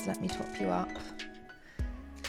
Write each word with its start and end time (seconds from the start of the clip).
guys, 0.00 0.06
let 0.06 0.20
me 0.20 0.28
top 0.28 0.60
you 0.60 0.68
up. 0.68 0.88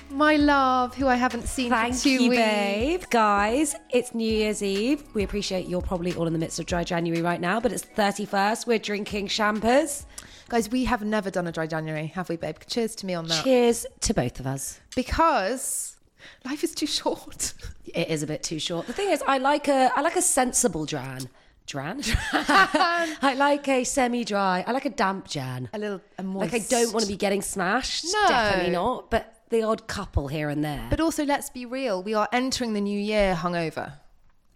My 0.09 0.35
love, 0.35 0.93
who 0.95 1.07
I 1.07 1.15
haven't 1.15 1.47
seen 1.47 1.69
Thank 1.69 1.95
for 1.95 2.01
two 2.01 2.09
you, 2.09 2.29
weeks. 2.31 2.41
babe. 2.41 3.03
Guys, 3.09 3.75
it's 3.91 4.13
New 4.13 4.29
Year's 4.29 4.61
Eve. 4.61 5.03
We 5.13 5.23
appreciate 5.23 5.67
you're 5.67 5.81
probably 5.81 6.13
all 6.13 6.27
in 6.27 6.33
the 6.33 6.39
midst 6.39 6.59
of 6.59 6.65
dry 6.65 6.83
January 6.83 7.21
right 7.21 7.39
now, 7.39 7.61
but 7.61 7.71
it's 7.71 7.85
31st. 7.85 8.67
We're 8.67 8.79
drinking 8.79 9.27
champers. 9.27 10.05
Guys, 10.49 10.69
we 10.69 10.83
have 10.83 11.01
never 11.01 11.31
done 11.31 11.47
a 11.47 11.51
dry 11.51 11.65
January, 11.65 12.07
have 12.07 12.27
we, 12.27 12.35
babe? 12.35 12.57
Cheers 12.67 12.93
to 12.95 13.05
me 13.05 13.13
on 13.13 13.27
that. 13.27 13.43
Cheers 13.43 13.85
to 14.01 14.13
both 14.13 14.41
of 14.41 14.47
us. 14.47 14.81
Because 14.95 15.95
life 16.43 16.63
is 16.65 16.75
too 16.75 16.87
short. 16.87 17.53
It 17.93 18.09
is 18.09 18.21
a 18.21 18.27
bit 18.27 18.43
too 18.43 18.59
short. 18.59 18.87
The 18.87 18.93
thing 18.93 19.11
is, 19.11 19.23
I 19.25 19.37
like 19.37 19.67
a 19.67 19.91
I 19.95 20.01
like 20.01 20.15
a 20.15 20.21
sensible 20.21 20.85
Dran. 20.85 21.29
Dran? 21.65 22.01
I 22.33 23.35
like 23.37 23.67
a 23.67 23.83
semi-dry. 23.83 24.63
I 24.67 24.71
like 24.71 24.85
a 24.85 24.89
damp 24.89 25.27
Jan. 25.27 25.69
A 25.73 25.79
little 25.79 26.01
a 26.17 26.23
Like 26.23 26.53
I 26.53 26.59
don't 26.59 26.93
want 26.93 27.05
to 27.05 27.11
be 27.11 27.17
getting 27.17 27.41
smashed. 27.41 28.05
No. 28.11 28.27
Definitely 28.27 28.71
not. 28.73 29.09
But 29.09 29.35
the 29.49 29.63
odd 29.63 29.87
couple 29.87 30.27
here 30.27 30.49
and 30.49 30.63
there. 30.63 30.87
But 30.89 30.99
also, 30.99 31.25
let's 31.25 31.49
be 31.49 31.65
real. 31.65 32.01
We 32.03 32.13
are 32.13 32.27
entering 32.31 32.73
the 32.73 32.81
new 32.81 32.99
year 32.99 33.35
hungover, 33.35 33.93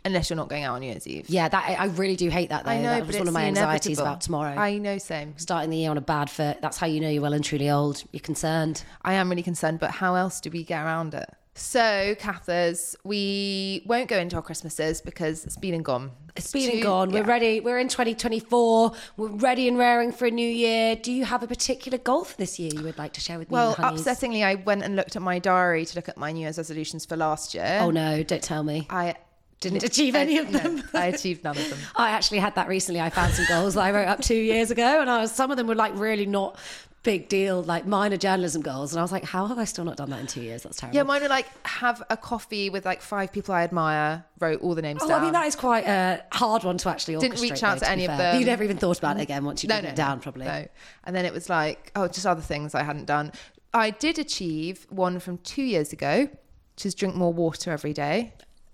unless 0.04 0.30
you're 0.30 0.38
not 0.38 0.50
going 0.50 0.64
out 0.64 0.76
on 0.76 0.82
New 0.82 0.88
Year's 0.88 1.08
Eve. 1.08 1.30
yeah, 1.30 1.48
that 1.50 1.80
I 1.80 1.86
really 1.86 2.16
do 2.16 2.30
hate 2.30 2.50
that 2.50 2.64
though. 2.66 2.72
I 2.72 2.78
know, 2.82 2.90
that 2.90 3.00
but 3.00 3.08
was 3.08 3.16
it's 3.16 3.22
one 3.22 3.28
of 3.28 3.34
my 3.34 3.46
anxieties 3.46 4.00
about 4.00 4.22
tomorrow. 4.22 4.56
I 4.56 4.78
know, 4.78 4.98
same. 4.98 5.34
Starting 5.38 5.70
the 5.70 5.78
year 5.78 5.92
on 5.92 5.98
a 5.98 6.02
bad 6.02 6.30
foot. 6.30 6.62
That's 6.62 6.78
how 6.78 6.88
you 6.88 7.00
know 7.00 7.10
you're 7.10 7.22
well 7.22 7.34
and 7.34 7.44
truly 7.44 7.70
old. 7.70 8.04
You're 8.12 8.22
concerned. 8.22 8.84
I 9.04 9.14
am 9.14 9.30
really 9.30 9.44
concerned, 9.44 9.80
but 9.80 9.92
how 9.92 10.16
else 10.16 10.40
do 10.42 10.50
we 10.50 10.64
get 10.64 10.84
around 10.84 11.14
it? 11.14 11.30
So, 11.58 12.16
Cathers, 12.20 12.98
we 13.06 13.82
won't 13.86 14.10
go 14.10 14.18
into 14.18 14.36
our 14.36 14.42
Christmases 14.42 15.00
because 15.00 15.46
it's 15.46 15.56
been 15.56 15.74
and 15.74 15.86
gone. 15.86 16.12
It's 16.36 16.52
been 16.52 16.70
and 16.70 16.84
gone. 16.84 17.12
We're 17.12 17.20
yeah. 17.20 17.30
ready. 17.30 17.60
We're 17.62 17.80
in 17.80 17.88
2024. 17.88 18.92
We're 19.16 19.28
ready 19.30 19.70
and 19.70 19.78
raring 19.78 20.12
for 20.12 20.26
a 20.26 20.32
new 20.32 20.48
year. 20.48 20.98
Do 20.98 21.14
you 21.14 21.24
have 21.24 21.44
a 21.44 21.48
particular 21.48 21.98
goal 21.98 22.26
for 22.26 22.36
this 22.36 22.60
year 22.60 22.72
you 22.74 22.84
would 22.84 22.98
like 22.98 23.14
to 23.14 23.22
share 23.22 23.40
with 23.40 23.50
me? 23.50 23.54
Well, 23.54 23.76
upsettingly, 23.76 24.44
I 24.44 24.56
went 24.56 24.84
and 24.84 24.98
looked 24.98 25.16
at 25.16 25.22
my 25.22 25.40
diary 25.40 25.86
to 25.86 25.96
look 25.96 26.10
at 26.10 26.18
my 26.18 26.34
New 26.34 26.42
Year's 26.42 26.58
resolutions 26.58 27.06
for 27.06 27.16
last 27.16 27.54
year. 27.54 27.80
Oh 27.80 27.90
no, 27.90 28.22
don't 28.22 28.44
tell 28.44 28.64
me. 28.64 28.86
I 28.90 29.16
Didn't 29.62 29.84
achieve 29.86 30.14
any 30.14 30.40
of 30.40 30.52
no, 30.52 30.60
them. 30.60 30.84
I 30.94 31.06
achieved 31.06 31.46
none 31.46 31.58
of 31.58 31.70
them. 31.70 31.80
I 31.96 32.10
actually 32.10 32.40
had 32.40 32.56
that 32.56 32.68
recently. 32.68 33.00
I 33.00 33.10
found 33.10 33.34
some 33.34 33.46
goals 33.48 33.76
that 33.76 33.84
I 33.86 33.92
wrote 33.92 34.10
up 34.10 34.20
two 34.20 34.36
years 34.36 34.72
ago, 34.72 35.00
and 35.00 35.10
I 35.10 35.22
was 35.22 35.32
some 35.32 35.52
of 35.52 35.58
them 35.58 35.68
were 35.68 35.76
like 35.76 35.94
really 35.96 36.26
not 36.26 36.60
big 37.06 37.30
deal, 37.30 37.64
like 37.64 37.86
minor 37.86 38.18
journalism 38.18 38.62
goals. 38.62 38.92
And 38.92 39.00
I 39.00 39.04
was 39.04 39.12
like, 39.14 39.24
how 39.24 39.46
have 39.46 39.58
I 39.58 39.64
still 39.64 39.86
not 39.86 39.96
done 39.96 40.10
that 40.10 40.20
in 40.20 40.28
two 40.28 40.42
years? 40.42 40.64
That's 40.64 40.78
terrible. 40.78 40.98
Yeah, 40.98 41.04
mine 41.04 41.22
were 41.22 41.30
like 41.30 41.48
have 41.66 42.04
a 42.10 42.18
coffee 42.18 42.70
with 42.70 42.84
like 42.86 43.02
five 43.02 43.32
people 43.32 43.54
I 43.54 43.64
admire. 43.64 44.26
Wrote 44.40 44.62
all 44.62 44.76
the 44.76 44.82
names 44.82 45.02
Oh, 45.04 45.08
down. 45.08 45.22
I 45.22 45.24
mean, 45.24 45.34
that 45.34 45.46
is 45.46 45.56
quite 45.56 45.86
a 45.88 46.26
hard 46.34 46.64
one 46.66 46.78
to 46.80 46.90
actually 46.90 47.16
Didn't 47.18 47.40
reach 47.40 47.64
out 47.64 47.80
though, 47.80 47.86
to 47.86 47.86
be 47.86 47.92
any 47.92 48.06
of 48.06 48.18
fair. 48.18 48.32
them. 48.34 48.40
You 48.42 48.46
never 48.46 48.64
even 48.66 48.78
thought 48.78 48.98
about 48.98 49.18
it 49.18 49.22
again 49.24 49.46
once 49.46 49.64
you 49.64 49.70
no, 49.70 49.80
no, 49.80 49.90
it 49.90 49.96
down, 49.96 50.20
probably. 50.20 50.46
No. 50.46 50.68
And 51.06 51.16
then 51.16 51.24
it 51.26 51.32
was 51.32 51.50
like, 51.50 51.92
oh, 51.96 52.08
just 52.08 52.26
other 52.26 52.42
things 52.42 52.76
I 52.76 52.84
hadn't 52.84 53.06
done. 53.06 53.32
I 53.74 53.92
did 53.92 54.20
achieve 54.20 54.86
one 54.90 55.20
from 55.20 55.38
two 55.40 55.64
years 55.64 55.94
ago, 55.94 56.28
which 56.76 56.86
is 56.86 56.96
drink 56.96 57.16
more 57.16 57.32
water 57.32 57.72
every 57.72 57.94
day. 57.94 58.34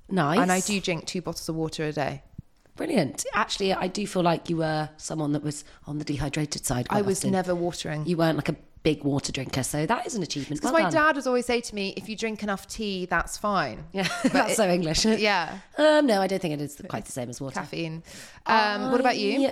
Nice. 0.09 0.39
And 0.39 0.51
I 0.51 0.59
do 0.61 0.79
drink 0.81 1.05
two 1.05 1.21
bottles 1.21 1.47
of 1.49 1.55
water 1.55 1.85
a 1.85 1.91
day. 1.91 2.23
Brilliant. 2.75 3.25
Actually, 3.33 3.73
I 3.73 3.87
do 3.87 4.07
feel 4.07 4.23
like 4.23 4.49
you 4.49 4.57
were 4.57 4.89
someone 4.97 5.33
that 5.33 5.43
was 5.43 5.63
on 5.87 5.97
the 5.99 6.05
dehydrated 6.05 6.65
side. 6.65 6.87
I 6.89 7.01
was 7.01 7.19
often. 7.19 7.31
never 7.31 7.53
watering. 7.53 8.05
You 8.05 8.17
weren't 8.17 8.37
like 8.37 8.49
a 8.49 8.55
big 8.83 9.03
water 9.03 9.31
drinker, 9.31 9.61
so 9.61 9.85
that 9.85 10.07
is 10.07 10.15
an 10.15 10.23
achievement. 10.23 10.59
Because 10.61 10.73
Well 10.73 10.81
my 10.81 10.89
done. 10.89 10.93
dad 11.07 11.15
would 11.15 11.27
always 11.27 11.45
say 11.45 11.61
to 11.61 11.75
me, 11.75 11.93
if 11.97 12.09
you 12.09 12.15
drink 12.15 12.41
enough 12.43 12.67
tea, 12.67 13.05
that's 13.05 13.37
fine. 13.37 13.83
Yeah, 13.93 14.07
that's 14.23 14.53
it- 14.53 14.55
so 14.55 14.67
English. 14.69 15.05
Yeah. 15.05 15.59
Um, 15.77 16.07
no, 16.07 16.21
I 16.21 16.27
don't 16.27 16.41
think 16.41 16.53
it 16.55 16.61
is 16.61 16.81
quite 16.89 17.05
the 17.05 17.11
same 17.11 17.29
as 17.29 17.39
water. 17.39 17.55
Caffeine. 17.59 18.01
Um, 18.47 18.91
what 18.91 18.99
about 18.99 19.17
you? 19.17 19.51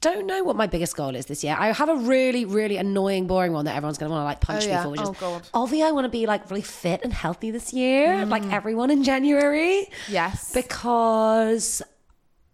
Don't 0.00 0.26
know 0.26 0.42
what 0.44 0.56
my 0.56 0.66
biggest 0.66 0.96
goal 0.96 1.14
is 1.14 1.26
this 1.26 1.44
year. 1.44 1.54
I 1.58 1.72
have 1.72 1.90
a 1.90 1.96
really, 1.96 2.46
really 2.46 2.78
annoying, 2.78 3.26
boring 3.26 3.52
one 3.52 3.66
that 3.66 3.76
everyone's 3.76 3.98
going 3.98 4.08
to 4.08 4.14
want 4.14 4.22
to 4.22 4.24
like 4.24 4.40
punch 4.40 4.64
Oh, 4.66 4.74
me 4.74 4.82
for. 4.82 4.88
Which 4.88 5.00
Oh, 5.00 5.12
is, 5.12 5.18
God. 5.18 5.48
Obviously, 5.52 5.86
I 5.86 5.90
want 5.90 6.06
to 6.06 6.08
be 6.08 6.24
like 6.24 6.48
really 6.50 6.62
fit 6.62 7.02
and 7.04 7.12
healthy 7.12 7.50
this 7.50 7.74
year, 7.74 8.24
like 8.24 8.44
everyone 8.50 8.90
in 8.90 9.04
January. 9.04 9.90
Yes. 10.08 10.54
Because 10.54 11.82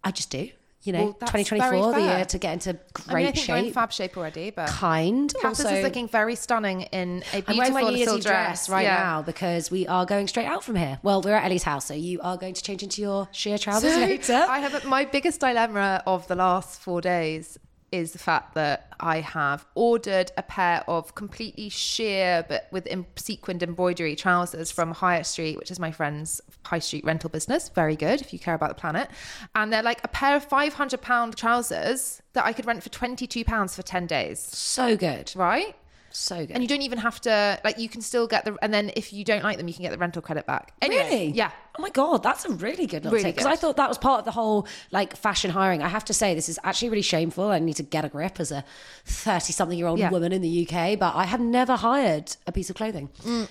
I 0.06 0.12
just 0.12 0.30
do. 0.30 0.48
You 0.82 0.92
know, 0.92 1.04
Well, 1.06 1.12
2024, 1.14 1.92
the 1.94 2.00
year 2.00 2.24
to 2.26 2.38
get 2.38 2.52
into 2.52 2.74
great 2.92 3.08
I 3.08 3.14
mean, 3.14 3.26
I 3.26 3.42
you're 3.42 3.56
in 3.56 3.64
shape. 3.64 3.74
fab 3.74 3.92
shape 3.92 4.16
already, 4.16 4.50
but 4.50 4.68
kind. 4.68 5.34
Cathers 5.42 5.64
also, 5.64 5.74
is 5.74 5.82
looking 5.82 6.06
very 6.06 6.36
stunning 6.36 6.82
in 6.82 7.24
a 7.32 7.42
beautiful 7.42 7.52
I'm 7.54 7.56
wearing 7.58 7.72
my 7.74 7.82
little 7.90 8.18
dress 8.20 8.68
right 8.68 8.82
Yeah. 8.84 8.94
now 9.02 9.22
because 9.22 9.68
we 9.68 9.88
are 9.88 10.06
going 10.06 10.28
straight 10.28 10.46
out 10.46 10.62
from 10.62 10.76
here. 10.76 11.00
Well, 11.02 11.22
we're 11.22 11.34
at 11.34 11.44
Ellie's 11.44 11.64
house, 11.64 11.86
so 11.86 11.94
you 11.94 12.20
are 12.22 12.36
going 12.36 12.54
to 12.54 12.62
change 12.62 12.84
into 12.84 13.02
your 13.02 13.26
sheer 13.32 13.58
trousers 13.58 13.96
later. 13.96 14.46
I 14.48 14.60
have 14.60 14.84
my 14.84 15.04
biggest 15.04 15.40
dilemma 15.40 16.04
of 16.06 16.28
the 16.28 16.36
last 16.36 16.78
four 16.80 17.00
days 17.00 17.58
is 17.96 18.12
the 18.12 18.18
fact 18.18 18.54
that 18.54 18.92
I 19.00 19.20
have 19.20 19.66
ordered 19.74 20.28
a 20.36 20.42
pair 20.42 20.84
of 20.88 21.14
completely 21.14 21.68
sheer 21.68 22.44
but 22.48 22.68
with 22.70 22.86
em- 22.88 23.06
sequined 23.16 23.62
embroidery 23.62 24.16
trousers 24.16 24.70
from 24.70 24.94
Hirestreet, 24.94 25.56
which 25.58 25.70
is 25.70 25.78
my 25.78 25.90
friend's 25.92 26.40
high 26.64 26.78
street 26.86 27.04
rental 27.04 27.30
business. 27.30 27.68
Very 27.70 27.96
good 27.96 28.20
if 28.20 28.32
you 28.32 28.38
care 28.38 28.54
about 28.54 28.70
the 28.70 28.80
planet. 28.84 29.08
And 29.54 29.72
they're 29.72 29.82
like 29.82 30.00
a 30.04 30.08
pair 30.08 30.36
of 30.36 30.44
five 30.44 30.72
hundred 30.74 31.00
pound 31.02 31.36
trousers 31.36 32.22
that 32.34 32.44
I 32.44 32.52
could 32.52 32.66
rent 32.66 32.82
for 32.82 32.90
twenty 32.90 33.26
two 33.26 33.44
pounds 33.44 33.74
for 33.76 33.82
ten 33.82 34.06
days. 34.06 34.40
so 34.40 34.96
good. 34.96 35.32
Right? 35.34 35.74
So 36.18 36.38
good. 36.46 36.52
And 36.52 36.62
you 36.62 36.68
don't 36.68 36.80
even 36.80 36.98
have 36.98 37.20
to 37.22 37.60
like 37.62 37.78
you 37.78 37.90
can 37.90 38.00
still 38.00 38.26
get 38.26 38.46
the 38.46 38.56
and 38.62 38.72
then 38.72 38.90
if 38.96 39.12
you 39.12 39.22
don't 39.22 39.42
like 39.44 39.58
them 39.58 39.68
you 39.68 39.74
can 39.74 39.82
get 39.82 39.92
the 39.92 39.98
rental 39.98 40.22
credit 40.22 40.46
back. 40.46 40.72
Anyway, 40.80 41.02
Really? 41.04 41.26
Yeah. 41.32 41.50
Oh 41.78 41.82
my 41.82 41.90
god, 41.90 42.22
that's 42.22 42.46
a 42.46 42.50
really 42.52 42.86
good 42.86 43.04
little 43.04 43.12
Really 43.12 43.24
tip 43.24 43.36
because. 43.36 43.46
I 43.52 43.54
thought 43.56 43.76
that 43.76 43.88
was 43.88 43.98
part 43.98 44.20
of 44.20 44.24
the 44.24 44.30
whole 44.30 44.66
like 44.92 45.14
fashion 45.14 45.50
hiring. 45.50 45.82
I 45.82 45.88
have 45.88 46.06
to 46.06 46.14
say 46.14 46.34
this 46.34 46.48
is 46.48 46.58
actually 46.64 46.88
really 46.88 47.02
shameful. 47.02 47.48
I 47.50 47.58
need 47.58 47.76
to 47.76 47.82
get 47.82 48.04
a 48.04 48.08
grip 48.08 48.40
as 48.40 48.50
a 48.50 48.64
thirty-something-year-old 49.04 49.98
Yeah. 49.98 50.10
woman 50.10 50.32
in 50.32 50.42
the 50.42 50.66
UK, 50.66 50.98
but 50.98 51.14
I 51.14 51.24
have 51.24 51.40
never 51.40 51.76
hired 51.76 52.36
a 52.46 52.52
piece 52.52 52.70
of 52.70 52.76
clothing. 52.76 53.10
Mm. 53.24 53.48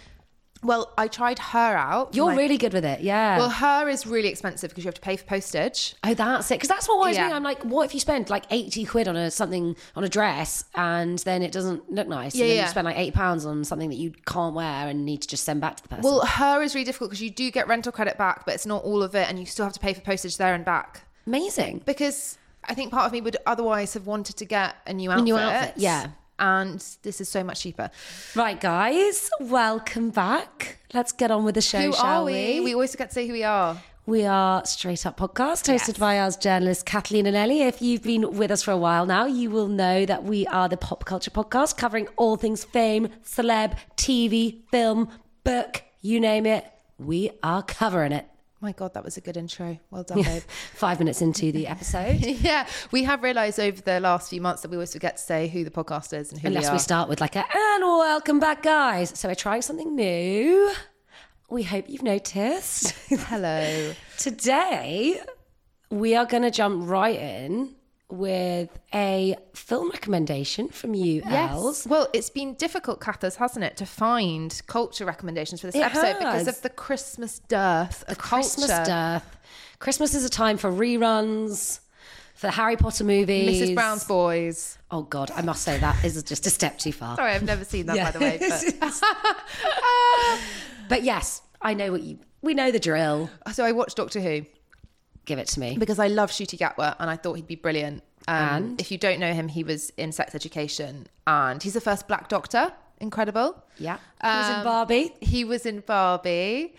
Well, 0.65 0.91
I 0.97 1.07
tried 1.07 1.39
her 1.39 1.75
out. 1.77 2.15
You're 2.15 2.31
My- 2.31 2.35
really 2.35 2.57
good 2.57 2.73
with 2.73 2.83
it, 2.83 3.01
yeah. 3.01 3.37
Well, 3.37 3.49
Hurr 3.49 3.87
is 3.87 4.07
really 4.07 4.27
expensive 4.29 4.71
because 4.71 4.83
you 4.83 4.87
have 4.87 4.95
to 4.95 5.01
pay 5.01 5.15
for 5.15 5.25
postage. 5.25 5.95
Oh, 6.03 6.13
that's 6.13 6.49
it. 6.49 6.55
Because 6.55 6.69
that's 6.69 6.87
what 6.89 6.99
worries 6.99 7.17
me. 7.17 7.23
Yeah. 7.23 7.35
I'm 7.35 7.43
like, 7.43 7.61
what 7.63 7.83
if 7.85 7.93
you 7.93 7.99
spend 7.99 8.29
like 8.29 8.45
eighty 8.49 8.83
quid 8.85 9.07
on 9.07 9.15
a 9.15 9.29
something 9.29 9.75
on 9.95 10.03
a 10.03 10.09
dress 10.09 10.65
and 10.75 11.19
then 11.19 11.41
it 11.41 11.51
doesn't 11.51 11.91
look 11.91 12.07
nice? 12.07 12.35
Yeah, 12.35 12.45
yeah. 12.45 12.63
you 12.63 12.67
spend 12.69 12.85
like 12.85 12.97
eighty 12.97 13.11
pounds 13.11 13.45
on 13.45 13.63
something 13.63 13.89
that 13.89 13.97
you 13.97 14.11
can't 14.25 14.55
wear 14.55 14.87
and 14.87 15.05
need 15.05 15.21
to 15.21 15.27
just 15.27 15.43
send 15.43 15.61
back 15.61 15.77
to 15.77 15.83
the 15.83 15.89
person. 15.89 16.03
Well, 16.03 16.25
Hurr 16.25 16.63
is 16.63 16.73
really 16.73 16.85
difficult 16.85 17.11
because 17.11 17.21
you 17.21 17.29
do 17.29 17.51
get 17.51 17.67
rental 17.67 17.91
credit 17.91 18.17
back, 18.17 18.45
but 18.45 18.55
it's 18.55 18.65
not 18.65 18.83
all 18.83 19.03
of 19.03 19.13
it, 19.15 19.29
and 19.29 19.39
you 19.39 19.45
still 19.45 19.65
have 19.65 19.73
to 19.73 19.79
pay 19.79 19.93
for 19.93 20.01
postage 20.01 20.37
there 20.37 20.53
and 20.55 20.65
back. 20.65 21.03
amazing. 21.27 21.81
Because 21.85 22.37
I 22.63 22.73
think 22.73 22.91
part 22.91 23.05
of 23.05 23.11
me 23.11 23.21
would 23.21 23.37
otherwise 23.45 23.93
have 23.93 24.07
wanted 24.07 24.37
to 24.37 24.45
get 24.45 24.75
a 24.87 24.93
new 24.93 25.11
outfit. 25.11 25.21
A 25.21 25.23
new 25.25 25.37
outfit, 25.37 25.73
yeah. 25.77 26.07
And 26.37 26.83
this 27.03 27.21
is 27.21 27.29
so 27.29 27.43
much 27.43 27.61
cheaper. 27.61 27.89
Right, 28.35 28.59
guys, 28.59 29.29
welcome 29.39 30.09
back. 30.09 30.79
Let's 30.93 31.11
get 31.11 31.31
on 31.31 31.45
with 31.45 31.55
the 31.55 31.61
show, 31.61 31.79
Who 31.79 31.93
shall 31.93 32.23
are 32.23 32.25
we? 32.25 32.59
We 32.61 32.73
always 32.73 32.91
forget 32.91 33.09
to 33.09 33.13
say 33.13 33.27
who 33.27 33.33
we 33.33 33.43
are. 33.43 33.77
We 34.07 34.23
are 34.25 34.63
Straight 34.65 35.05
Up 35.07 35.17
Podcast, 35.17 35.63
hosted 35.67 35.87
Yes. 35.87 35.97
by 35.97 36.19
us 36.19 36.37
journalists 36.37 36.83
Kathleen 36.83 37.25
and 37.25 37.35
Ellie. 37.35 37.63
If 37.63 37.81
you've 37.81 38.03
been 38.03 38.37
with 38.37 38.51
us 38.51 38.61
for 38.61 38.69
a 38.71 38.77
while 38.77 39.05
now, 39.07 39.25
you 39.25 39.49
will 39.49 39.67
know 39.67 40.05
that 40.05 40.23
we 40.23 40.45
are 40.47 40.69
the 40.69 40.77
pop 40.77 41.05
culture 41.05 41.31
podcast 41.31 41.75
covering 41.77 42.07
all 42.15 42.35
things 42.35 42.63
fame, 42.65 43.07
celeb, 43.23 43.75
TV, 43.97 44.61
film, 44.69 45.09
book, 45.43 45.83
you 46.01 46.19
name 46.19 46.45
it. 46.45 46.65
We 46.99 47.31
are 47.41 47.63
covering 47.63 48.11
it. 48.11 48.27
My 48.65 48.71
God, 48.71 48.95
that 48.95 49.03
was 49.03 49.15
a 49.15 49.21
good 49.21 49.37
intro. 49.37 49.77
Well 49.91 50.01
done, 50.01 50.23
babe. 50.23 50.41
Five 50.73 50.97
minutes 50.97 51.21
into 51.21 51.51
the 51.51 51.67
episode. 51.67 52.15
yeah, 52.21 52.67
we 52.89 53.03
have 53.03 53.21
realised 53.21 53.59
over 53.59 53.79
the 53.79 53.99
last 53.99 54.31
few 54.31 54.41
months 54.41 54.63
that 54.63 54.71
we 54.71 54.77
always 54.77 54.91
forget 54.91 55.17
to 55.17 55.21
say 55.21 55.47
who 55.47 55.63
the 55.63 55.69
podcast 55.69 56.17
is 56.17 56.31
and 56.31 56.41
who 56.41 56.47
Unless 56.47 56.63
we 56.63 56.69
are. 56.69 56.73
we 56.73 56.79
start 56.79 57.07
with 57.07 57.21
like 57.21 57.35
a 57.35 57.45
and 57.45 57.83
welcome 57.83 58.39
back, 58.39 58.63
guys. 58.63 59.11
So 59.19 59.27
we're 59.27 59.35
trying 59.35 59.61
something 59.61 59.95
new. 59.95 60.73
We 61.47 61.61
hope 61.61 61.87
you've 61.87 62.01
noticed. 62.01 62.89
Hello. 63.09 63.93
Today, 64.17 65.21
we 65.91 66.15
are 66.15 66.25
going 66.25 66.41
to 66.41 66.49
jump 66.49 66.89
right 66.89 67.19
in 67.19 67.74
with 68.09 68.77
a 68.93 69.35
film 69.53 69.89
recommendation 69.89 70.69
from 70.69 70.93
you, 70.93 71.21
Els. 71.25 71.79
Yes. 71.85 71.87
Well, 71.87 72.07
it's 72.13 72.29
been 72.29 72.53
difficult, 72.55 72.99
Cathers, 72.99 73.35
hasn't 73.37 73.65
it, 73.65 73.77
to 73.77 73.85
find 73.85 74.61
culture 74.67 75.05
recommendations 75.05 75.61
for 75.61 75.67
this 75.67 75.75
It 75.75 75.81
episode 75.81 76.19
because 76.19 76.47
of 76.47 76.61
the 76.61 76.69
Christmas 76.69 77.39
dearth 77.47 78.03
of 78.07 78.17
Christmas 78.17 78.67
culture. 78.67 78.85
dearth. 78.85 79.37
Christmas 79.79 80.13
is 80.13 80.23
a 80.23 80.29
time 80.29 80.57
for 80.57 80.71
reruns, 80.71 81.79
for 82.35 82.47
the 82.47 82.51
Harry 82.51 82.77
Potter 82.77 83.03
movies. 83.03 83.61
Mrs. 83.61 83.75
Brown's 83.75 84.03
Boys. 84.03 84.77
Oh, 84.91 85.01
God, 85.03 85.31
I 85.35 85.41
must 85.41 85.63
say 85.63 85.77
that 85.79 86.03
is 86.05 86.21
just 86.23 86.45
a 86.45 86.49
step 86.49 86.77
too 86.77 86.91
far. 86.91 87.15
Sorry, 87.15 87.31
I've 87.31 87.43
never 87.43 87.65
seen 87.65 87.85
that, 87.87 87.97
by 87.97 88.11
the 88.11 88.19
way. 88.19 88.37
But. 88.79 89.01
But 90.87 91.03
yes, 91.03 91.41
I 91.61 91.73
know 91.73 91.91
what 91.91 92.01
you. 92.03 92.19
We 92.41 92.53
know 92.53 92.69
the 92.69 92.79
drill. 92.79 93.29
so 93.51 93.65
I 93.65 93.71
watched 93.71 93.97
Doctor 93.97 94.19
Who 94.21 94.45
Give 95.25 95.39
it 95.39 95.47
to 95.49 95.59
me. 95.59 95.77
because 95.77 95.99
I 95.99 96.07
love 96.07 96.31
Ncuti 96.31 96.57
Gatwa 96.57 96.95
and 96.99 97.09
I 97.09 97.15
thought 97.17 97.33
he'd 97.33 97.47
be 97.47 97.55
brilliant. 97.55 98.03
Um, 98.27 98.35
And? 98.37 98.81
if 98.81 98.91
you 98.91 98.97
don't 98.97 99.19
know 99.19 99.33
him, 99.33 99.47
he 99.47 99.63
was 99.63 99.89
in 99.97 100.11
Sex 100.11 100.33
Education 100.35 101.07
and 101.27 101.61
he's 101.61 101.73
the 101.73 101.81
first 101.81 102.07
black 102.07 102.27
doctor. 102.29 102.71
Incredible. 102.99 103.61
Yeah. 103.77 103.97
He 104.21 104.27
was 104.27 104.49
in 104.49 104.55
Um, 104.55 104.63
Barbie. 104.63 105.13
He 105.21 105.43
was 105.43 105.65
in 105.65 105.79
Barbie. 105.81 106.75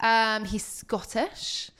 Um, 0.00 0.44
he's 0.44 0.64
Scottish. 0.64 1.70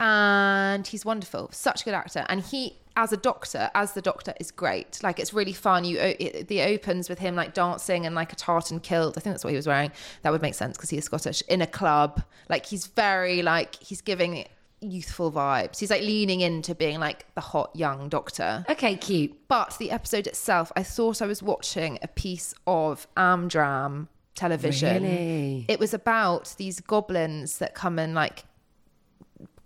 and 0.00 0.86
he's 0.86 1.04
wonderful, 1.04 1.48
such 1.52 1.82
a 1.82 1.84
good 1.84 1.94
actor. 1.94 2.24
And 2.28 2.40
he, 2.40 2.76
as 2.96 3.12
a 3.12 3.16
doctor, 3.16 3.70
as 3.74 3.92
the 3.92 4.02
doctor, 4.02 4.32
is 4.40 4.50
great. 4.50 5.02
Like 5.02 5.18
it's 5.18 5.32
really 5.34 5.52
fun. 5.52 5.84
You, 5.84 5.98
it, 5.98 6.48
the 6.48 6.62
opens 6.62 7.08
with 7.08 7.18
him 7.18 7.34
like 7.34 7.52
dancing 7.54 8.06
and 8.06 8.14
like 8.14 8.32
a 8.32 8.36
tartan 8.36 8.80
kilt. 8.80 9.16
I 9.16 9.20
think 9.20 9.34
that's 9.34 9.44
what 9.44 9.50
he 9.50 9.56
was 9.56 9.66
wearing. 9.66 9.90
That 10.22 10.30
would 10.32 10.42
make 10.42 10.54
sense 10.54 10.76
because 10.76 10.90
he 10.90 10.98
is 10.98 11.04
Scottish 11.04 11.42
in 11.48 11.62
a 11.62 11.66
club. 11.66 12.22
Like 12.48 12.66
he's 12.66 12.86
very 12.86 13.42
like 13.42 13.74
he's 13.76 14.00
giving 14.00 14.46
youthful 14.80 15.32
vibes. 15.32 15.78
He's 15.78 15.90
like 15.90 16.02
leaning 16.02 16.40
into 16.40 16.74
being 16.74 17.00
like 17.00 17.26
the 17.34 17.40
hot 17.40 17.70
young 17.74 18.08
doctor. 18.08 18.64
Okay, 18.68 18.96
cute. 18.96 19.48
But 19.48 19.76
the 19.78 19.90
episode 19.90 20.26
itself, 20.26 20.70
I 20.76 20.82
thought 20.82 21.20
I 21.22 21.26
was 21.26 21.42
watching 21.42 21.98
a 22.02 22.08
piece 22.08 22.54
of 22.66 23.06
Amdram 23.16 24.08
television. 24.34 25.02
Really? 25.02 25.64
It 25.68 25.80
was 25.80 25.92
about 25.92 26.54
these 26.58 26.80
goblins 26.80 27.58
that 27.58 27.74
come 27.74 27.98
and 27.98 28.14
like 28.14 28.44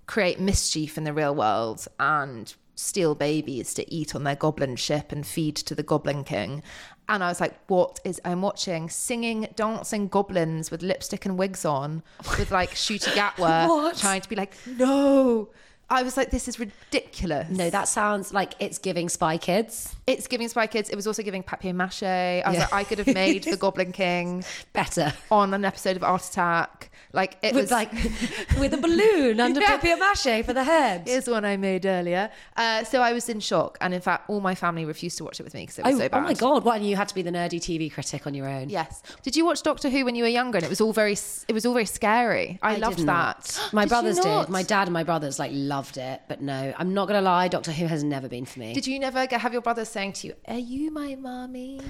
create 0.07 0.41
mischief 0.41 0.99
in 0.99 1.05
the 1.05 1.13
real 1.13 1.35
world 1.35 1.87
and 2.01 2.55
steal 2.75 3.15
babies 3.15 3.75
to 3.75 3.95
eat 3.95 4.15
on 4.15 4.25
their 4.25 4.35
goblin 4.35 4.77
ship 4.77 5.13
and 5.13 5.27
feed 5.27 5.55
to 5.57 5.75
the 5.75 5.83
goblin 5.83 6.25
king. 6.25 6.63
And 7.09 7.23
I 7.23 7.29
was 7.29 7.41
like, 7.41 7.55
what 7.67 8.01
is 8.05 8.21
I'm 8.25 8.43
watching 8.43 8.89
singing, 8.89 9.49
dancing 9.55 10.09
goblins 10.09 10.71
with 10.71 10.83
lipstick 10.83 11.27
and 11.27 11.37
wigs 11.37 11.65
on 11.65 12.03
with 12.39 12.51
like 12.51 12.71
Ncuti 12.75 13.13
Gatwa 13.13 13.99
trying 14.01 14.21
to 14.21 14.29
be 14.29 14.37
like, 14.37 14.55
no. 14.67 15.49
I 15.93 16.03
was 16.03 16.17
like, 16.17 16.31
this 16.31 16.49
is 16.49 16.59
ridiculous. 16.59 17.49
No, 17.51 17.69
that 17.71 17.87
sounds 17.87 18.33
like 18.33 18.55
it's 18.59 18.79
giving 18.79 19.09
Spy 19.09 19.37
Kids 19.39 19.95
It's 20.07 20.27
giving 20.27 20.49
Spy 20.49 20.67
Kids. 20.67 20.89
It 20.91 20.97
was 20.97 21.07
also 21.07 21.23
giving 21.23 21.43
papier 21.43 21.73
mâché. 21.75 22.43
I 22.45 22.49
was 22.49 22.57
Yeah. 22.57 22.63
like, 22.65 22.73
I 22.73 22.85
could 22.85 22.99
have 22.99 23.15
made 23.15 23.45
the 23.45 23.57
Goblin 23.65 23.93
King 23.93 24.43
better. 24.73 25.13
on 25.31 25.53
an 25.55 25.65
episode 25.65 25.97
of 25.97 26.03
Art 26.03 26.25
Attack. 26.27 26.89
Like 27.15 27.37
it 27.43 27.55
With 27.55 27.65
was 27.65 27.71
like 27.71 27.93
with 28.59 28.73
a 28.73 28.79
balloon 28.79 29.39
under 29.39 29.61
Yeah. 29.61 29.77
papier 29.77 29.97
mâché 29.99 30.43
for 30.47 30.55
the 30.55 30.65
head. 30.65 31.03
Here's 31.07 31.29
one 31.29 31.45
I 31.45 31.59
made 31.59 31.85
earlier. 31.85 32.31
Uh, 32.57 32.85
so 32.85 33.03
I 33.03 33.13
was 33.13 33.29
in 33.29 33.39
shock, 33.39 33.77
and 33.83 33.93
in 33.93 34.01
fact, 34.01 34.31
all 34.31 34.41
my 34.41 34.55
family 34.55 34.87
refused 34.87 35.19
to 35.19 35.25
watch 35.25 35.39
it 35.39 35.43
with 35.43 35.53
me 35.53 35.63
because 35.65 35.79
it 35.79 35.85
was 35.85 35.95
Oh, 35.97 35.99
so 35.99 36.09
bad. 36.09 36.19
oh 36.19 36.21
my 36.23 36.33
god! 36.33 36.65
What? 36.65 36.77
And 36.79 36.87
you 36.89 36.97
had 36.97 37.09
to 37.09 37.15
be 37.15 37.21
the 37.21 37.31
nerdy 37.31 37.61
TV 37.61 37.93
critic 37.93 38.27
on 38.27 38.33
your 38.33 38.49
own. 38.49 38.71
Yes. 38.71 39.03
Did 39.23 39.37
you 39.37 39.45
watch 39.45 39.63
Doctor 39.63 39.91
Who 39.91 40.07
when 40.07 40.15
you 40.15 40.23
were 40.25 40.29
younger? 40.31 40.57
And 40.57 40.65
it 40.65 40.71
was 40.71 40.81
all 40.81 40.95
very, 40.95 41.13
it 41.49 41.53
was 41.53 41.67
all 41.67 41.75
very 41.75 41.85
scary. 41.85 42.59
I, 42.63 42.77
loved 42.77 42.97
did 42.97 43.07
that. 43.09 43.61
My 43.75 43.83
Did 43.85 43.89
brothers 43.91 44.19
did. 44.19 44.49
My 44.49 44.63
dad 44.63 44.85
and 44.89 44.95
my 44.95 45.05
brothers 45.05 45.39
like 45.39 45.51
loved 45.55 45.82
it, 45.97 46.23
but 46.29 46.41
no, 46.41 46.73
I'm 46.79 46.95
not 46.95 47.09
gonna 47.09 47.21
lie. 47.21 47.49
Doctor 47.49 47.73
Who 47.73 47.87
has 47.87 48.03
never 48.05 48.29
been 48.29 48.45
for 48.45 48.61
me. 48.61 48.73
Did 48.75 48.87
you 48.87 48.99
never 48.99 49.27
get, 49.27 49.41
have 49.41 49.53
your 49.53 49.63
brother 49.63 49.85
saying 49.85 50.15
to 50.15 50.29
you, 50.29 50.35
"Are 50.47 50.59
you 50.59 50.91
my 50.91 51.15
mommy"? 51.15 51.81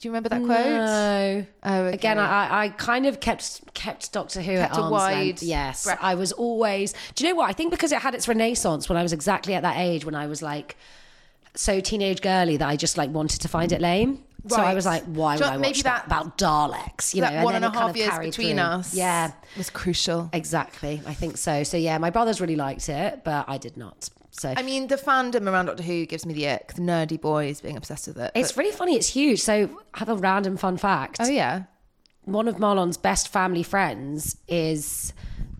Do 0.00 0.08
you 0.08 0.12
remember 0.12 0.30
that 0.30 0.42
quote? 0.42 0.66
No. 0.66 1.46
Oh, 1.62 1.80
okay. 1.82 1.94
Again, 1.94 2.18
I, 2.18 2.62
I 2.62 2.68
kind 2.70 3.04
of 3.04 3.20
kept 3.20 3.74
kept 3.74 4.12
Doctor 4.12 4.40
Who 4.40 4.56
Kept 4.56 4.72
at 4.72 4.78
a 4.78 4.80
arm's 4.80 4.92
wide 4.92 5.16
length. 5.26 5.42
Yes, 5.42 5.84
breath. 5.84 5.98
I 6.00 6.14
was 6.14 6.32
always. 6.32 6.94
Do 7.14 7.24
you 7.24 7.30
know 7.30 7.36
what? 7.36 7.50
I 7.50 7.52
think 7.52 7.70
because 7.70 7.92
it 7.92 8.00
had 8.00 8.14
its 8.14 8.26
renaissance 8.26 8.88
when 8.88 8.96
I 8.96 9.02
was 9.02 9.12
exactly 9.12 9.52
at 9.52 9.62
that 9.62 9.76
age 9.76 10.06
when 10.06 10.14
I 10.14 10.26
was 10.26 10.40
like 10.40 10.76
so 11.54 11.80
teenage 11.80 12.22
girly 12.22 12.56
that 12.56 12.68
I 12.68 12.76
just 12.76 12.96
like 12.96 13.10
wanted 13.10 13.42
to 13.42 13.48
find 13.48 13.72
it 13.72 13.80
lame. 13.82 14.24
So 14.48 14.56
I 14.60 14.74
was 14.74 14.86
like, 14.86 15.04
why 15.04 15.34
would 15.36 15.42
I 15.42 15.56
watch 15.56 15.60
maybe 15.60 15.82
that, 15.82 16.08
that- 16.08 16.22
about 16.22 16.38
Daleks? 16.38 17.14
You 17.14 17.22
know, 17.22 17.28
that 17.30 17.44
one 17.44 17.54
and 17.54 17.64
a 17.64 17.68
kind 17.68 17.78
half 17.80 17.90
of 17.90 17.96
years 17.96 18.18
between 18.18 18.56
through. 18.56 18.64
us 18.64 18.94
Yeah, 18.94 19.32
was 19.56 19.70
crucial. 19.70 20.30
exactly. 20.32 21.02
I 21.06 21.14
think 21.14 21.36
so. 21.36 21.62
So 21.62 21.76
yeah, 21.76 21.98
my 21.98 22.10
brothers 22.10 22.40
really 22.40 22.56
liked 22.56 22.88
it, 22.88 23.22
but 23.24 23.44
I 23.48 23.58
did 23.58 23.76
not. 23.76 24.08
So 24.32 24.54
I 24.56 24.62
mean, 24.62 24.86
the 24.86 24.96
fandom 24.96 25.46
around 25.50 25.66
Doctor 25.66 25.82
Who 25.82 26.06
gives 26.06 26.24
me 26.24 26.32
the 26.34 26.48
ick. 26.48 26.74
The 26.74 26.82
nerdy 26.82 27.20
boys 27.20 27.60
being 27.60 27.76
obsessed 27.76 28.06
with 28.06 28.18
it. 28.18 28.30
it's 28.34 28.52
but- 28.52 28.58
really 28.62 28.72
funny. 28.76 28.94
It's 28.96 29.08
huge. 29.08 29.40
So 29.42 29.68
I 29.94 29.98
have 29.98 30.08
a 30.08 30.14
random 30.16 30.56
fun 30.56 30.76
fact. 30.76 31.18
oh 31.20 31.28
yeah. 31.28 31.64
one 32.24 32.46
of 32.48 32.58
Marlon's 32.58 32.96
best 32.96 33.28
family 33.28 33.62
friends 33.64 34.36
is 34.48 35.12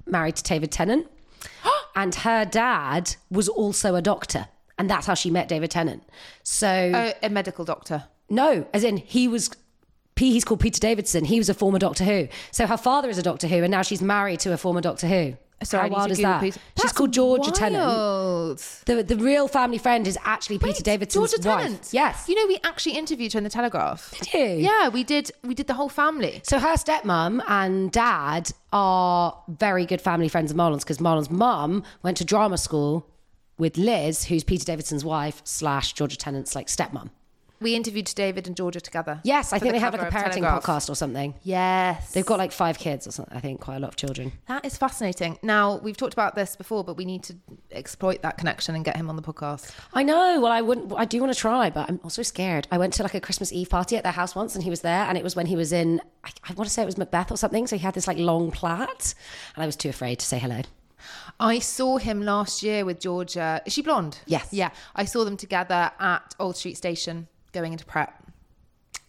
married 0.07 0.37
to 0.37 0.43
David 0.43 0.71
Tennant, 0.73 1.07
and 1.97 2.15
her 2.15 2.45
dad 2.45 3.17
was 3.31 3.49
also 3.49 3.95
a 3.97 4.03
doctor, 4.03 4.47
and 4.79 4.89
that's 4.89 5.07
how 5.07 5.15
she 5.15 5.31
met 5.31 5.49
David 5.49 5.71
Tennant. 5.71 6.03
So 6.45 6.93
Oh, 6.95 7.13
a 7.23 7.29
medical 7.29 7.65
doctor. 7.65 8.05
No, 8.31 8.67
as 8.73 8.85
in 8.85 8.97
he 8.97 9.29
was. 9.29 9.51
He's 10.17 10.45
called 10.45 10.61
Peter 10.61 10.79
Davison. 10.79 11.25
He 11.25 11.39
was 11.39 11.49
a 11.49 11.55
former 11.55 11.79
Doctor 11.79 12.05
Who. 12.05 12.29
So 12.51 12.67
her 12.67 12.77
father 12.77 13.09
is 13.09 13.17
a 13.17 13.23
Doctor 13.23 13.49
Who, 13.49 13.57
and 13.63 13.71
now 13.71 13.81
she's 13.81 14.03
married 14.03 14.41
to 14.41 14.53
a 14.53 14.59
former 14.59 14.83
Doctor 14.83 15.07
Who. 15.09 15.35
I 15.63 15.77
how 15.77 15.89
wild 15.89 16.11
is 16.11 16.19
that? 16.19 16.41
Peter- 16.41 16.59
She's 16.75 16.83
That's 16.83 16.93
called 16.93 17.13
Georgia 17.13 17.51
Tennant. 17.51 17.85
The 18.87 19.03
the 19.03 19.17
real 19.17 19.47
family 19.49 19.79
friend 19.79 20.07
is 20.07 20.19
actually 20.25 20.59
Peter 20.59 20.73
Wait, 20.79 20.85
Davison's 20.85 21.15
Georgia 21.33 21.49
wife. 21.49 21.63
Tennant. 21.63 21.89
Yes. 21.93 22.29
You 22.29 22.35
know, 22.35 22.47
we 22.47 22.59
actually 22.65 22.97
interviewed 22.97 23.33
her 23.35 23.39
in 23.39 23.45
the 23.45 23.51
Telegraph. 23.51 24.11
Did 24.19 24.33
you? 24.35 24.65
Yeah, 24.67 24.89
we 24.89 25.05
did. 25.05 25.31
We 25.43 25.55
did 25.55 25.67
the 25.67 25.75
whole 25.75 25.89
family. 25.91 26.41
So 26.45 26.59
her 26.59 26.75
stepmom 26.77 27.43
and 27.49 27.93
dad 27.93 28.53
are 28.73 29.37
very 29.49 29.85
good 29.85 30.01
family 30.01 30.29
friends 30.29 30.51
of 30.51 30.57
Marlon's 30.57 30.85
because 30.85 31.01
Marlon's 31.01 31.31
mum 31.31 31.83
went 32.03 32.17
to 32.19 32.25
drama 32.25 32.57
school 32.57 33.07
with 33.59 33.77
Liz, 33.77 34.25
who's 34.25 34.45
Peter 34.45 34.65
Davison's 34.65 35.05
wife 35.05 35.43
slash 35.45 35.93
Georgia 35.93 36.17
Tennant's 36.17 36.55
like 36.55 36.69
stepmom. 36.69 37.11
We 37.63 37.75
interviewed 37.75 38.07
David 38.15 38.47
and 38.47 38.57
Georgia 38.57 38.81
together. 38.81 39.21
Yes, 39.23 39.53
I 39.53 39.59
think 39.59 39.73
the 39.75 39.79
they 39.79 39.81
have 39.81 39.93
like 39.93 40.03
a 40.03 40.07
parenting 40.07 40.41
Telegraph. 40.41 40.63
podcast 40.65 40.89
or 40.89 40.95
something. 40.95 41.35
Yes, 41.43 42.13
They've 42.13 42.25
got 42.25 42.39
like 42.39 42.53
five 42.53 42.79
kids 42.79 43.07
or 43.07 43.11
something. 43.11 43.37
I 43.37 43.41
think 43.41 43.61
quite 43.61 43.77
a 43.77 43.81
lot 43.81 43.89
of 43.89 43.97
children. 43.97 44.33
that 44.49 44.65
is 44.65 44.79
fascinating. 44.79 45.39
Now 45.43 45.77
we've 45.77 45.97
talked 45.97 46.15
about 46.15 46.35
this 46.35 46.57
before, 46.57 46.85
but 46.85 46.97
we 46.97 47.05
need 47.05 47.23
to 47.25 47.37
exploit 47.71 48.23
that 48.23 48.39
connection 48.39 48.75
and 48.75 48.83
get 48.83 48.97
him 48.97 49.11
on 49.11 49.17
the 49.17 49.23
podcast. 49.23 49.73
I 49.93 50.03
know. 50.03 50.41
Well, 50.41 50.53
I 50.53 50.63
wouldn't. 50.63 50.91
I 50.97 51.05
do 51.05 51.21
want 51.21 51.35
to 51.35 51.39
try, 51.39 51.69
but 51.69 51.89
I'm 51.91 52.01
also 52.03 52.23
scared. 52.23 52.67
I 52.71 52.79
went 52.79 52.95
to 52.95 53.03
like 53.03 53.15
a 53.15 53.21
Christmas 53.21 53.53
Eve 53.53 53.69
party 53.69 53.97
at 53.97 54.05
their 54.05 54.13
house 54.13 54.35
once, 54.35 54.55
and 54.55 54.65
he 54.65 54.71
was 54.71 54.81
there, 54.81 55.05
and 55.05 55.19
it 55.19 55.25
was 55.25 55.37
when 55.37 55.47
he 55.47 55.57
was 55.57 55.71
in. 55.73 56.01
I, 56.25 56.31
I 56.49 56.53
want 56.55 56.67
to 56.67 56.73
say 56.73 56.83
it 56.83 56.87
was 56.87 56.97
Macbeth 56.97 57.31
or 57.31 57.37
something. 57.37 57.67
So 57.67 57.77
he 57.77 57.83
had 57.83 57.93
this 57.93 58.07
like 58.07 58.17
long 58.17 58.51
plait, 58.51 59.15
and 59.55 59.63
I 59.63 59.67
was 59.67 59.77
too 59.77 59.91
afraid 59.91 60.19
to 60.21 60.27
say 60.27 60.39
hello. 60.39 60.63
I 61.39 61.59
saw 61.59 61.99
him 61.99 62.23
last 62.23 62.63
year 62.63 62.85
with 62.87 63.01
Georgia. 63.01 63.61
Is 63.67 63.73
she 63.75 63.83
blonde? 63.83 64.19
Yes. 64.27 64.49
Yeah, 64.51 64.71
I 64.97 65.05
saw 65.05 65.25
them 65.25 65.37
together 65.37 65.91
at 65.99 66.35
Old 66.39 66.57
Street 66.57 66.77
Station 66.79 67.29
going 67.53 67.73
into 67.73 67.85
prep. 67.85 68.27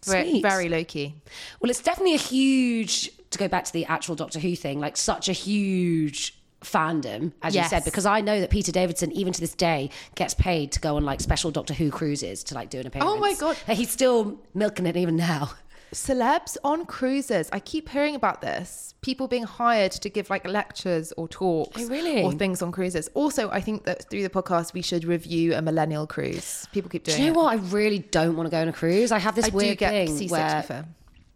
Very, 0.05 0.29
Sweet. 0.29 0.41
very 0.41 0.69
low 0.69 0.83
key. 0.83 1.15
Well, 1.59 1.69
it's 1.69 1.81
definitely 1.81 2.15
a 2.15 2.19
huge, 2.19 3.11
to 3.29 3.37
go 3.37 3.47
back 3.47 3.65
to 3.65 3.73
the 3.73 3.85
actual 3.85 4.15
Doctor 4.15 4.39
Who 4.39 4.55
thing, 4.55 4.79
like 4.79 4.97
such 4.97 5.29
a 5.29 5.33
huge 5.33 6.37
fandom, 6.61 7.33
as 7.41 7.55
you 7.55 7.63
said, 7.63 7.83
because 7.83 8.05
I 8.05 8.21
know 8.21 8.39
that 8.39 8.49
Peter 8.49 8.71
Davison, 8.71 9.11
even 9.11 9.33
to 9.33 9.39
this 9.39 9.53
day, 9.53 9.89
gets 10.15 10.33
paid 10.33 10.71
to 10.73 10.79
go 10.79 10.95
on 10.95 11.03
like 11.03 11.19
special 11.21 11.51
Doctor 11.51 11.73
Who 11.73 11.91
cruises 11.91 12.43
to 12.45 12.55
like 12.55 12.69
do 12.69 12.79
an 12.79 12.87
appearance. 12.87 13.11
Oh 13.11 13.17
my 13.17 13.33
God. 13.35 13.57
And 13.67 13.77
he's 13.77 13.91
still 13.91 14.39
milking 14.53 14.85
it 14.85 14.97
even 14.97 15.15
now. 15.15 15.51
Celebs 15.93 16.57
on 16.63 16.85
cruises. 16.85 17.49
I 17.51 17.59
keep 17.59 17.89
hearing 17.89 18.15
about 18.15 18.41
this. 18.41 18.95
People 19.01 19.27
being 19.27 19.43
hired 19.43 19.91
to 19.93 20.09
give 20.09 20.29
like 20.29 20.47
lectures 20.47 21.11
or 21.17 21.27
talks 21.27 21.81
Oh, 21.83 21.87
really? 21.87 22.23
or 22.23 22.31
things 22.31 22.61
on 22.61 22.71
cruises. 22.71 23.09
Also, 23.13 23.49
I 23.49 23.59
think 23.61 23.83
that 23.85 24.09
through 24.09 24.23
the 24.23 24.29
podcast, 24.29 24.73
we 24.73 24.81
should 24.81 25.03
review 25.03 25.53
a 25.53 25.61
millennial 25.61 26.07
cruise. 26.07 26.67
People 26.71 26.89
keep 26.89 27.03
doing 27.03 27.17
Do 27.17 27.23
you 27.23 27.33
know 27.33 27.39
it. 27.41 27.43
what? 27.43 27.51
I 27.53 27.55
really 27.73 27.99
don't 27.99 28.37
want 28.37 28.47
to 28.47 28.51
go 28.51 28.61
on 28.61 28.67
a 28.69 28.73
cruise. 28.73 29.11
I 29.11 29.19
have 29.19 29.35
this 29.35 29.45
I 29.45 29.49
do 29.49 29.57
weird 29.57 29.77
get 29.79 29.91
thing 29.91 30.15
seasick, 30.17 30.31
where. 30.31 30.85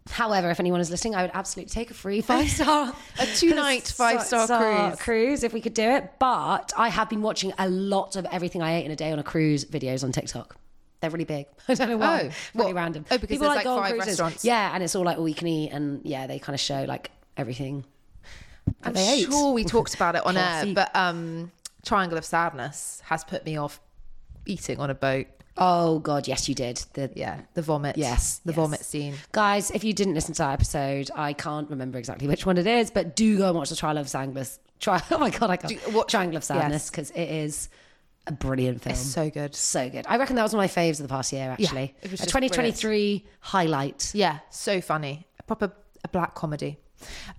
However, 0.08 0.50
if 0.50 0.60
anyone 0.60 0.80
is 0.80 0.88
listening, 0.88 1.16
I 1.16 1.22
would 1.22 1.32
absolutely 1.34 1.70
take 1.70 1.90
a 1.90 1.94
free 1.94 2.20
five 2.22 2.48
star, 2.48 2.94
A 3.18 3.26
two-night 3.26 3.88
five-star 3.88 4.46
cruise. 4.46 5.00
cruise 5.00 5.42
if 5.42 5.52
we 5.52 5.60
could 5.60 5.74
do 5.74 5.82
it. 5.82 6.12
But 6.20 6.72
I 6.76 6.88
have 6.90 7.10
been 7.10 7.22
watching 7.22 7.52
a 7.58 7.68
lot 7.68 8.14
of 8.14 8.24
everything 8.30 8.62
I 8.62 8.76
ate 8.76 8.86
in 8.86 8.92
a 8.92 8.96
day 8.96 9.10
on 9.10 9.18
a 9.18 9.24
cruise 9.24 9.64
videos 9.64 10.04
on 10.04 10.12
TikTok. 10.12 10.56
They're 11.06 11.12
really 11.12 11.24
big. 11.24 11.46
I 11.68 11.74
don't 11.74 11.88
know 11.90 11.98
why. 11.98 12.22
Oh, 12.22 12.30
really 12.54 12.72
what? 12.72 12.74
random. 12.74 13.04
Oh, 13.08 13.16
because 13.16 13.28
People 13.28 13.46
there's, 13.48 13.56
like, 13.58 13.66
on 13.66 13.78
five 13.80 13.90
cruises. 13.92 14.08
restaurants. 14.08 14.44
Yeah, 14.44 14.72
and 14.74 14.82
it's 14.82 14.96
all 14.96 15.04
like 15.04 15.18
all 15.18 15.28
you 15.28 15.34
can 15.36 15.46
eat, 15.46 15.70
and 15.70 16.04
yeah, 16.04 16.26
they 16.26 16.40
kind 16.40 16.54
of 16.54 16.60
show 16.60 16.82
like 16.84 17.10
everything. 17.36 17.84
I'm 18.82 18.96
sure 18.96 19.52
we 19.52 19.62
talked 19.76 19.94
about 19.94 20.16
it 20.16 20.26
on 20.26 20.36
air, 20.36 20.74
but 20.74 20.94
um, 20.96 21.52
Triangle 21.84 22.18
of 22.18 22.24
Sadness 22.24 23.00
has 23.04 23.22
put 23.22 23.44
me 23.46 23.56
off 23.56 23.80
eating 24.46 24.80
on 24.80 24.90
a 24.90 24.94
boat. 24.94 25.26
Oh 25.56 26.00
God, 26.00 26.26
yes, 26.28 26.48
you 26.48 26.54
did. 26.54 26.84
The 26.94 27.10
Yeah, 27.14 27.40
the 27.54 27.62
vomit. 27.62 27.96
Yes, 27.96 28.38
the 28.44 28.50
yes. 28.52 28.56
vomit 28.56 28.80
scene. 28.84 29.14
Guys, 29.32 29.70
if 29.70 29.84
you 29.84 29.92
didn't 29.92 30.14
listen 30.14 30.34
to 30.34 30.38
that 30.42 30.52
episode, 30.52 31.10
I 31.14 31.32
can't 31.32 31.70
remember 31.70 31.98
exactly 31.98 32.26
which 32.28 32.44
one 32.44 32.58
it 32.58 32.66
is, 32.66 32.90
but 32.90 33.14
do 33.16 33.38
go 33.38 33.48
and 33.48 33.56
watch 33.56 33.70
the 33.70 33.76
Trial 33.76 33.96
of 33.98 34.08
Sadness. 34.08 34.58
Try, 34.80 35.00
oh 35.10 35.18
my 35.18 35.30
god, 35.30 35.48
I 35.50 35.56
can't. 35.56 35.82
Do- 35.82 35.92
what- 35.92 36.08
Triangle 36.08 36.36
of 36.36 36.44
Sadness 36.44 36.82
Yes. 36.84 36.90
because 36.90 37.10
it 37.12 37.30
is 37.30 37.68
a 38.26 38.32
brilliant 38.32 38.82
film. 38.82 38.92
It's 38.92 39.00
so 39.00 39.30
good. 39.30 39.54
So 39.54 39.88
good. 39.88 40.04
I 40.08 40.16
reckon 40.16 40.36
that 40.36 40.42
was 40.42 40.54
one 40.54 40.64
of 40.64 40.74
my 40.74 40.82
faves 40.82 41.00
of 41.00 41.04
the 41.04 41.08
past 41.08 41.32
year. 41.32 41.50
Actually, 41.50 41.94
it 42.02 42.10
was 42.10 42.20
a 42.20 42.24
just 42.24 42.30
2023 42.30 43.24
highlight. 43.40 44.10
Yeah, 44.14 44.38
so 44.50 44.80
funny. 44.80 45.26
A 45.38 45.42
proper 45.42 45.72
a 46.04 46.08
black 46.08 46.34
comedy. 46.34 46.78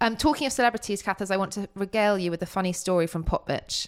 Um, 0.01 0.15
talking 0.17 0.46
of 0.46 0.53
celebrities, 0.53 1.01
Kathers, 1.01 1.32
I 1.32 1.38
want 1.38 1.53
to 1.53 1.67
regale 1.75 2.17
you 2.17 2.29
with 2.32 2.41
a 2.41 2.46
funny 2.46 2.74
story 2.74 3.08
from 3.08 3.24
Popbitch, 3.24 3.88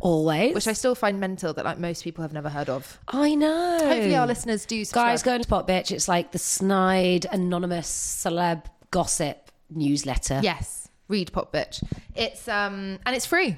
Always, 0.00 0.54
which 0.54 0.66
I 0.66 0.72
still 0.72 0.94
find 0.96 1.20
mental 1.20 1.52
that 1.54 1.64
like 1.64 1.78
most 1.78 2.02
people 2.02 2.22
have 2.22 2.32
never 2.32 2.48
heard 2.48 2.68
of. 2.68 2.98
I 3.08 3.34
know. 3.34 3.78
Hopefully, 3.78 4.16
our 4.16 4.26
listeners 4.26 4.66
do. 4.66 4.84
Subscribe. 4.84 5.06
guys 5.12 5.22
go 5.22 5.34
into 5.34 5.48
Popbitch. 5.48 5.92
It's 5.92 6.08
like 6.08 6.32
the 6.32 6.38
snide, 6.38 7.26
anonymous 7.30 7.88
celeb 7.88 8.64
gossip 8.90 9.50
newsletter. 9.70 10.40
Yes, 10.42 10.88
read 11.08 11.32
Popbitch. 11.32 11.82
It's 12.14 12.48
um 12.48 12.98
and 13.06 13.14
it's 13.16 13.26
free. 13.26 13.56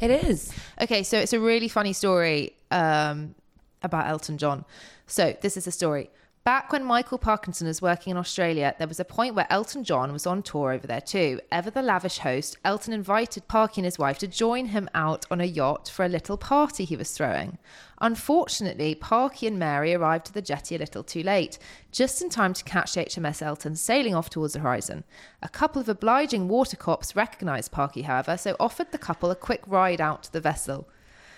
It 0.00 0.10
is. 0.10 0.52
Okay, 0.80 1.02
so 1.02 1.18
it's 1.18 1.32
a 1.32 1.40
really 1.40 1.68
funny 1.68 1.92
story 1.92 2.54
um, 2.70 3.34
about 3.82 4.08
Elton 4.08 4.38
John. 4.38 4.64
So 5.06 5.36
this 5.40 5.56
is 5.56 5.64
the 5.64 5.72
story. 5.72 6.10
Back 6.44 6.72
when 6.72 6.84
Michael 6.84 7.16
Parkinson 7.16 7.68
was 7.68 7.80
working 7.80 8.10
in 8.10 8.18
Australia, 8.18 8.74
there 8.76 8.86
was 8.86 9.00
a 9.00 9.04
point 9.06 9.34
where 9.34 9.46
Elton 9.48 9.82
John 9.82 10.12
was 10.12 10.26
on 10.26 10.42
tour 10.42 10.72
over 10.72 10.86
there 10.86 11.00
too. 11.00 11.40
Ever 11.50 11.70
the 11.70 11.80
lavish 11.80 12.18
host, 12.18 12.58
Elton 12.62 12.92
invited 12.92 13.48
Parky 13.48 13.80
and 13.80 13.86
his 13.86 13.98
wife 13.98 14.18
to 14.18 14.28
join 14.28 14.66
him 14.66 14.90
out 14.92 15.24
on 15.30 15.40
a 15.40 15.46
yacht 15.46 15.88
for 15.88 16.04
a 16.04 16.08
little 16.08 16.36
party 16.36 16.84
he 16.84 16.96
was 16.96 17.12
throwing. 17.12 17.56
Unfortunately, 17.98 18.94
Parky 18.94 19.46
and 19.46 19.58
Mary 19.58 19.94
arrived 19.94 20.28
at 20.28 20.34
the 20.34 20.42
jetty 20.42 20.74
a 20.74 20.78
little 20.78 21.02
too 21.02 21.22
late, 21.22 21.58
just 21.90 22.20
in 22.20 22.28
time 22.28 22.52
to 22.52 22.64
catch 22.64 22.92
HMS 22.92 23.40
Elton 23.40 23.74
sailing 23.74 24.14
off 24.14 24.28
towards 24.28 24.52
the 24.52 24.60
horizon. 24.60 25.04
A 25.40 25.48
couple 25.48 25.80
of 25.80 25.88
obliging 25.88 26.48
water 26.48 26.76
cops 26.76 27.16
recognised 27.16 27.72
Parky, 27.72 28.02
however, 28.02 28.36
so 28.36 28.54
offered 28.60 28.92
the 28.92 28.98
couple 28.98 29.30
a 29.30 29.34
quick 29.34 29.62
ride 29.66 30.02
out 30.02 30.24
to 30.24 30.32
the 30.34 30.42
vessel. 30.42 30.86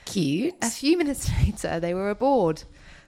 Cute. 0.05 0.55
A 0.63 0.71
few 0.71 0.99
minutes 0.99 1.31
later, 1.47 1.79
they 1.79 1.95
were 1.95 2.11
aboard. 2.11 2.65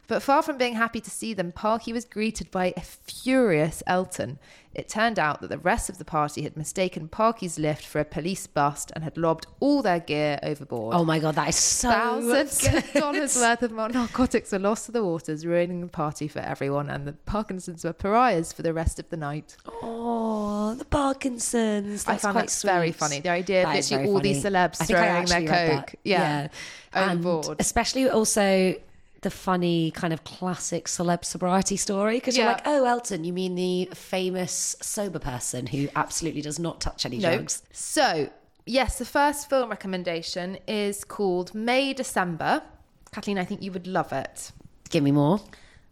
But 0.08 0.22
far 0.22 0.42
from 0.42 0.56
being 0.56 0.74
happy 0.74 1.00
to 1.02 1.10
see 1.10 1.34
them, 1.34 1.52
Parky 1.52 1.92
was 1.92 2.06
greeted 2.06 2.50
by 2.50 2.72
a 2.76 2.80
furious 2.80 3.82
Elton. 3.86 4.38
It 4.74 4.88
turned 4.88 5.18
out 5.18 5.42
that 5.42 5.50
the 5.50 5.58
rest 5.58 5.90
of 5.90 5.98
the 5.98 6.04
party 6.04 6.42
had 6.42 6.56
mistaken 6.56 7.08
Parky's 7.08 7.58
lift 7.58 7.84
for 7.84 8.00
a 8.00 8.06
police 8.06 8.46
bust 8.46 8.90
and 8.94 9.04
had 9.04 9.18
lobbed 9.18 9.46
all 9.60 9.82
their 9.82 10.00
gear 10.00 10.38
overboard. 10.42 10.94
Oh 10.94 11.04
my 11.04 11.18
god, 11.18 11.34
that 11.34 11.50
is 11.50 11.56
so 11.56 11.90
Thousands 11.90 12.66
of 12.66 12.92
dollars 12.94 13.36
worth 13.36 13.62
of 13.62 13.72
narcotics 13.72 14.52
were 14.52 14.58
lost 14.58 14.86
to 14.86 14.92
the 14.92 15.04
waters, 15.04 15.44
ruining 15.44 15.82
the 15.82 15.88
party 15.88 16.26
for 16.26 16.38
everyone, 16.38 16.88
and 16.88 17.06
the 17.06 17.12
Parkinsons 17.12 17.84
were 17.84 17.92
pariahs 17.92 18.50
for 18.52 18.62
the 18.62 18.72
rest 18.72 18.98
of 18.98 19.10
the 19.10 19.16
night. 19.18 19.56
Oh, 19.82 20.74
the 20.74 20.86
Parkinsons. 20.86 22.08
I 22.08 22.16
found 22.16 22.36
that 22.36 22.50
very 22.64 22.92
funny. 22.92 23.20
The 23.20 23.28
idea 23.30 23.64
That 23.64 23.74
literally 23.74 24.08
all 24.08 24.20
these 24.20 24.42
celebs 24.42 24.80
I 24.80 24.84
think 24.86 24.98
I 24.98 25.24
throwing 25.26 25.44
their 25.46 25.76
coke, 25.76 25.94
yeah, 26.04 26.48
And 26.94 27.20
overboard. 27.26 27.60
especially 27.60 28.08
also 28.08 28.74
the 29.22 29.30
funny 29.30 29.90
kind 29.90 30.12
of 30.12 30.22
classic 30.24 30.86
celeb 30.86 31.24
sobriety 31.24 31.76
story 31.76 32.16
because 32.18 32.36
you're 32.36 32.46
like, 32.46 32.62
oh, 32.66 32.84
Elton, 32.84 33.24
you 33.24 33.32
mean 33.32 33.54
the 33.56 33.88
famous 33.94 34.76
sober 34.80 35.18
person 35.18 35.66
who 35.66 35.88
absolutely 35.96 36.40
does 36.40 36.58
not 36.58 36.80
touch 36.80 37.04
any 37.04 37.18
No. 37.18 37.34
drugs? 37.34 37.62
So, 37.72 38.30
yes, 38.64 38.98
the 38.98 39.04
first 39.04 39.48
film 39.50 39.70
recommendation 39.70 40.58
is 40.68 41.02
called 41.04 41.54
May 41.54 41.92
December. 41.92 42.62
Kathleen, 43.10 43.38
I 43.38 43.44
think 43.44 43.62
you 43.62 43.72
would 43.72 43.86
love 43.88 44.12
it. 44.12 44.52
Give 44.90 45.02
me 45.02 45.10
more. 45.10 45.40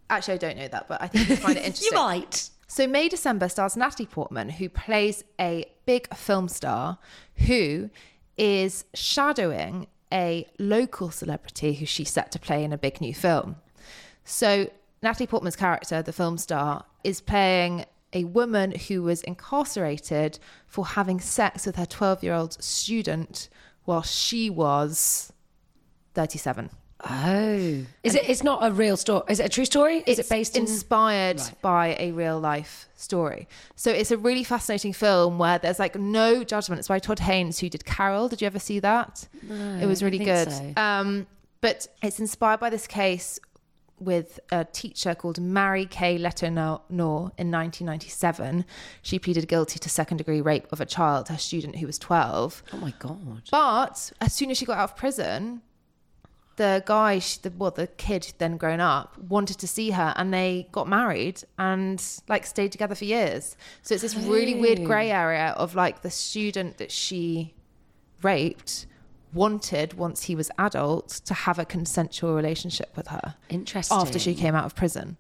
Actually, 0.08 0.34
I 0.34 0.38
don't 0.38 0.56
know 0.58 0.68
that, 0.68 0.86
but 0.86 1.02
I 1.02 1.08
think 1.08 1.28
you'd 1.28 1.38
find 1.40 1.56
it 1.58 1.64
interesting. 1.64 1.88
You 1.92 1.98
might. 1.98 2.50
So 2.68 2.86
May 2.86 3.08
December 3.08 3.48
stars 3.48 3.76
Natalie 3.76 4.06
Portman, 4.06 4.50
who 4.50 4.68
plays 4.68 5.24
a 5.40 5.64
big 5.84 6.14
film 6.14 6.48
star 6.48 6.98
who 7.46 7.90
is 8.36 8.84
shadowing 8.94 9.86
a 10.12 10.46
local 10.58 11.10
celebrity 11.10 11.74
who 11.74 11.86
she's 11.86 12.10
set 12.10 12.30
to 12.32 12.38
play 12.38 12.62
in 12.64 12.72
a 12.72 12.78
big 12.78 13.00
new 13.00 13.14
film. 13.14 13.56
So 14.24 14.70
Natalie 15.02 15.26
Portman's 15.26 15.56
character, 15.56 16.02
the 16.02 16.12
film 16.12 16.38
star, 16.38 16.84
is 17.04 17.20
playing 17.20 17.84
a 18.12 18.24
woman 18.24 18.72
who 18.72 19.02
was 19.02 19.22
incarcerated 19.22 20.38
for 20.66 20.86
having 20.86 21.20
sex 21.20 21.66
with 21.66 21.76
her 21.76 21.86
12 21.86 22.22
year 22.22 22.34
old 22.34 22.62
student 22.62 23.48
while 23.84 24.02
she 24.02 24.48
was 24.50 25.32
37. 26.14 26.70
Oh, 27.04 27.84
is 28.02 28.14
it? 28.14 28.28
It's 28.28 28.42
not 28.42 28.60
a 28.64 28.72
real 28.72 28.96
story. 28.96 29.22
Is 29.28 29.38
it 29.38 29.46
a 29.46 29.48
true 29.48 29.66
story? 29.66 30.02
Is 30.06 30.18
it 30.18 30.28
based 30.28 30.56
in? 30.56 30.62
inspired 30.62 31.40
by 31.62 31.96
a 31.98 32.10
real 32.12 32.40
life 32.40 32.88
story 32.96 33.46
so 33.74 33.90
it's 33.90 34.10
a 34.10 34.16
really 34.16 34.42
fascinating 34.42 34.92
film 34.92 35.38
where 35.38 35.58
there's 35.58 35.78
like 35.78 35.94
no 35.96 36.42
judgment 36.42 36.78
it's 36.78 36.88
by 36.88 36.98
todd 36.98 37.18
haynes 37.18 37.58
who 37.58 37.68
did 37.68 37.84
carol 37.84 38.26
did 38.28 38.40
you 38.40 38.46
ever 38.46 38.58
see 38.58 38.78
that 38.80 39.28
it 39.80 39.86
was 39.86 40.02
really 40.02 40.18
good 40.18 40.50
so. 40.50 40.72
um, 40.76 41.26
but 41.60 41.86
it's 42.02 42.18
inspired 42.18 42.58
by 42.58 42.70
this 42.70 42.86
case 42.86 43.38
with 43.98 44.40
a 44.50 44.64
teacher 44.64 45.14
called 45.14 45.40
Mary 45.40 45.86
Kay 45.86 46.18
Letourneau 46.18 46.82
in 46.90 47.50
1997. 47.50 48.64
She 49.00 49.18
pleaded 49.18 49.48
guilty 49.48 49.78
to 49.78 49.88
second 49.88 50.18
degree 50.18 50.42
rape 50.42 50.70
of 50.70 50.82
a 50.82 50.86
child, 50.86 51.28
her 51.28 51.38
student 51.38 51.76
who 51.76 51.86
was 51.86 51.98
12. 51.98 52.62
Oh 52.74 52.76
my 52.76 52.92
god. 52.98 53.42
But 53.50 54.12
as 54.20 54.34
soon 54.34 54.50
as 54.50 54.58
she 54.58 54.66
got 54.66 54.76
out 54.76 54.90
of 54.90 54.96
prison, 54.96 55.62
the 56.56 56.82
guy, 56.86 57.18
the 57.42 57.52
well, 57.56 57.70
the 57.70 57.86
kid 57.86 58.32
then 58.38 58.56
grown 58.56 58.80
up, 58.80 59.16
wanted 59.18 59.58
to 59.58 59.68
see 59.68 59.90
her, 59.90 60.12
and 60.16 60.32
they 60.32 60.68
got 60.72 60.88
married 60.88 61.42
and 61.58 62.02
like 62.28 62.46
stayed 62.46 62.72
together 62.72 62.94
for 62.94 63.04
years. 63.04 63.56
So 63.82 63.94
it's 63.94 64.02
this 64.02 64.16
really 64.16 64.54
weird 64.54 64.84
grey 64.84 65.10
area 65.10 65.54
of 65.58 65.74
like 65.74 66.02
the 66.02 66.10
student 66.10 66.78
that 66.78 66.90
she 66.90 67.54
raped 68.22 68.86
wanted 69.32 69.94
once 69.94 70.22
he 70.24 70.34
was 70.34 70.50
adult 70.58 71.08
to 71.08 71.34
have 71.34 71.58
a 71.58 71.64
consensual 71.64 72.34
relationship 72.34 72.96
with 72.96 73.08
her 73.08 73.34
Interesting. 73.50 73.96
after 73.96 74.18
she 74.18 74.34
came 74.34 74.54
out 74.54 74.64
of 74.64 74.74
prison. 74.74 75.18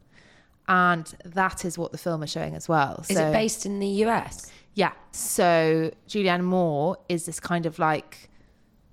And 0.68 1.06
that 1.24 1.64
is 1.64 1.76
what 1.78 1.92
the 1.92 1.98
film 1.98 2.22
is 2.22 2.30
showing 2.30 2.54
as 2.54 2.68
well. 2.68 3.04
Is 3.08 3.16
So- 3.16 3.28
it 3.28 3.32
based 3.32 3.66
in 3.66 3.78
the 3.78 3.86
US? 4.04 4.50
yeah. 4.74 4.92
So 5.12 5.90
Julianne 6.08 6.42
Moore 6.44 6.96
is 7.08 7.26
this 7.26 7.38
kind 7.40 7.66
of 7.66 7.78
like 7.78 8.30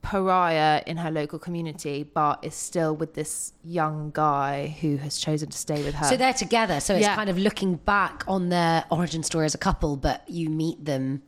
pariah 0.04 0.84
in 0.86 0.98
her 0.98 1.10
local 1.10 1.40
community, 1.40 2.04
but 2.04 2.44
is 2.44 2.54
still 2.54 2.96
with 2.96 3.16
this 3.16 3.54
young 3.64 4.12
guy 4.14 4.76
who 4.82 4.98
has 4.98 5.18
chosen 5.18 5.50
to 5.50 5.58
stay 5.58 5.84
with 5.84 5.96
her. 5.96 6.06
So 6.06 6.16
they're 6.18 6.34
together. 6.34 6.80
So 6.80 6.94
it's 6.94 7.02
Yeah. 7.02 7.16
kind 7.16 7.30
of 7.30 7.38
looking 7.40 7.76
back 7.78 8.24
on 8.28 8.50
their 8.50 8.86
origin 8.92 9.24
story 9.24 9.46
as 9.46 9.56
a 9.56 9.58
couple, 9.58 9.96
but 9.98 10.24
you 10.30 10.50
meet 10.50 10.84
them 10.86 11.24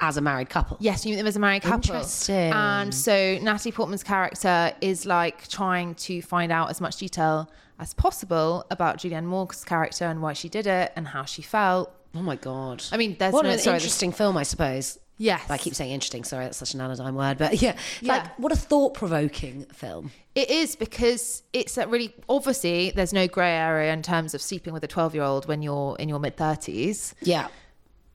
as 0.00 0.16
a 0.16 0.20
married 0.20 0.50
couple. 0.50 0.76
Yes, 0.80 1.04
you 1.04 1.10
meet 1.12 1.16
them 1.16 1.26
as 1.26 1.36
a 1.36 1.40
married 1.40 1.62
couple. 1.62 1.94
Interesting. 1.94 2.52
And 2.52 2.94
so 2.94 3.38
Natalie 3.40 3.72
Portman's 3.72 4.02
character 4.04 4.72
is 4.80 5.06
like 5.06 5.48
trying 5.48 5.94
to 5.96 6.20
find 6.22 6.52
out 6.52 6.70
as 6.70 6.80
much 6.80 6.96
detail 6.98 7.50
as 7.78 7.94
possible 7.94 8.64
about 8.70 8.98
Julianne 8.98 9.24
Moore's 9.24 9.64
character 9.64 10.04
and 10.04 10.20
why 10.22 10.32
she 10.34 10.48
did 10.48 10.66
it 10.66 10.92
and 10.96 11.08
how 11.08 11.24
she 11.24 11.42
felt. 11.42 11.92
Oh 12.14 12.20
my 12.22 12.36
god. 12.36 12.84
I 12.92 12.96
mean, 12.98 13.16
there's 13.18 13.32
what 13.32 13.44
no- 13.44 13.50
an 13.52 13.58
sorry, 13.58 13.76
interesting 13.76 14.12
film, 14.12 14.36
I 14.36 14.42
suppose. 14.42 14.98
Yes. 15.22 15.48
I 15.48 15.56
keep 15.56 15.74
saying 15.76 15.92
interesting. 15.92 16.24
Sorry, 16.24 16.44
that's 16.46 16.58
such 16.58 16.74
an 16.74 16.80
anodyne 16.80 17.14
word, 17.14 17.38
but 17.38 17.62
yeah, 17.62 17.76
Yeah. 18.00 18.14
like 18.14 18.38
what 18.40 18.50
a 18.50 18.56
thought-provoking 18.56 19.66
film. 19.66 20.10
It 20.34 20.50
is 20.50 20.74
because 20.74 21.44
it's 21.52 21.78
a 21.78 21.86
really 21.86 22.12
obviously 22.28 22.90
there's 22.90 23.12
no 23.12 23.28
grey 23.28 23.52
area 23.52 23.92
in 23.92 24.02
terms 24.02 24.34
of 24.34 24.42
sleeping 24.42 24.72
with 24.72 24.82
a 24.82 24.88
12 24.88 25.14
year 25.14 25.22
old 25.22 25.46
when 25.46 25.62
you're 25.62 25.94
in 26.00 26.08
your 26.08 26.18
mid 26.18 26.36
30s. 26.36 27.14
Yeah, 27.22 27.46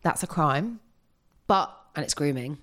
That's 0.02 0.22
a 0.24 0.28
crime. 0.28 0.82
But 1.48 1.74
and 1.96 2.04
it's 2.04 2.14
grooming. 2.14 2.58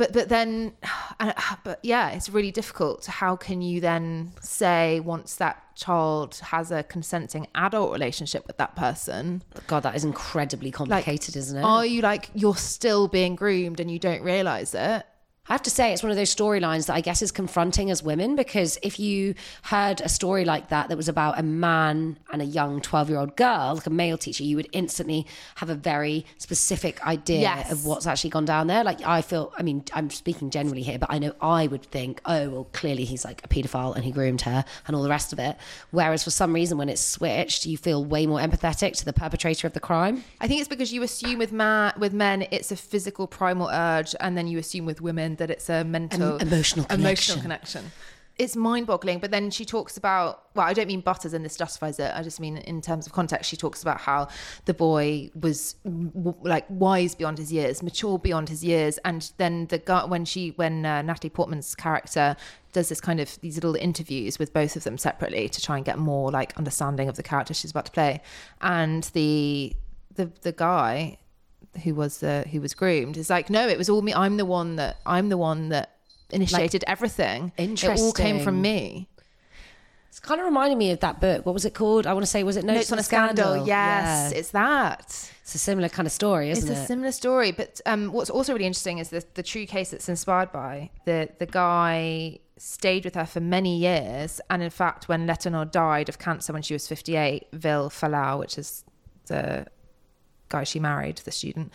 But 0.00 0.14
but 0.14 0.30
then 0.30 0.72
but 1.64 1.78
yeah, 1.82 2.10
it's 2.10 2.30
really 2.30 2.50
difficult. 2.50 3.04
How 3.06 3.36
can 3.36 3.60
you 3.60 3.80
then 3.80 4.32
say 4.40 5.00
once 5.00 5.36
that 5.36 5.62
child 5.76 6.36
has 6.36 6.70
a 6.70 6.82
consenting 6.82 7.46
adult 7.54 7.92
relationship 7.92 8.46
with 8.46 8.56
that 8.56 8.74
person, 8.76 9.42
God, 9.66 9.82
that 9.82 9.94
is 9.94 10.04
incredibly 10.04 10.70
complicated, 10.70 11.36
isn't 11.36 11.58
it? 11.58 11.62
are 11.62 11.84
you 11.84 12.00
like 12.00 12.30
you're 12.34 12.56
still 12.56 13.08
being 13.08 13.36
groomed 13.36 13.78
and 13.78 13.90
you 13.90 13.98
don't 13.98 14.22
realize 14.22 14.74
it? 14.74 15.04
I 15.50 15.54
have 15.54 15.62
to 15.62 15.70
say, 15.70 15.92
it's 15.92 16.02
one 16.04 16.10
of 16.12 16.16
those 16.16 16.32
storylines 16.32 16.86
that 16.86 16.94
I 16.94 17.00
guess 17.00 17.22
is 17.22 17.32
confronting 17.32 17.90
as 17.90 18.04
women 18.04 18.36
because 18.36 18.78
if 18.84 19.00
you 19.00 19.34
heard 19.64 20.00
a 20.00 20.08
story 20.08 20.44
like 20.44 20.68
that 20.68 20.88
that 20.88 20.96
was 20.96 21.08
about 21.08 21.40
a 21.40 21.42
man 21.42 22.16
and 22.32 22.40
a 22.40 22.44
young 22.44 22.80
12 22.80 23.10
year 23.10 23.18
old 23.18 23.34
girl, 23.34 23.74
like 23.74 23.86
a 23.86 23.90
male 23.90 24.16
teacher, 24.16 24.44
you 24.44 24.54
would 24.54 24.68
instantly 24.70 25.26
have 25.56 25.68
a 25.68 25.74
very 25.74 26.24
specific 26.38 27.04
idea 27.04 27.40
Yes. 27.40 27.72
of 27.72 27.84
what's 27.84 28.06
actually 28.06 28.30
gone 28.30 28.44
down 28.44 28.68
there. 28.68 28.84
Like, 28.84 29.04
I 29.04 29.22
feel, 29.22 29.52
I 29.58 29.62
mean, 29.64 29.82
I'm 29.92 30.08
speaking 30.10 30.50
generally 30.50 30.82
here, 30.82 31.00
but 31.00 31.10
I 31.10 31.18
know 31.18 31.32
I 31.40 31.66
would 31.66 31.82
think, 31.82 32.20
oh, 32.26 32.48
well, 32.48 32.68
clearly 32.72 33.04
he's 33.04 33.24
like 33.24 33.40
a 33.44 33.48
paedophile 33.48 33.96
and 33.96 34.04
he 34.04 34.12
groomed 34.12 34.42
her 34.42 34.64
and 34.86 34.94
all 34.94 35.02
the 35.02 35.08
rest 35.10 35.32
of 35.32 35.40
it. 35.40 35.56
Whereas 35.90 36.22
for 36.22 36.30
some 36.30 36.52
reason, 36.54 36.78
when 36.78 36.88
it's 36.88 37.00
switched, 37.00 37.66
you 37.66 37.76
feel 37.76 38.04
way 38.04 38.24
more 38.24 38.38
empathetic 38.38 38.96
to 38.98 39.04
the 39.04 39.12
perpetrator 39.12 39.66
of 39.66 39.72
the 39.72 39.80
crime. 39.80 40.22
I 40.40 40.46
think 40.46 40.60
it's 40.60 40.68
because 40.68 40.92
you 40.92 41.02
assume 41.02 41.38
with 41.38 41.50
ma- 41.52 41.90
with 41.98 42.12
men 42.12 42.46
it's 42.52 42.70
a 42.70 42.76
physical 42.76 43.26
primal 43.26 43.68
urge, 43.68 44.14
and 44.20 44.38
then 44.38 44.46
you 44.46 44.56
assume 44.58 44.86
with 44.86 45.00
women 45.00 45.34
that 45.40 45.50
it's 45.50 45.68
a 45.68 45.82
mental, 45.84 46.34
Em- 46.40 46.46
emotional 46.48 46.84
connection. 46.86 47.00
emotional 47.00 47.42
connection. 47.42 47.92
It's 48.38 48.56
mind-boggling. 48.56 49.18
But 49.18 49.30
then 49.32 49.50
she 49.50 49.66
talks 49.66 49.98
about 49.98 50.44
well, 50.54 50.66
I 50.66 50.72
don't 50.72 50.86
mean 50.86 51.02
butters, 51.02 51.34
and 51.34 51.44
this 51.44 51.56
justifies 51.58 51.98
it. 51.98 52.10
I 52.14 52.22
just 52.22 52.40
mean 52.40 52.56
in 52.56 52.80
terms 52.80 53.06
of 53.06 53.12
context, 53.12 53.50
she 53.50 53.56
talks 53.56 53.82
about 53.82 54.00
how 54.00 54.28
the 54.64 54.72
boy 54.72 55.30
was 55.38 55.74
w- 55.84 56.34
like 56.40 56.64
wise 56.70 57.14
beyond 57.14 57.36
his 57.36 57.52
years, 57.52 57.82
mature 57.82 58.18
beyond 58.18 58.48
his 58.48 58.64
years, 58.64 58.96
and 59.04 59.30
then 59.36 59.66
the 59.66 59.76
guy 59.78 60.06
when 60.06 60.24
she 60.24 60.50
when 60.56 60.86
uh, 60.86 61.02
Natalie 61.02 61.28
Portman's 61.28 61.74
character 61.74 62.34
does 62.72 62.88
this 62.88 63.00
kind 63.00 63.20
of 63.20 63.38
these 63.42 63.56
little 63.56 63.74
interviews 63.76 64.38
with 64.38 64.54
both 64.54 64.74
of 64.74 64.84
them 64.84 64.96
separately 64.96 65.48
to 65.50 65.60
try 65.60 65.76
and 65.76 65.84
get 65.84 65.98
more 65.98 66.30
like 66.30 66.56
understanding 66.56 67.08
of 67.10 67.16
the 67.16 67.22
character 67.22 67.52
she's 67.52 67.72
about 67.72 67.84
to 67.86 67.92
play, 67.92 68.22
and 68.62 69.02
the 69.12 69.76
the 70.14 70.30
the 70.40 70.52
guy 70.52 71.18
who 71.84 71.94
was 71.94 72.18
the 72.18 72.44
who 72.50 72.60
was 72.60 72.74
groomed 72.74 73.16
is 73.16 73.30
like 73.30 73.48
no 73.50 73.68
it 73.68 73.78
was 73.78 73.88
all 73.88 74.02
me 74.02 74.12
i'm 74.14 74.36
the 74.36 74.44
one 74.44 74.76
that 74.76 74.98
i'm 75.06 75.28
the 75.28 75.36
one 75.38 75.68
that 75.68 75.96
initiated 76.30 76.82
everything 76.86 77.52
it 77.56 77.84
all 77.84 78.12
came 78.12 78.40
from 78.40 78.60
me 78.60 79.08
It's 80.08 80.18
kind 80.18 80.40
of 80.40 80.44
reminding 80.46 80.76
me 80.78 80.90
of 80.90 80.98
that 81.00 81.20
book. 81.20 81.46
What 81.46 81.52
was 81.54 81.64
it 81.64 81.72
called? 81.72 82.04
I 82.04 82.12
want 82.14 82.24
to 82.24 82.30
say, 82.30 82.42
was 82.42 82.56
it 82.56 82.64
Notes, 82.64 82.78
Notes 82.90 82.92
on 82.92 82.98
a 82.98 83.02
Scandal. 83.04 83.64
Yes, 83.64 84.32
Yeah. 84.32 84.38
it's 84.38 84.50
that. 84.50 85.06
It's 85.42 85.54
a 85.54 85.58
similar 85.58 85.88
kind 85.88 86.04
of 86.06 86.10
story, 86.12 86.50
isn't 86.50 86.68
It's 86.68 86.80
a 86.80 86.82
it? 86.82 86.86
similar 86.88 87.12
story, 87.12 87.52
but 87.52 87.80
um, 87.86 88.10
what's 88.12 88.28
also 88.28 88.52
really 88.52 88.66
interesting 88.66 88.98
is 88.98 89.10
the, 89.10 89.22
the 89.34 89.42
true 89.44 89.66
case 89.66 89.92
it's 89.92 90.08
inspired 90.08 90.50
by. 90.50 90.90
The 91.04 91.28
the 91.38 91.46
guy 91.46 92.40
stayed 92.56 93.04
with 93.04 93.14
her 93.14 93.24
for 93.24 93.38
many 93.40 93.78
years, 93.78 94.40
and 94.50 94.62
in 94.64 94.70
fact, 94.70 95.08
when 95.08 95.26
Letourneau 95.28 95.64
died 95.70 96.08
of 96.08 96.18
cancer 96.18 96.52
when 96.52 96.62
she 96.62 96.74
was 96.74 96.88
fifty 96.88 97.14
eight, 97.14 97.46
Vili 97.52 97.88
Fualaau, 97.88 98.40
which 98.40 98.58
is 98.58 98.84
the 99.26 99.66
guy 100.50 100.64
she 100.64 100.78
married, 100.78 101.18
the 101.18 101.32
student, 101.32 101.72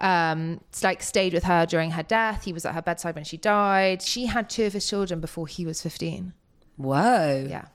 um, 0.00 0.60
it's 0.68 0.84
like 0.84 1.02
stayed 1.02 1.32
with 1.32 1.44
her 1.44 1.64
during 1.64 1.92
her 1.92 2.02
death. 2.02 2.44
He 2.44 2.52
was 2.52 2.66
at 2.66 2.74
her 2.74 2.82
bedside 2.82 3.14
when 3.14 3.24
she 3.24 3.38
died. 3.38 4.02
She 4.02 4.26
had 4.26 4.50
two 4.50 4.66
of 4.66 4.74
his 4.74 4.86
children 4.86 5.20
before 5.20 5.46
he 5.46 5.64
was 5.64 5.80
fifteen. 5.82 6.34
Whoa. 6.76 7.46
Yeah. 7.48 7.66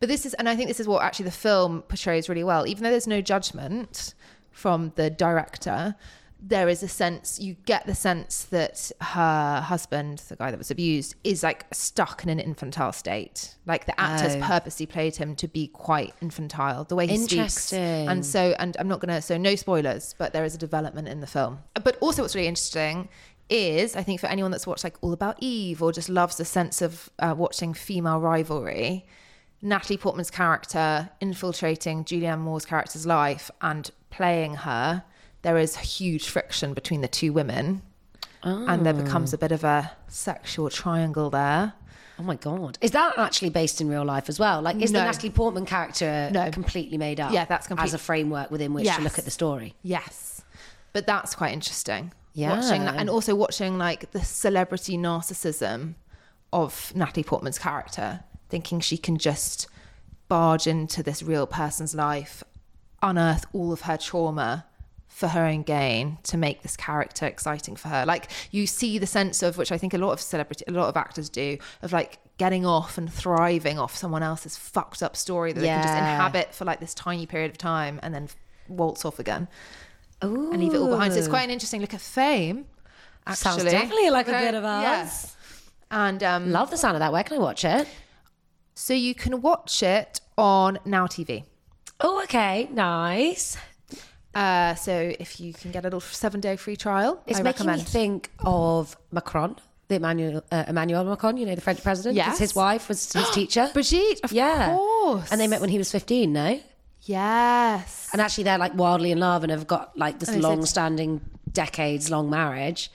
But 0.00 0.08
this 0.08 0.26
is, 0.26 0.34
and 0.34 0.48
I 0.48 0.56
think 0.56 0.66
this 0.66 0.80
is 0.80 0.88
what 0.88 1.04
actually 1.04 1.26
the 1.26 1.30
film 1.30 1.82
portrays 1.82 2.28
really 2.28 2.42
well. 2.42 2.66
Even 2.66 2.82
though 2.82 2.90
there's 2.90 3.06
no 3.06 3.20
judgment 3.20 4.14
from 4.50 4.92
the 4.96 5.10
director, 5.10 5.94
there 6.44 6.68
is 6.68 6.82
a 6.82 6.88
sense, 6.88 7.38
you 7.38 7.54
get 7.66 7.86
the 7.86 7.94
sense 7.94 8.42
that 8.46 8.90
her 9.00 9.60
husband, 9.60 10.18
the 10.28 10.34
guy 10.34 10.50
that 10.50 10.58
was 10.58 10.72
abused, 10.72 11.14
is 11.22 11.44
like 11.44 11.66
stuck 11.72 12.24
in 12.24 12.28
an 12.28 12.40
infantile 12.40 12.90
state. 12.92 13.54
Like 13.64 13.86
the 13.86 13.98
actors 14.00 14.34
Oh. 14.34 14.40
purposely 14.40 14.86
played 14.86 15.14
him 15.16 15.36
to 15.36 15.46
be 15.46 15.68
quite 15.68 16.14
infantile, 16.20 16.82
the 16.82 16.96
way 16.96 17.06
he 17.06 17.16
speaks. 17.16 17.32
Interesting. 17.32 18.08
And 18.08 18.26
so, 18.26 18.56
and 18.58 18.76
I'm 18.80 18.88
not 18.88 19.00
to, 19.02 19.22
so 19.22 19.38
no 19.38 19.54
spoilers, 19.54 20.16
but 20.18 20.32
there 20.32 20.44
is 20.44 20.54
a 20.56 20.58
development 20.58 21.06
in 21.06 21.20
the 21.20 21.28
film. 21.28 21.60
But 21.74 21.96
also, 22.00 22.22
what's 22.22 22.34
really 22.34 22.48
interesting 22.48 23.08
is, 23.48 23.94
I 23.94 24.02
think, 24.02 24.18
for 24.20 24.26
anyone 24.26 24.50
that's 24.50 24.66
watched 24.66 24.82
like 24.82 24.96
All 25.00 25.12
About 25.12 25.36
Eve 25.40 25.80
or 25.80 25.92
just 25.92 26.08
loves 26.08 26.38
the 26.38 26.44
sense 26.44 26.82
of 26.82 27.08
uh, 27.20 27.34
watching 27.38 27.72
female 27.72 28.18
rivalry, 28.18 29.06
Natalie 29.60 29.96
Portman's 29.96 30.30
character 30.30 31.10
infiltrating 31.20 32.04
Julianne 32.04 32.40
Moore's 32.40 32.64
character's 32.64 33.06
life 33.06 33.48
and 33.60 33.90
playing 34.10 34.54
her, 34.56 35.04
there 35.42 35.58
is 35.58 35.76
huge 35.76 36.28
friction 36.28 36.74
between 36.74 37.00
the 37.00 37.08
two 37.08 37.32
women. 37.32 37.82
And 38.44 38.84
there 38.84 38.94
becomes 38.94 39.32
a 39.32 39.36
oh. 39.36 39.38
bit 39.38 39.52
of 39.52 39.62
a 39.62 39.92
sexual 40.08 40.68
triangle 40.68 41.30
there. 41.30 41.74
Oh 42.18 42.24
my 42.24 42.34
god. 42.34 42.76
Is 42.80 42.90
that 42.90 43.16
actually 43.16 43.50
based 43.50 43.80
in 43.80 43.88
real 43.88 44.04
life 44.04 44.28
as 44.28 44.38
well? 44.38 44.60
Like, 44.60 44.82
is 44.82 44.92
the 44.92 44.98
Natalie 44.98 45.30
Portman 45.30 45.64
character 45.64 46.28
No. 46.32 46.50
completely 46.50 46.98
made 46.98 47.20
up? 47.20 47.32
Yeah, 47.32 47.44
that's 47.44 47.66
complete- 47.66 47.84
as 47.84 47.94
a 47.94 47.98
framework 47.98 48.50
within 48.50 48.74
which 48.74 48.84
Yes. 48.84 48.96
to 48.96 49.02
look 49.02 49.18
at 49.18 49.24
the 49.24 49.30
story. 49.30 49.74
Yes. 49.82 50.42
But 50.92 51.06
that's 51.06 51.34
quite 51.34 51.52
interesting. 51.52 52.12
Yeah. 52.34 52.58
Watching 52.58 52.84
that 52.84 52.96
and 52.96 53.08
also 53.08 53.34
watching 53.34 53.78
like 53.78 54.10
the 54.10 54.24
celebrity 54.24 54.96
narcissism 54.96 55.94
of 56.52 56.92
Natalie 56.94 57.24
Portman's 57.24 57.58
character, 57.58 58.24
thinking 58.48 58.80
she 58.80 58.96
can 58.96 59.18
just 59.18 59.68
barge 60.28 60.66
into 60.66 61.02
this 61.02 61.22
real 61.22 61.46
person's 61.46 61.94
life, 61.94 62.42
unearth 63.02 63.46
all 63.52 63.72
of 63.72 63.82
her 63.82 63.96
trauma 63.96 64.66
for 65.12 65.28
her 65.28 65.44
own 65.44 65.62
gain 65.62 66.18
to 66.24 66.36
make 66.36 66.62
this 66.62 66.76
character 66.76 67.26
exciting 67.26 67.76
for 67.76 67.88
her. 67.88 68.04
Like 68.06 68.28
you 68.50 68.66
see 68.66 68.98
the 68.98 69.06
sense 69.06 69.42
of 69.42 69.58
which 69.58 69.70
I 69.70 69.78
think 69.78 69.92
a 69.94 69.98
lot 69.98 70.12
of 70.12 70.20
celebrity 70.20 70.64
a 70.66 70.72
lot 70.72 70.88
of 70.88 70.96
actors 70.96 71.28
do 71.28 71.58
of 71.82 71.92
like 71.92 72.18
getting 72.38 72.64
off 72.64 72.98
and 72.98 73.12
thriving 73.12 73.78
off 73.78 73.94
someone 73.94 74.22
else's 74.22 74.56
fucked 74.56 75.02
up 75.02 75.14
story 75.14 75.52
that 75.52 75.60
they 75.60 75.66
can 75.66 75.82
just 75.82 75.94
inhabit 75.96 76.54
for 76.54 76.64
like 76.64 76.80
this 76.80 76.94
tiny 76.94 77.26
period 77.26 77.50
of 77.50 77.58
time 77.58 78.00
and 78.02 78.14
then 78.14 78.28
waltz 78.68 79.04
off 79.04 79.18
again 79.18 79.46
and 80.22 80.58
leave 80.58 80.74
it 80.74 80.78
all 80.78 80.88
behind. 80.88 81.12
So 81.12 81.18
it's 81.18 81.28
quite 81.28 81.44
an 81.44 81.50
interesting 81.50 81.80
look 81.80 81.94
at 81.94 82.00
fame. 82.00 82.64
Actually, 83.26 83.60
Sounds 83.60 83.64
definitely 83.64 84.10
like 84.10 84.28
a 84.28 84.32
bit 84.32 84.54
of 84.54 84.64
us. 84.64 84.82
Yes. 84.82 85.36
And 85.90 86.22
um, 86.22 86.50
Love 86.50 86.70
the 86.70 86.76
sound 86.78 86.96
of 86.96 87.00
that. 87.00 87.12
Where 87.12 87.22
can 87.22 87.36
I 87.36 87.40
watch 87.40 87.64
it? 87.64 87.86
so 88.74 88.94
you 88.94 89.14
can 89.14 89.42
watch 89.42 89.82
it 89.82 90.20
on 90.36 90.78
Now 90.84 91.06
TV. 91.06 91.44
Oh, 92.00 92.22
okay. 92.24 92.68
Nice. 92.72 93.56
Uh, 94.34 94.74
so 94.74 95.12
if 95.20 95.40
you 95.40 95.52
can 95.52 95.70
get 95.72 95.82
a 95.84 95.86
little 95.86 96.00
seven 96.00 96.40
day 96.40 96.56
free 96.56 96.76
trial, 96.76 97.20
It's 97.26 97.38
I 97.38 97.42
making 97.42 97.66
recommend. 97.66 97.82
me 97.82 97.84
think 97.86 98.30
of 98.40 98.96
Macron, 99.10 99.56
the 99.88 99.96
Emmanuel, 99.96 100.42
uh, 100.50 100.64
Emmanuel 100.68 101.04
Macron, 101.04 101.36
you 101.36 101.44
know, 101.46 101.54
the 101.54 101.60
French 101.60 101.82
president. 101.82 102.16
Yes. 102.16 102.38
His 102.38 102.54
wife 102.54 102.88
was 102.88 103.12
his 103.12 103.28
teacher. 103.34 103.70
Brigitte, 103.74 104.20
of 104.24 104.32
yeah. 104.32 104.74
course. 104.74 105.30
And 105.30 105.40
they 105.40 105.46
met 105.48 105.60
when 105.60 105.70
he 105.70 105.78
was 105.78 105.90
15, 105.92 106.32
no? 106.32 106.60
Yes. 107.02 108.08
And 108.12 108.20
actually, 108.20 108.44
they're 108.44 108.58
like 108.58 108.74
wildly 108.74 109.10
in 109.10 109.18
love 109.18 109.42
and 109.42 109.50
have 109.50 109.66
got 109.66 109.96
like 109.98 110.18
this 110.18 110.30
Oh, 110.30 110.38
long 110.38 110.64
standing, 110.64 111.20
decades 111.52 112.10
long 112.10 112.30
marriage, 112.30 112.90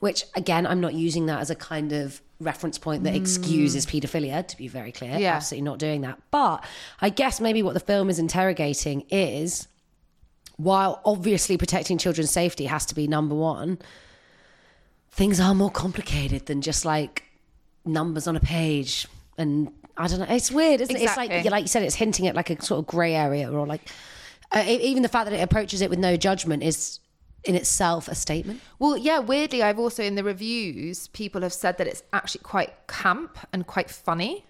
which 0.00 0.24
again, 0.34 0.66
I'm 0.66 0.80
not 0.80 0.94
using 0.94 1.26
that 1.26 1.40
as 1.40 1.50
a 1.50 1.54
kind 1.54 1.92
of 1.92 2.20
reference 2.40 2.78
point 2.78 3.04
that 3.04 3.14
excuses 3.14 3.86
paedophilia, 3.86 4.46
to 4.48 4.56
be 4.56 4.68
very 4.68 4.92
clear. 4.92 5.12
Mm. 5.12 5.20
Yeah. 5.20 5.34
Absolutely 5.36 5.64
not 5.64 5.78
doing 5.78 6.00
that. 6.02 6.18
But 6.30 6.64
I 7.00 7.08
guess 7.08 7.40
maybe 7.40 7.62
what 7.62 7.74
the 7.74 7.80
film 7.80 8.10
is 8.10 8.18
interrogating 8.18 9.04
is 9.08 9.68
while 10.56 11.00
obviously 11.04 11.56
protecting 11.56 11.98
children's 11.98 12.30
safety 12.30 12.66
has 12.66 12.86
to 12.86 12.94
be 12.94 13.06
number 13.06 13.34
one, 13.34 13.78
things 15.10 15.40
are 15.40 15.54
more 15.54 15.70
complicated 15.70 16.46
than 16.46 16.60
just 16.60 16.84
like 16.84 17.24
numbers 17.84 18.26
on 18.26 18.36
a 18.36 18.40
page. 18.40 19.06
And 19.36 19.72
I 19.96 20.06
don't 20.08 20.20
know, 20.20 20.26
it's 20.28 20.50
weird, 20.50 20.80
isn't 20.80 20.94
it? 20.94 21.02
It's 21.02 21.16
like, 21.16 21.30
like 21.50 21.62
you 21.62 21.68
said, 21.68 21.82
it's 21.82 21.96
hinting 21.96 22.26
at 22.26 22.34
like 22.34 22.50
a 22.50 22.62
sort 22.62 22.80
of 22.80 22.86
grey 22.86 23.14
area 23.14 23.50
or 23.50 23.66
like, 23.66 23.88
uh, 24.52 24.64
even 24.66 25.02
the 25.02 25.08
fact 25.08 25.28
that 25.28 25.36
it 25.36 25.42
approaches 25.42 25.80
it 25.80 25.90
with 25.90 25.98
no 25.98 26.16
judgment 26.16 26.62
is 26.62 27.00
in 27.44 27.54
itself 27.54 28.08
a 28.08 28.14
statement. 28.14 28.60
Well, 28.78 28.96
yeah, 28.96 29.18
weirdly, 29.18 29.62
I've 29.62 29.78
also 29.78 30.02
in 30.02 30.14
the 30.14 30.24
reviews, 30.24 31.08
people 31.08 31.42
have 31.42 31.52
said 31.52 31.78
that 31.78 31.86
it's 31.86 32.02
actually 32.12 32.42
quite 32.42 32.72
camp 32.86 33.38
and 33.52 33.66
quite 33.66 33.90
funny. 33.90 34.44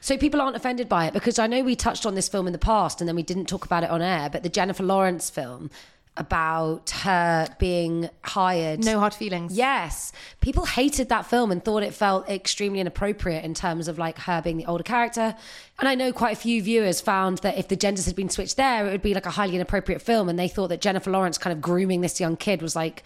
So 0.00 0.16
people 0.16 0.40
aren't 0.40 0.56
offended 0.56 0.88
by 0.88 1.06
it 1.06 1.12
because 1.12 1.38
I 1.38 1.46
know 1.46 1.62
we 1.62 1.76
touched 1.76 2.06
on 2.06 2.14
this 2.14 2.28
film 2.28 2.46
in 2.46 2.52
the 2.52 2.58
past 2.58 3.00
and 3.00 3.08
then 3.08 3.16
we 3.16 3.22
didn't 3.22 3.46
talk 3.46 3.64
about 3.64 3.84
it 3.84 3.90
on 3.90 4.02
air, 4.02 4.28
but 4.30 4.42
the 4.42 4.48
Jennifer 4.48 4.82
Lawrence 4.82 5.30
film 5.30 5.70
about 6.16 6.90
her 6.90 7.48
being 7.58 8.10
hired. 8.22 8.84
No 8.84 8.98
hard 8.98 9.14
feelings. 9.14 9.56
Yes. 9.56 10.12
People 10.40 10.66
hated 10.66 11.08
that 11.08 11.24
film 11.24 11.50
and 11.50 11.64
thought 11.64 11.82
it 11.82 11.94
felt 11.94 12.28
extremely 12.28 12.80
inappropriate 12.80 13.44
in 13.44 13.54
terms 13.54 13.88
of 13.88 13.98
like 13.98 14.18
her 14.18 14.42
being 14.42 14.58
the 14.58 14.66
older 14.66 14.82
character. 14.82 15.34
And 15.78 15.88
I 15.88 15.94
know 15.94 16.12
quite 16.12 16.36
a 16.36 16.40
few 16.40 16.62
viewers 16.62 17.00
found 17.00 17.38
that 17.38 17.56
if 17.56 17.68
the 17.68 17.76
genders 17.76 18.06
had 18.06 18.16
been 18.16 18.28
switched 18.28 18.56
there, 18.56 18.86
it 18.86 18.90
would 18.90 19.02
be 19.02 19.14
like 19.14 19.24
a 19.24 19.30
highly 19.30 19.54
inappropriate 19.54 20.02
film. 20.02 20.28
And 20.28 20.38
they 20.38 20.48
thought 20.48 20.68
that 20.68 20.80
Jennifer 20.80 21.10
Lawrence 21.10 21.38
kind 21.38 21.52
of 21.52 21.62
grooming 21.62 22.00
this 22.00 22.20
young 22.20 22.36
kid 22.36 22.60
was 22.60 22.76
like 22.76 23.02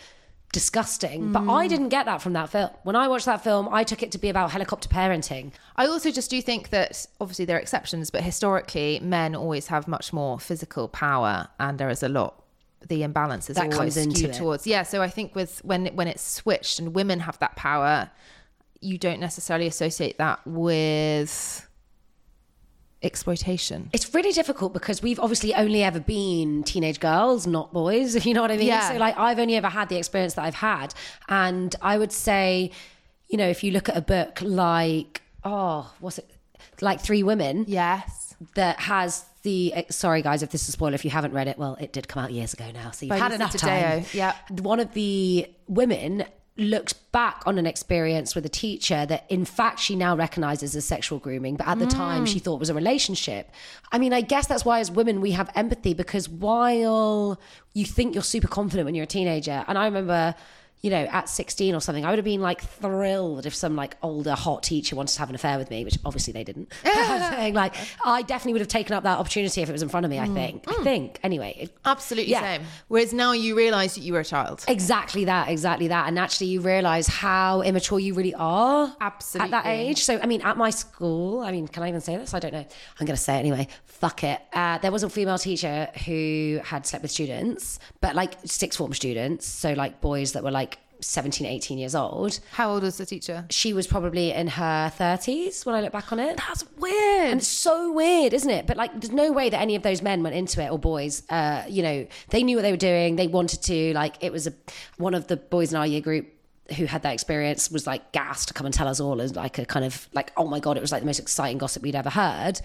disgusting. 0.54 1.32
But 1.32 1.48
I 1.48 1.64
hmm. 1.64 1.68
didn't 1.68 1.88
get 1.88 2.06
that 2.06 2.22
from 2.22 2.32
that 2.34 2.48
film. 2.48 2.70
When 2.84 2.94
I 2.94 3.08
watched 3.08 3.26
that 3.26 3.42
film, 3.42 3.68
I 3.70 3.82
took 3.82 4.02
it 4.04 4.12
to 4.12 4.18
be 4.18 4.28
about 4.28 4.52
helicopter 4.52 4.88
parenting. 4.88 5.50
I 5.76 5.86
also 5.86 6.12
just 6.12 6.30
do 6.30 6.40
think 6.40 6.70
that 6.70 7.04
obviously 7.20 7.44
there 7.44 7.56
are 7.56 7.60
exceptions, 7.60 8.10
but 8.10 8.22
historically, 8.22 9.00
men 9.00 9.34
always 9.34 9.66
have 9.66 9.88
much 9.88 10.12
more 10.12 10.38
physical 10.38 10.86
power, 10.88 11.48
and 11.58 11.78
there 11.78 11.90
is 11.90 12.02
a 12.02 12.08
lot. 12.08 12.40
The 12.86 13.02
imbalance 13.02 13.50
is 13.50 13.56
That 13.56 13.72
always 13.72 13.94
comes 13.94 13.96
into 13.96 14.16
skewed 14.18 14.34
towards 14.34 14.66
yeah. 14.66 14.82
So 14.82 15.02
I 15.02 15.08
think 15.08 15.34
with 15.34 15.64
when 15.64 15.86
when 15.96 16.06
it's 16.06 16.22
switched 16.22 16.78
and 16.78 16.94
women 16.94 17.20
have 17.20 17.38
that 17.40 17.56
power, 17.56 18.10
you 18.80 18.98
don't 18.98 19.20
necessarily 19.20 19.66
associate 19.66 20.18
that 20.18 20.46
with 20.46 21.66
exploitation. 23.04 23.90
It's 23.92 24.14
really 24.14 24.32
difficult 24.32 24.72
because 24.72 25.02
we've 25.02 25.20
obviously 25.20 25.54
only 25.54 25.82
ever 25.82 26.00
been 26.00 26.62
teenage 26.64 27.00
girls, 27.00 27.46
not 27.46 27.72
boys, 27.72 28.14
if 28.18 28.26
you 28.26 28.34
know 28.34 28.42
what 28.42 28.50
I 28.50 28.56
mean. 28.56 28.66
Yeah. 28.68 28.90
So, 28.90 28.96
like, 28.98 29.16
I've 29.18 29.38
only 29.38 29.56
ever 29.56 29.68
had 29.68 29.88
the 29.88 29.96
experience 29.96 30.34
that 30.34 30.44
I've 30.44 30.54
had. 30.54 30.94
And 31.28 31.74
I 31.82 31.98
would 31.98 32.12
say, 32.12 32.70
you 33.28 33.36
know, 33.38 33.48
if 33.48 33.62
you 33.64 33.70
look 33.72 33.88
at 33.88 33.96
a 33.96 34.00
book 34.02 34.40
like, 34.42 35.22
oh, 35.44 35.92
what's 36.00 36.18
it? 36.18 36.30
Like 36.80 37.00
Three 37.00 37.22
Women, 37.22 37.64
Yes, 37.68 38.34
that 38.54 38.80
has 38.80 39.24
the. 39.42 39.72
eh, 39.74 39.82
Sorry, 39.90 40.22
guys, 40.22 40.42
if 40.42 40.50
this 40.50 40.62
is 40.62 40.70
a 40.70 40.72
spoiler, 40.72 40.94
if 40.94 41.04
you 41.04 41.10
haven't 41.10 41.32
read 41.32 41.46
it, 41.46 41.56
well, 41.58 41.76
it 41.80 41.92
did 41.92 42.08
come 42.08 42.24
out 42.24 42.32
years 42.32 42.52
ago 42.52 42.64
now. 42.72 42.90
So 42.90 43.06
you've 43.06 43.16
had 43.16 43.32
enough 43.32 43.56
time. 43.56 44.04
yeah. 44.12 44.34
One 44.50 44.80
of 44.80 44.92
the 44.94 45.46
women 45.68 46.24
looks 46.56 46.92
back 46.92 47.42
on 47.46 47.58
an 47.58 47.66
experience 47.66 48.36
with 48.36 48.46
a 48.46 48.48
teacher 48.48 49.04
that 49.06 49.24
in 49.28 49.44
fact 49.44 49.80
she 49.80 49.96
now 49.96 50.14
recognizes 50.14 50.76
as 50.76 50.84
sexual 50.84 51.18
grooming 51.18 51.56
but 51.56 51.66
at 51.66 51.80
the 51.80 51.86
time 51.86 52.24
she 52.24 52.38
thought 52.38 52.60
was 52.60 52.70
a 52.70 52.74
relationship. 52.74 53.50
I 53.90 53.98
mean 53.98 54.12
i 54.12 54.20
guess 54.20 54.46
that's 54.46 54.64
why 54.64 54.78
as 54.78 54.90
women 54.90 55.20
we 55.20 55.32
have 55.32 55.50
empathy 55.56 55.94
because 55.94 56.28
while 56.28 57.40
you 57.72 57.84
think 57.84 58.14
you're 58.14 58.22
super 58.22 58.46
confident 58.46 58.84
when 58.84 58.94
you're 58.94 59.04
a 59.04 59.06
teenager 59.06 59.64
and 59.66 59.76
i 59.76 59.84
remember 59.84 60.34
you 60.84 60.90
know 60.90 61.04
at 61.10 61.28
16 61.28 61.74
or 61.74 61.80
something 61.80 62.04
i 62.04 62.10
would 62.10 62.18
have 62.18 62.24
been 62.24 62.42
like 62.42 62.60
thrilled 62.60 63.46
if 63.46 63.54
some 63.54 63.74
like 63.74 63.96
older 64.02 64.34
hot 64.34 64.62
teacher 64.62 64.94
wanted 64.94 65.14
to 65.14 65.18
have 65.18 65.30
an 65.30 65.34
affair 65.34 65.56
with 65.56 65.70
me 65.70 65.84
which 65.84 65.96
obviously 66.04 66.32
they 66.32 66.44
didn't 66.44 66.70
saying, 66.84 67.54
like 67.54 67.74
i 68.04 68.20
definitely 68.22 68.52
would 68.52 68.60
have 68.60 68.68
taken 68.68 68.94
up 68.94 69.02
that 69.02 69.18
opportunity 69.18 69.62
if 69.62 69.68
it 69.68 69.72
was 69.72 69.82
in 69.82 69.88
front 69.88 70.04
of 70.04 70.10
me 70.10 70.18
i 70.18 70.28
think 70.28 70.64
i 70.68 70.74
think 70.82 71.18
anyway 71.22 71.56
it- 71.58 71.76
absolutely 71.86 72.30
Yeah. 72.30 72.40
same. 72.40 72.62
Whereas 72.88 73.12
now 73.12 73.32
you 73.32 73.56
realise 73.56 73.94
that 73.94 74.00
you 74.02 74.12
were 74.12 74.20
a 74.20 74.24
child. 74.24 74.64
Exactly 74.68 75.24
that, 75.26 75.48
exactly 75.48 75.88
that. 75.88 76.08
And 76.08 76.18
actually, 76.18 76.48
you 76.48 76.60
realize 76.60 77.06
how 77.06 77.62
immature 77.62 78.00
you 78.00 78.14
really 78.14 78.34
are 78.34 78.94
Absolutely. 79.00 79.52
at 79.54 79.62
that 79.62 79.68
age. 79.70 79.98
So, 80.02 80.18
I 80.22 80.26
mean, 80.26 80.42
at 80.42 80.56
my 80.56 80.70
school, 80.70 81.40
I 81.40 81.50
mean, 81.52 81.68
can 81.68 81.82
I 81.82 81.88
even 81.88 82.00
say 82.00 82.16
this? 82.16 82.34
I 82.34 82.40
don't 82.40 82.52
know. 82.52 82.66
I'm 82.98 83.06
going 83.06 83.16
to 83.16 83.22
say 83.22 83.36
it 83.36 83.40
anyway. 83.40 83.68
Fuck 83.86 84.24
it. 84.24 84.40
Uh, 84.52 84.78
there 84.78 84.90
was 84.92 85.02
a 85.02 85.10
female 85.10 85.38
teacher 85.38 85.88
who 86.06 86.60
had 86.64 86.86
slept 86.86 87.02
with 87.02 87.10
students, 87.12 87.78
but 88.00 88.14
like 88.14 88.34
sixth 88.44 88.78
form 88.78 88.92
students. 88.94 89.46
So, 89.46 89.72
like 89.74 90.00
boys 90.00 90.32
that 90.32 90.42
were 90.44 90.50
like 90.50 90.73
17, 91.00 91.46
18 91.46 91.78
years 91.78 91.94
old. 91.94 92.40
How 92.52 92.70
old 92.72 92.82
was 92.82 92.96
the 92.96 93.06
teacher? 93.06 93.44
She 93.50 93.72
was 93.72 93.86
probably 93.86 94.32
in 94.32 94.48
her 94.48 94.92
30s 94.96 95.66
when 95.66 95.74
I 95.74 95.80
look 95.80 95.92
back 95.92 96.12
on 96.12 96.18
it. 96.18 96.36
That's 96.36 96.64
weird. 96.78 97.30
And 97.30 97.40
it's 97.40 97.48
so 97.48 97.92
weird, 97.92 98.32
isn't 98.32 98.50
it? 98.50 98.66
But 98.66 98.76
like, 98.76 98.92
there's 99.00 99.12
no 99.12 99.32
way 99.32 99.50
that 99.50 99.60
any 99.60 99.76
of 99.76 99.82
those 99.82 100.02
men 100.02 100.22
went 100.22 100.34
into 100.34 100.62
it 100.62 100.70
or 100.70 100.78
boys. 100.78 101.22
Uh, 101.28 101.64
you 101.68 101.82
know, 101.82 102.06
they 102.30 102.42
knew 102.42 102.56
what 102.56 102.62
they 102.62 102.70
were 102.70 102.76
doing. 102.76 103.16
They 103.16 103.26
wanted 103.26 103.62
to. 103.62 103.92
Like, 103.92 104.16
it 104.20 104.32
was 104.32 104.46
a 104.46 104.54
one 104.96 105.14
of 105.14 105.26
the 105.26 105.36
boys 105.36 105.72
in 105.72 105.76
our 105.76 105.86
year 105.86 106.00
group 106.00 106.28
who 106.76 106.86
had 106.86 107.02
that 107.02 107.12
experience 107.12 107.70
was 107.70 107.86
like 107.86 108.12
gassed 108.12 108.48
to 108.48 108.54
come 108.54 108.66
and 108.66 108.74
tell 108.74 108.88
us 108.88 109.00
all 109.00 109.20
as 109.20 109.36
like 109.36 109.58
a 109.58 109.66
kind 109.66 109.84
of 109.84 110.08
like, 110.14 110.32
oh 110.36 110.46
my 110.46 110.60
god, 110.60 110.76
it 110.76 110.80
was 110.80 110.92
like 110.92 111.02
the 111.02 111.06
most 111.06 111.18
exciting 111.18 111.58
gossip 111.58 111.82
we'd 111.82 111.94
ever 111.94 112.10
heard. 112.10 112.60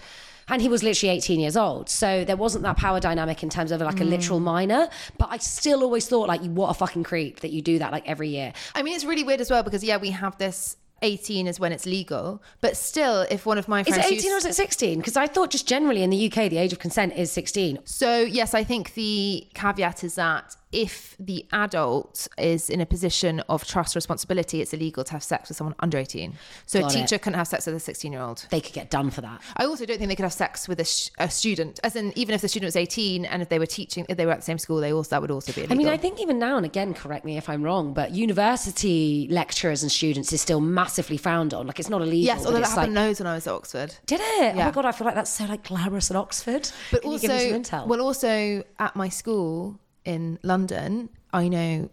And 0.48 0.60
he 0.60 0.68
was 0.68 0.82
literally 0.82 1.14
18 1.14 1.38
years 1.38 1.56
old. 1.56 1.88
So 1.88 2.24
there 2.24 2.36
wasn't 2.36 2.64
that 2.64 2.76
power 2.76 2.98
dynamic 2.98 3.42
in 3.42 3.50
terms 3.50 3.70
of 3.70 3.80
like 3.80 4.00
a 4.00 4.04
literal 4.04 4.40
mm. 4.40 4.44
minor. 4.44 4.88
But 5.16 5.28
I 5.30 5.36
still 5.36 5.84
always 5.84 6.08
thought, 6.08 6.26
like, 6.26 6.40
what 6.40 6.70
a 6.70 6.74
fucking 6.74 7.04
creep 7.04 7.40
that 7.40 7.50
you 7.50 7.62
do 7.62 7.78
that 7.78 7.92
like 7.92 8.08
every 8.08 8.28
year. 8.28 8.52
I 8.74 8.82
mean, 8.82 8.96
it's 8.96 9.04
really 9.04 9.22
weird 9.22 9.40
as 9.40 9.50
well 9.50 9.62
because 9.62 9.84
yeah, 9.84 9.96
we 9.96 10.10
have 10.10 10.38
this. 10.38 10.76
18 11.02 11.46
is 11.46 11.58
when 11.58 11.72
it's 11.72 11.86
legal, 11.86 12.42
but 12.60 12.76
still, 12.76 13.22
if 13.30 13.46
one 13.46 13.56
of 13.56 13.68
my 13.68 13.82
friends 13.82 13.96
Is 13.96 14.02
friends 14.02 14.10
it 14.10 14.14
used- 14.16 14.26
18 14.26 14.34
or 14.34 14.36
is 14.36 14.44
it 14.44 14.54
16? 14.54 14.98
Because 14.98 15.16
I 15.16 15.28
thought 15.28 15.48
just 15.48 15.66
generally 15.66 16.02
in 16.02 16.10
the 16.10 16.26
UK, 16.26 16.50
the 16.50 16.58
age 16.58 16.74
of 16.74 16.78
consent 16.78 17.14
is 17.16 17.32
16. 17.32 17.78
So, 17.86 18.20
yes, 18.20 18.52
I 18.52 18.64
think 18.64 18.92
the 18.92 19.48
caveat 19.54 20.04
is 20.04 20.16
that 20.16 20.56
if 20.72 21.16
the 21.18 21.44
adult 21.52 22.28
is 22.38 22.70
in 22.70 22.80
a 22.80 22.86
position 22.86 23.40
of 23.48 23.66
trust 23.66 23.94
responsibility, 23.96 24.60
it's 24.60 24.72
illegal 24.72 25.02
to 25.04 25.12
have 25.12 25.22
sex 25.22 25.48
with 25.48 25.56
someone 25.56 25.74
under 25.80 25.98
18. 25.98 26.34
So, 26.66 26.80
Got 26.80 26.94
a 26.94 26.98
it. 26.98 27.00
teacher 27.02 27.18
couldn't 27.18 27.38
have 27.38 27.48
sex 27.48 27.66
with 27.66 27.74
a 27.74 27.80
16 27.80 28.12
year 28.12 28.20
old. 28.22 28.46
They 28.50 28.60
could 28.60 28.72
get 28.72 28.88
done 28.90 29.10
for 29.10 29.20
that. 29.22 29.40
I 29.56 29.64
also 29.64 29.84
don't 29.84 29.98
think 29.98 30.08
they 30.08 30.14
could 30.16 30.22
have 30.24 30.32
sex 30.32 30.68
with 30.68 30.78
a, 30.80 30.84
sh- 30.84 31.10
a 31.18 31.28
student, 31.28 31.80
as 31.82 31.96
in, 31.96 32.12
even 32.16 32.34
if 32.34 32.40
the 32.40 32.48
student 32.48 32.68
was 32.68 32.76
18 32.76 33.24
and 33.24 33.42
if 33.42 33.48
they 33.48 33.58
were 33.58 33.66
teaching, 33.66 34.06
if 34.08 34.16
they 34.16 34.26
were 34.26 34.32
at 34.32 34.38
the 34.38 34.44
same 34.44 34.58
school, 34.58 34.76
they 34.78 34.92
also, 34.92 35.10
that 35.10 35.20
would 35.20 35.30
also 35.32 35.52
be 35.52 35.62
illegal. 35.62 35.74
I 35.74 35.78
mean, 35.78 35.88
I 35.88 35.96
think 35.96 36.20
even 36.20 36.38
now 36.38 36.56
and 36.56 36.64
again, 36.64 36.94
correct 36.94 37.24
me 37.24 37.36
if 37.36 37.48
I'm 37.48 37.62
wrong, 37.64 37.92
but 37.92 38.12
university 38.12 39.26
lecturers 39.30 39.82
and 39.82 39.90
students 39.90 40.32
is 40.32 40.40
still 40.40 40.60
massively 40.60 41.16
frowned 41.16 41.52
on. 41.54 41.66
Like 41.66 41.78
it's 41.80 41.90
not 41.90 42.00
illegal. 42.02 42.18
yes, 42.26 42.44
although 42.46 42.60
that 42.60 42.68
happened 42.68 42.94
like, 42.94 43.04
loads 43.06 43.20
when 43.20 43.26
I 43.26 43.34
was 43.34 43.46
at 43.46 43.54
Oxford. 43.54 43.94
did 44.06 44.20
it? 44.20 44.24
Oh 44.54 44.56
Yeah. 44.56 44.66
my 44.66 44.70
god, 44.70 44.84
I 44.84 44.92
feel 44.92 45.04
like 45.06 45.14
that's 45.14 45.30
so 45.30 45.46
like 45.46 45.64
glamorous 45.64 46.10
at 46.10 46.16
Oxford. 46.16 46.70
But 46.92 47.02
Can 47.02 47.10
also, 47.10 47.26
you 47.26 47.38
give 47.38 47.52
me 47.58 47.64
some 47.64 47.80
intel? 47.82 47.86
well, 47.88 48.00
also 48.00 48.62
at 48.78 48.94
my 48.96 49.08
school 49.08 49.78
in 50.04 50.38
London, 50.42 51.08
I 51.32 51.48
know 51.48 51.90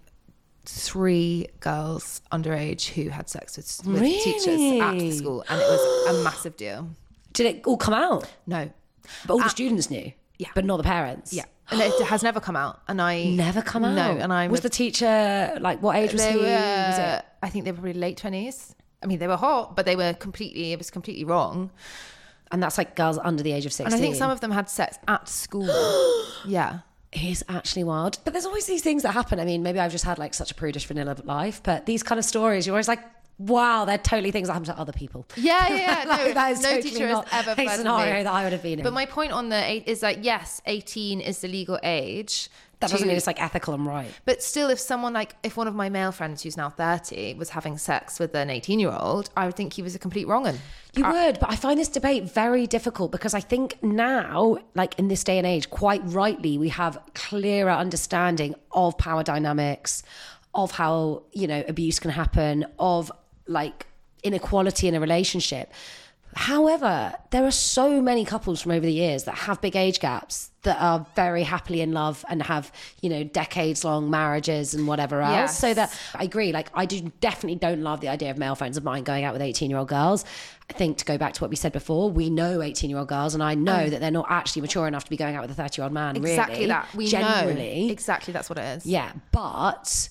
three 0.66 1.48
girls 1.60 2.22
underage 2.32 2.88
who 2.90 3.10
had 3.10 3.30
sex 3.30 3.56
with, 3.58 3.82
with 3.88 4.02
teachers 4.02 4.82
at 4.82 4.92
the 5.00 5.12
school, 5.12 5.44
and 5.50 5.60
it 5.62 5.64
was 5.66 6.16
a 6.16 6.24
massive 6.24 6.58
deal. 6.58 6.90
did 7.34 7.46
it 7.46 7.66
all 7.66 7.78
come 7.78 7.94
out? 7.94 8.28
No, 8.46 8.70
But 9.26 9.34
all 9.34 9.40
the 9.40 9.46
uh, 9.46 9.50
students 9.50 9.90
knew. 9.90 10.12
yeah. 10.38 10.50
But 10.56 10.66
not 10.66 10.78
the 10.78 10.84
parents. 10.84 11.34
yeah, 11.34 11.46
and 11.72 11.80
it 11.82 12.02
has 12.06 12.24
never 12.24 12.40
come 12.40 12.56
out. 12.56 12.82
And 12.88 13.02
I 13.02 13.24
Never 13.26 13.62
come 13.62 13.86
out. 13.86 13.96
No, 13.96 14.22
and 14.22 14.32
I 14.34 14.48
was 14.48 14.62
the 14.62 14.70
teacher 14.70 15.58
like 15.62 15.82
what 15.82 15.96
age 15.96 16.14
was 16.14 16.26
he? 16.26 16.36
were. 16.38 16.44
Was 16.44 16.98
it? 17.00 17.26
I 17.42 17.50
think 17.50 17.66
they 17.66 17.72
were 17.72 17.76
probably 17.78 17.94
late 17.94 18.18
twenties. 18.18 18.74
I 19.04 19.06
mean, 19.06 19.20
they 19.20 19.28
were 19.28 19.38
hot, 19.38 19.76
but 19.76 19.86
they 19.86 19.96
were 19.96 20.14
completely. 20.14 20.74
It 20.74 20.78
was 20.80 20.90
completely 20.90 21.24
wrong. 21.24 21.70
And 22.52 22.64
that's 22.64 22.78
like 22.78 22.96
girls 22.96 23.20
under 23.22 23.44
the 23.44 23.52
age 23.52 23.66
of 23.66 23.74
16. 23.74 23.86
And 23.88 23.94
I 23.94 24.00
think 24.00 24.16
some 24.16 24.32
of 24.32 24.40
them 24.40 24.52
had 24.52 24.70
sex 24.70 24.98
at 25.08 25.28
school. 25.28 25.68
yeah. 26.48 26.80
Is 27.14 27.44
actually 27.48 27.86
wild. 27.86 28.20
But 28.26 28.34
there's 28.34 28.46
always 28.46 28.66
these 28.66 28.82
things 28.84 29.04
that 29.04 29.14
happen. 29.14 29.40
I 29.40 29.46
mean, 29.46 29.64
maybe 29.64 29.80
I've 29.80 29.92
just 29.94 30.04
had 30.04 30.20
like 30.20 30.34
such 30.34 30.52
a 30.52 30.56
prudish 30.56 30.86
vanilla 30.86 31.16
life, 31.24 31.62
but 31.64 31.86
these 31.86 32.04
kind 32.04 32.20
of 32.20 32.26
stories, 32.26 32.68
you're 32.68 32.76
always 32.76 32.90
like, 32.90 33.00
wow, 33.40 33.86
they're 33.86 33.98
totally 33.98 34.30
things 34.32 34.48
that 34.48 34.54
happen 34.54 34.66
to 34.66 34.78
other 34.78 34.92
people. 34.92 35.26
Yeah, 35.38 35.70
yeah, 35.70 35.76
yeah. 36.06 36.18
No, 36.18 36.34
that 36.34 36.52
is 36.52 36.62
no 36.62 36.70
totally 36.70 36.90
teacher 36.92 37.08
not 37.08 37.28
has 37.30 37.48
ever 37.48 37.62
a 37.62 37.70
scenario 37.70 38.14
me. 38.18 38.24
that 38.24 38.34
I 38.34 38.44
would 38.44 38.52
have 38.52 38.62
been 38.62 38.80
in. 38.80 38.84
But 38.84 38.94
my 38.94 39.06
point 39.06 39.32
on 39.32 39.48
the 39.50 39.56
eight 39.56 39.88
is 39.88 40.02
that 40.02 40.24
yes, 40.24 40.62
eighteen 40.66 41.22
is 41.22 41.40
the 41.40 41.48
legal 41.48 41.80
age. 41.82 42.50
that 42.82 42.92
doesn't 42.92 43.08
mean 43.08 43.16
it's 43.16 43.26
like 43.26 43.42
ethical 43.42 43.74
and 43.74 43.86
right. 43.86 44.12
But 44.26 44.44
still, 44.44 44.70
if 44.70 44.80
someone 44.80 45.14
like 45.14 45.36
if 45.44 45.56
one 45.56 45.68
of 45.68 45.76
my 45.76 45.90
male 45.90 46.12
friends 46.12 46.44
who's 46.44 46.58
now 46.58 46.70
thirty 46.70 47.34
was 47.36 47.50
having 47.52 47.78
sex 47.78 48.20
with 48.20 48.36
an 48.36 48.50
eighteen-year-old, 48.50 49.30
I 49.38 49.46
would 49.46 49.56
think 49.56 49.74
he 49.74 49.82
was 49.82 49.96
a 49.96 50.00
complete 50.00 50.28
wrong 50.28 50.46
un. 50.46 50.60
You 50.98 51.06
would, 51.06 51.40
but 51.40 51.50
I 51.52 51.56
find 51.56 51.80
this 51.80 51.90
debate 51.90 52.24
very 52.24 52.66
difficult 52.66 53.12
because 53.12 53.34
I 53.34 53.40
think 53.40 53.82
now, 53.84 54.58
like 54.74 54.98
in 54.98 55.08
this 55.08 55.24
day 55.24 55.38
and 55.38 55.46
age, 55.46 55.70
quite 55.70 56.02
rightly, 56.04 56.58
we 56.58 56.70
have 56.70 57.00
clearer 57.14 57.72
understanding 57.72 58.56
of 58.72 58.98
power 58.98 59.24
dynamics, 59.24 60.04
of 60.54 60.72
how, 60.72 61.24
you 61.34 61.48
know, 61.48 61.64
abuse 61.68 62.00
can 62.00 62.12
happen, 62.12 62.66
of 62.80 63.12
like 63.48 63.86
inequality 64.24 64.88
in 64.88 64.96
a 64.96 65.00
relationship. 65.00 65.72
However, 66.38 67.16
there 67.32 67.46
are 67.46 67.52
so 67.52 68.00
many 68.00 68.24
couples 68.24 68.62
from 68.62 68.72
over 68.72 68.86
the 68.86 68.94
years 68.94 69.24
that 69.24 69.34
have 69.34 69.60
big 69.60 69.76
age 69.76 70.00
gaps 70.00 70.52
that 70.62 70.80
are 70.80 71.04
very 71.16 71.42
happily 71.42 71.82
in 71.82 71.94
love 71.94 72.24
and 72.30 72.44
have, 72.44 72.72
you 73.02 73.10
know, 73.10 73.24
decades 73.24 73.84
long 73.84 74.12
marriages 74.12 74.76
and 74.76 74.88
whatever 74.88 75.20
else. 75.20 75.34
Yes. 75.34 75.60
So 75.60 75.74
that 75.74 76.00
I 76.14 76.26
agree. 76.26 76.52
Like, 76.52 76.70
I 76.76 76.86
do 76.86 77.12
definitely 77.22 77.58
don't 77.58 77.82
love 77.82 78.02
the 78.02 78.10
idea 78.10 78.30
of 78.30 78.38
male 78.38 78.54
friends 78.54 78.78
of 78.78 78.84
mine 78.84 79.04
going 79.04 79.24
out 79.24 79.34
with 79.34 79.42
18 79.42 79.72
year 79.72 79.80
old 79.80 79.88
girls. 79.88 80.26
I 80.70 80.74
think 80.74 81.00
to 81.00 81.06
go 81.06 81.18
back 81.18 81.34
to 81.34 81.42
what 81.42 81.50
we 81.50 81.56
said 81.56 81.72
before, 81.72 82.12
we 82.12 82.30
know 82.30 82.62
18 82.62 82.88
year 82.88 83.00
old 83.00 83.08
girls, 83.08 83.34
and 83.34 83.42
I 83.42 83.56
know 83.56 83.88
mm. 83.88 83.90
that 83.90 84.00
they're 84.00 84.12
not 84.12 84.28
actually 84.30 84.62
mature 84.62 84.88
enough 84.88 85.06
to 85.06 85.10
be 85.10 85.18
going 85.18 85.36
out 85.36 85.42
with 85.42 85.50
a 85.50 85.56
30 85.56 85.82
year 85.82 85.86
old 85.86 85.94
man. 85.94 86.18
Exactly 86.18 86.56
really. 86.56 86.68
that. 86.68 86.94
We 86.94 87.08
generally. 87.08 87.88
know 87.88 87.92
exactly 87.92 88.32
that's 88.32 88.48
what 88.48 88.60
it 88.60 88.78
is. 88.78 88.86
Yeah, 88.86 89.12
but 89.32 90.10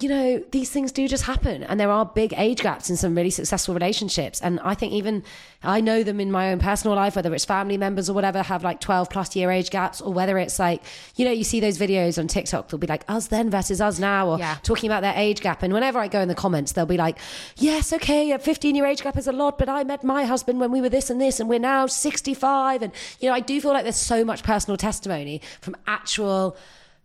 you 0.00 0.08
know, 0.08 0.42
these 0.52 0.70
things 0.70 0.90
do 0.90 1.06
just 1.06 1.24
happen, 1.24 1.62
and 1.64 1.78
there 1.78 1.90
are 1.90 2.06
big 2.06 2.32
age 2.38 2.60
gaps 2.62 2.88
in 2.88 2.96
some 2.96 3.14
really 3.14 3.28
successful 3.28 3.74
relationships. 3.74 4.40
And 4.40 4.58
I 4.60 4.74
think 4.74 4.94
even 4.94 5.22
I 5.62 5.82
know 5.82 6.02
them 6.02 6.18
in 6.18 6.32
my 6.32 6.50
own 6.50 6.60
personal 6.60 6.96
life, 6.96 7.14
whether 7.14 7.32
it's 7.34 7.44
family 7.44 7.76
members 7.76 8.08
or 8.08 8.14
whatever, 8.14 8.40
have 8.42 8.64
like 8.64 8.80
12 8.80 9.10
plus 9.10 9.36
year 9.36 9.50
age 9.50 9.68
gaps, 9.68 10.00
or 10.00 10.10
whether 10.10 10.38
it's 10.38 10.58
like, 10.58 10.82
you 11.16 11.26
know, 11.26 11.30
you 11.30 11.44
see 11.44 11.60
those 11.60 11.76
videos 11.76 12.18
on 12.18 12.26
TikTok, 12.26 12.68
they'll 12.68 12.78
be 12.80 12.86
like 12.86 13.04
us 13.06 13.26
then 13.26 13.50
versus 13.50 13.82
us 13.82 13.98
now, 13.98 14.28
or 14.30 14.38
Yeah. 14.38 14.56
talking 14.62 14.88
about 14.88 15.02
their 15.02 15.12
age 15.14 15.42
gap. 15.42 15.62
And 15.62 15.74
whenever 15.74 15.98
I 15.98 16.08
go 16.08 16.20
in 16.20 16.28
the 16.28 16.34
comments, 16.34 16.72
they'll 16.72 16.86
be 16.86 16.96
like, 16.96 17.18
yes, 17.58 17.92
okay, 17.92 18.30
a 18.32 18.38
15 18.38 18.74
year 18.74 18.86
age 18.86 19.02
gap 19.02 19.18
is 19.18 19.26
a 19.26 19.32
lot, 19.32 19.58
but 19.58 19.68
I 19.68 19.84
met 19.84 20.02
my 20.02 20.24
husband 20.24 20.58
when 20.58 20.72
we 20.72 20.80
were 20.80 20.88
this 20.88 21.10
and 21.10 21.20
this, 21.20 21.38
and 21.38 21.50
we're 21.50 21.58
now 21.58 21.84
65. 21.86 22.80
And, 22.80 22.92
you 23.20 23.28
know, 23.28 23.34
I 23.34 23.40
do 23.40 23.60
feel 23.60 23.72
like 23.74 23.82
there's 23.82 23.96
so 23.96 24.24
much 24.24 24.42
personal 24.42 24.78
testimony 24.78 25.42
from 25.60 25.76
actual, 25.86 26.56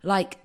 like, 0.02 0.38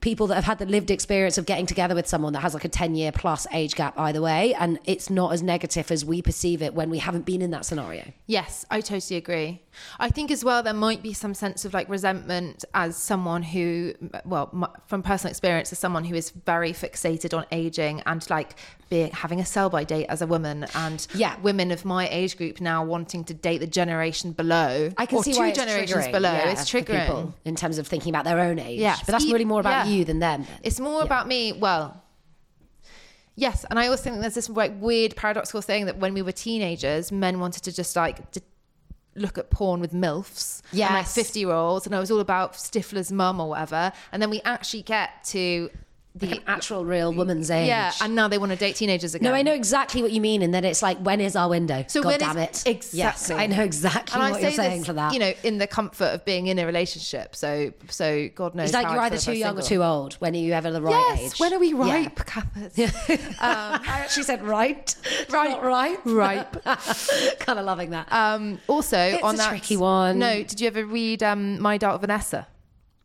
people 0.00 0.26
that 0.28 0.36
have 0.36 0.44
had 0.44 0.58
the 0.58 0.66
lived 0.66 0.90
experience 0.90 1.38
of 1.38 1.46
getting 1.46 1.66
together 1.66 1.94
with 1.94 2.06
someone 2.06 2.32
that 2.32 2.40
has 2.40 2.54
like 2.54 2.64
a 2.64 2.68
10 2.68 2.94
year 2.94 3.12
plus 3.12 3.46
age 3.52 3.74
gap 3.74 3.92
either 3.98 4.20
way 4.22 4.54
and 4.54 4.78
it's 4.84 5.10
not 5.10 5.32
as 5.32 5.42
negative 5.42 5.90
as 5.90 6.04
we 6.04 6.22
perceive 6.22 6.62
it 6.62 6.74
when 6.74 6.90
we 6.90 6.98
haven't 6.98 7.26
been 7.26 7.42
in 7.42 7.50
that 7.50 7.64
scenario 7.64 8.04
Yes, 8.26 8.64
I 8.70 8.80
totally 8.80 9.16
agree. 9.18 9.62
I 9.98 10.08
think 10.10 10.30
as 10.30 10.44
well 10.44 10.62
there 10.62 10.74
might 10.74 11.02
be 11.02 11.12
some 11.12 11.34
sense 11.34 11.64
of 11.64 11.74
like 11.74 11.88
resentment 11.88 12.64
as 12.74 12.96
someone 12.96 13.42
who, 13.42 13.94
well, 14.24 14.74
from 14.86 15.02
personal 15.02 15.30
experience, 15.30 15.72
as 15.72 15.78
someone 15.78 16.04
who 16.04 16.14
is 16.14 16.30
very 16.30 16.72
fixated 16.72 17.36
on 17.36 17.44
aging 17.52 18.02
and 18.06 18.28
like 18.30 18.58
being 18.88 19.10
having 19.12 19.40
a 19.40 19.44
sell 19.46 19.68
by 19.68 19.84
date 19.84 20.06
as 20.06 20.22
a 20.22 20.26
woman, 20.26 20.66
and 20.74 21.06
Yeah. 21.14 21.38
women 21.40 21.70
of 21.72 21.84
my 21.84 22.08
age 22.08 22.36
group 22.36 22.60
now 22.60 22.84
wanting 22.84 23.24
to 23.24 23.34
date 23.34 23.58
the 23.58 23.66
generation 23.66 24.32
below, 24.32 24.90
i 24.96 25.06
can 25.06 25.18
or 25.18 25.24
see 25.24 25.32
two 25.32 25.40
why 25.40 25.48
it's 25.48 25.58
generations 25.58 26.04
triggering, 26.06 26.12
below. 26.12 26.32
yeah, 26.32 26.50
it's 26.50 26.70
triggering. 26.70 27.00
people 27.06 27.34
in 27.44 27.56
terms 27.56 27.78
of 27.78 27.86
thinking 27.88 28.10
about 28.10 28.24
their 28.24 28.38
own 28.40 28.58
age 28.58 28.78
Yeah, 28.80 28.96
but 29.04 29.12
that's 29.12 29.26
really 29.26 29.44
more 29.44 29.60
about 29.60 29.86
yeah. 29.86 29.92
you 29.92 30.04
than 30.04 30.20
them. 30.20 30.46
It's 30.62 30.78
more 30.80 31.02
about 31.02 31.26
me. 31.26 31.52
Well, 31.52 32.02
yes, 33.34 33.64
and 33.70 33.78
I 33.78 33.88
also 33.88 34.02
think 34.04 34.20
there's 34.20 34.34
this 34.34 34.48
like 34.48 34.72
weird 34.80 35.16
paradoxical 35.16 35.60
thing 35.62 35.86
that 35.86 35.98
when 35.98 36.14
we 36.14 36.22
were 36.22 36.32
teenagers, 36.32 37.10
men 37.12 37.40
wanted 37.40 37.62
to 37.64 37.72
just 37.72 37.96
like 37.96 38.30
d- 38.32 38.40
look 39.16 39.38
at 39.38 39.50
porn 39.50 39.80
with 39.80 39.92
milfs, 39.92 40.62
and, 40.88 40.94
like 40.94 41.06
fifty 41.06 41.40
year 41.40 41.50
olds, 41.50 41.86
and 41.86 41.94
it 41.94 41.98
was 41.98 42.10
all 42.10 42.20
about 42.20 42.52
Stifler's 42.54 43.10
mum 43.10 43.40
or 43.40 43.48
whatever. 43.50 43.92
And 44.12 44.20
then 44.22 44.30
we 44.30 44.40
actually 44.44 44.82
get 44.82 45.24
to 45.26 45.70
the 46.18 46.40
actual 46.46 46.84
real 46.84 47.12
woman's 47.12 47.50
age 47.50 47.68
yeah, 47.68 47.92
and 48.00 48.14
now 48.14 48.26
they 48.26 48.38
want 48.38 48.50
to 48.50 48.56
date 48.56 48.76
teenagers 48.76 49.14
again. 49.14 49.30
no, 49.30 49.34
I 49.36 49.42
know 49.42 49.52
exactly 49.52 50.00
what 50.02 50.12
you 50.12 50.20
mean, 50.20 50.40
and 50.42 50.52
then 50.54 50.64
it's 50.64 50.82
like, 50.82 50.98
when 50.98 51.20
is 51.20 51.36
our 51.36 51.48
window? 51.48 51.84
So 51.88 52.02
God 52.02 52.18
damn 52.18 52.38
it! 52.38 52.62
exactly. 52.66 52.98
Yes, 52.98 53.30
I 53.30 53.46
know 53.46 53.62
exactly 53.62 54.14
And 54.20 54.22
I 54.22 54.32
say 54.38 54.42
you're 54.42 54.50
saying 54.52 54.78
this, 54.80 54.86
for 54.86 54.92
that. 54.94 55.12
you 55.12 55.18
know, 55.18 55.32
in 55.42 55.58
the 55.58 55.66
comfort 55.66 56.06
of 56.14 56.24
being 56.24 56.46
in 56.46 56.58
a 56.58 56.64
relationship. 56.66 57.36
So, 57.36 57.72
so 57.90 58.28
God 58.34 58.54
knows. 58.54 58.66
it's 58.70 58.74
like 58.74 58.90
you're 58.90 59.00
either 59.02 59.18
too 59.18 59.34
young 59.34 59.58
or 59.58 59.62
too 59.62 59.82
old. 59.82 60.14
When 60.14 60.34
are 60.34 60.38
you 60.38 60.52
ever 60.54 60.70
the 60.70 60.80
right 60.82 61.16
Yes. 61.16 61.34
age? 61.34 61.38
When 61.40 61.52
are 61.52 61.58
we 61.58 61.68
Yeah. 61.74 61.92
ripe, 62.02 62.16
Kathers? 62.16 62.72
I 63.40 63.80
actually 63.86 64.22
said 64.22 64.42
right, 64.42 64.94
Right. 65.28 65.50
not 65.50 65.62
right, 65.64 65.98
Ripe. 66.04 66.64
kind 67.40 67.58
of 67.58 67.64
loving 67.66 67.90
that. 67.90 68.10
Um, 68.12 68.58
also, 68.68 68.98
It's 68.98 69.22
on 69.22 69.34
a 69.34 69.38
that 69.38 69.48
tricky 69.50 69.76
one. 69.76 70.18
No, 70.18 70.42
did 70.42 70.60
you 70.60 70.66
ever 70.68 70.84
read 70.86 71.22
um, 71.22 71.60
My 71.60 71.76
Dark 71.78 72.00
Vanessa? 72.00 72.46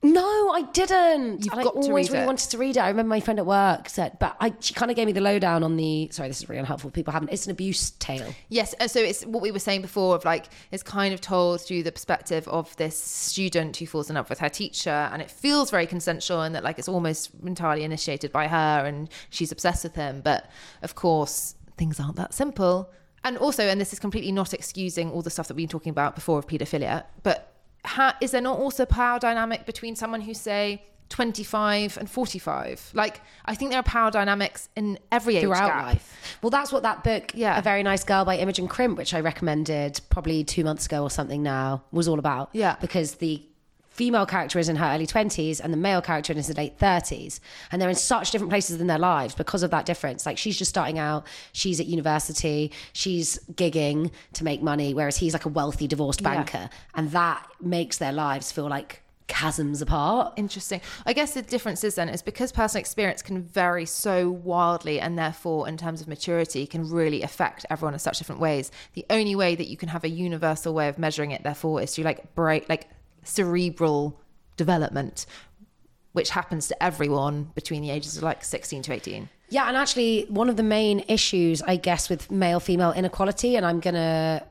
No, 0.03 0.49
I 0.51 0.63
didn't. 0.73 1.45
You've 1.45 1.53
And 1.53 1.63
got 1.63 1.75
I 1.75 1.79
always 1.79 2.09
really 2.09 2.23
it. 2.23 2.25
wanted 2.25 2.49
to 2.49 2.57
read 2.57 2.75
it. 2.75 2.79
I 2.79 2.87
remember 2.87 3.09
my 3.09 3.19
friend 3.19 3.37
at 3.37 3.45
work 3.45 3.87
said, 3.87 4.17
but 4.19 4.35
I, 4.39 4.51
she 4.59 4.73
kind 4.73 4.89
of 4.89 4.95
gave 4.97 5.05
me 5.05 5.11
the 5.11 5.21
lowdown 5.21 5.61
on 5.61 5.77
the. 5.77 6.09
Sorry, 6.11 6.27
this 6.27 6.41
is 6.41 6.49
really 6.49 6.59
unhelpful. 6.59 6.89
People 6.89 7.13
haven't. 7.13 7.29
It's 7.29 7.45
an 7.45 7.51
abuse 7.51 7.91
tale. 7.91 8.33
Yes, 8.49 8.73
uh, 8.79 8.87
so 8.87 8.99
it's 8.99 9.23
what 9.27 9.43
we 9.43 9.51
were 9.51 9.59
saying 9.59 9.83
before 9.83 10.15
of 10.15 10.25
like 10.25 10.47
it's 10.71 10.81
kind 10.81 11.13
of 11.13 11.21
told 11.21 11.61
through 11.61 11.83
the 11.83 11.91
perspective 11.91 12.47
of 12.47 12.75
this 12.77 12.97
student 12.97 13.77
who 13.77 13.85
falls 13.85 14.09
in 14.09 14.15
love 14.15 14.27
with 14.27 14.39
her 14.39 14.49
teacher, 14.49 14.89
and 14.89 15.21
it 15.21 15.29
feels 15.29 15.69
very 15.69 15.85
consensual 15.85 16.41
and 16.41 16.55
that 16.55 16.63
like 16.63 16.79
it's 16.79 16.89
almost 16.89 17.29
entirely 17.45 17.83
initiated 17.83 18.31
by 18.31 18.47
her, 18.47 18.83
and 18.85 19.07
she's 19.29 19.51
obsessed 19.51 19.83
with 19.83 19.93
him. 19.93 20.21
But 20.21 20.49
of 20.81 20.95
course, 20.95 21.53
things 21.77 21.99
aren't 21.99 22.15
that 22.15 22.33
simple. 22.33 22.89
And 23.23 23.37
also, 23.37 23.67
and 23.67 23.79
this 23.79 23.93
is 23.93 23.99
completely 23.99 24.31
not 24.31 24.51
excusing 24.51 25.11
all 25.11 25.21
the 25.21 25.29
stuff 25.29 25.47
that 25.47 25.53
we've 25.53 25.67
been 25.67 25.71
talking 25.71 25.91
about 25.91 26.15
before 26.15 26.39
of 26.39 26.47
paedophilia, 26.47 27.03
but 27.21 27.50
ha- 27.85 28.15
is 28.21 28.31
there 28.31 28.41
not 28.41 28.57
also 28.59 28.85
power 28.85 29.19
dynamic 29.19 29.65
between 29.65 29.95
someone 29.95 30.21
who 30.21 30.33
say 30.33 30.83
25 31.09 31.97
and 31.97 32.09
45. 32.09 32.91
Like, 32.93 33.21
I 33.45 33.53
think 33.53 33.71
there 33.71 33.79
are 33.79 33.83
power 33.83 34.11
dynamics 34.11 34.69
in 34.77 34.97
every 35.11 35.35
age 35.35 35.43
throughout 35.43 35.67
gap. 35.67 35.83
life. 35.85 36.37
Well, 36.41 36.49
that's 36.49 36.71
what 36.71 36.83
that 36.83 37.03
book, 37.03 37.31
Yeah. 37.35 37.59
A 37.59 37.61
Very 37.61 37.83
Nice 37.83 38.03
Girl 38.05 38.23
by 38.23 38.37
Imogen 38.37 38.67
Crimp, 38.69 38.97
which 38.97 39.13
I 39.13 39.19
recommended 39.19 39.99
probably 40.09 40.43
two 40.45 40.63
months 40.63 40.85
ago 40.85 41.03
or 41.03 41.09
something 41.09 41.43
now, 41.43 41.83
was 41.91 42.07
all 42.07 42.17
about. 42.17 42.49
Yeah. 42.53 42.77
Because 42.79 43.15
the 43.15 43.43
female 43.91 44.25
character 44.25 44.57
is 44.57 44.69
in 44.69 44.77
her 44.77 44.85
early 44.95 45.05
20s 45.05 45.59
and 45.61 45.71
the 45.71 45.77
male 45.77 46.01
character 46.01 46.31
is 46.33 46.37
in 46.49 46.55
his 46.55 46.57
late 46.57 46.79
30s. 46.79 47.39
And 47.71 47.81
they're 47.81 47.89
in 47.89 47.95
such 47.95 48.31
different 48.31 48.49
places 48.49 48.79
in 48.81 48.87
their 48.87 48.97
lives 48.97 49.35
because 49.35 49.63
of 49.63 49.71
that 49.71 49.85
difference. 49.85 50.25
Like 50.25 50.37
she's 50.37 50.57
just 50.57 50.69
starting 50.69 50.97
out, 50.97 51.27
she's 51.51 51.79
at 51.79 51.85
university, 51.87 52.71
she's 52.93 53.37
gigging 53.53 54.11
to 54.33 54.43
make 54.43 54.61
money, 54.61 54.93
whereas 54.93 55.17
he's 55.17 55.33
like 55.33 55.45
a 55.45 55.49
wealthy 55.49 55.87
divorced 55.87 56.21
Yeah. 56.21 56.35
banker. 56.35 56.69
And 56.95 57.11
that 57.11 57.45
makes 57.59 57.97
their 57.97 58.13
lives 58.13 58.51
feel 58.51 58.67
like 58.69 59.01
chasms 59.27 59.81
apart. 59.81 60.33
Interesting. 60.37 60.81
I 61.05 61.13
guess 61.13 61.33
the 61.33 61.41
difference 61.41 61.83
is 61.83 61.95
then 61.95 62.09
is 62.09 62.21
because 62.21 62.51
personal 62.51 62.79
experience 62.81 63.21
can 63.21 63.43
vary 63.43 63.85
so 63.85 64.29
wildly 64.29 64.99
and 64.99 65.17
therefore 65.17 65.67
in 65.67 65.77
terms 65.77 66.01
of 66.01 66.07
maturity 66.07 66.65
can 66.65 66.89
really 66.89 67.21
affect 67.23 67.65
everyone 67.69 67.93
in 67.93 67.99
such 67.99 68.17
different 68.17 68.41
ways. 68.41 68.71
The 68.93 69.05
only 69.09 69.35
way 69.35 69.55
that 69.55 69.67
you 69.67 69.77
can 69.77 69.89
have 69.89 70.03
a 70.03 70.09
universal 70.09 70.73
way 70.73 70.87
of 70.89 70.97
measuring 70.97 71.31
it 71.31 71.43
therefore 71.43 71.81
is 71.81 71.93
through 71.95 72.05
like 72.05 72.35
break 72.35 72.67
like 72.67 72.87
cerebral 73.23 74.19
development 74.57 75.25
which 76.13 76.29
happens 76.29 76.67
to 76.67 76.83
everyone 76.83 77.51
between 77.55 77.81
the 77.81 77.89
ages 77.89 78.17
of 78.17 78.23
like 78.23 78.43
16 78.43 78.83
to 78.83 78.93
18. 78.93 79.29
Yeah, 79.49 79.67
and 79.67 79.75
actually, 79.75 80.25
one 80.29 80.49
of 80.49 80.57
the 80.57 80.63
main 80.63 81.03
issues, 81.07 81.61
I 81.61 81.75
guess, 81.75 82.09
with 82.09 82.31
male 82.31 82.59
female 82.59 82.91
inequality, 82.93 83.55
and 83.55 83.65
I'm 83.65 83.79
going 83.79 83.95
to 83.95 84.45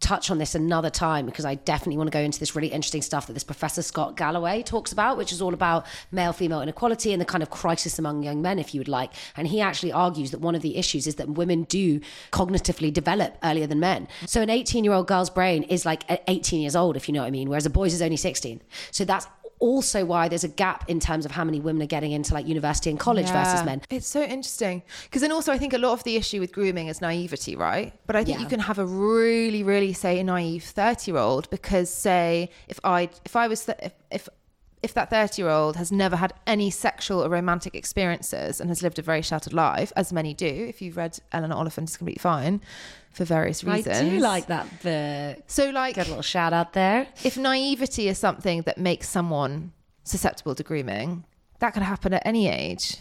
touch 0.00 0.30
on 0.30 0.38
this 0.38 0.54
another 0.54 0.90
time 0.90 1.26
because 1.26 1.44
I 1.44 1.54
definitely 1.54 1.98
want 1.98 2.08
to 2.08 2.12
go 2.12 2.20
into 2.20 2.40
this 2.40 2.56
really 2.56 2.68
interesting 2.68 3.02
stuff 3.02 3.26
that 3.26 3.34
this 3.34 3.44
Professor 3.44 3.82
Scott 3.82 4.16
Galloway 4.16 4.62
talks 4.62 4.92
about, 4.92 5.16
which 5.16 5.32
is 5.32 5.40
all 5.40 5.54
about 5.54 5.86
male 6.10 6.32
female 6.32 6.62
inequality 6.62 7.12
and 7.12 7.20
the 7.20 7.26
kind 7.26 7.42
of 7.42 7.50
crisis 7.50 7.98
among 7.98 8.22
young 8.22 8.42
men, 8.42 8.58
if 8.58 8.74
you 8.74 8.80
would 8.80 8.88
like. 8.88 9.12
And 9.36 9.46
he 9.46 9.60
actually 9.60 9.92
argues 9.92 10.30
that 10.30 10.40
one 10.40 10.54
of 10.54 10.62
the 10.62 10.76
issues 10.76 11.06
is 11.06 11.16
that 11.16 11.28
women 11.28 11.64
do 11.64 12.00
cognitively 12.32 12.92
develop 12.92 13.36
earlier 13.42 13.66
than 13.66 13.80
men. 13.80 14.08
So 14.26 14.40
an 14.40 14.50
18 14.50 14.84
year 14.84 14.92
old 14.92 15.06
girl's 15.06 15.30
brain 15.30 15.62
is 15.64 15.84
like 15.84 16.04
18 16.28 16.60
years 16.60 16.74
old, 16.74 16.96
if 16.96 17.08
you 17.08 17.14
know 17.14 17.20
what 17.20 17.26
I 17.26 17.30
mean, 17.30 17.48
whereas 17.48 17.66
a 17.66 17.70
boy's 17.70 17.94
is 17.94 18.02
only 18.02 18.16
16. 18.16 18.62
So 18.90 19.04
that's 19.04 19.26
also 19.60 20.04
why 20.04 20.26
there's 20.28 20.42
a 20.44 20.48
gap 20.48 20.84
in 20.88 20.98
terms 21.00 21.24
of 21.24 21.30
how 21.30 21.44
many 21.44 21.60
women 21.60 21.82
are 21.82 21.86
getting 21.86 22.12
into 22.12 22.34
like 22.34 22.46
university 22.48 22.90
and 22.90 22.98
college 22.98 23.28
versus 23.30 23.62
men. 23.64 23.82
It's 23.90 24.06
so 24.06 24.22
interesting 24.22 24.82
because 25.04 25.22
then 25.22 25.32
also 25.32 25.52
I 25.52 25.58
think 25.58 25.72
a 25.72 25.78
lot 25.78 25.92
of 25.92 26.02
the 26.04 26.16
issue 26.16 26.40
with 26.40 26.52
grooming 26.52 26.88
is 26.88 27.00
naivety, 27.00 27.54
right? 27.56 27.92
But 28.06 28.16
I 28.16 28.24
think 28.24 28.38
Yeah. 28.38 28.42
you 28.44 28.48
can 28.48 28.60
have 28.60 28.78
a 28.78 28.86
really, 28.86 29.62
really 29.62 29.92
say 29.92 30.22
naive 30.22 30.64
thirty 30.64 31.10
year 31.12 31.20
old 31.20 31.48
because 31.50 31.90
say 31.90 32.50
if 32.68 32.80
I 32.84 33.08
if 33.24 33.36
I 33.36 33.46
was 33.48 33.64
th- 33.66 33.78
if, 33.82 33.92
if 34.10 34.28
if 34.82 34.94
that 34.94 35.10
30 35.10 35.42
year 35.42 35.50
old 35.50 35.76
has 35.76 35.92
never 35.92 36.16
had 36.16 36.32
any 36.46 36.70
sexual 36.70 37.22
or 37.24 37.28
romantic 37.28 37.74
experiences 37.74 38.60
and 38.60 38.70
has 38.70 38.82
lived 38.82 38.98
a 38.98 39.02
very 39.02 39.22
sheltered 39.22 39.52
life, 39.52 39.92
as 39.96 40.12
many 40.12 40.32
do, 40.34 40.46
if 40.46 40.80
you've 40.80 40.96
read 40.96 41.18
Eleanor 41.32 41.56
Oliphant, 41.56 41.88
it's 41.88 41.96
completely 41.96 42.20
fine 42.20 42.60
for 43.12 43.24
various 43.24 43.62
reasons. 43.64 43.98
I 43.98 44.08
do 44.08 44.18
like 44.18 44.46
that 44.46 44.66
book. 44.82 45.44
So, 45.48 45.70
like, 45.70 45.96
Good 45.96 46.08
little 46.08 46.22
shout 46.22 46.52
out 46.52 46.72
there. 46.72 47.08
if 47.24 47.36
naivety 47.36 48.08
is 48.08 48.18
something 48.18 48.62
that 48.62 48.78
makes 48.78 49.08
someone 49.08 49.72
susceptible 50.04 50.54
to 50.54 50.62
grooming, 50.62 51.24
that 51.58 51.74
could 51.74 51.82
happen 51.82 52.14
at 52.14 52.22
any 52.24 52.48
age. 52.48 52.96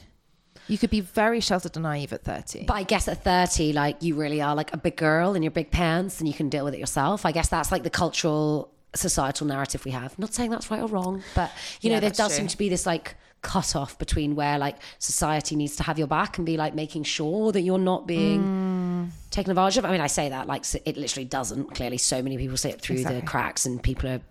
You 0.67 0.77
could 0.77 0.89
be 0.91 1.01
very 1.01 1.39
sheltered 1.39 1.75
and 1.75 1.83
naive 1.83 2.13
at 2.13 2.23
30. 2.23 2.65
But 2.65 2.73
I 2.75 2.83
guess 2.83 3.07
at 3.07 3.23
30, 3.23 3.73
like 3.73 4.03
you 4.03 4.15
really 4.15 4.39
are 4.41 4.53
like 4.53 4.71
a 4.73 4.77
big 4.77 4.97
girl 4.97 5.33
in 5.33 5.41
your 5.41 5.51
big 5.51 5.71
pants 5.71 6.19
and 6.19 6.27
you 6.27 6.33
can 6.33 6.49
deal 6.49 6.63
with 6.63 6.75
it 6.75 6.79
yourself. 6.79 7.25
I 7.25 7.31
guess 7.31 7.49
that's 7.49 7.71
like 7.71 7.81
the 7.81 7.89
cultural, 7.89 8.71
societal 8.95 9.47
narrative 9.47 9.85
we 9.85 9.91
have. 9.91 10.17
Not 10.19 10.33
saying 10.33 10.51
that's 10.51 10.69
right 10.71 10.81
or 10.81 10.87
wrong, 10.87 11.23
but 11.35 11.51
you 11.81 11.89
Yeah, 11.89 11.95
know, 11.97 12.01
there 12.01 12.09
does 12.11 12.29
true. 12.29 12.37
seem 12.37 12.47
to 12.47 12.57
be 12.57 12.69
this 12.69 12.85
like 12.85 13.15
cut 13.41 13.75
off 13.75 13.97
between 13.99 14.35
where 14.35 14.57
like 14.57 14.77
society 14.97 15.55
needs 15.55 15.75
to 15.77 15.83
have 15.83 15.97
your 15.97 16.07
back 16.07 16.37
and 16.37 16.45
be 16.45 16.57
like 16.57 16.73
making 16.75 17.03
sure 17.03 17.51
that 17.51 17.61
you're 17.61 17.77
not 17.77 18.05
being 18.07 18.49
Mm. 18.49 19.11
taken 19.29 19.51
advantage 19.51 19.77
of. 19.77 19.85
I 19.85 19.91
mean, 19.91 20.01
I 20.01 20.07
say 20.07 20.29
that 20.29 20.47
like 20.47 20.65
it 20.85 20.97
literally 20.97 21.25
doesn't. 21.25 21.73
Clearly, 21.75 21.97
so 21.97 22.21
many 22.21 22.37
people 22.37 22.57
see 22.57 22.69
it 22.69 22.81
through 22.81 22.97
Exactly. 22.97 23.21
the 23.21 23.25
cracks 23.27 23.65
and 23.65 23.81
people 23.81 24.09
are. 24.09 24.21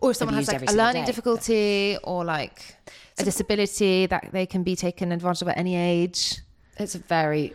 or 0.00 0.10
if 0.10 0.16
someone 0.16 0.34
has 0.34 0.48
like 0.48 0.68
a 0.68 0.72
learning 0.74 1.02
day. 1.02 1.06
difficulty 1.06 1.96
or 2.02 2.24
like 2.24 2.74
a 3.18 3.24
disability 3.24 4.06
that 4.06 4.30
they 4.32 4.44
can 4.44 4.62
be 4.64 4.74
taken 4.74 5.12
advantage 5.12 5.42
of 5.42 5.48
at 5.48 5.56
any 5.56 5.76
age. 5.76 6.38
It's 6.76 6.94
a 6.96 6.98
very 6.98 7.54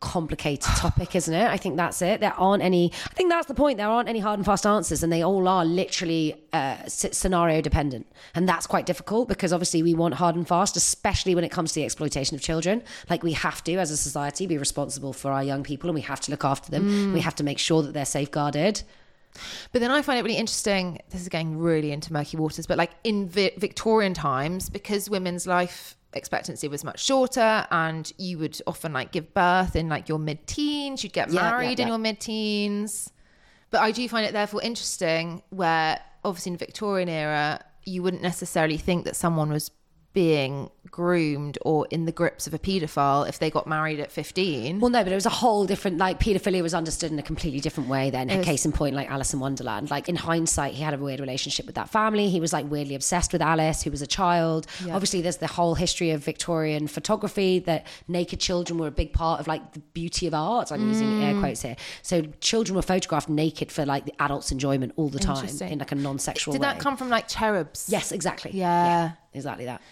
complicated 0.00 0.62
topic, 0.76 1.14
isn't 1.14 1.32
it? 1.34 1.48
I 1.48 1.56
think 1.56 1.76
that's 1.76 2.02
it. 2.02 2.20
There 2.20 2.34
aren't 2.34 2.62
any. 2.62 2.92
I 3.10 3.14
think 3.14 3.30
that's 3.30 3.46
the 3.46 3.54
point. 3.54 3.78
There 3.78 3.88
aren't 3.88 4.08
any 4.08 4.20
hard 4.20 4.38
and 4.38 4.46
fast 4.46 4.66
answers, 4.66 5.02
and 5.02 5.12
they 5.12 5.22
all 5.22 5.48
are 5.48 5.64
literally 5.64 6.42
uh, 6.52 6.76
scenario 6.86 7.60
dependent, 7.60 8.06
and 8.34 8.48
that's 8.48 8.66
quite 8.66 8.86
difficult 8.86 9.28
because 9.28 9.52
obviously 9.52 9.82
we 9.82 9.94
want 9.94 10.14
hard 10.14 10.36
and 10.36 10.46
fast, 10.46 10.76
especially 10.76 11.34
when 11.34 11.44
it 11.44 11.50
comes 11.50 11.72
to 11.72 11.80
the 11.80 11.84
exploitation 11.84 12.34
of 12.34 12.40
children. 12.42 12.82
Like 13.10 13.22
we 13.22 13.32
have 13.32 13.62
to, 13.64 13.74
as 13.76 13.90
a 13.90 13.96
society, 13.96 14.46
be 14.46 14.58
responsible 14.58 15.12
for 15.12 15.30
our 15.32 15.42
young 15.42 15.62
people, 15.62 15.88
and 15.88 15.94
we 15.94 16.02
have 16.02 16.20
to 16.20 16.30
look 16.30 16.44
after 16.44 16.70
them. 16.70 17.12
We 17.12 17.20
have 17.20 17.34
to 17.36 17.44
make 17.44 17.58
sure 17.58 17.82
that 17.82 17.92
they're 17.92 18.04
safeguarded. 18.04 18.82
But 19.72 19.80
then 19.80 19.90
I 19.90 20.00
find 20.02 20.18
it 20.18 20.22
really 20.22 20.38
interesting. 20.38 20.98
This 21.10 21.20
is 21.20 21.28
going 21.28 21.58
really 21.58 21.92
into 21.92 22.12
murky 22.12 22.36
waters, 22.36 22.66
but 22.66 22.78
like 22.78 22.92
in 23.04 23.28
Vi- 23.28 23.52
Victorian 23.58 24.14
times, 24.14 24.70
because 24.70 25.10
women's 25.10 25.46
life 25.46 25.95
expectancy 26.16 26.68
was 26.68 26.84
much 26.84 27.04
shorter 27.04 27.66
and 27.70 28.12
you 28.18 28.38
would 28.38 28.60
often 28.66 28.92
like 28.92 29.12
give 29.12 29.32
birth 29.34 29.76
in 29.76 29.88
like 29.88 30.08
your 30.08 30.18
mid 30.18 30.46
teens, 30.46 31.04
you'd 31.04 31.12
get 31.12 31.30
Yeah, 31.30 31.42
yeah, 31.42 31.50
married 31.50 31.80
in 31.80 31.88
your 31.88 31.98
mid 31.98 32.20
teens. 32.20 33.12
But 33.70 33.82
I 33.82 33.90
do 33.90 34.08
find 34.08 34.26
it 34.26 34.32
therefore 34.32 34.62
interesting 34.62 35.42
where 35.50 36.00
obviously 36.24 36.50
in 36.50 36.54
the 36.54 36.64
Victorian 36.64 37.08
era, 37.08 37.60
you 37.84 38.02
wouldn't 38.02 38.22
necessarily 38.22 38.76
think 38.76 39.04
that 39.04 39.16
someone 39.16 39.50
was 39.50 39.70
being 40.16 40.70
groomed 40.90 41.58
or 41.60 41.86
in 41.90 42.06
the 42.06 42.12
grips 42.12 42.46
of 42.46 42.54
a 42.54 42.58
paedophile 42.58 43.28
if 43.28 43.38
they 43.38 43.50
got 43.50 43.66
married 43.66 44.00
at 44.00 44.10
15. 44.10 44.80
Well, 44.80 44.88
no, 44.88 45.04
but 45.04 45.12
it 45.12 45.14
was 45.14 45.26
a 45.26 45.30
whole 45.30 45.66
different, 45.66 45.98
like, 45.98 46.18
paedophilia 46.18 46.62
was 46.62 46.72
understood 46.72 47.12
in 47.12 47.18
a 47.18 47.22
completely 47.22 47.60
different 47.60 47.90
way 47.90 48.08
then. 48.08 48.28
was- 48.28 48.46
Case 48.46 48.64
in 48.64 48.72
point, 48.72 48.96
like 48.96 49.10
Alice 49.10 49.34
in 49.34 49.40
Wonderland. 49.40 49.90
Like, 49.90 50.08
in 50.08 50.16
hindsight, 50.16 50.72
he 50.72 50.82
had 50.82 50.94
a 50.94 50.96
weird 50.96 51.20
relationship 51.20 51.66
with 51.66 51.74
that 51.74 51.90
family. 51.90 52.30
He 52.30 52.40
was, 52.40 52.50
like, 52.50 52.64
weirdly 52.70 52.94
obsessed 52.94 53.30
with 53.34 53.42
Alice, 53.42 53.82
who 53.82 53.90
was 53.90 54.00
a 54.00 54.06
child. 54.06 54.66
Obviously, 54.90 55.20
there's 55.20 55.36
the 55.36 55.48
whole 55.48 55.74
history 55.74 56.12
of 56.12 56.24
Victorian 56.24 56.86
photography 56.86 57.58
that 57.60 57.86
naked 58.08 58.40
children 58.40 58.78
were 58.78 58.86
a 58.86 58.90
big 59.02 59.12
part 59.12 59.38
of, 59.38 59.46
like, 59.46 59.74
the 59.74 59.80
beauty 59.80 60.26
of 60.26 60.32
art. 60.32 60.72
I'm 60.72 60.88
using 60.88 61.22
air 61.22 61.34
mm. 61.34 61.40
quotes 61.40 61.60
here. 61.60 61.76
So, 62.00 62.22
children 62.40 62.74
were 62.74 62.80
photographed 62.80 63.28
naked 63.28 63.70
for, 63.70 63.84
like, 63.84 64.06
the 64.06 64.14
adults' 64.18 64.50
enjoyment 64.50 64.94
all 64.96 65.10
the 65.10 65.18
time 65.18 65.46
in, 65.60 65.78
like, 65.78 65.92
a 65.92 65.94
non 65.94 66.18
sexual 66.18 66.52
way. 66.52 66.58
Did 66.58 66.66
way. 66.66 66.72
that 66.72 66.80
come 66.80 66.96
from 66.96 67.10
like 67.10 67.28
cherubs? 67.28 67.88
Yes, 67.90 68.12
exactly. 68.12 68.52
Yeah. 68.54 69.12
exactly 69.34 69.66
that. 69.66 69.82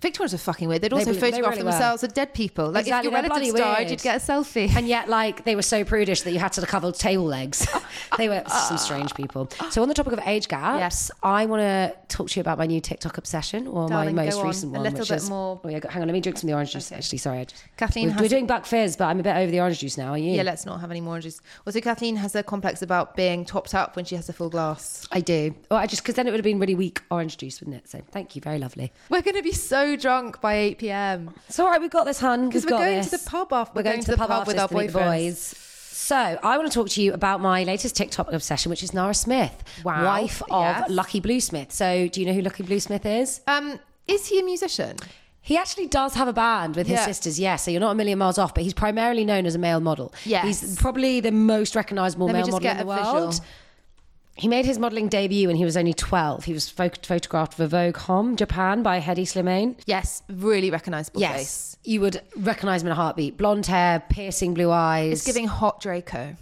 Victorians 0.00 0.34
are 0.34 0.38
fucking 0.38 0.68
weird. 0.68 0.82
They'd 0.82 0.92
also 0.92 1.12
they 1.12 1.18
photograph 1.18 1.52
really 1.52 1.64
were. 1.64 1.70
themselves 1.70 2.02
with 2.02 2.14
dead 2.14 2.32
people. 2.34 2.70
Like 2.70 2.82
Exactly, 2.86 3.08
if 3.08 3.12
your 3.12 3.22
relatives 3.22 3.52
died, 3.54 3.78
weird. 3.78 3.90
you'd 3.90 4.02
get 4.02 4.16
a 4.22 4.24
selfie. 4.32 4.74
And 4.76 4.86
yet, 4.86 5.08
like, 5.08 5.44
they 5.44 5.56
were 5.56 5.62
so 5.62 5.84
prudish 5.84 6.22
that 6.22 6.32
you 6.32 6.38
had 6.38 6.52
to 6.52 6.64
cover 6.66 6.92
table 6.92 7.24
legs. 7.24 7.66
they 8.18 8.28
were 8.28 8.42
some 8.46 8.78
strange 8.78 9.14
people. 9.14 9.48
So, 9.70 9.82
on 9.82 9.88
the 9.88 9.94
topic 9.94 10.12
of 10.12 10.20
age 10.24 10.48
gaps, 10.48 10.78
Yes. 10.78 11.10
I 11.22 11.46
want 11.46 11.60
to 11.62 11.96
talk 12.08 12.28
to 12.30 12.36
you 12.36 12.40
about 12.40 12.58
my 12.58 12.66
new 12.66 12.80
TikTok 12.80 13.18
obsession 13.18 13.66
or 13.66 13.88
Darling, 13.88 14.14
my 14.14 14.26
most 14.26 14.38
on. 14.38 14.46
recent 14.46 14.72
A 14.72 14.74
one. 14.78 14.82
little 14.84 14.98
which 15.00 15.08
bit 15.08 15.16
is, 15.16 15.28
more- 15.30 15.60
Oh, 15.64 15.68
yeah, 15.68 15.80
hang 15.90 16.02
on, 16.02 16.08
let 16.08 16.12
me 16.14 16.20
drink 16.20 16.38
some 16.38 16.48
of 16.48 16.52
the 16.52 16.54
orange 16.54 16.72
juice. 16.72 16.92
Actually, 16.92 17.18
sorry. 17.18 17.44
Just, 17.46 17.62
Kathleen 17.76 18.06
we're, 18.08 18.12
has 18.14 18.22
we're 18.22 18.28
doing 18.28 18.46
Buck 18.46 18.66
Fizz, 18.66 18.96
but 18.96 19.04
I'm 19.06 19.18
a 19.20 19.22
bit 19.22 19.36
over 19.36 19.50
the 19.50 19.60
orange 19.60 19.80
juice 19.80 19.98
now. 19.98 20.10
Are 20.12 20.18
you? 20.18 20.32
yeah, 20.32 20.42
let's 20.42 20.64
not 20.66 20.80
have 20.80 20.90
any 20.90 21.00
more 21.00 21.14
oranges. 21.14 21.40
Also, 21.66 21.80
Kathleen 21.80 22.16
has 22.16 22.34
a 22.34 22.42
complex 22.42 22.82
about 22.82 23.16
being 23.16 23.44
topped 23.44 23.74
up 23.74 23.96
when 23.96 24.04
she 24.04 24.14
has 24.14 24.28
a 24.28 24.32
full 24.32 24.48
glass. 24.50 25.06
I 25.12 25.20
do. 25.20 25.54
Well, 25.70 25.80
I 25.80 25.86
just 25.86 26.02
because 26.02 26.14
then 26.14 26.26
it 26.26 26.30
would 26.30 26.38
have 26.38 26.44
been 26.44 26.58
really 26.60 26.74
weak 26.74 27.02
orange 27.10 27.36
juice, 27.36 27.60
wouldn't 27.60 27.76
it? 27.76 27.88
So, 27.88 28.00
thank 28.12 28.36
you, 28.36 28.42
very 28.42 28.58
lovely. 28.58 28.92
We're 29.10 29.22
going 29.22 29.36
to 29.36 29.42
be 29.42 29.52
so 29.52 29.87
drunk 29.96 30.40
by 30.40 30.54
8 30.54 30.78
p.m. 30.78 31.30
It's 31.48 31.58
all 31.58 31.68
right, 31.68 31.80
we've 31.80 31.90
got 31.90 32.04
this, 32.04 32.20
hun. 32.20 32.48
Because 32.48 32.64
we're 32.64 32.70
going 32.70 32.98
this. 32.98 33.10
to 33.10 33.18
the 33.18 33.24
pub 33.30 33.52
after. 33.52 33.72
We're 33.76 33.82
going, 33.82 34.00
to 34.02 34.10
the 34.10 34.16
pub, 34.16 34.46
with 34.46 34.58
our 34.58 34.68
boyfriends. 34.68 34.92
boys. 34.92 35.38
So, 35.90 36.16
I 36.16 36.56
want 36.56 36.70
to 36.70 36.74
talk 36.74 36.88
to 36.90 37.02
you 37.02 37.12
about 37.12 37.40
my 37.40 37.64
latest 37.64 37.94
TikTok 37.96 38.32
obsession, 38.32 38.70
which 38.70 38.82
is 38.82 38.94
Nara 38.94 39.12
Smith, 39.14 39.62
Wow. 39.84 40.04
wife 40.04 40.40
of 40.50 40.62
Yes. 40.62 40.90
Lucky 40.90 41.20
Blue 41.20 41.40
Smith. 41.40 41.70
So, 41.72 42.08
do 42.08 42.20
you 42.20 42.26
know 42.26 42.32
who 42.32 42.40
Lucky 42.40 42.62
Blue 42.62 42.80
Smith 42.80 43.04
is? 43.04 43.40
Um, 43.46 43.78
is 44.06 44.26
he 44.28 44.38
a 44.38 44.42
musician? 44.42 44.96
He 45.42 45.56
actually 45.56 45.86
does 45.86 46.14
have 46.14 46.28
a 46.28 46.32
band 46.32 46.76
with 46.76 46.86
his 46.86 46.98
Yeah. 46.98 47.04
sisters, 47.06 47.38
yes. 47.40 47.62
So 47.64 47.70
you're 47.70 47.80
not 47.80 47.92
a 47.92 47.94
million 47.94 48.18
miles 48.18 48.38
off, 48.38 48.54
but 48.54 48.64
he's 48.64 48.74
primarily 48.74 49.24
known 49.24 49.44
as 49.46 49.54
a 49.54 49.58
male 49.58 49.80
model. 49.80 50.12
Yes. 50.24 50.44
He's 50.44 50.76
probably 50.76 51.20
the 51.20 51.32
most 51.32 51.74
recognizable 51.74 52.26
Let 52.26 52.34
male 52.34 52.48
model 52.48 52.68
in 52.70 52.76
the 52.78 52.84
world. 52.86 53.30
visual. 53.34 53.46
He 54.38 54.46
made 54.48 54.64
his 54.66 54.78
modeling 54.78 55.08
debut 55.08 55.48
when 55.48 55.56
he 55.56 55.64
was 55.64 55.76
only 55.76 55.92
12. 55.92 56.44
He 56.44 56.52
was 56.52 56.68
pho- 56.70 56.90
photographed 57.02 57.54
for 57.54 57.66
Vogue 57.66 57.96
Hommes, 57.96 58.38
Japan, 58.38 58.82
by 58.84 59.00
Hedi 59.00 59.22
Slimane. 59.24 59.74
Yes, 59.84 60.22
really 60.28 60.70
recognizable 60.70 61.20
Yes. 61.20 61.36
face. 61.36 61.76
You 61.84 62.00
would 62.02 62.22
recognize 62.36 62.82
him 62.82 62.88
in 62.88 62.92
a 62.92 62.94
heartbeat. 62.94 63.36
Blonde 63.36 63.66
hair, 63.66 64.00
piercing 64.08 64.54
blue 64.54 64.70
eyes. 64.70 65.12
It's 65.18 65.26
giving 65.26 65.46
hot 65.48 65.80
Draco. 65.80 66.36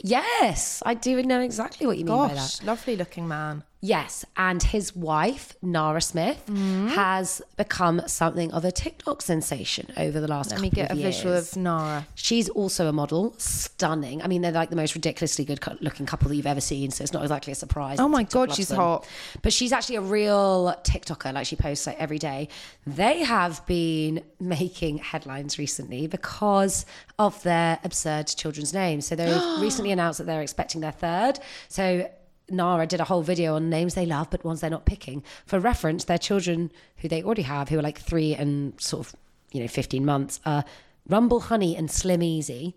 Yes, 0.00 0.82
I 0.86 0.94
do 0.94 1.22
know 1.22 1.40
exactly 1.40 1.86
what 1.86 1.98
you 1.98 2.04
mean 2.04 2.14
by 2.16 2.34
that. 2.34 2.60
Lovely 2.64 2.96
looking 2.96 3.26
man. 3.26 3.64
Yes, 3.80 4.24
and 4.36 4.60
his 4.60 4.96
wife, 4.96 5.54
Nara 5.62 6.00
Smith, 6.00 6.42
Mm-hmm. 6.48 6.88
has 6.88 7.40
become 7.56 8.02
something 8.08 8.50
of 8.52 8.64
a 8.64 8.72
TikTok 8.72 9.22
sensation 9.22 9.92
over 9.96 10.18
the 10.20 10.26
last 10.26 10.50
Let 10.50 10.60
me 10.60 10.68
get 10.70 10.90
a 10.90 10.94
of 10.94 10.98
visual 10.98 11.34
of 11.36 11.56
Nara. 11.56 12.06
She's 12.16 12.48
also 12.48 12.88
a 12.88 12.92
model, 12.92 13.34
stunning. 13.38 14.20
I 14.22 14.26
mean, 14.26 14.42
they're 14.42 14.50
like 14.50 14.70
the 14.70 14.76
most 14.76 14.94
ridiculously 14.96 15.44
good 15.44 15.60
looking 15.80 16.06
couple 16.06 16.28
that 16.28 16.34
you've 16.34 16.46
ever 16.46 16.60
seen, 16.60 16.90
so 16.90 17.04
it's 17.04 17.12
not 17.12 17.22
exactly 17.22 17.52
a 17.52 17.56
surprise. 17.56 18.00
Oh 18.00 18.08
my 18.08 18.24
TikTok 18.24 18.48
God, 18.48 18.56
she's 18.56 18.68
them. 18.68 18.78
hot. 18.78 19.06
But 19.42 19.52
she's 19.52 19.72
actually 19.72 19.96
a 19.96 20.00
real 20.00 20.74
TikToker. 20.82 21.32
Like 21.32 21.46
she 21.46 21.54
posts 21.54 21.86
like 21.86 21.98
every 22.00 22.18
day. 22.18 22.48
They 22.86 23.22
have 23.22 23.64
been 23.66 24.22
making 24.40 24.98
headlines 24.98 25.56
recently 25.58 26.08
because 26.08 26.84
of 27.18 27.40
their 27.44 27.78
absurd 27.84 28.26
children's 28.26 28.72
names. 28.74 29.06
So 29.06 29.14
they 29.14 29.26
recently 29.60 29.92
announced 29.92 30.18
that 30.18 30.24
they're 30.24 30.42
expecting 30.42 30.80
their 30.80 30.90
third. 30.92 31.38
So 31.68 32.10
Nara 32.50 32.86
did 32.86 33.00
a 33.00 33.04
whole 33.04 33.22
video 33.22 33.54
on 33.56 33.68
names 33.70 33.94
they 33.94 34.06
love, 34.06 34.30
but 34.30 34.44
ones 34.44 34.60
they're 34.60 34.70
not 34.70 34.86
picking. 34.86 35.22
For 35.46 35.58
reference, 35.58 36.04
their 36.04 36.18
children 36.18 36.70
who 36.98 37.08
they 37.08 37.22
already 37.22 37.42
have, 37.42 37.68
who 37.68 37.78
are 37.78 37.82
like 37.82 37.98
three 38.00 38.34
and 38.34 38.78
sort 38.80 39.06
of, 39.06 39.16
you 39.52 39.60
know, 39.60 39.68
15 39.68 40.04
months, 40.04 40.40
are 40.46 40.64
Rumble 41.08 41.40
Honey 41.40 41.76
and 41.76 41.90
Slim 41.90 42.22
Easy. 42.22 42.74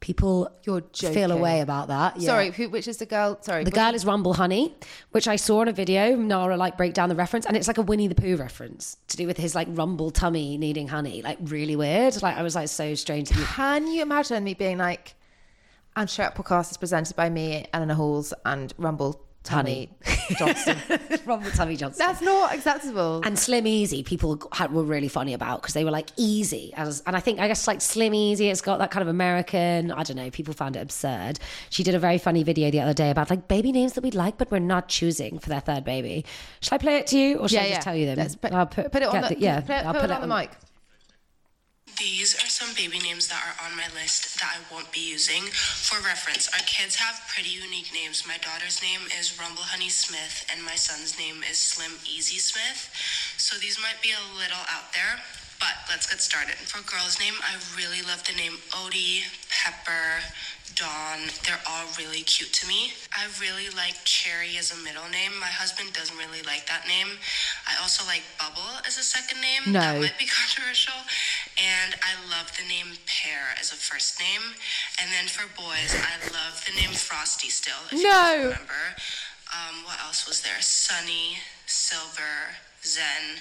People 0.00 0.50
You're 0.64 0.82
feel 0.82 1.10
joking. 1.10 1.30
away 1.30 1.60
about 1.62 1.88
that. 1.88 2.20
yeah. 2.20 2.26
Sorry, 2.26 2.50
who? 2.50 2.68
Which 2.68 2.86
is 2.86 2.98
the 2.98 3.06
girl? 3.06 3.38
Sorry, 3.40 3.64
The 3.64 3.70
girl 3.70 3.94
is 3.94 4.04
Rumble 4.04 4.34
Honey, 4.34 4.74
which 5.12 5.26
I 5.26 5.36
saw 5.36 5.62
in 5.62 5.68
a 5.68 5.72
video. 5.72 6.14
Nara 6.14 6.58
like 6.58 6.76
break 6.76 6.92
down 6.92 7.08
the 7.08 7.14
reference, 7.14 7.46
and 7.46 7.56
it's 7.56 7.66
like 7.68 7.78
a 7.78 7.82
Winnie 7.82 8.06
the 8.06 8.14
Pooh 8.14 8.36
reference 8.36 8.98
to 9.08 9.16
do 9.16 9.26
with 9.26 9.38
his 9.38 9.54
like 9.54 9.66
rumble 9.70 10.10
tummy 10.10 10.58
needing 10.58 10.88
honey. 10.88 11.22
Like 11.22 11.38
really 11.44 11.74
weird. 11.74 12.20
Like 12.22 12.36
I 12.36 12.42
was 12.42 12.54
like 12.54 12.68
so 12.68 12.94
strange 12.94 13.28
to. 13.30 13.34
Can 13.34 13.86
you 13.86 14.02
imagine 14.02 14.44
me 14.44 14.52
being 14.52 14.76
like, 14.76 15.14
I'm 15.96 16.06
sure 16.08 16.24
podcast 16.26 16.72
is 16.72 16.76
presented 16.76 17.14
by 17.14 17.30
me, 17.30 17.66
Eleanor 17.72 17.94
Halls, 17.94 18.34
and 18.44 18.72
Rumble 18.78 19.24
Tummy 19.44 19.90
Johnson. 20.38 20.76
rumble 21.26 21.50
tummy 21.50 21.76
Johnson. 21.76 21.98
That's 22.04 22.22
not 22.22 22.54
acceptable. 22.54 23.20
and 23.24 23.38
Slim 23.38 23.66
Easy, 23.66 24.02
people 24.02 24.42
had, 24.52 24.72
were 24.72 24.82
really 24.82 25.06
funny 25.06 25.34
about 25.34 25.60
because 25.60 25.74
they 25.74 25.84
were 25.84 25.90
like 25.90 26.08
easy, 26.16 26.72
as, 26.76 27.02
and 27.06 27.14
I 27.14 27.20
think 27.20 27.38
I 27.38 27.46
guess 27.46 27.68
like 27.68 27.80
Slim 27.80 28.14
Easy, 28.14 28.48
it's 28.48 28.62
got 28.62 28.78
that 28.78 28.90
kind 28.90 29.02
of 29.02 29.08
American. 29.08 29.92
I 29.92 30.02
don't 30.02 30.16
know. 30.16 30.30
People 30.30 30.54
found 30.54 30.76
it 30.76 30.80
absurd. 30.80 31.38
She 31.70 31.82
did 31.82 31.94
a 31.94 31.98
very 31.98 32.18
funny 32.18 32.42
video 32.42 32.70
the 32.70 32.80
other 32.80 32.94
day 32.94 33.10
about 33.10 33.30
like 33.30 33.46
baby 33.46 33.70
names 33.70 33.92
that 33.92 34.02
we'd 34.02 34.14
like, 34.14 34.38
but 34.38 34.50
we're 34.50 34.60
not 34.60 34.88
choosing 34.88 35.38
for 35.38 35.50
their 35.50 35.60
third 35.60 35.84
baby. 35.84 36.24
Shall 36.60 36.76
I 36.76 36.78
play 36.78 36.96
it 36.96 37.06
to 37.08 37.18
you, 37.18 37.36
or 37.38 37.48
should 37.48 37.58
I 37.58 37.68
just 37.68 37.82
tell 37.82 37.94
you 37.94 38.14
them? 38.14 38.28
Put, 38.40 38.52
I'll 38.52 38.66
put, 38.66 38.90
put 38.90 39.02
it 39.02 39.08
on 39.08 39.20
get 39.20 39.28
the, 39.28 39.38
yeah. 39.38 39.60
Put, 39.60 39.70
I'll 39.70 39.92
put 39.92 40.04
it 40.04 40.10
on 40.10 40.22
the 40.22 40.26
mic. 40.26 40.50
These 41.98 42.34
are 42.42 42.48
some 42.48 42.74
baby 42.74 42.98
names 42.98 43.28
that 43.28 43.38
are 43.38 43.66
on 43.66 43.76
my 43.76 43.86
list 43.94 44.34
that 44.40 44.50
I 44.50 44.58
won't 44.74 44.90
be 44.90 44.98
using. 44.98 45.42
For 45.52 46.02
reference, 46.02 46.50
our 46.50 46.64
kids 46.66 46.96
have 46.96 47.22
pretty 47.28 47.50
unique 47.50 47.94
names. 47.94 48.26
My 48.26 48.38
daughter's 48.38 48.82
name 48.82 49.06
is 49.18 49.38
Rumble 49.38 49.62
Honey 49.62 49.90
Smith, 49.90 50.44
and 50.50 50.64
my 50.64 50.74
son's 50.74 51.16
name 51.18 51.44
is 51.48 51.56
Slim 51.56 51.92
Easy 52.02 52.38
Smith. 52.38 52.90
So 53.38 53.58
these 53.58 53.78
might 53.78 54.02
be 54.02 54.10
a 54.10 54.34
little 54.34 54.66
out 54.74 54.90
there, 54.90 55.22
but 55.60 55.74
let's 55.88 56.06
get 56.06 56.20
started. 56.20 56.54
For 56.56 56.82
girl's 56.84 57.18
name, 57.20 57.34
I 57.42 57.56
really 57.76 58.02
love 58.02 58.24
the 58.26 58.34
name 58.36 58.58
Odie, 58.70 59.22
Pepper, 59.48 60.20
Dawn. 60.74 61.30
They're 61.46 61.62
all 61.70 61.86
really 61.96 62.22
cute 62.26 62.52
to 62.58 62.66
me. 62.66 62.92
I 63.14 63.30
really 63.38 63.70
like 63.70 63.94
Cherry 64.04 64.58
as 64.58 64.74
a 64.74 64.78
middle 64.82 65.06
name. 65.08 65.30
My 65.38 65.50
husband 65.52 65.92
doesn't 65.94 66.16
really 66.18 66.42
like 66.42 66.66
that 66.66 66.84
name. 66.90 67.14
I 67.70 67.78
also 67.80 68.02
like 68.10 68.22
Bubble 68.42 68.82
as 68.86 68.98
a 68.98 69.06
second 69.06 69.38
name. 69.40 69.70
No. 69.72 69.80
That 69.80 70.00
might 70.02 70.18
be 70.18 70.26
controversial. 70.42 70.98
And 71.62 71.94
I 72.02 72.18
love 72.26 72.50
the 72.58 72.66
name 72.66 72.98
Pear 73.06 73.54
as 73.60 73.70
a 73.70 73.78
first 73.78 74.18
name. 74.18 74.58
And 74.98 75.08
then 75.14 75.30
for 75.30 75.46
boys, 75.54 75.94
I 75.94 76.18
love 76.34 76.58
the 76.66 76.74
name 76.74 76.90
Frosty 76.90 77.48
still. 77.48 77.78
If 77.86 78.02
you 78.02 78.04
No. 78.04 78.10
guys 78.10 78.42
remember. 78.58 78.82
Um, 79.54 79.86
what 79.86 80.00
else 80.02 80.26
was 80.26 80.42
there? 80.42 80.58
Sunny, 80.58 81.38
Silver, 81.70 82.58
Zen. 82.82 83.38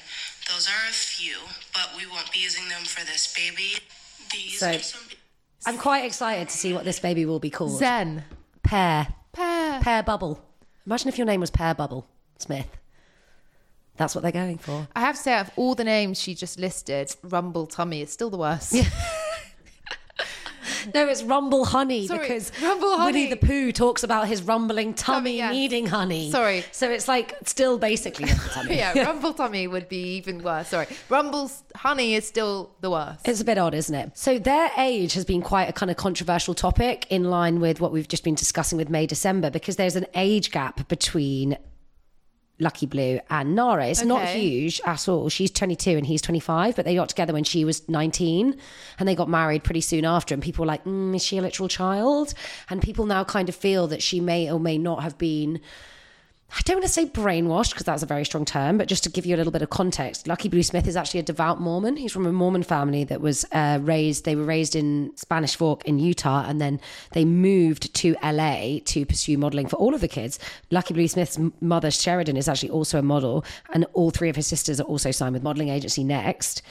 Those 0.49 0.67
are 0.67 0.89
a 0.89 0.93
few, 0.93 1.35
but 1.73 1.89
we 1.97 2.05
won't 2.05 2.31
be 2.31 2.39
using 2.39 2.67
them 2.69 2.83
for 2.83 3.05
this 3.05 3.33
baby. 3.33 3.77
These 4.31 4.59
So- 4.59 4.69
are 4.71 4.79
some. 4.79 5.01
I'm 5.65 5.77
quite 5.77 6.03
excited 6.05 6.49
to 6.49 6.57
see 6.57 6.73
what 6.73 6.83
this 6.83 6.99
baby 6.99 7.25
will 7.25 7.39
be 7.39 7.49
called. 7.49 7.77
Zen. 7.77 8.25
Pear. 8.63 9.07
Pear. 9.31 9.79
Pear 9.81 10.03
Bubble. 10.03 10.43
Imagine 10.85 11.07
if 11.07 11.17
your 11.17 11.25
name 11.25 11.39
was 11.39 11.49
Pear 11.49 11.73
Bubble 11.73 12.05
Smith. 12.37 12.67
That's 13.95 14.13
what 14.15 14.21
they're 14.23 14.31
going 14.31 14.57
for. 14.57 14.87
I 14.95 15.01
have 15.01 15.15
to 15.15 15.21
say, 15.21 15.33
out 15.33 15.47
of 15.47 15.51
all 15.55 15.75
the 15.75 15.83
names 15.83 16.19
she 16.19 16.33
just 16.35 16.59
listed, 16.59 17.15
Rumble 17.23 17.67
Tummy 17.67 18.01
is 18.01 18.11
still 18.11 18.29
the 18.29 18.37
worst. 18.37 18.75
No, 20.93 21.07
it's 21.07 21.23
Rumble 21.23 21.65
Honey 21.65 22.07
Sorry, 22.07 22.19
because 22.19 22.51
Rumble 22.61 22.97
Winnie 22.97 23.23
Honey. 23.23 23.29
the 23.29 23.37
Pooh 23.37 23.71
talks 23.71 24.03
about 24.03 24.27
his 24.27 24.41
rumbling 24.43 24.93
tummy 24.93 25.37
yes. 25.37 25.51
needing 25.53 25.85
honey. 25.87 26.29
Sorry. 26.31 26.63
So 26.71 26.89
it's 26.89 27.07
like 27.07 27.35
still 27.45 27.77
basically 27.77 28.25
Rumble 28.25 28.43
tummy. 28.51 28.75
yeah, 28.77 29.03
Rumble 29.03 29.33
Tummy 29.33 29.67
would 29.67 29.89
be 29.89 30.15
even 30.17 30.43
worse. 30.43 30.67
Sorry. 30.69 30.87
Rumble's 31.09 31.63
Honey 31.75 32.15
is 32.15 32.27
still 32.27 32.71
the 32.81 32.89
worst. 32.89 33.27
It's 33.27 33.41
a 33.41 33.45
bit 33.45 33.57
odd, 33.57 33.73
isn't 33.73 33.95
it? 33.95 34.17
So 34.17 34.37
their 34.39 34.71
age 34.77 35.13
has 35.13 35.25
been 35.25 35.41
quite 35.41 35.69
a 35.69 35.73
kind 35.73 35.89
of 35.89 35.97
controversial 35.97 36.53
topic 36.53 37.05
in 37.09 37.25
line 37.25 37.59
with 37.59 37.79
what 37.81 37.91
we've 37.91 38.07
just 38.07 38.23
been 38.23 38.35
discussing 38.35 38.77
with 38.77 38.89
May 38.89 39.05
December 39.07 39.49
because 39.49 39.75
there's 39.75 39.95
an 39.95 40.05
age 40.15 40.51
gap 40.51 40.87
between 40.87 41.57
Lucky 42.59 42.85
Blue 42.85 43.19
and 43.29 43.55
Nara. 43.55 43.87
It's 43.87 44.03
not 44.03 44.27
huge 44.27 44.79
at 44.85 45.07
all. 45.07 45.29
She's 45.29 45.51
22 45.51 45.91
and 45.91 46.05
he's 46.05 46.21
25, 46.21 46.75
but 46.75 46.85
they 46.85 46.95
got 46.95 47.09
together 47.09 47.33
when 47.33 47.43
she 47.43 47.65
was 47.65 47.87
19 47.89 48.57
and 48.99 49.09
they 49.09 49.15
got 49.15 49.29
married 49.29 49.63
pretty 49.63 49.81
soon 49.81 50.05
after. 50.05 50.33
And 50.33 50.43
people 50.43 50.63
were 50.63 50.67
like, 50.67 50.83
mm, 50.83 51.15
is 51.15 51.23
she 51.23 51.37
a 51.37 51.41
literal 51.41 51.67
child? 51.67 52.33
And 52.69 52.81
people 52.81 53.05
now 53.05 53.23
kind 53.23 53.49
of 53.49 53.55
feel 53.55 53.87
that 53.87 54.03
she 54.03 54.19
may 54.19 54.51
or 54.51 54.59
may 54.59 54.77
not 54.77 55.03
have 55.03 55.17
been. 55.17 55.59
I 56.55 56.61
don't 56.65 56.75
want 56.75 56.85
to 56.85 56.91
say 56.91 57.07
brainwashed 57.07 57.71
because 57.71 57.85
that's 57.85 58.03
a 58.03 58.05
very 58.05 58.23
strong 58.25 58.45
term, 58.45 58.77
but 58.77 58.87
just 58.87 59.03
to 59.05 59.09
give 59.09 59.25
you 59.25 59.35
a 59.35 59.37
little 59.37 59.51
bit 59.51 59.63
of 59.63 59.71
context, 59.71 60.27
Lucky 60.27 60.49
Blue 60.49 60.61
Smith 60.61 60.87
is 60.87 60.95
actually 60.95 61.21
a 61.21 61.23
devout 61.23 61.59
Mormon. 61.59 61.97
He's 61.97 62.11
from 62.11 62.27
a 62.27 62.31
Mormon 62.31 62.61
family 62.61 63.03
that 63.05 63.21
was 63.21 63.43
uh, 63.51 63.79
raised, 63.81 64.25
they 64.25 64.35
were 64.35 64.43
raised 64.43 64.75
in 64.75 65.11
Spanish 65.15 65.55
Fork 65.55 65.83
in 65.85 65.97
Utah, 65.97 66.45
and 66.47 66.61
then 66.61 66.79
they 67.13 67.25
moved 67.25 67.91
to 67.95 68.15
LA 68.23 68.77
to 68.85 69.03
pursue 69.03 69.35
modeling 69.35 69.67
for 69.67 69.77
all 69.77 69.95
of 69.95 70.01
the 70.01 70.07
kids. 70.07 70.37
Lucky 70.69 70.93
Blue 70.93 71.07
Smith's 71.07 71.39
mother, 71.59 71.89
Sheridan, 71.89 72.37
is 72.37 72.47
actually 72.47 72.69
also 72.69 72.99
a 72.99 73.03
model, 73.03 73.43
and 73.73 73.87
all 73.93 74.11
three 74.11 74.29
of 74.29 74.35
his 74.35 74.45
sisters 74.45 74.79
are 74.79 74.83
also 74.83 75.09
signed 75.09 75.33
with 75.33 75.41
modeling 75.41 75.69
agency 75.69 76.03
Next. 76.03 76.61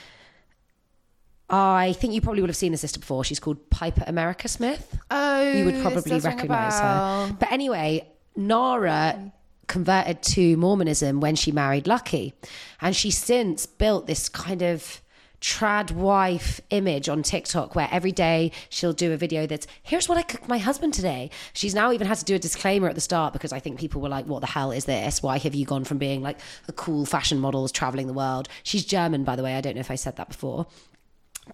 I 1.50 1.92
think 1.94 2.14
you 2.14 2.20
probably 2.20 2.40
would 2.40 2.50
have 2.50 2.56
seen 2.56 2.72
the 2.72 2.78
sister 2.78 3.00
before. 3.00 3.24
She's 3.24 3.40
called 3.40 3.68
Pyper 3.68 4.04
America 4.06 4.48
Smith 4.48 4.98
oh, 5.10 5.52
you 5.52 5.64
would 5.64 5.82
probably 5.82 6.02
does 6.02 6.24
ring 6.24 6.32
a 6.32 6.36
recognize 6.36 6.78
her. 6.78 7.36
But 7.38 7.52
anyway, 7.52 8.08
Nara 8.36 9.32
converted 9.66 10.22
to 10.22 10.56
Mormonism 10.56 11.20
when 11.20 11.36
she 11.36 11.52
married 11.52 11.86
Lucky. 11.86 12.34
And 12.80 12.94
she 12.94 13.10
since 13.10 13.66
built 13.66 14.06
this 14.06 14.28
kind 14.28 14.62
of 14.62 15.00
trad 15.42 15.90
wife 15.90 16.60
image 16.70 17.08
on 17.08 17.20
TikTok 17.20 17.74
where 17.74 17.88
every 17.90 18.12
day 18.12 18.52
she'll 18.68 18.92
do 18.92 19.12
a 19.12 19.16
video 19.16 19.44
that's 19.44 19.66
here's 19.82 20.08
what 20.08 20.16
I 20.16 20.22
cooked 20.22 20.48
my 20.48 20.58
husband 20.58 20.94
today. 20.94 21.30
She's 21.52 21.74
now 21.74 21.90
even 21.92 22.06
had 22.06 22.18
to 22.18 22.24
do 22.24 22.36
a 22.36 22.38
disclaimer 22.38 22.88
at 22.88 22.94
the 22.94 23.00
start 23.00 23.32
because 23.32 23.52
I 23.52 23.58
think 23.58 23.78
people 23.78 24.00
were 24.00 24.08
like, 24.08 24.26
What 24.26 24.40
the 24.40 24.46
hell 24.46 24.70
is 24.70 24.84
this? 24.84 25.22
Why 25.22 25.38
have 25.38 25.54
you 25.54 25.66
gone 25.66 25.84
from 25.84 25.98
being 25.98 26.22
like 26.22 26.38
a 26.68 26.72
cool 26.72 27.04
fashion 27.04 27.38
model 27.38 27.68
traveling 27.68 28.06
the 28.06 28.12
world? 28.12 28.48
She's 28.62 28.84
German, 28.84 29.24
by 29.24 29.34
the 29.34 29.42
way. 29.42 29.56
I 29.56 29.60
don't 29.60 29.74
know 29.74 29.80
if 29.80 29.90
I 29.90 29.96
said 29.96 30.16
that 30.16 30.28
before 30.28 30.66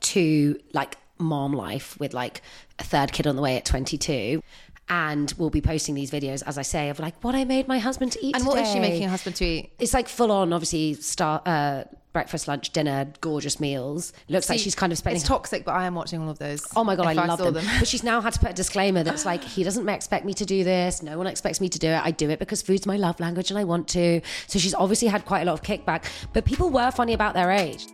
to 0.01 0.61
like 0.75 0.97
mom 1.19 1.53
life 1.53 1.99
with 1.99 2.15
like 2.15 2.43
a 2.79 2.85
third 2.85 3.13
kid 3.13 3.27
on 3.27 3.37
the 3.37 3.43
way 3.43 3.57
at 3.57 3.65
22 3.65 4.43
and 4.91 5.33
we'll 5.39 5.51
be 5.51 5.61
posting 5.61 5.95
these 5.95 6.11
videos 6.11 6.43
as 6.47 6.57
i 6.59 6.63
say 6.63 6.89
of 6.89 6.99
like 6.99 7.15
what 7.23 7.35
i 7.35 7.45
made 7.45 7.69
my 7.69 7.79
husband 7.79 8.13
to 8.13 8.25
eat 8.25 8.35
And 8.35 8.47
what 8.47 8.59
is 8.59 8.71
she 8.73 8.81
making 8.81 9.03
her 9.03 9.09
husband 9.11 9.37
to 9.37 9.45
eat? 9.45 9.73
it's 9.79 9.95
like 9.95 10.09
full 10.09 10.33
on 10.33 10.53
obviously 10.53 10.95
start 10.95 11.47
uh 11.47 11.85
breakfast 12.15 12.49
lunch 12.49 12.71
dinner 12.71 13.07
gorgeous 13.21 13.61
meals 13.61 14.13
looks 14.29 14.49
like 14.49 14.59
she's 14.59 14.75
kind 14.75 14.91
of 14.93 14.99
spending 14.99 15.21
It's 15.21 15.29
toxic, 15.29 15.65
but 15.65 15.73
I 15.73 15.85
am 15.85 15.95
watching 15.95 16.21
all 16.21 16.31
of 16.31 16.39
those. 16.39 16.67
Oh 16.75 16.83
my 16.83 16.97
god, 16.97 17.07
I 17.07 17.13
if 17.13 17.29
love 17.29 17.39
saw 17.39 17.51
them. 17.51 17.65
But 17.79 17.87
she's 17.87 18.03
now 18.03 18.21
had 18.21 18.33
to 18.33 18.41
put 18.41 18.51
a 18.51 18.55
disclaimer 18.55 19.05
that's 19.05 19.25
like, 19.25 19.45
he 19.45 19.63
doesn't 19.63 19.89
expect 19.89 20.25
me 20.25 20.33
to 20.35 20.45
do 20.47 20.65
this. 20.65 21.01
No 21.03 21.17
one 21.19 21.27
expects 21.29 21.61
me 21.61 21.69
to 21.69 21.79
do 21.79 21.87
it. 21.89 22.01
I 22.03 22.11
do 22.11 22.31
it 22.31 22.39
because 22.41 22.61
food's 22.63 22.87
my 22.87 22.97
love 22.97 23.21
language 23.21 23.51
and 23.51 23.59
I 23.59 23.65
want 23.65 23.87
to. 23.89 24.21
So 24.49 24.59
she's 24.59 24.75
obviously 24.75 25.07
had 25.09 25.27
quite 25.27 25.43
a 25.43 25.45
lot 25.45 25.53
of 25.53 25.63
kickback. 25.63 26.05
But 26.33 26.45
people 26.45 26.71
were 26.71 26.91
funny 26.91 27.13
about 27.13 27.35
their 27.35 27.53
age. 27.53 27.87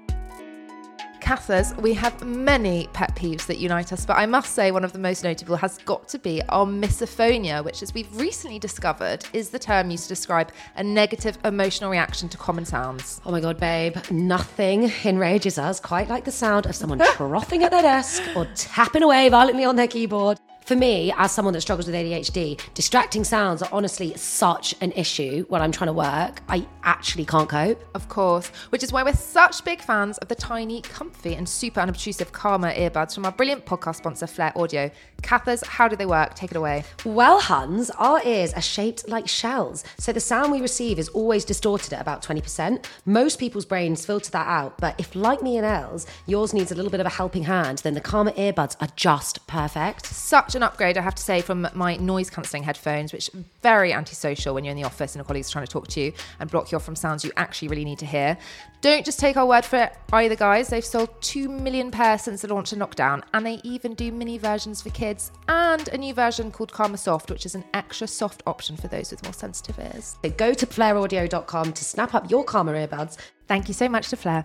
Cathers, 1.25 1.75
we 1.77 1.95
have 1.95 2.23
many 2.23 2.87
pet 2.93 3.17
peeves 3.17 3.47
that 3.47 3.57
unite 3.57 3.95
us, 3.95 4.05
but 4.05 4.19
I 4.19 4.27
must 4.27 4.55
say 4.55 4.71
one 4.71 4.85
of 4.85 4.93
the 4.93 4.99
most 4.99 5.25
notable 5.25 5.57
has 5.57 5.79
got 5.79 6.07
to 6.09 6.19
be 6.19 6.43
our 6.51 6.67
misophonia, 6.67 7.65
which, 7.65 7.83
as 7.83 7.95
we've 7.95 8.15
recently 8.21 8.59
discovered, 8.59 9.25
is 9.33 9.49
the 9.49 9.59
term 9.59 9.91
used 9.91 10.03
to 10.03 10.11
describe 10.11 10.53
a 10.77 10.85
negative 10.85 11.39
emotional 11.43 11.91
reaction 11.91 12.29
to 12.29 12.37
common 12.37 12.67
sounds. 12.67 13.23
Oh 13.25 13.31
my 13.31 13.41
god, 13.41 13.59
babe, 13.59 13.97
nothing 14.11 14.93
enrages 15.07 15.57
us 15.57 15.81
quite 15.81 16.11
like 16.11 16.27
the 16.27 16.31
sound 16.31 16.67
of 16.67 16.77
someone 16.77 16.99
frothing 17.17 17.63
at 17.63 17.71
their 17.71 17.81
desk 17.81 18.23
or 18.37 18.45
tapping 18.55 19.03
away 19.03 19.31
violently 19.31 19.65
on 19.65 19.77
their 19.77 19.89
keyboard. 19.89 20.39
For 20.64 20.77
me, 20.77 21.12
as 21.18 21.31
someone 21.31 21.53
that 21.53 21.61
struggles 21.61 21.87
with 21.87 21.94
ADHD, 21.94 22.59
distracting 22.72 23.22
sounds 23.22 23.61
are 23.61 23.68
honestly 23.70 24.16
such 24.16 24.74
an 24.81 24.92
issue 24.92 25.44
when 25.50 25.61
I'm 25.61 25.72
trying 25.72 25.88
to 25.88 25.92
work. 25.92 26.40
I 26.48 26.66
actually 26.85 27.27
can't 27.27 27.50
cope. 27.50 27.85
Of 27.94 28.09
course, 28.09 28.48
which 28.70 28.83
is 28.83 28.90
why 28.90 29.03
we're 29.03 29.12
such 29.12 29.62
big 29.62 29.83
fans 29.83 30.16
of 30.18 30.29
the 30.29 30.35
tiny, 30.35 30.81
comfy, 30.81 31.35
and 31.35 31.46
super 31.46 31.81
unobtrusive 31.81 32.33
Calmer 32.33 32.72
earbuds 32.72 33.14
from 33.14 33.27
our 33.27 33.33
brilliant 33.33 33.66
podcast 33.66 33.96
sponsor, 33.96 34.27
Flare 34.27 34.57
Audio. 34.57 34.90
Cathers, 35.25 35.67
how 35.67 35.89
do 35.89 35.97
they 35.97 36.07
work? 36.07 36.35
Take 36.35 36.51
it 36.51 36.57
away. 36.57 36.85
Well, 37.05 37.41
Hans, 37.41 37.91
our 37.91 38.23
ears 38.25 38.53
are 38.53 38.63
shaped 38.63 39.09
like 39.09 39.27
shells, 39.27 39.83
so 39.99 40.13
the 40.13 40.21
sound 40.21 40.53
we 40.53 40.61
receive 40.61 40.99
is 40.99 41.09
always 41.09 41.45
distorted 41.45 41.93
at 41.93 42.01
about 42.01 42.23
20%. 42.23 42.85
Most 43.07 43.39
people's 43.39 43.65
brains 43.65 44.05
filter 44.05 44.31
that 44.31 44.47
out, 44.47 44.79
but 44.79 44.95
if, 44.99 45.16
like 45.16 45.43
me 45.43 45.57
and 45.57 45.66
Els, 45.66 46.07
yours 46.27 46.53
needs 46.53 46.70
a 46.70 46.75
little 46.75 46.91
bit 46.91 47.01
of 47.01 47.07
a 47.07 47.11
helping 47.11 47.45
hand, 47.45 47.79
then 47.79 47.95
the 47.95 48.01
Calmer 48.01 48.33
earbuds 48.33 48.77
are 48.81 48.89
just 48.97 49.47
perfect. 49.47 50.07
Such 50.07 50.55
an 50.55 50.62
upgrade, 50.62 50.99
I 50.99 51.01
have 51.01 51.14
to 51.14 51.22
say, 51.22 51.41
from 51.41 51.66
my 51.75 51.97
noise 51.97 52.31
cancelling 52.31 52.62
headphones, 52.62 53.12
which 53.12 53.35
are 53.35 53.45
very 53.62 53.93
antisocial 53.93 54.55
when 54.55 54.64
you're 54.64 54.72
in 54.72 54.77
the 54.77 54.85
office 54.85 55.14
and 55.14 55.22
a 55.22 55.25
colleague's 55.25 55.51
trying 55.51 55.64
to 55.64 55.72
talk 55.72 55.89
to 55.89 56.01
you 56.01 56.12
and 56.39 56.51
block 56.51 56.70
you 56.70 56.77
off 56.77 56.85
from 56.85 56.97
sounds 56.97 57.25
you 57.25 57.33
actually 57.37 57.68
really 57.68 57.85
need 57.85 57.99
to 58.01 58.07
hear. 58.07 58.37
Don't 58.81 59.07
just 59.07 59.18
take 59.18 59.39
our 59.39 59.47
word 59.47 59.64
for 59.64 59.77
it 59.77 59.95
either, 60.12 60.37
guys. 60.37 60.68
They've 60.68 60.85
sold 60.85 61.09
2 61.22 61.49
million 61.49 61.91
pairs 61.91 62.22
since 62.22 62.43
the 62.43 62.53
launch 62.53 62.72
of 62.72 62.79
Knockdown, 62.79 63.25
and 63.33 63.47
they 63.47 63.61
even 63.64 63.95
do 63.95 64.12
mini 64.12 64.37
versions 64.37 64.83
for 64.83 64.91
kids 64.91 65.14
and 65.49 65.89
a 65.89 65.99
new 65.99 66.15
version 66.15 66.51
called 66.51 66.73
Calmer 66.73 66.97
Soft, 66.97 67.31
which 67.31 67.47
is 67.47 67.55
an 67.55 67.65
extra 67.75 68.07
soft 68.07 68.43
option 68.47 68.77
for 68.77 68.89
those 68.89 69.11
with 69.11 69.23
more 69.25 69.33
sensitive 69.33 69.79
ears. 69.79 70.17
So 70.25 70.31
go 70.31 70.55
to 70.55 70.67
flareaudio.com 70.67 71.73
to 71.73 71.85
snap 71.85 72.15
up 72.15 72.31
your 72.31 72.45
Calmer 72.45 72.75
earbuds. 72.75 73.17
Thank 73.47 73.69
you 73.69 73.75
so 73.75 73.89
much 73.89 74.09
to 74.11 74.17
Flare. 74.17 74.45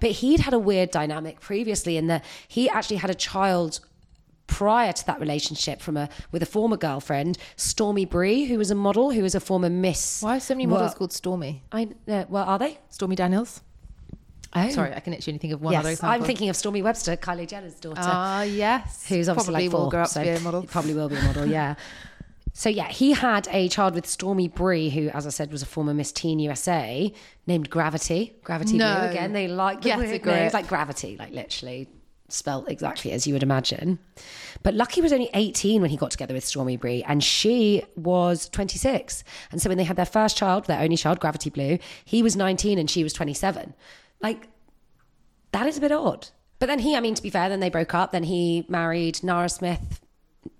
But 0.00 0.10
he'd 0.12 0.40
had 0.40 0.54
a 0.54 0.58
weird 0.58 0.90
dynamic 0.90 1.40
previously 1.40 1.96
in 1.96 2.06
that 2.06 2.24
he 2.48 2.68
actually 2.70 2.96
had 2.96 3.10
a 3.10 3.14
child 3.14 3.80
prior 4.46 4.92
to 4.92 5.06
that 5.06 5.20
relationship 5.20 5.80
from 5.80 5.96
a 5.96 6.08
with 6.32 6.42
a 6.42 6.46
former 6.46 6.76
girlfriend, 6.76 7.38
Stormi 7.56 8.08
Bree, 8.08 8.44
who 8.46 8.58
was 8.58 8.70
a 8.70 8.74
model, 8.74 9.10
who 9.10 9.22
was 9.22 9.34
a 9.34 9.40
former 9.40 9.70
Miss. 9.70 10.22
Why 10.22 10.36
are 10.36 10.40
so 10.40 10.54
many 10.54 10.66
models 10.66 10.90
Well, 10.90 10.98
called 10.98 11.12
Stormy? 11.12 11.62
I 11.70 11.88
uh, 12.08 12.24
well, 12.28 12.44
are 12.44 12.58
they? 12.58 12.78
Stormy 12.88 13.16
Daniels? 13.16 13.60
Oh, 14.52 14.68
Sorry, 14.70 14.92
I 14.92 15.00
can 15.00 15.14
actually 15.14 15.38
think 15.38 15.52
of 15.52 15.62
one 15.62 15.74
other 15.76 15.90
example. 15.90 16.12
I'm 16.20 16.24
thinking 16.26 16.48
of 16.48 16.56
Stormi 16.56 16.82
Webster, 16.82 17.16
Kylie 17.16 17.46
Jenner's 17.46 17.74
daughter. 17.74 18.00
Ah, 18.02 18.42
yes. 18.42 19.06
who's 19.08 19.28
obviously 19.28 19.52
Probably 19.52 19.64
like 19.66 19.70
four, 19.70 19.80
will 19.82 19.90
grow 19.90 20.02
up 20.02 20.08
so 20.08 20.24
to 20.24 20.30
be 20.30 20.36
a 20.36 20.40
model. 20.40 20.62
Probably 20.64 20.94
will 20.94 21.08
be 21.08 21.16
a 21.16 21.22
model, 21.22 21.46
yeah. 21.46 21.76
So 22.52 22.68
yeah, 22.68 22.88
he 22.88 23.12
had 23.12 23.48
a 23.52 23.68
child 23.68 23.94
with 23.94 24.06
Stormi 24.06 24.52
Bree, 24.52 24.90
who, 24.90 25.08
as 25.10 25.24
I 25.26 25.30
said, 25.30 25.52
was 25.52 25.62
a 25.62 25.66
former 25.66 25.94
Miss 25.94 26.10
Teen 26.10 26.40
USA, 26.40 27.12
named 27.46 27.70
Gravity. 27.70 28.34
Gravity 28.42 28.76
No. 28.76 28.92
Blue 28.98 29.08
again. 29.10 29.32
They 29.32 29.46
like 29.46 29.82
the 29.82 29.94
weird 29.96 30.24
names, 30.26 30.52
like 30.52 30.66
Gravity, 30.66 31.16
like 31.16 31.32
literally 31.32 31.88
spelt 32.28 32.68
exactly 32.68 33.12
as 33.12 33.26
you 33.26 33.34
would 33.34 33.42
imagine. 33.42 33.98
But 34.62 34.74
Lucky 34.74 35.00
was 35.00 35.12
only 35.12 35.30
18 35.32 35.80
when 35.80 35.90
he 35.90 35.96
got 35.96 36.10
together 36.10 36.34
with 36.34 36.44
Stormi 36.44 36.78
Bree, 36.78 37.02
and 37.04 37.22
she 37.22 37.82
was 37.96 38.48
26. 38.48 39.24
And 39.52 39.62
so 39.62 39.68
when 39.68 39.78
they 39.78 39.84
had 39.84 39.96
their 39.96 40.04
first 40.04 40.36
child, 40.36 40.66
their 40.66 40.80
only 40.80 40.96
child, 40.96 41.20
Gravity 41.20 41.50
Blue, 41.50 41.78
he 42.04 42.22
was 42.22 42.36
19 42.36 42.78
and 42.78 42.90
she 42.90 43.02
was 43.04 43.12
27. 43.12 43.74
Like 44.22 44.48
that 45.52 45.66
is 45.66 45.78
a 45.78 45.80
bit 45.80 45.92
odd. 45.92 46.28
But 46.58 46.66
then 46.66 46.78
he, 46.78 46.94
I 46.94 47.00
mean, 47.00 47.14
to 47.14 47.22
be 47.22 47.30
fair, 47.30 47.48
then 47.48 47.60
they 47.60 47.70
broke 47.70 47.94
up. 47.94 48.12
Then 48.12 48.22
he 48.22 48.66
married 48.68 49.22
Nara 49.24 49.48
Smith, 49.48 50.00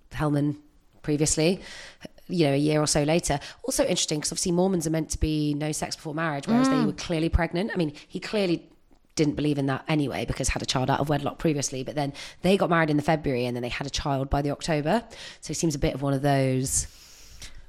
Pellmann 0.09 0.57
previously, 1.03 1.61
you 2.27 2.47
know, 2.47 2.53
a 2.53 2.57
year 2.57 2.81
or 2.81 2.87
so 2.87 3.03
later. 3.03 3.39
Also 3.63 3.83
interesting 3.83 4.19
because 4.19 4.31
obviously 4.31 4.51
Mormons 4.51 4.87
are 4.87 4.91
meant 4.91 5.11
to 5.11 5.19
be 5.19 5.53
no 5.53 5.71
sex 5.71 5.95
before 5.95 6.15
marriage, 6.15 6.47
whereas 6.47 6.67
they 6.67 6.75
mm. 6.75 6.87
were 6.87 6.93
clearly 6.93 7.29
pregnant. 7.29 7.71
I 7.73 7.77
mean, 7.77 7.93
he 8.07 8.19
clearly 8.19 8.67
didn't 9.15 9.35
believe 9.35 9.57
in 9.57 9.67
that 9.67 9.83
anyway 9.87 10.25
because 10.25 10.49
had 10.49 10.61
a 10.61 10.65
child 10.65 10.89
out 10.89 10.99
of 10.99 11.09
wedlock 11.09 11.37
previously. 11.37 11.83
But 11.83 11.95
then 11.95 12.13
they 12.41 12.57
got 12.57 12.69
married 12.69 12.89
in 12.89 12.97
the 12.97 13.03
February 13.03 13.45
and 13.45 13.55
then 13.55 13.61
they 13.61 13.69
had 13.69 13.85
a 13.85 13.91
child 13.91 14.29
by 14.29 14.41
the 14.41 14.49
October. 14.51 15.03
So 15.41 15.51
it 15.51 15.55
seems 15.55 15.75
a 15.75 15.79
bit 15.79 15.93
of 15.93 16.01
one 16.01 16.13
of 16.13 16.23
those 16.23 16.87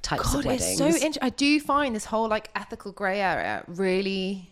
types 0.00 0.32
God, 0.32 0.40
of 0.40 0.44
weddings. 0.46 0.68
it's 0.70 0.78
so 0.78 0.86
interesting. 0.86 1.22
I 1.22 1.30
do 1.30 1.60
find 1.60 1.94
this 1.94 2.06
whole 2.06 2.28
like 2.28 2.50
ethical 2.54 2.92
grey 2.92 3.20
area 3.20 3.64
really 3.66 4.51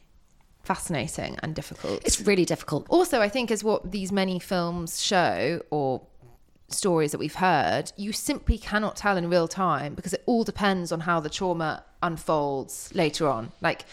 fascinating 0.63 1.37
and 1.43 1.55
difficult. 1.55 2.03
it's 2.05 2.21
really 2.21 2.45
difficult. 2.45 2.87
also, 2.89 3.21
I 3.21 3.29
think, 3.29 3.51
as 3.51 3.65
what 3.65 3.91
these 3.91 4.13
many 4.13 4.39
films 4.39 5.03
show 5.03 5.61
or 5.71 6.03
stories 6.69 7.11
that 7.13 7.19
we've 7.19 7.35
heard, 7.35 7.91
you 7.97 8.13
simply 8.13 8.57
cannot 8.57 8.95
tell 8.97 9.17
in 9.17 9.29
real 9.29 9.49
time 9.49 9.95
because 9.95 10.13
it 10.13 10.23
all 10.27 10.45
depends 10.45 10.93
on 10.93 11.01
how 11.01 11.19
the 11.21 11.29
trauma 11.31 11.85
unfolds 12.03 12.91
later 12.95 13.29
on. 13.29 13.51
Like 13.61 13.85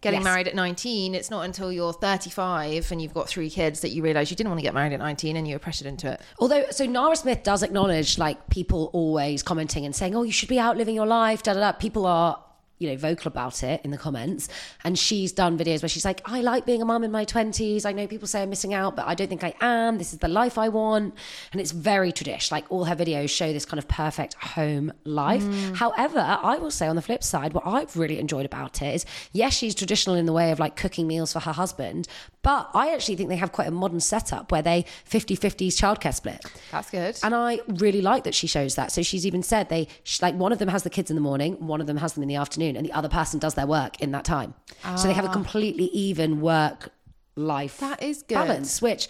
getting 0.00 0.20
Yes. 0.20 0.24
married 0.24 0.48
at 0.48 0.54
19, 0.54 1.14
it's 1.14 1.28
not 1.30 1.42
until 1.44 1.70
you're 1.72 1.92
35 1.92 2.90
and 2.92 3.02
you've 3.02 3.12
got 3.12 3.28
three 3.28 3.50
kids 3.50 3.80
that 3.80 3.90
you 3.90 4.02
realize 4.02 4.30
you 4.30 4.36
didn't 4.36 4.48
want 4.50 4.58
to 4.60 4.62
get 4.62 4.72
married 4.74 4.92
at 4.92 4.98
19 4.98 5.36
and 5.36 5.46
you 5.46 5.54
were 5.54 5.58
pressured 5.58 5.86
into 5.86 6.10
it. 6.12 6.20
Although, 6.38 6.64
so 6.70 6.86
Nara 6.86 7.16
Smith 7.16 7.42
does 7.42 7.62
acknowledge 7.62 8.16
like 8.16 8.48
people 8.48 8.90
always 8.92 9.42
commenting 9.42 9.84
and 9.84 9.94
saying, 9.94 10.14
"Oh, 10.14 10.22
you 10.22 10.32
should 10.32 10.48
be 10.48 10.58
out 10.58 10.76
living 10.76 10.94
your 10.94 11.06
life." 11.06 11.42
Da 11.42 11.52
da 11.54 11.60
da. 11.60 11.72
People 11.72 12.06
are, 12.06 12.38
you 12.80 12.88
know, 12.88 12.96
vocal 12.96 13.28
about 13.28 13.62
it 13.62 13.80
in 13.84 13.92
the 13.92 13.98
comments, 13.98 14.48
and 14.82 14.98
she's 14.98 15.30
done 15.30 15.56
videos 15.56 15.82
where 15.82 15.88
she's 15.88 16.04
like, 16.04 16.22
"I 16.24 16.40
like 16.40 16.66
being 16.66 16.82
a 16.82 16.84
mum 16.84 17.04
in 17.04 17.12
my 17.12 17.24
twenties. 17.24 17.84
I 17.84 17.92
know 17.92 18.08
people 18.08 18.26
say 18.26 18.42
I'm 18.42 18.50
missing 18.50 18.74
out, 18.74 18.96
but 18.96 19.06
I 19.06 19.14
don't 19.14 19.28
think 19.28 19.44
I 19.44 19.54
am. 19.60 19.98
This 19.98 20.12
is 20.12 20.18
the 20.18 20.28
life 20.28 20.58
I 20.58 20.68
want." 20.68 21.14
And 21.52 21.60
it's 21.60 21.70
very 21.70 22.10
tradish. 22.10 22.50
Like 22.50 22.64
all 22.70 22.84
her 22.86 22.96
videos 22.96 23.30
show 23.30 23.52
this 23.52 23.64
kind 23.64 23.78
of 23.78 23.86
perfect 23.86 24.34
home 24.34 24.92
life. 25.04 25.42
Mm. 25.42 25.76
However, 25.76 26.38
I 26.42 26.56
will 26.56 26.70
say 26.72 26.88
on 26.88 26.96
the 26.96 27.02
flip 27.02 27.22
side, 27.22 27.52
what 27.52 27.66
I've 27.66 27.96
really 27.96 28.18
enjoyed 28.18 28.46
about 28.46 28.82
it 28.82 28.94
is, 28.94 29.06
yes, 29.32 29.54
she's 29.54 29.74
traditional 29.74 30.16
in 30.16 30.26
the 30.26 30.32
way 30.32 30.50
of 30.50 30.58
like 30.58 30.74
cooking 30.74 31.06
meals 31.06 31.32
for 31.32 31.40
her 31.40 31.52
husband, 31.52 32.08
but 32.42 32.70
I 32.72 32.92
actually 32.94 33.16
think 33.16 33.28
they 33.28 33.36
have 33.36 33.52
quite 33.52 33.68
a 33.68 33.70
modern 33.70 34.00
setup 34.00 34.50
where 34.50 34.62
they 34.62 34.84
50-50s 35.08 35.68
childcare 35.68 36.14
split. 36.14 36.44
That's 36.70 36.90
good. 36.90 37.18
And 37.22 37.34
I 37.34 37.60
really 37.68 38.00
like 38.00 38.24
that 38.24 38.34
she 38.34 38.46
shows 38.46 38.76
that. 38.76 38.92
So 38.92 39.02
she's 39.02 39.26
even 39.26 39.42
said 39.42 39.68
they 39.68 39.88
like 40.22 40.34
one 40.34 40.52
of 40.52 40.58
them 40.58 40.68
has 40.68 40.82
the 40.82 40.90
kids 40.90 41.10
in 41.10 41.16
the 41.16 41.20
morning, 41.20 41.66
one 41.66 41.80
of 41.80 41.86
them 41.86 41.98
has 41.98 42.14
them 42.14 42.22
in 42.22 42.28
the 42.28 42.36
afternoon, 42.36 42.76
and 42.76 42.86
the 42.86 42.92
other 42.92 43.08
person 43.08 43.38
does 43.38 43.54
their 43.54 43.66
work 43.66 44.00
in 44.00 44.12
that 44.12 44.24
time. 44.24 44.54
So 44.96 45.08
they 45.08 45.14
have 45.14 45.24
a 45.24 45.28
ah. 45.28 45.32
completely 45.32 45.86
even 45.86 46.40
work 46.40 46.90
life 47.36 47.78
That 47.78 48.02
is 48.02 48.22
good. 48.22 48.34
balance, 48.34 48.80
which 48.80 49.08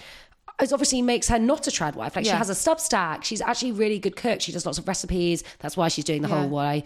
is 0.61 0.73
obviously 0.73 1.03
makes 1.03 1.29
her 1.29 1.39
not 1.39 1.67
a 1.67 1.71
trad 1.71 1.95
wife. 1.95 2.17
Like 2.17 2.25
she 2.25 2.31
has 2.33 2.51
a 2.51 2.55
Substack. 2.55 3.25
She's 3.25 3.41
actually 3.41 3.71
a 3.71 3.75
really 3.75 3.99
good 3.99 4.17
cook. 4.17 4.41
She 4.41 4.53
does 4.53 4.67
lots 4.67 4.79
of 4.79 4.87
recipes. 4.87 5.45
That's 5.61 5.77
why 5.77 5.89
she's 5.89 6.05
doing 6.05 6.23
the 6.23 6.29
Yeah. 6.29 6.41
whole 6.41 6.49
what 6.49 6.67
I 6.67 6.83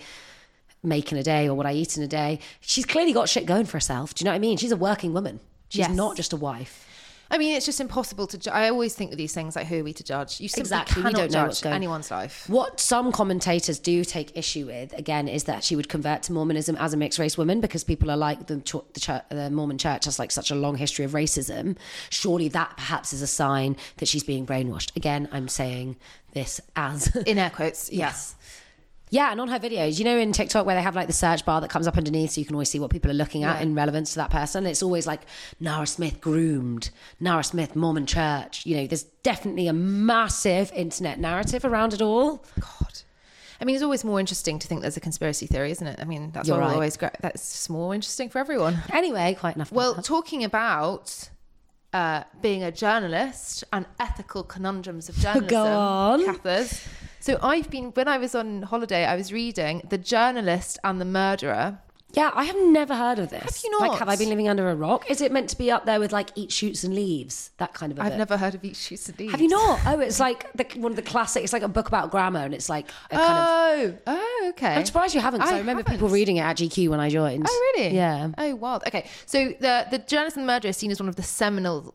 make 0.83 1.11
in 1.11 1.19
a 1.19 1.23
day 1.23 1.49
or 1.49 1.55
what 1.55 1.67
I 1.67 1.73
eat 1.73 1.97
in 1.97 2.03
a 2.03 2.09
day. 2.09 2.39
She's 2.61 2.85
clearly 2.85 3.13
got 3.13 3.29
shit 3.29 3.47
going 3.47 3.65
for 3.65 3.73
herself. 3.79 4.15
Do 4.15 4.23
you 4.23 4.27
know 4.27 4.33
what 4.33 4.37
I 4.37 4.41
mean? 4.41 4.59
She's 4.59 4.73
a 4.73 4.77
working 4.77 5.13
woman. 5.13 5.41
She's 5.75 5.89
Yes. 5.89 5.91
not 5.97 6.15
just 6.17 6.33
a 6.33 6.37
wife. 6.37 6.87
I 7.31 7.39
mean, 7.39 7.57
it's 7.57 7.67
just 7.67 7.81
impossible 7.81 8.29
to. 8.29 8.39
Ju- 8.39 8.51
I 8.51 8.69
always 8.69 8.95
think 8.95 9.11
with 9.11 9.19
these 9.19 9.33
things 9.35 9.57
like, 9.57 9.67
who 9.67 9.81
are 9.81 9.83
we 9.83 9.93
to 9.95 10.05
judge? 10.05 10.41
You 10.41 10.49
simply 10.49 10.61
Exactly, 10.61 11.03
we 11.03 11.11
cannot 11.11 11.19
don't 11.31 11.33
know 11.33 11.49
judge 11.51 11.67
anyone's 11.67 12.11
life. 12.11 12.45
What 12.49 12.79
some 12.79 13.11
commentators 13.11 13.81
do 13.81 14.05
take 14.05 14.37
issue 14.37 14.67
with, 14.67 14.93
again, 14.93 15.27
is 15.27 15.45
that 15.45 15.65
she 15.65 15.75
would 15.75 15.89
convert 15.89 16.23
to 16.25 16.33
Mormonism 16.33 16.77
as 16.77 16.93
a 16.95 16.97
mixed 16.97 17.19
race 17.19 17.37
woman 17.37 17.61
because 17.61 17.83
people 17.83 18.09
are 18.11 18.17
like 18.17 18.47
the, 18.47 18.61
ch- 18.61 18.73
the, 18.93 19.25
the 19.31 19.51
Mormon 19.51 19.79
church 19.79 20.05
has 20.05 20.19
like 20.19 20.31
such 20.31 20.51
a 20.53 20.55
long 20.55 20.77
history 20.77 21.05
of 21.07 21.11
racism. 21.13 21.77
Surely 22.11 22.47
that 22.49 22.77
perhaps 22.77 23.13
is 23.13 23.23
a 23.23 23.27
sign 23.27 23.77
that 23.97 24.07
she's 24.07 24.23
being 24.23 24.47
brainwashed. 24.47 24.95
Again, 24.95 25.27
I'm 25.33 25.49
saying 25.49 25.97
this 26.35 26.61
as 26.77 27.15
In 27.27 27.39
air 27.39 27.51
quotes, 27.51 27.91
yes. 27.93 28.37
Yeah, 29.11 29.31
and 29.31 29.41
on 29.41 29.49
her 29.49 29.59
videos, 29.59 29.99
you 29.99 30.05
know, 30.05 30.17
in 30.19 30.33
TikTok 30.33 30.67
where 30.67 30.75
they 30.75 30.83
have 30.83 30.97
like 30.97 31.07
the 31.07 31.13
search 31.13 31.45
bar 31.45 31.61
that 31.61 31.71
comes 31.71 31.87
up 31.87 31.97
underneath, 31.97 32.33
so 32.33 32.41
you 32.41 32.45
can 32.47 32.55
always 32.57 32.69
see 32.71 32.81
what 32.81 32.91
people 32.91 33.11
are 33.11 33.15
looking 33.15 33.45
at 33.45 33.57
Yeah. 33.57 33.63
in 33.63 33.75
relevance 33.75 34.11
to 34.15 34.17
that 34.17 34.31
person. 34.31 34.67
It's 34.67 34.83
always 34.83 35.07
like 35.07 35.21
Nara 35.61 35.87
Smith 35.87 36.21
groomed, 36.21 36.91
Nara 37.21 37.45
Smith 37.45 37.77
Mormon 37.77 38.07
church. 38.07 38.67
You 38.67 38.77
know, 38.79 38.87
there's 38.87 39.05
definitely 39.23 39.69
a 39.69 39.73
massive 39.73 40.73
internet 40.73 41.21
narrative 41.21 41.65
around 41.65 41.93
it 41.95 42.03
all. 42.03 42.45
God. 42.59 43.01
I 43.61 43.65
mean, 43.65 43.77
it's 43.77 43.85
always 43.85 44.05
more 44.05 44.19
interesting 44.19 44.59
to 44.59 44.67
think 44.67 44.81
there's 44.83 44.97
a 44.97 45.01
conspiracy 45.01 45.47
theory, 45.47 45.71
isn't 45.71 45.87
it? 45.87 46.01
I 46.01 46.05
mean, 46.05 46.33
that's 46.33 46.49
You're 46.49 46.59
what 46.59 46.67
right. 46.67 46.75
always 46.75 46.97
great. 46.97 47.13
That's 47.21 47.53
just 47.53 47.71
more 47.71 47.95
interesting 47.95 48.29
for 48.29 48.39
everyone. 48.39 48.83
Anyway, 48.93 49.37
quite 49.39 49.55
enough. 49.55 49.71
Well, 49.71 49.95
that. 49.95 50.05
talking 50.05 50.43
about 50.43 51.31
uh, 51.93 52.25
being 52.43 52.65
a 52.65 52.73
journalist 52.73 53.63
and 53.73 53.87
ethical 54.01 54.43
conundrums 54.43 55.09
of 55.09 55.15
journalism, 55.19 55.47
Go 55.49 55.65
on. 55.65 56.25
Cathers. 56.25 56.85
So 57.25 57.39
I've 57.43 57.71
been 57.71 57.87
when 57.93 58.07
I 58.07 58.19
was 58.19 58.35
on 58.35 58.61
holiday, 58.61 59.07
I 59.07 59.17
was 59.17 59.33
reading 59.33 59.81
The 59.89 59.97
Journalist 59.97 60.79
and 60.85 61.01
the 61.01 61.07
Murderer. 61.07 61.79
yeah, 62.13 62.31
I 62.35 62.45
have 62.45 62.57
never 62.67 62.95
heard 62.95 63.19
of 63.19 63.31
this. 63.31 63.41
Have 63.41 63.61
you 63.65 63.81
Like, 63.81 63.93
not? 63.93 63.99
have 64.01 64.11
I 64.11 64.17
been 64.17 64.29
living 64.29 64.47
under 64.47 64.69
a 64.69 64.75
rock? 64.77 65.11
Is 65.11 65.23
it 65.23 65.33
meant 65.33 65.49
to 65.49 65.57
be 65.57 65.71
up 65.71 65.87
there 65.87 65.99
with 65.99 66.13
like 66.13 66.29
Eat 66.35 66.53
Shoots 66.53 66.85
and 66.85 66.95
Leaves, 66.95 67.53
that 67.57 67.73
kind 67.73 67.91
of 67.93 67.99
a 67.99 68.03
I've 68.03 68.19
never 68.19 68.37
heard 68.37 68.55
of 68.55 68.63
Eat 68.63 68.77
shoots 68.77 69.09
and 69.09 69.19
Leaves. 69.19 69.31
Have 69.33 69.41
you 69.41 69.49
not? 69.49 69.81
Oh, 69.87 70.01
it's 70.01 70.21
like 70.21 70.53
the, 70.53 70.67
one 70.79 70.93
of 70.93 70.97
the 70.97 71.03
classic. 71.03 71.43
It's 71.45 71.55
like 71.55 71.63
a 71.63 71.69
book 71.69 71.89
about 71.89 72.11
grammar, 72.11 72.41
and 72.41 72.53
it's 72.53 72.69
like 72.69 72.91
a 73.11 73.17
kind 73.17 73.33
of. 73.39 73.99
Oh, 74.07 74.13
oh, 74.19 74.47
okay. 74.51 74.75
I'm 74.75 74.85
surprised 74.85 75.15
you 75.15 75.23
haven't. 75.23 75.41
I, 75.41 75.55
I 75.55 75.59
remember 75.61 75.81
haven't. 75.81 75.95
people 75.95 76.11
reading 76.11 76.37
it 76.37 76.43
at 76.43 76.59
GQ 76.59 76.91
when 76.91 77.01
I 77.01 77.09
joined. 77.09 77.47
Oh, 77.49 77.73
really? 77.79 77.95
Yeah. 77.95 78.33
Oh, 78.37 78.55
wild. 78.57 78.83
Okay. 78.87 79.09
So 79.25 79.55
the 79.61 79.87
the 79.91 79.97
Journalist 79.97 80.37
and 80.37 80.47
the 80.47 80.53
Murderer 80.53 80.69
is 80.69 80.77
seen 80.77 80.91
as 80.91 81.01
one 81.01 81.09
of 81.09 81.17
the 81.17 81.23
seminal 81.23 81.95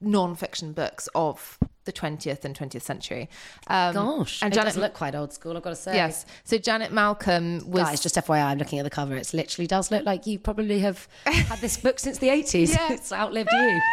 non-fiction 0.00 0.72
books 0.72 1.08
of 1.14 1.60
the 1.84 1.92
20th 1.92 2.44
and 2.44 2.56
20th 2.58 2.82
century. 2.82 3.28
Um, 3.68 3.94
Gosh, 3.94 4.42
and 4.42 4.52
it 4.52 4.56
Janet 4.56 4.74
does 4.74 4.80
look 4.82 4.94
quite 4.94 5.14
old 5.14 5.32
school. 5.32 5.56
I've 5.56 5.62
got 5.62 5.70
to 5.70 5.76
say. 5.76 5.94
Yes. 5.94 6.26
So 6.44 6.58
Janet 6.58 6.92
Malcolm 6.92 7.62
was 7.70 7.82
Guys, 7.82 8.00
just 8.00 8.16
FYI, 8.16 8.44
I'm 8.44 8.58
looking 8.58 8.78
at 8.78 8.82
the 8.84 8.90
cover. 8.90 9.16
It 9.16 9.32
literally 9.34 9.66
does 9.66 9.90
look 9.90 10.04
like 10.04 10.26
you 10.26 10.38
probably 10.38 10.80
have 10.80 11.06
had 11.24 11.58
this 11.60 11.76
book 11.76 11.98
since 11.98 12.18
the 12.18 12.28
80s. 12.28 12.68
Yeah. 12.74 12.92
it's 12.92 13.12
outlived 13.12 13.50
you. 13.52 13.80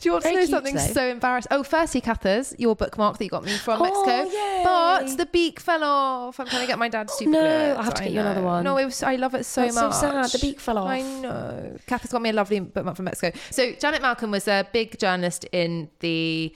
Do 0.00 0.08
you 0.08 0.12
want 0.12 0.24
Very 0.24 0.34
to 0.34 0.40
know 0.40 0.46
cute, 0.46 0.50
something 0.50 0.74
though. 0.74 0.92
so 1.00 1.08
embarrassing? 1.08 1.48
Oh, 1.50 1.62
firstly, 1.62 2.02
Cathers, 2.02 2.54
your 2.58 2.76
bookmark 2.76 3.16
that 3.16 3.24
you 3.24 3.30
got 3.30 3.42
me 3.42 3.56
from 3.56 3.80
Oh, 3.80 3.84
Mexico. 3.84 4.30
yay. 4.38 4.60
But 4.62 5.16
the 5.16 5.24
beak 5.24 5.60
fell 5.60 5.82
off. 5.82 6.38
I'm 6.38 6.46
trying 6.46 6.60
to 6.60 6.66
get 6.66 6.78
my 6.78 6.88
dad's 6.90 7.16
to 7.16 7.24
duplicate 7.24 7.42
no, 7.42 7.58
it. 7.72 7.76
I'll 7.78 7.82
have 7.82 7.94
to 7.94 8.02
I 8.02 8.04
get 8.04 8.12
you 8.12 8.20
another 8.20 8.42
one. 8.42 8.64
No, 8.64 8.76
it 8.76 8.84
was, 8.84 9.02
I 9.02 9.16
love 9.16 9.34
it 9.34 9.46
so 9.46 9.62
That's 9.62 9.74
so 9.74 9.88
much. 9.88 9.94
sad. 9.94 10.30
The 10.30 10.38
beak 10.46 10.60
fell 10.60 10.76
off. 10.76 10.88
I 10.88 11.00
know. 11.00 11.74
Cathers 11.86 12.12
got 12.12 12.20
me 12.20 12.28
a 12.28 12.32
lovely 12.34 12.60
bookmark 12.60 12.96
from 12.96 13.06
Mexico. 13.06 13.36
So 13.50 13.72
Janet 13.72 14.02
Malcolm 14.02 14.30
was 14.30 14.46
a 14.46 14.66
big 14.74 14.98
journalist 14.98 15.44
in 15.52 15.88
the 16.00 16.54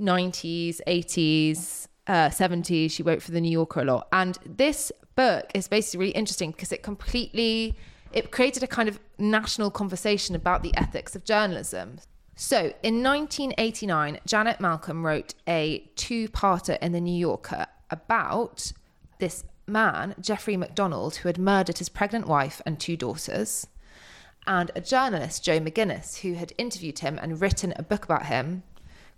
90s, 0.00 0.80
80s. 0.86 1.88
uh, 2.08 2.30
70s. 2.30 2.90
She 2.90 3.02
wrote 3.02 3.22
for 3.22 3.30
the 3.30 3.40
New 3.40 3.50
Yorker 3.50 3.82
a 3.82 3.84
lot. 3.84 4.08
And 4.12 4.38
this 4.44 4.90
book 5.14 5.50
is 5.54 5.68
basically 5.68 6.06
really 6.06 6.12
interesting 6.12 6.50
because 6.50 6.72
it 6.72 6.82
completely 6.82 7.76
it 8.12 8.30
created 8.30 8.62
a 8.62 8.66
kind 8.66 8.88
of 8.88 8.98
national 9.18 9.70
conversation 9.70 10.34
about 10.34 10.62
the 10.62 10.74
ethics 10.76 11.14
of 11.14 11.24
journalism. 11.24 11.98
So, 12.34 12.72
in 12.82 13.02
1989, 13.02 14.20
Janet 14.24 14.60
Malcolm 14.60 15.04
wrote 15.04 15.34
a 15.46 15.90
two-parter 15.96 16.78
in 16.80 16.92
the 16.92 17.00
New 17.00 17.18
Yorker 17.18 17.66
about 17.90 18.72
this 19.18 19.44
man, 19.66 20.14
Jeffrey 20.20 20.56
MacDonald, 20.56 21.16
who 21.16 21.28
had 21.28 21.36
murdered 21.36 21.78
his 21.78 21.88
pregnant 21.88 22.26
wife 22.26 22.62
and 22.64 22.78
two 22.78 22.96
daughters, 22.96 23.66
and 24.46 24.70
a 24.74 24.80
journalist, 24.80 25.44
Joe 25.44 25.58
McGinniss, 25.60 26.20
who 26.20 26.34
had 26.34 26.52
interviewed 26.56 27.00
him 27.00 27.18
and 27.20 27.40
written 27.40 27.74
a 27.76 27.82
book 27.82 28.04
about 28.04 28.26
him 28.26 28.62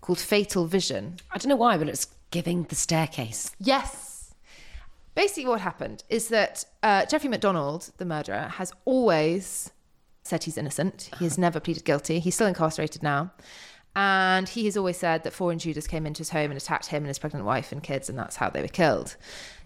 called 0.01 0.19
Fatal 0.19 0.67
Vision. 0.67 1.17
I 1.31 1.39
don't 1.39 1.49
know 1.49 1.57
why, 1.57 1.77
but 1.77 1.89
it's 1.89 2.07
giving 2.31 2.65
the 2.65 2.75
staircase. 2.75 3.51
Yes. 3.59 4.35
Basically, 5.15 5.47
what 5.49 5.61
happened 5.61 6.05
is 6.09 6.29
that 6.29 6.65
uh, 6.83 7.05
Jeffrey 7.07 7.29
MacDonald, 7.29 7.91
the 7.99 8.05
murderer, 8.05 8.49
has 8.57 8.73
always 8.85 9.71
said 10.23 10.45
he's 10.45 10.57
innocent. 10.57 11.11
He 11.19 11.25
has 11.25 11.37
never 11.37 11.59
pleaded 11.61 11.85
guilty. 11.85 12.21
He's 12.21 12.35
still 12.35 12.47
incarcerated 12.47 13.03
now. 13.03 13.33
And 13.97 14.49
he 14.49 14.67
has 14.67 14.77
always 14.77 14.97
said 14.97 15.25
that 15.25 15.33
four 15.33 15.51
intruders 15.51 15.89
came 15.89 16.07
into 16.07 16.19
his 16.19 16.31
home 16.31 16.53
and 16.53 16.57
attacked 16.57 16.87
him 16.87 16.99
and 17.03 17.09
his 17.09 17.19
pregnant 17.19 17.45
wife 17.45 17.73
and 17.73 17.83
kids, 17.83 18.09
and 18.09 18.17
that's 18.17 18.37
how 18.37 18.49
they 18.49 18.63
were 18.63 18.69
killed. 18.69 19.17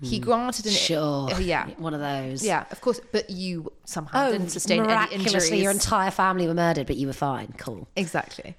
He 0.01 0.19
granted 0.19 0.65
an 0.65 0.73
Sure. 0.73 1.31
yeah, 1.39 1.69
One 1.77 1.93
of 1.93 2.01
those. 2.01 2.43
yeah, 2.43 2.65
of 2.71 2.81
course. 2.81 3.01
But 3.13 3.29
you 3.29 3.71
somehow 3.85 4.29
Oh, 4.29 4.33
didn't 4.33 4.49
sustain 4.49 4.79
any 4.81 4.89
miraculously, 4.89 5.35
injuries. 5.35 5.63
your 5.63 5.73
entire 5.73 6.11
family 6.11 6.47
were 6.47 6.55
murdered, 6.55 6.87
but 6.87 6.97
you 6.97 7.07
were 7.07 7.13
fine. 7.13 7.53
Cool. 7.59 7.87
Exactly. 7.97 8.57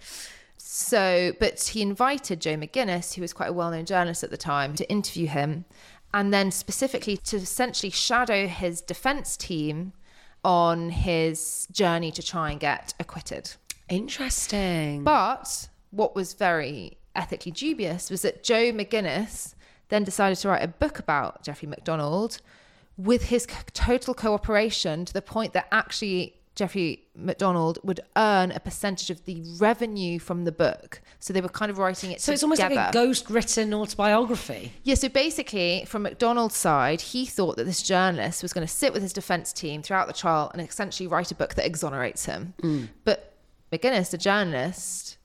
So, 0.78 1.32
but 1.39 1.61
he 1.61 1.82
invited 1.82 2.41
Joe 2.41 2.57
McGinniss, 2.57 3.13
who 3.13 3.21
was 3.21 3.32
quite 3.32 3.47
a 3.47 3.53
well 3.53 3.71
known 3.71 3.86
journalist 3.86 4.26
at 4.26 4.30
the 4.30 4.36
time, 4.36 4.76
to 4.76 4.89
interview 4.89 5.26
him 5.26 5.63
and 6.13 6.34
then 6.34 6.51
specifically 6.51 7.15
to 7.15 7.38
essentially 7.38 7.89
shadow 7.89 8.45
his 8.45 8.82
defense 8.82 9.38
team 9.38 9.93
on 10.43 10.89
his 10.89 11.65
journey 11.71 12.11
to 12.11 12.21
try 12.21 12.51
and 12.51 12.59
get 12.59 12.93
acquitted. 12.99 13.53
Interesting. 13.88 15.05
But 15.05 15.69
what 15.91 16.13
was 16.13 16.34
very 16.34 16.97
ethically 17.15 17.53
dubious 17.53 18.09
was 18.09 18.23
that 18.23 18.43
Joe 18.43 18.73
McGinniss 18.73 19.55
then 19.88 20.03
decided 20.03 20.38
to 20.39 20.49
write 20.49 20.63
a 20.63 20.67
book 20.67 20.99
about 20.99 21.41
Jeffrey 21.41 21.69
MacDonald 21.69 22.41
with 22.97 23.23
his 23.23 23.47
total 23.71 24.13
cooperation 24.13 25.05
to 25.05 25.13
the 25.13 25.21
point 25.21 25.53
that 25.53 25.69
actually 25.71 26.36
Jeffrey 26.56 27.03
MacDonald 27.16 27.80
would 27.84 27.99
earn 28.16 28.51
a 28.51 28.62
percentage 28.62 29.10
of 29.10 29.26
the 29.26 29.43
revenue 29.60 30.20
from 30.20 30.45
the 30.45 30.51
book. 30.53 31.01
So 31.20 31.34
they 31.34 31.41
were 31.41 31.49
kind 31.49 31.70
of 31.70 31.78
writing 31.78 32.12
it 32.12 32.22
so 32.22 32.32
it's 32.32 32.43
almost 32.43 32.62
like 32.62 32.72
a 32.72 32.91
ghost 32.93 33.30
written 33.30 33.74
autobiography. 33.74 34.72
Yeah, 34.84 34.95
so 34.95 35.10
basically, 35.10 35.84
from 35.86 36.03
MacDonald's 36.03 36.56
side, 36.56 37.01
he 37.01 37.26
thought 37.26 37.58
that 37.58 37.66
this 37.66 37.82
journalist 37.84 38.41
was 38.41 38.53
going 38.53 38.66
to 38.66 38.72
sit 38.72 38.93
with 38.93 39.01
his 39.01 39.12
defense 39.12 39.51
team 39.51 39.82
throughout 39.82 40.08
the 40.08 40.14
trial 40.14 40.49
and 40.53 40.62
essentially 40.62 41.08
write 41.08 41.32
a 41.32 41.36
book 41.36 41.56
that 41.56 41.66
exonerates 41.66 42.26
him. 42.26 42.53
Mm. 42.62 42.88
But 43.03 43.34
McGinniss, 43.74 44.12
the 44.12 44.18
journalist, 44.18 45.18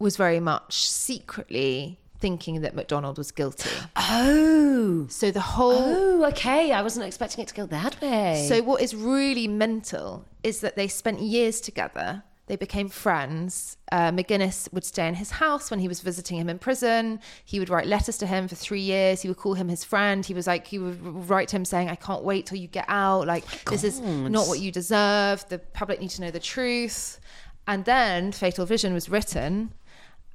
was 0.00 0.16
very 0.16 0.40
much 0.40 0.88
secretly 0.88 2.00
thinking 2.20 2.60
that 2.60 2.74
MacDonald 2.74 3.18
was 3.18 3.30
guilty. 3.30 3.70
Oh. 3.96 5.06
So 5.08 5.30
the 5.30 5.40
whole. 5.40 5.72
Oh, 5.72 6.24
okay. 6.26 6.72
I 6.72 6.82
wasn't 6.82 7.06
expecting 7.06 7.42
it 7.42 7.48
to 7.48 7.54
go 7.54 7.66
that 7.66 8.00
way. 8.00 8.46
So 8.48 8.62
what 8.62 8.82
is 8.82 8.94
really 8.94 9.48
mental 9.48 10.24
is 10.42 10.60
that 10.60 10.76
they 10.76 10.88
spent 10.88 11.20
years 11.20 11.60
together. 11.60 12.22
They 12.46 12.56
became 12.56 12.88
friends. 12.88 13.76
Uh, 13.92 14.10
McGinniss 14.10 14.72
would 14.72 14.84
stay 14.84 15.06
in 15.06 15.14
his 15.14 15.30
house 15.30 15.70
when 15.70 15.78
he 15.78 15.86
was 15.86 16.00
visiting 16.00 16.36
him 16.36 16.48
in 16.48 16.58
prison. 16.58 17.20
He 17.44 17.60
would 17.60 17.70
write 17.70 17.86
letters 17.86 18.18
to 18.18 18.26
him 18.26 18.48
for 18.48 18.56
three 18.56 18.80
years. 18.80 19.22
He 19.22 19.28
would 19.28 19.36
call 19.36 19.54
him 19.54 19.68
his 19.68 19.84
friend. 19.84 20.26
He 20.26 20.34
was 20.34 20.48
like, 20.48 20.66
he 20.66 20.80
would 20.80 21.30
write 21.30 21.46
to 21.48 21.56
him 21.56 21.64
saying, 21.64 21.88
"I 21.88 21.94
can't 21.94 22.24
wait 22.24 22.46
till 22.46 22.58
you 22.58 22.66
get 22.66 22.86
out. 22.88 23.28
Like 23.28 23.44
this 23.66 23.84
is 23.84 24.00
not 24.00 24.48
what 24.48 24.58
you 24.58 24.72
deserve. 24.72 25.48
The 25.48 25.60
public 25.60 26.00
need 26.00 26.10
to 26.10 26.22
know 26.22 26.32
the 26.32 26.40
truth." 26.40 27.20
And 27.68 27.84
then 27.84 28.32
Fatal 28.32 28.66
Vision 28.66 28.94
was 28.94 29.08
written, 29.08 29.72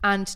and 0.02 0.34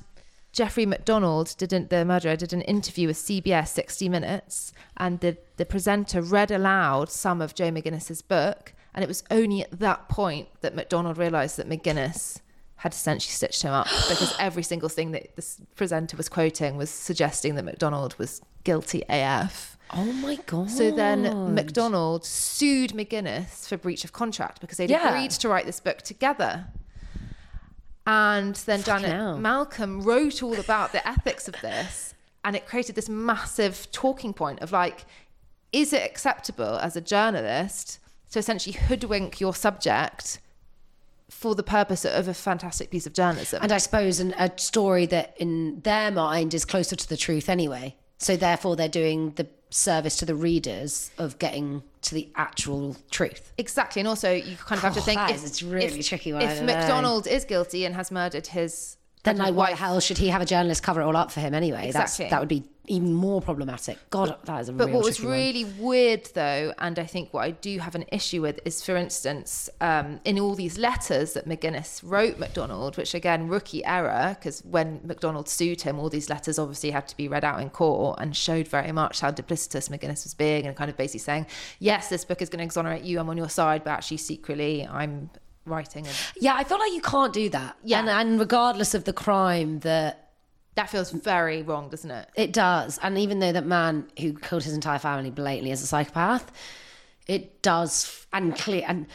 Jeffrey 0.51 0.85
MacDonald 0.85 1.55
didn't 1.57 1.89
the 1.89 2.03
murderer 2.03 2.35
did 2.35 2.53
an 2.53 2.61
interview 2.61 3.07
with 3.07 3.17
CBS 3.17 3.69
60 3.69 4.09
Minutes 4.09 4.73
and 4.97 5.19
the 5.19 5.37
the 5.57 5.65
presenter 5.65 6.21
read 6.21 6.51
aloud 6.51 7.09
some 7.11 7.41
of 7.41 7.53
Joe 7.53 7.69
McGinniss's 7.71 8.21
book 8.21 8.73
and 8.93 9.03
it 9.03 9.07
was 9.07 9.23
only 9.29 9.61
at 9.61 9.79
that 9.79 10.09
point 10.09 10.47
that 10.61 10.75
MacDonald 10.75 11.17
realized 11.17 11.57
that 11.57 11.69
McGinniss 11.69 12.39
had 12.77 12.93
essentially 12.93 13.31
stitched 13.31 13.61
him 13.61 13.71
up 13.71 13.85
because 14.09 14.33
every 14.39 14.63
single 14.63 14.89
thing 14.89 15.11
that 15.11 15.35
this 15.35 15.61
presenter 15.75 16.17
was 16.17 16.27
quoting 16.29 16.77
was 16.77 16.89
suggesting 16.89 17.55
that 17.55 17.63
MacDonald 17.63 18.17
was 18.17 18.41
guilty 18.63 19.03
AF. 19.07 19.77
oh 19.93 20.11
my 20.13 20.35
god. 20.47 20.69
So 20.71 20.89
then 20.91 21.53
MacDonald 21.53 22.25
sued 22.25 22.91
McGinniss 22.91 23.67
for 23.67 23.77
breach 23.77 24.03
of 24.03 24.13
contract 24.13 24.61
because 24.61 24.77
they'd 24.77 24.89
Yeah. 24.89 25.09
agreed 25.09 25.31
to 25.31 25.47
write 25.49 25.65
this 25.67 25.79
book 25.79 26.01
together. 26.01 26.65
And 28.09 28.55
then 28.55 28.81
Janet 28.81 29.11
hell. 29.11 29.37
Malcolm 29.37 30.01
wrote 30.01 30.41
all 30.41 30.59
about 30.59 30.93
the 30.93 31.07
ethics 31.07 31.47
of 31.47 31.53
this. 31.61 32.15
And 32.43 32.55
it 32.55 32.65
created 32.65 32.95
this 32.95 33.07
massive 33.07 33.87
talking 33.91 34.33
point 34.33 34.61
of 34.61 34.71
like, 34.71 35.05
is 35.71 35.93
it 35.93 36.01
acceptable 36.01 36.79
as 36.79 36.95
a 36.95 37.01
journalist 37.01 37.99
to 38.31 38.39
essentially 38.39 38.73
hoodwink 38.73 39.39
your 39.39 39.53
subject 39.53 40.39
for 41.29 41.53
the 41.53 41.61
purpose 41.61 42.03
of 42.03 42.27
a 42.27 42.33
fantastic 42.33 42.89
piece 42.89 43.05
of 43.05 43.13
journalism? 43.13 43.59
And 43.61 43.71
I 43.71 43.77
suppose 43.77 44.19
an, 44.19 44.33
a 44.39 44.57
story 44.57 45.05
that 45.05 45.35
in 45.37 45.81
their 45.81 46.09
mind 46.09 46.55
is 46.55 46.65
closer 46.65 46.95
to 46.95 47.07
the 47.07 47.17
truth 47.17 47.47
anyway. 47.47 47.95
So 48.17 48.35
therefore, 48.35 48.75
they're 48.75 48.89
doing 48.89 49.33
the 49.35 49.47
service 49.69 50.17
to 50.17 50.25
the 50.25 50.35
readers 50.35 51.11
of 51.19 51.37
getting 51.37 51.83
to 52.03 52.15
the 52.15 52.29
actual 52.35 52.95
truth. 53.11 53.51
Exactly, 53.57 53.99
and 53.99 54.07
also 54.07 54.31
you 54.31 54.55
kind 54.57 54.77
of 54.77 54.83
have 54.83 54.93
to 54.93 54.99
Oh, 54.99 55.03
think 55.03 55.19
if 55.29 55.35
is- 55.37 55.43
it's 55.43 55.61
really 55.63 55.99
if, 55.99 56.07
tricky 56.07 56.31
If. 56.31 56.61
MacDonald 56.61 57.27
is 57.27 57.43
guilty 57.45 57.85
and 57.85 57.95
has 57.95 58.09
murdered 58.11 58.47
his 58.47 58.95
Then, 59.23 59.37
like, 59.37 59.53
why 59.53 59.71
the 59.71 59.75
hell 59.75 59.99
should 59.99 60.17
he 60.17 60.29
have 60.29 60.41
a 60.41 60.45
journalist 60.45 60.81
cover 60.81 61.01
it 61.01 61.03
all 61.03 61.17
up 61.17 61.31
for 61.31 61.41
him 61.41 61.53
anyway? 61.53 61.87
Exactly. 61.87 62.25
That's 62.25 62.31
that 62.31 62.39
would 62.39 62.47
be 62.47 62.63
even 62.87 63.13
more 63.13 63.41
problematic. 63.41 63.97
God, 64.09 64.35
that 64.45 64.61
is 64.61 64.69
a 64.69 64.73
But 64.73 64.89
what 64.89 65.03
was 65.03 65.21
one. 65.21 65.33
really 65.33 65.65
weird, 65.65 66.27
though, 66.33 66.73
and 66.79 66.97
I 66.97 67.05
think 67.05 67.33
what 67.33 67.43
I 67.43 67.51
do 67.51 67.79
have 67.79 67.95
an 67.95 68.05
issue 68.11 68.41
with 68.41 68.59
is, 68.65 68.83
for 68.83 68.95
instance, 68.95 69.69
um, 69.81 70.21
in 70.25 70.39
all 70.39 70.55
these 70.55 70.77
letters 70.77 71.33
that 71.33 71.47
McGinniss 71.47 72.01
wrote 72.03 72.39
MacDonald, 72.39 72.97
which 72.97 73.13
again, 73.13 73.47
rookie 73.47 73.85
error, 73.85 74.35
because 74.39 74.63
when 74.65 75.01
MacDonald 75.03 75.47
sued 75.49 75.81
him, 75.81 75.99
all 75.99 76.09
these 76.09 76.29
letters 76.29 76.57
obviously 76.57 76.91
had 76.91 77.07
to 77.09 77.17
be 77.17 77.27
read 77.27 77.43
out 77.43 77.61
in 77.61 77.69
court 77.69 78.19
and 78.21 78.35
showed 78.35 78.67
very 78.67 78.91
much 78.91 79.19
how 79.19 79.31
duplicitous 79.31 79.89
McGinniss 79.89 80.23
was 80.23 80.33
being 80.33 80.65
and 80.65 80.75
kind 80.75 80.89
of 80.89 80.97
basically 80.97 81.19
saying, 81.19 81.45
yes, 81.79 82.09
this 82.09 82.25
book 82.25 82.41
is 82.41 82.49
going 82.49 82.59
to 82.59 82.65
exonerate 82.65 83.03
you, 83.03 83.19
I'm 83.19 83.29
on 83.29 83.37
your 83.37 83.49
side, 83.49 83.83
but 83.83 83.91
actually 83.91 84.17
secretly 84.17 84.87
I'm 84.87 85.29
writing. 85.69 86.05
And 86.07 86.15
Yeah, 86.39 86.55
I 86.55 86.63
feel 86.63 86.79
like 86.79 86.91
you 86.93 87.01
can't 87.01 87.31
do 87.33 87.49
that. 87.49 87.77
Yeah. 87.83 87.99
and, 87.99 88.09
and 88.09 88.39
regardless 88.39 88.93
of 88.93 89.03
the 89.05 89.13
crime 89.13 89.79
that 89.79 90.25
that 90.75 90.89
feels 90.89 91.11
very 91.11 91.61
wrong, 91.61 91.89
doesn't 91.89 92.11
it? 92.11 92.29
It 92.35 92.53
does. 92.53 92.99
And 93.03 93.17
even 93.17 93.39
though 93.39 93.51
that 93.51 93.65
man 93.65 94.07
who 94.19 94.33
killed 94.33 94.63
his 94.63 94.73
entire 94.73 94.99
family 94.99 95.29
blatantly 95.29 95.71
is 95.71 95.81
a 95.81 95.87
psychopath, 95.87 96.51
it 97.27 97.61
does 97.61 98.25
and 98.31 98.55
clear 98.55 98.83
and 98.87 99.07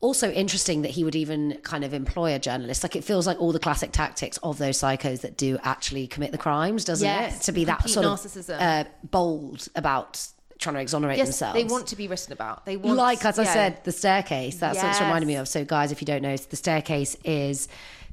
also 0.00 0.30
interesting 0.30 0.82
that 0.82 0.90
he 0.90 1.04
would 1.04 1.14
even 1.16 1.58
kind 1.62 1.84
of 1.84 1.94
employ 1.94 2.34
a 2.34 2.38
journalist. 2.38 2.82
Like 2.82 2.96
it 2.96 3.04
feels 3.04 3.26
like 3.26 3.40
all 3.40 3.52
the 3.52 3.58
classic 3.58 3.92
tactics 3.92 4.36
of 4.42 4.58
those 4.58 4.78
psychos 4.78 5.20
that 5.22 5.36
do 5.36 5.58
actually 5.62 6.06
commit 6.06 6.32
the 6.32 6.38
crimes, 6.38 6.84
doesn't 6.84 7.06
Yes, 7.06 7.40
it? 7.40 7.44
To 7.44 7.52
be 7.52 7.64
that 7.66 7.88
sort 7.88 8.04
narcissism. 8.06 8.56
of 8.56 8.60
uh, 8.60 8.88
bold 9.04 9.68
about 9.74 10.26
trying 10.58 10.74
to 10.76 10.80
exonerate 10.80 11.18
Yes, 11.18 11.28
themselves. 11.28 11.54
they 11.54 11.64
want 11.64 11.88
to 11.88 11.96
be 11.96 12.08
written 12.08 12.32
about. 12.32 12.64
They 12.64 12.76
want, 12.76 12.96
like 12.96 13.24
as 13.24 13.38
I 13.38 13.44
yeah. 13.44 13.52
said, 13.52 13.84
the 13.84 13.92
staircase. 13.92 14.58
That's 14.58 14.78
what 14.78 14.88
it's 14.88 15.00
reminded 15.00 15.26
me 15.26 15.36
of. 15.36 15.48
So, 15.48 15.64
guys, 15.64 15.92
if 15.92 16.00
you 16.00 16.06
don't 16.06 16.22
know, 16.22 16.36
the 16.36 16.56
staircase 16.56 17.16
is 17.24 17.68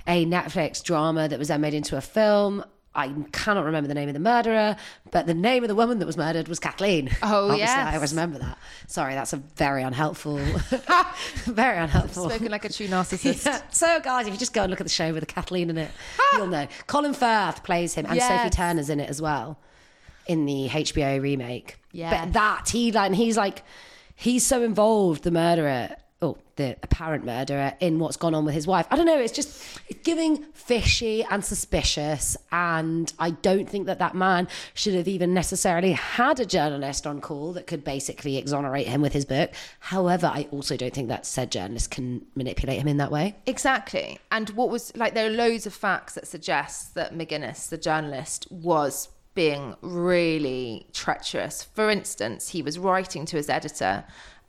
a 0.07 0.25
Netflix 0.25 0.83
drama 0.83 1.27
that 1.27 1.39
was 1.39 1.47
then 1.47 1.61
made 1.61 1.73
into 1.73 1.97
a 1.97 2.01
film. 2.01 2.63
I 2.95 3.11
cannot 3.31 3.65
remember 3.65 3.87
the 3.87 3.95
name 3.95 4.07
of 4.07 4.13
the 4.13 4.19
murderer, 4.19 4.75
but 5.09 5.25
the 5.25 5.33
name 5.33 5.63
of 5.63 5.67
the 5.67 5.73
woman 5.73 5.97
that 5.97 6.05
was 6.05 6.15
murdered 6.15 6.47
was 6.47 6.59
Kathleen. 6.59 7.09
Oh, 7.23 7.49
Obviously, 7.49 7.75
I 7.75 7.95
always 7.95 8.11
remember 8.11 8.37
that. 8.37 8.59
Sorry, 8.87 9.15
that's 9.15 9.33
a 9.33 9.37
very 9.37 9.81
unhelpful, 9.81 10.37
very 11.45 11.79
unhelpful. 11.79 12.29
Spoken 12.29 12.51
like 12.51 12.65
a 12.65 12.69
true 12.69 12.87
narcissist. 12.89 13.47
Yeah. 13.47 13.61
So, 13.71 13.99
guys, 13.99 14.27
if 14.27 14.33
you 14.33 14.39
just 14.39 14.53
go 14.53 14.61
and 14.61 14.69
look 14.69 14.79
at 14.79 14.85
the 14.85 14.91
show 14.93 15.11
with 15.11 15.23
a 15.23 15.25
Kathleen 15.25 15.71
in 15.71 15.77
it, 15.79 15.91
you'll 16.33 16.45
know. 16.45 16.67
Colin 16.85 17.15
Firth 17.15 17.63
plays 17.63 17.95
him, 17.95 18.05
and 18.07 18.21
Sophie 18.21 18.51
Turner's 18.51 18.91
in 18.91 18.99
it 18.99 19.09
as 19.09 19.19
well 19.19 19.57
in 20.27 20.45
the 20.45 20.69
HBO 20.69 21.21
remake. 21.21 21.77
Yeah. 21.91 22.25
But 22.25 22.33
that 22.33 22.69
he 22.69 22.91
like, 22.91 23.13
he's 23.13 23.37
like, 23.37 23.63
he's 24.15 24.45
so 24.45 24.63
involved, 24.63 25.23
the 25.23 25.31
murderer, 25.31 25.95
oh, 26.21 26.37
the 26.55 26.77
apparent 26.81 27.25
murderer, 27.25 27.73
in 27.79 27.99
what's 27.99 28.17
gone 28.17 28.33
on 28.33 28.45
with 28.45 28.55
his 28.55 28.65
wife. 28.65 28.87
I 28.89 28.95
don't 28.95 29.05
know. 29.05 29.19
It's 29.19 29.33
just 29.33 29.61
it's 29.89 29.99
giving 30.03 30.43
fishy 30.53 31.23
and 31.23 31.43
suspicious, 31.43 32.37
and 32.51 33.11
I 33.19 33.31
don't 33.31 33.69
think 33.69 33.87
that 33.87 33.99
that 33.99 34.15
man 34.15 34.47
should 34.73 34.93
have 34.93 35.07
even 35.07 35.33
necessarily 35.33 35.91
had 35.91 36.39
a 36.39 36.45
journalist 36.45 37.05
on 37.05 37.21
call 37.21 37.53
that 37.53 37.67
could 37.67 37.83
basically 37.83 38.37
exonerate 38.37 38.87
him 38.87 39.01
with 39.01 39.13
his 39.13 39.25
book. 39.25 39.51
However, 39.79 40.27
I 40.27 40.47
also 40.51 40.77
don't 40.77 40.93
think 40.93 41.09
that 41.09 41.25
said 41.25 41.51
journalist 41.51 41.91
can 41.91 42.25
manipulate 42.35 42.79
him 42.79 42.87
in 42.87 42.97
that 42.97 43.11
way. 43.11 43.35
Exactly. 43.45 44.19
And 44.31 44.49
what 44.51 44.69
was 44.69 44.95
like, 44.95 45.13
there 45.13 45.27
are 45.27 45.31
loads 45.31 45.65
of 45.65 45.73
facts 45.73 46.13
that 46.13 46.27
suggest 46.27 46.95
that 46.95 47.13
McGinniss, 47.13 47.69
the 47.69 47.77
journalist, 47.77 48.47
was 48.49 49.09
being 49.33 49.75
really 49.81 50.85
treacherous. 50.93 51.63
For 51.63 51.89
instance, 51.89 52.49
he 52.49 52.61
was 52.61 52.77
writing 52.77 53.25
to 53.25 53.37
his 53.37 53.49
editor, 53.49 54.03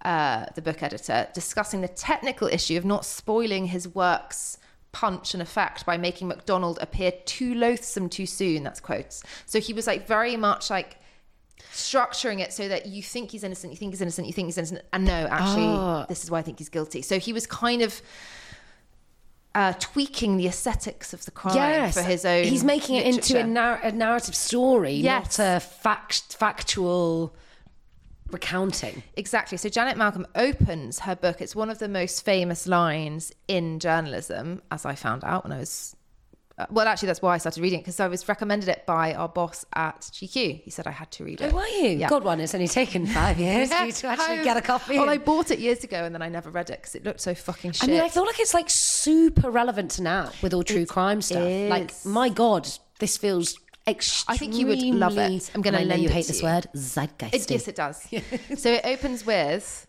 uh, 0.05 0.47
the 0.55 0.63
book 0.63 0.83
editor, 0.83 1.29
discussing 1.33 1.81
the 1.81 1.89
technical 1.89 2.49
issue 2.49 2.77
of 2.77 2.85
not 2.85 3.05
spoiling 3.05 3.67
his 3.67 3.89
work's 3.89 4.59
punch 4.93 5.35
and 5.35 5.43
effect 5.43 5.85
by 5.87 5.97
making 5.97 6.29
MacDonald 6.29 6.79
appear 6.81 7.13
too 7.25 7.55
loathsome 7.55 8.09
too 8.09 8.27
soon. 8.27 8.63
That's 8.63 8.79
quotes. 8.81 9.23
So 9.47 9.59
he 9.59 9.73
was 9.73 9.87
like 9.87 10.07
very 10.07 10.37
much 10.37 10.71
like 10.71 10.99
structuring 11.73 12.41
it 12.41 12.53
so 12.53 12.69
that 12.69 12.87
you 12.87 13.03
think 13.03 13.31
he's 13.31 13.43
innocent, 13.43 13.73
you 13.73 13.77
think 13.77 13.93
he's 13.93 14.01
innocent, 14.03 14.27
you 14.27 14.33
think 14.33 14.47
he's 14.47 14.59
innocent, 14.59 14.83
and 14.93 15.05
no, 15.05 15.27
actually, 15.31 15.65
Oh. 15.65 16.05
this 16.09 16.23
is 16.23 16.31
why 16.31 16.39
I 16.39 16.43
think 16.43 16.59
he's 16.59 16.69
guilty. 16.69 17.03
So 17.03 17.19
he 17.19 17.33
was 17.33 17.47
kind 17.47 17.83
of 17.83 18.01
uh, 19.55 19.73
tweaking 19.79 20.37
the 20.37 20.47
aesthetics 20.49 21.13
of 21.13 21.25
the 21.25 21.31
crime 21.31 21.93
for 21.93 22.03
his 22.03 22.25
own. 22.25 22.45
He's 22.45 22.65
making 22.65 22.97
it 22.97 23.07
into 23.07 23.39
a, 23.39 23.45
nar- 23.47 23.81
a 23.83 23.93
narrative 23.93 24.35
story, 24.35 24.95
Yes. 24.95 25.39
not 25.39 25.57
a 25.57 25.61
fact 25.61 26.37
factual 26.37 27.35
recounting. 28.31 29.03
Exactly. 29.17 29.57
So 29.59 29.69
Janet 29.69 29.97
Malcolm 29.97 30.27
opens 30.35 31.01
her 31.01 31.15
book. 31.15 31.41
It's 31.41 31.55
one 31.55 31.71
of 31.71 31.79
the 31.79 31.89
most 31.89 32.25
famous 32.25 32.67
lines 32.67 33.33
in 33.47 33.79
journalism, 33.79 34.63
as 34.71 34.85
I 34.85 34.95
found 34.95 35.23
out 35.25 35.45
when 35.45 35.53
I 35.53 35.59
was. 35.59 35.95
Well, 36.71 36.87
actually, 36.87 37.07
that's 37.07 37.21
why 37.21 37.35
I 37.35 37.39
started 37.39 37.63
reading 37.63 37.81
it 37.81 37.83
because 37.83 37.99
I 37.99 38.07
was 38.07 38.29
recommended 38.29 38.69
it 38.69 38.87
by 38.87 39.13
our 39.15 39.29
boss 39.29 39.65
at 39.75 40.03
GQ. 40.03 40.63
He 40.63 40.71
said 40.71 40.87
I 40.87 40.93
had 40.93 41.11
to 41.13 41.25
read 41.25 41.43
oh, 41.43 41.47
it. 41.47 41.53
Oh, 41.53 41.57
were 41.57 41.67
you? 41.67 41.89
Yeah. 41.91 42.09
God, 42.09 42.23
one, 42.23 42.39
it's 42.41 42.55
only 42.55 42.69
taken 42.69 43.07
five 43.07 43.39
years 43.41 43.71
Yeah. 43.73 43.91
to 43.91 44.07
actually 44.07 44.39
I- 44.39 44.45
get 44.45 44.57
a 44.57 44.63
copy. 44.63 44.97
Well, 44.97 45.11
I 45.11 45.19
bought 45.19 45.51
it 45.51 45.59
years 45.59 45.83
ago 45.83 46.05
and 46.05 46.15
then 46.15 46.23
I 46.23 46.29
never 46.29 46.51
read 46.51 46.71
it 46.71 46.81
because 46.81 46.95
it 46.95 47.05
looked 47.05 47.21
so 47.21 47.35
fucking 47.35 47.73
shit. 47.73 47.89
I 47.89 47.93
mean, 47.93 48.01
I 48.01 48.09
feel 48.09 48.25
like 48.25 48.39
it's 48.39 48.55
like 48.55 48.71
super 48.71 49.51
relevant 49.51 49.91
to 49.93 50.03
now 50.03 50.31
with 50.43 50.55
all 50.55 50.63
true 50.63 50.87
crime 50.87 51.23
stuff. 51.23 51.43
Like, 51.43 51.91
my 52.05 52.29
God, 52.29 52.69
this 53.01 53.17
feels 53.17 53.59
extremely. 53.87 54.35
I 54.35 54.39
think 54.39 54.55
you 54.55 54.67
would 54.69 54.81
love 54.81 55.19
it. 55.19 55.51
I'm 55.55 55.63
And 55.65 55.73
know 55.73 55.83
lend 55.83 56.03
you 56.03 56.09
hate 56.09 56.27
this 56.29 56.41
you. 56.41 56.47
word, 56.47 56.69
zeitgeist. 56.77 57.51
Yes, 57.51 57.69
it 57.69 57.75
does. 57.75 58.01
so 58.57 58.73
it 58.73 58.83
opens 58.85 59.27
with 59.27 59.87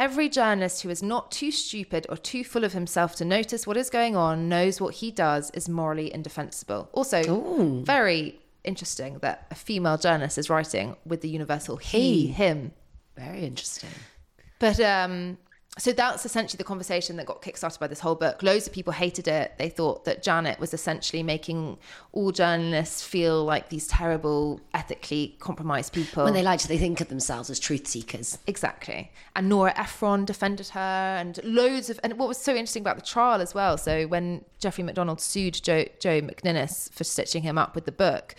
every 0.00 0.30
journalist 0.30 0.80
who 0.82 0.88
is 0.88 1.02
not 1.02 1.30
too 1.30 1.52
stupid 1.52 2.06
or 2.08 2.16
too 2.16 2.42
full 2.42 2.64
of 2.64 2.72
himself 2.72 3.14
to 3.14 3.24
notice 3.24 3.66
what 3.66 3.76
is 3.76 3.90
going 3.90 4.16
on 4.16 4.48
knows 4.48 4.80
what 4.80 4.94
he 4.94 5.10
does 5.10 5.50
is 5.50 5.68
morally 5.68 6.12
indefensible. 6.12 6.88
Also, 6.92 7.22
very 7.84 8.40
interesting 8.64 9.18
that 9.18 9.46
a 9.50 9.54
female 9.54 9.98
journalist 9.98 10.38
is 10.38 10.48
writing 10.48 10.96
with 11.04 11.20
the 11.20 11.28
universal 11.28 11.76
he, 11.76 12.22
He. 12.22 12.26
him. 12.28 12.72
Very 13.14 13.44
interesting. 13.44 13.90
But 14.58 14.80
um, 14.80 15.36
so 15.78 15.92
that's 15.92 16.26
essentially 16.26 16.58
the 16.58 16.64
conversation 16.64 17.16
that 17.16 17.26
got 17.26 17.42
kickstarted 17.42 17.78
by 17.78 17.86
this 17.86 18.00
whole 18.00 18.16
book. 18.16 18.42
Loads 18.42 18.66
of 18.66 18.72
people 18.72 18.92
hated 18.92 19.28
it. 19.28 19.54
They 19.56 19.68
thought 19.68 20.04
that 20.04 20.20
Janet 20.20 20.58
was 20.58 20.74
essentially 20.74 21.22
making 21.22 21.78
all 22.12 22.32
journalists 22.32 23.02
feel 23.04 23.44
like 23.44 23.68
these 23.68 23.86
terrible, 23.86 24.60
ethically 24.74 25.36
compromised 25.38 25.92
people. 25.92 26.24
When 26.24 26.34
they 26.34 26.42
like 26.42 26.58
to 26.60 26.68
they 26.68 26.76
think 26.76 27.00
of 27.00 27.08
themselves 27.08 27.50
as 27.50 27.60
truth 27.60 27.86
seekers. 27.86 28.38
Exactly. 28.48 29.12
And 29.36 29.48
Nora 29.48 29.72
Ephron 29.78 30.24
defended 30.24 30.68
her, 30.68 30.80
and 30.80 31.38
loads 31.44 31.88
of. 31.88 32.00
And 32.02 32.18
what 32.18 32.26
was 32.26 32.38
so 32.38 32.52
interesting 32.52 32.82
about 32.82 32.96
the 32.96 33.02
trial 33.02 33.40
as 33.40 33.54
well. 33.54 33.78
So 33.78 34.08
when 34.08 34.44
Jeffrey 34.58 34.82
MacDonald 34.82 35.20
sued 35.20 35.54
Joe, 35.54 35.84
Joe 36.00 36.20
McGinniss 36.20 36.92
for 36.92 37.04
stitching 37.04 37.44
him 37.44 37.56
up 37.56 37.76
with 37.76 37.84
the 37.84 37.92
book, 37.92 38.34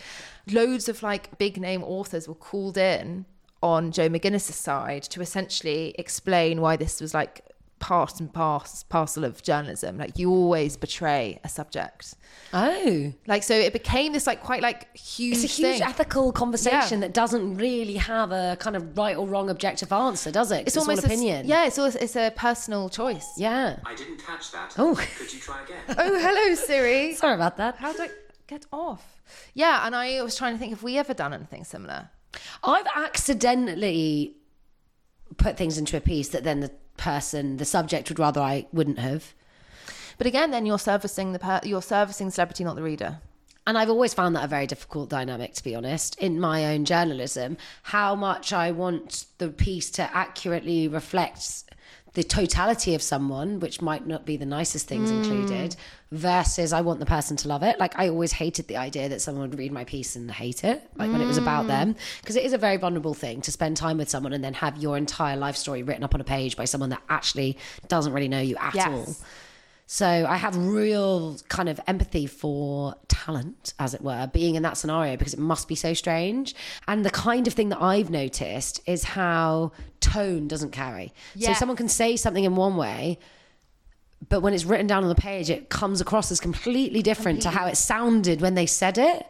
loads 0.50 0.86
of 0.86 1.02
like 1.02 1.38
big 1.38 1.58
name 1.58 1.82
authors 1.82 2.28
were 2.28 2.34
called 2.34 2.76
in 2.76 3.24
on 3.62 3.92
Joe 3.92 4.08
McGinniss's 4.08 4.56
side 4.56 5.02
to 5.04 5.20
essentially 5.20 5.94
explain 5.98 6.60
why 6.60 6.76
this 6.76 7.00
was 7.00 7.14
like 7.14 7.42
part 7.78 8.20
and 8.20 8.32
pass, 8.32 8.84
parcel 8.84 9.24
of 9.24 9.42
journalism. 9.42 9.98
Like 9.98 10.16
you 10.18 10.30
always 10.30 10.76
betray 10.76 11.40
a 11.42 11.48
subject. 11.48 12.14
Oh. 12.54 13.12
Like 13.26 13.42
so, 13.42 13.54
it 13.54 13.72
became 13.72 14.12
this 14.12 14.26
like 14.26 14.40
quite 14.42 14.62
like 14.62 14.96
huge. 14.96 15.34
It's 15.36 15.44
a 15.44 15.46
huge 15.48 15.78
thing. 15.78 15.82
ethical 15.82 16.30
conversation 16.32 17.00
Yeah. 17.00 17.06
that 17.08 17.14
doesn't 17.14 17.56
really 17.56 17.94
have 17.96 18.30
a 18.30 18.56
kind 18.60 18.76
of 18.76 18.96
right 18.96 19.16
or 19.16 19.26
wrong 19.26 19.50
objective 19.50 19.92
answer, 19.92 20.30
does 20.30 20.52
it? 20.52 20.66
It's 20.66 20.76
almost 20.76 21.04
all 21.04 21.10
a 21.10 21.12
s- 21.12 21.18
opinion. 21.20 21.46
yeah, 21.46 21.66
it's 21.66 21.76
all, 21.78 21.86
it's 21.86 22.14
a 22.14 22.30
personal 22.36 22.88
choice. 22.88 23.26
Yeah. 23.36 23.78
I 23.84 23.94
didn't 23.96 24.18
catch 24.24 24.52
that. 24.52 24.74
Oh. 24.78 24.94
Could 25.18 25.32
you 25.32 25.40
try 25.40 25.62
again? 25.64 25.78
Oh, 25.98 26.18
hello, 26.20 26.54
Siri. 26.54 27.14
Sorry 27.14 27.34
about 27.34 27.56
that. 27.56 27.76
How 27.76 27.92
do 27.92 28.02
I 28.02 28.10
get 28.46 28.64
off? 28.72 29.20
Yeah, 29.54 29.84
and 29.86 29.96
I 29.96 30.22
was 30.22 30.36
trying 30.36 30.52
to 30.54 30.58
think 30.58 30.72
if 30.72 30.82
we 30.84 30.98
ever 30.98 31.14
done 31.14 31.32
anything 31.32 31.64
similar. 31.64 32.10
I've 32.64 32.86
accidentally 32.94 34.36
put 35.36 35.56
things 35.56 35.78
into 35.78 35.96
a 35.96 36.00
piece 36.00 36.28
that 36.28 36.44
then 36.44 36.60
the 36.60 36.72
person, 36.96 37.56
the 37.56 37.64
subject 37.64 38.08
would 38.08 38.18
rather 38.18 38.40
I 38.40 38.66
wouldn't 38.72 38.98
have. 38.98 39.34
But 40.18 40.26
again, 40.26 40.50
then 40.50 40.66
you're 40.66 40.78
servicing 40.78 41.32
the 41.32 41.38
per- 41.38 41.60
you're 41.64 41.82
servicing 41.82 42.26
the 42.26 42.32
celebrity, 42.32 42.64
not 42.64 42.76
the 42.76 42.82
reader. 42.82 43.20
And 43.66 43.78
I've 43.78 43.90
always 43.90 44.12
found 44.12 44.34
that 44.34 44.44
a 44.44 44.48
very 44.48 44.66
difficult 44.66 45.08
dynamic, 45.08 45.54
to 45.54 45.64
be 45.64 45.74
honest, 45.74 46.18
in 46.18 46.40
my 46.40 46.74
own 46.74 46.84
journalism. 46.84 47.56
How 47.84 48.14
much 48.16 48.52
I 48.52 48.72
want 48.72 49.26
the 49.38 49.48
piece 49.48 49.90
to 49.92 50.16
accurately 50.16 50.88
reflect 50.88 51.64
the 52.14 52.22
totality 52.22 52.94
of 52.94 53.02
someone, 53.02 53.58
which 53.60 53.80
might 53.80 54.06
not 54.06 54.26
be 54.26 54.36
the 54.36 54.44
nicest 54.44 54.86
things 54.86 55.10
mm. 55.10 55.18
included, 55.18 55.76
versus 56.10 56.72
I 56.72 56.82
want 56.82 57.00
the 57.00 57.06
person 57.06 57.36
to 57.38 57.48
love 57.48 57.62
it. 57.62 57.80
Like, 57.80 57.98
I 57.98 58.08
always 58.08 58.32
hated 58.32 58.68
the 58.68 58.76
idea 58.76 59.08
that 59.08 59.22
someone 59.22 59.48
would 59.48 59.58
read 59.58 59.72
my 59.72 59.84
piece 59.84 60.14
and 60.14 60.30
hate 60.30 60.62
it, 60.62 60.82
like 60.96 61.10
when 61.10 61.22
it 61.22 61.26
was 61.26 61.38
about 61.38 61.64
mm. 61.64 61.68
them, 61.68 61.96
because 62.20 62.36
it 62.36 62.44
is 62.44 62.52
a 62.52 62.58
very 62.58 62.76
vulnerable 62.76 63.14
thing 63.14 63.40
to 63.42 63.50
spend 63.50 63.76
time 63.76 63.96
with 63.96 64.10
someone 64.10 64.32
and 64.34 64.44
then 64.44 64.54
have 64.54 64.76
your 64.76 64.98
entire 64.98 65.36
life 65.36 65.56
story 65.56 65.82
written 65.82 66.04
up 66.04 66.14
on 66.14 66.20
a 66.20 66.24
page 66.24 66.56
by 66.56 66.66
someone 66.66 66.90
that 66.90 67.02
actually 67.08 67.56
doesn't 67.88 68.12
really 68.12 68.28
know 68.28 68.40
you 68.40 68.56
at 68.56 68.74
Yes. 68.74 68.88
all. 68.88 69.16
So 69.92 70.06
I 70.06 70.36
have 70.36 70.56
real 70.56 71.36
kind 71.50 71.68
of 71.68 71.78
empathy 71.86 72.24
for 72.24 72.94
talent, 73.08 73.74
as 73.78 73.92
it 73.92 74.00
were, 74.00 74.26
being 74.32 74.54
in 74.54 74.62
that 74.62 74.78
scenario 74.78 75.18
because 75.18 75.34
it 75.34 75.38
must 75.38 75.68
be 75.68 75.74
so 75.74 75.92
strange. 75.92 76.54
And 76.88 77.04
the 77.04 77.10
kind 77.10 77.46
of 77.46 77.52
thing 77.52 77.68
that 77.68 77.82
I've 77.82 78.08
noticed 78.08 78.80
is 78.86 79.04
how 79.04 79.72
tone 80.00 80.48
doesn't 80.48 80.70
carry. 80.70 81.12
So 81.48 81.52
someone 81.52 81.76
can 81.76 81.90
say 81.90 82.16
something 82.16 82.42
in 82.42 82.56
one 82.56 82.78
way, 82.78 83.18
but 84.30 84.40
when 84.40 84.54
it's 84.54 84.64
written 84.64 84.86
down 84.86 85.02
on 85.02 85.10
the 85.10 85.14
page, 85.14 85.50
it 85.50 85.68
comes 85.68 86.00
across 86.00 86.32
as 86.32 86.40
completely 86.40 87.02
different 87.02 87.42
to 87.42 87.50
how 87.50 87.66
it 87.66 87.76
sounded 87.76 88.40
when 88.40 88.54
they 88.54 88.64
said 88.64 88.96
it. 88.96 89.26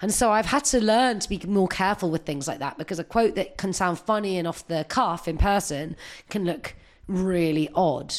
And 0.00 0.10
so 0.14 0.32
I've 0.32 0.46
had 0.46 0.64
to 0.64 0.82
learn 0.82 1.20
to 1.20 1.28
be 1.28 1.38
more 1.46 1.68
careful 1.68 2.10
with 2.10 2.24
things 2.24 2.48
like 2.48 2.60
that 2.60 2.78
because 2.78 2.98
a 2.98 3.04
quote 3.04 3.34
that 3.34 3.58
can 3.58 3.74
sound 3.74 3.98
funny 3.98 4.38
and 4.38 4.48
off 4.48 4.66
the 4.68 4.86
cuff 4.88 5.28
in 5.28 5.36
person 5.36 5.96
can 6.30 6.46
look 6.46 6.76
really 7.08 7.68
odd 7.74 8.14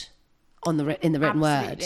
on 0.64 0.78
the 0.78 1.06
in 1.06 1.12
the 1.14 1.20
written 1.20 1.40
word. 1.42 1.84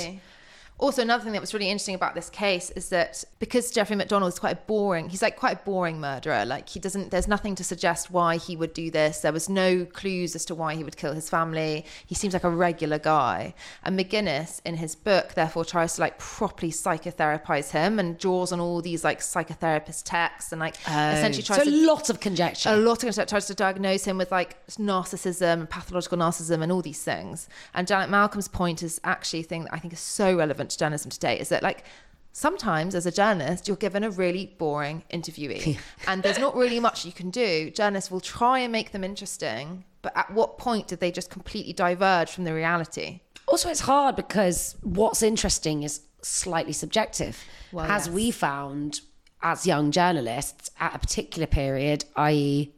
Also, 0.79 1.01
another 1.01 1.23
thing 1.23 1.33
that 1.33 1.41
was 1.41 1.53
really 1.53 1.69
interesting 1.69 1.95
about 1.95 2.15
this 2.15 2.29
case 2.29 2.71
is 2.71 2.89
that 2.89 3.23
because 3.39 3.71
Jeffrey 3.71 3.95
MacDonald 3.95 4.33
is 4.33 4.39
quite 4.39 4.53
a 4.53 4.61
boring, 4.67 5.07
he's 5.07 5.21
like 5.21 5.37
quite 5.37 5.61
a 5.61 5.63
boring 5.63 6.01
murderer. 6.01 6.45
Like 6.45 6.67
he 6.67 6.79
doesn't, 6.79 7.11
there's 7.11 7.27
nothing 7.27 7.55
to 7.55 7.63
suggest 7.63 8.11
why 8.11 8.37
he 8.37 8.55
would 8.55 8.73
do 8.73 8.89
this. 8.89 9.19
There 9.19 9.31
was 9.31 9.47
no 9.47 9.85
clues 9.85 10.35
as 10.35 10.45
to 10.45 10.55
why 10.55 10.75
he 10.75 10.83
would 10.83 10.97
kill 10.97 11.13
his 11.13 11.29
family. 11.29 11.85
He 12.05 12.15
seems 12.15 12.33
like 12.33 12.43
a 12.43 12.49
regular 12.49 12.97
guy. 12.97 13.53
And 13.83 13.97
McGinniss, 13.97 14.61
in 14.65 14.77
his 14.77 14.95
book, 14.95 15.35
therefore 15.35 15.63
tries 15.63 15.95
to 15.95 16.01
like 16.01 16.17
properly 16.17 16.71
psychotherapize 16.71 17.71
him 17.71 17.99
and 17.99 18.17
draws 18.17 18.51
on 18.51 18.59
all 18.59 18.81
these 18.81 19.03
like 19.03 19.19
psychotherapist 19.19 20.03
texts 20.05 20.51
and 20.51 20.59
like 20.59 20.75
essentially 20.81 21.43
oh. 21.43 21.45
tries 21.45 21.59
so 21.59 21.63
to 21.65 21.69
a 21.69 21.85
lot 21.85 22.09
of 22.09 22.19
conjecture. 22.19 22.69
a 22.69 22.77
lot 22.77 22.93
of 22.93 23.07
conjecture 23.07 23.29
tries 23.29 23.45
to 23.45 23.53
diagnose 23.53 24.05
him 24.05 24.17
with 24.17 24.31
like 24.31 24.65
narcissism, 24.67 25.69
pathological 25.69 26.17
narcissism, 26.17 26.63
and 26.63 26.71
all 26.71 26.81
these 26.81 27.03
things. 27.03 27.47
And 27.73 27.87
Janet 27.87 28.09
Malcolm's 28.09 28.47
point 28.47 28.81
is 28.81 28.99
actually 29.03 29.41
a 29.41 29.43
thing 29.43 29.65
that 29.65 29.73
I 29.73 29.79
think 29.79 29.93
is 29.93 29.99
so 29.99 30.35
relevant 30.35 30.62
to 30.69 30.77
journalism 30.77 31.11
today 31.11 31.39
is 31.39 31.49
that 31.49 31.63
like 31.63 31.83
sometimes 32.31 32.95
as 32.95 33.05
a 33.05 33.11
journalist 33.11 33.67
you're 33.67 33.77
given 33.77 34.03
a 34.03 34.09
really 34.09 34.55
boring 34.57 35.03
interviewee 35.13 35.77
and 36.07 36.23
there's 36.23 36.39
not 36.39 36.55
really 36.55 36.79
much 36.79 37.05
you 37.05 37.11
can 37.11 37.29
do. 37.29 37.69
Journalists 37.69 38.09
will 38.09 38.21
try 38.21 38.59
and 38.59 38.71
make 38.71 38.91
them 38.91 39.03
interesting, 39.03 39.85
but 40.01 40.15
at 40.15 40.31
what 40.33 40.57
point 40.57 40.87
did 40.87 40.99
they 40.99 41.11
just 41.11 41.29
completely 41.29 41.73
diverge 41.73 42.31
from 42.31 42.43
the 42.43 42.53
reality? 42.53 43.21
Also, 43.47 43.69
it's 43.69 43.81
hard 43.81 44.15
because 44.15 44.75
what's 44.81 45.21
interesting 45.21 45.83
is 45.83 46.01
slightly 46.21 46.73
subjective. 46.73 47.43
Well, 47.71 47.85
as 47.85 48.07
yes. 48.07 48.15
we 48.15 48.31
found 48.31 49.01
as 49.41 49.67
young 49.67 49.91
journalists 49.91 50.71
at 50.79 50.95
a 50.95 50.99
particular 50.99 51.45
period, 51.45 52.05
i.e., 52.15 52.73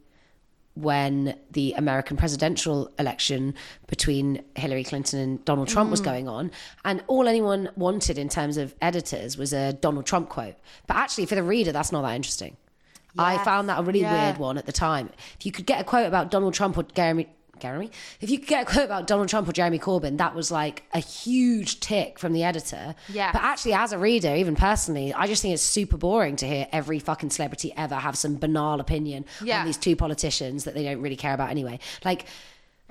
when 0.76 1.34
the 1.52 1.72
American 1.72 2.16
presidential 2.16 2.90
election 2.98 3.54
between 3.86 4.42
Hillary 4.54 4.84
Clinton 4.84 5.18
and 5.18 5.44
Donald 5.44 5.68
Trump 5.68 5.88
Mm. 5.88 5.90
was 5.90 6.00
going 6.00 6.28
on. 6.28 6.50
And 6.84 7.02
all 7.08 7.26
anyone 7.26 7.70
wanted 7.76 8.18
in 8.18 8.28
terms 8.28 8.56
of 8.58 8.74
editors 8.82 9.36
was 9.38 9.52
a 9.52 9.72
Donald 9.72 10.06
Trump 10.06 10.28
quote. 10.28 10.54
But 10.86 10.96
actually, 10.98 11.26
for 11.26 11.34
the 11.34 11.42
reader, 11.42 11.72
that's 11.72 11.92
not 11.92 12.02
that 12.02 12.14
interesting. 12.14 12.56
I 13.18 13.38
found 13.38 13.70
that 13.70 13.78
a 13.78 13.82
really 13.82 14.00
Yeah. 14.02 14.12
weird 14.26 14.38
one 14.38 14.58
at 14.58 14.66
the 14.66 14.72
time. 14.72 15.08
If 15.40 15.46
you 15.46 15.50
could 15.52 15.64
get 15.64 15.80
a 15.80 15.84
quote 15.84 16.06
about 16.06 16.30
Donald 16.30 16.52
Trump 16.52 16.76
or 16.76 16.82
Jeremy, 16.82 17.28
Jeremy, 17.60 17.90
if 18.20 18.30
you 18.30 18.38
could 18.38 18.48
get 18.48 18.62
a 18.62 18.70
quote 18.70 18.84
about 18.84 19.06
Donald 19.06 19.28
Trump 19.28 19.48
or 19.48 19.52
Jeremy 19.52 19.78
Corbyn, 19.78 20.18
that 20.18 20.34
was 20.34 20.50
like 20.50 20.84
a 20.92 20.98
huge 20.98 21.80
tick 21.80 22.18
from 22.18 22.32
the 22.32 22.44
editor. 22.44 22.94
Yeah. 23.08 23.32
But 23.32 23.42
actually, 23.42 23.74
as 23.74 23.92
a 23.92 23.98
reader, 23.98 24.34
even 24.34 24.56
personally, 24.56 25.12
I 25.14 25.26
just 25.26 25.42
think 25.42 25.54
it's 25.54 25.62
super 25.62 25.96
boring 25.96 26.36
to 26.36 26.46
hear 26.46 26.66
every 26.72 26.98
fucking 26.98 27.30
celebrity 27.30 27.72
ever 27.76 27.96
have 27.96 28.16
some 28.16 28.36
banal 28.36 28.80
opinion 28.80 29.24
Yeah. 29.42 29.60
on 29.60 29.66
these 29.66 29.76
two 29.76 29.96
politicians 29.96 30.64
that 30.64 30.74
they 30.74 30.84
don't 30.84 31.00
really 31.00 31.16
care 31.16 31.34
about 31.34 31.50
anyway. 31.50 31.78
Like, 32.04 32.26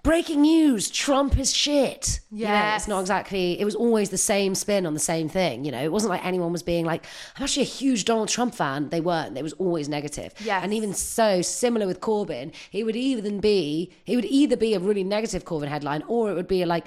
breaking 0.05 0.41
news, 0.41 0.91
Trump 0.91 1.37
is 1.37 1.51
shit. 1.51 2.19
You 2.31 2.45
know, 2.45 2.73
it's 2.75 2.87
not 2.87 2.99
exactly, 3.01 3.59
it 3.59 3.65
was 3.65 3.73
always 3.73 4.11
the 4.11 4.19
same 4.19 4.53
spin 4.53 4.85
on 4.85 4.93
the 4.93 4.99
same 4.99 5.27
thing. 5.27 5.65
You 5.65 5.71
know, 5.71 5.83
it 5.83 5.91
wasn't 5.91 6.11
like 6.11 6.23
anyone 6.23 6.51
was 6.51 6.61
being 6.61 6.85
like, 6.85 7.05
I'm 7.35 7.43
actually 7.43 7.63
a 7.63 7.65
huge 7.65 8.05
Donald 8.05 8.29
Trump 8.29 8.53
fan. 8.53 8.89
They 8.89 9.01
weren't. 9.01 9.35
It 9.35 9.41
was 9.41 9.53
always 9.53 9.89
negative. 9.89 10.33
Yeah. 10.39 10.61
And 10.61 10.75
even 10.75 10.93
so, 10.93 11.41
similar 11.41 11.87
with 11.87 12.01
Corbyn, 12.01 12.53
it 12.71 12.83
would 12.83 12.95
even 12.95 13.39
be, 13.39 13.91
it 14.05 14.15
would 14.15 14.25
either 14.25 14.55
be 14.55 14.75
a 14.75 14.79
really 14.79 15.03
negative 15.03 15.43
Corbyn 15.43 15.69
headline 15.69 16.03
or 16.07 16.29
it 16.29 16.35
would 16.35 16.47
be 16.47 16.63
like, 16.65 16.85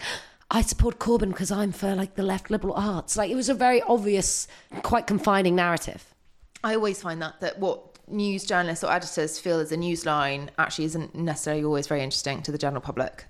I 0.51 0.62
support 0.62 1.01
Corbyn 1.01 1.31
because 1.31 1.51
I'm 1.51 1.73
for 1.73 1.97
like 1.97 2.14
the 2.14 2.23
left 2.23 2.53
liberal 2.53 2.75
arts. 2.75 3.16
Like 3.16 3.33
it 3.33 3.37
was 3.37 3.49
a 3.49 3.55
very 3.55 3.83
obvious, 3.83 4.47
quite 4.83 5.09
confining 5.09 5.57
narrative. 5.57 6.14
I 6.62 6.75
always 6.75 7.03
find 7.03 7.23
that 7.23 7.41
that 7.41 7.59
what 7.59 7.88
news 8.11 8.44
journalists 8.44 8.84
or 8.84 8.92
editors 8.92 9.38
feel 9.38 9.59
as 9.61 9.72
a 9.72 9.76
news 9.76 10.04
line 10.06 10.50
actually 10.59 10.84
isn't 10.86 11.14
necessarily 11.14 11.64
always 11.64 11.86
very 11.86 12.02
interesting 12.02 12.42
to 12.42 12.52
the 12.52 12.59
general 12.59 12.80
public, 12.80 13.24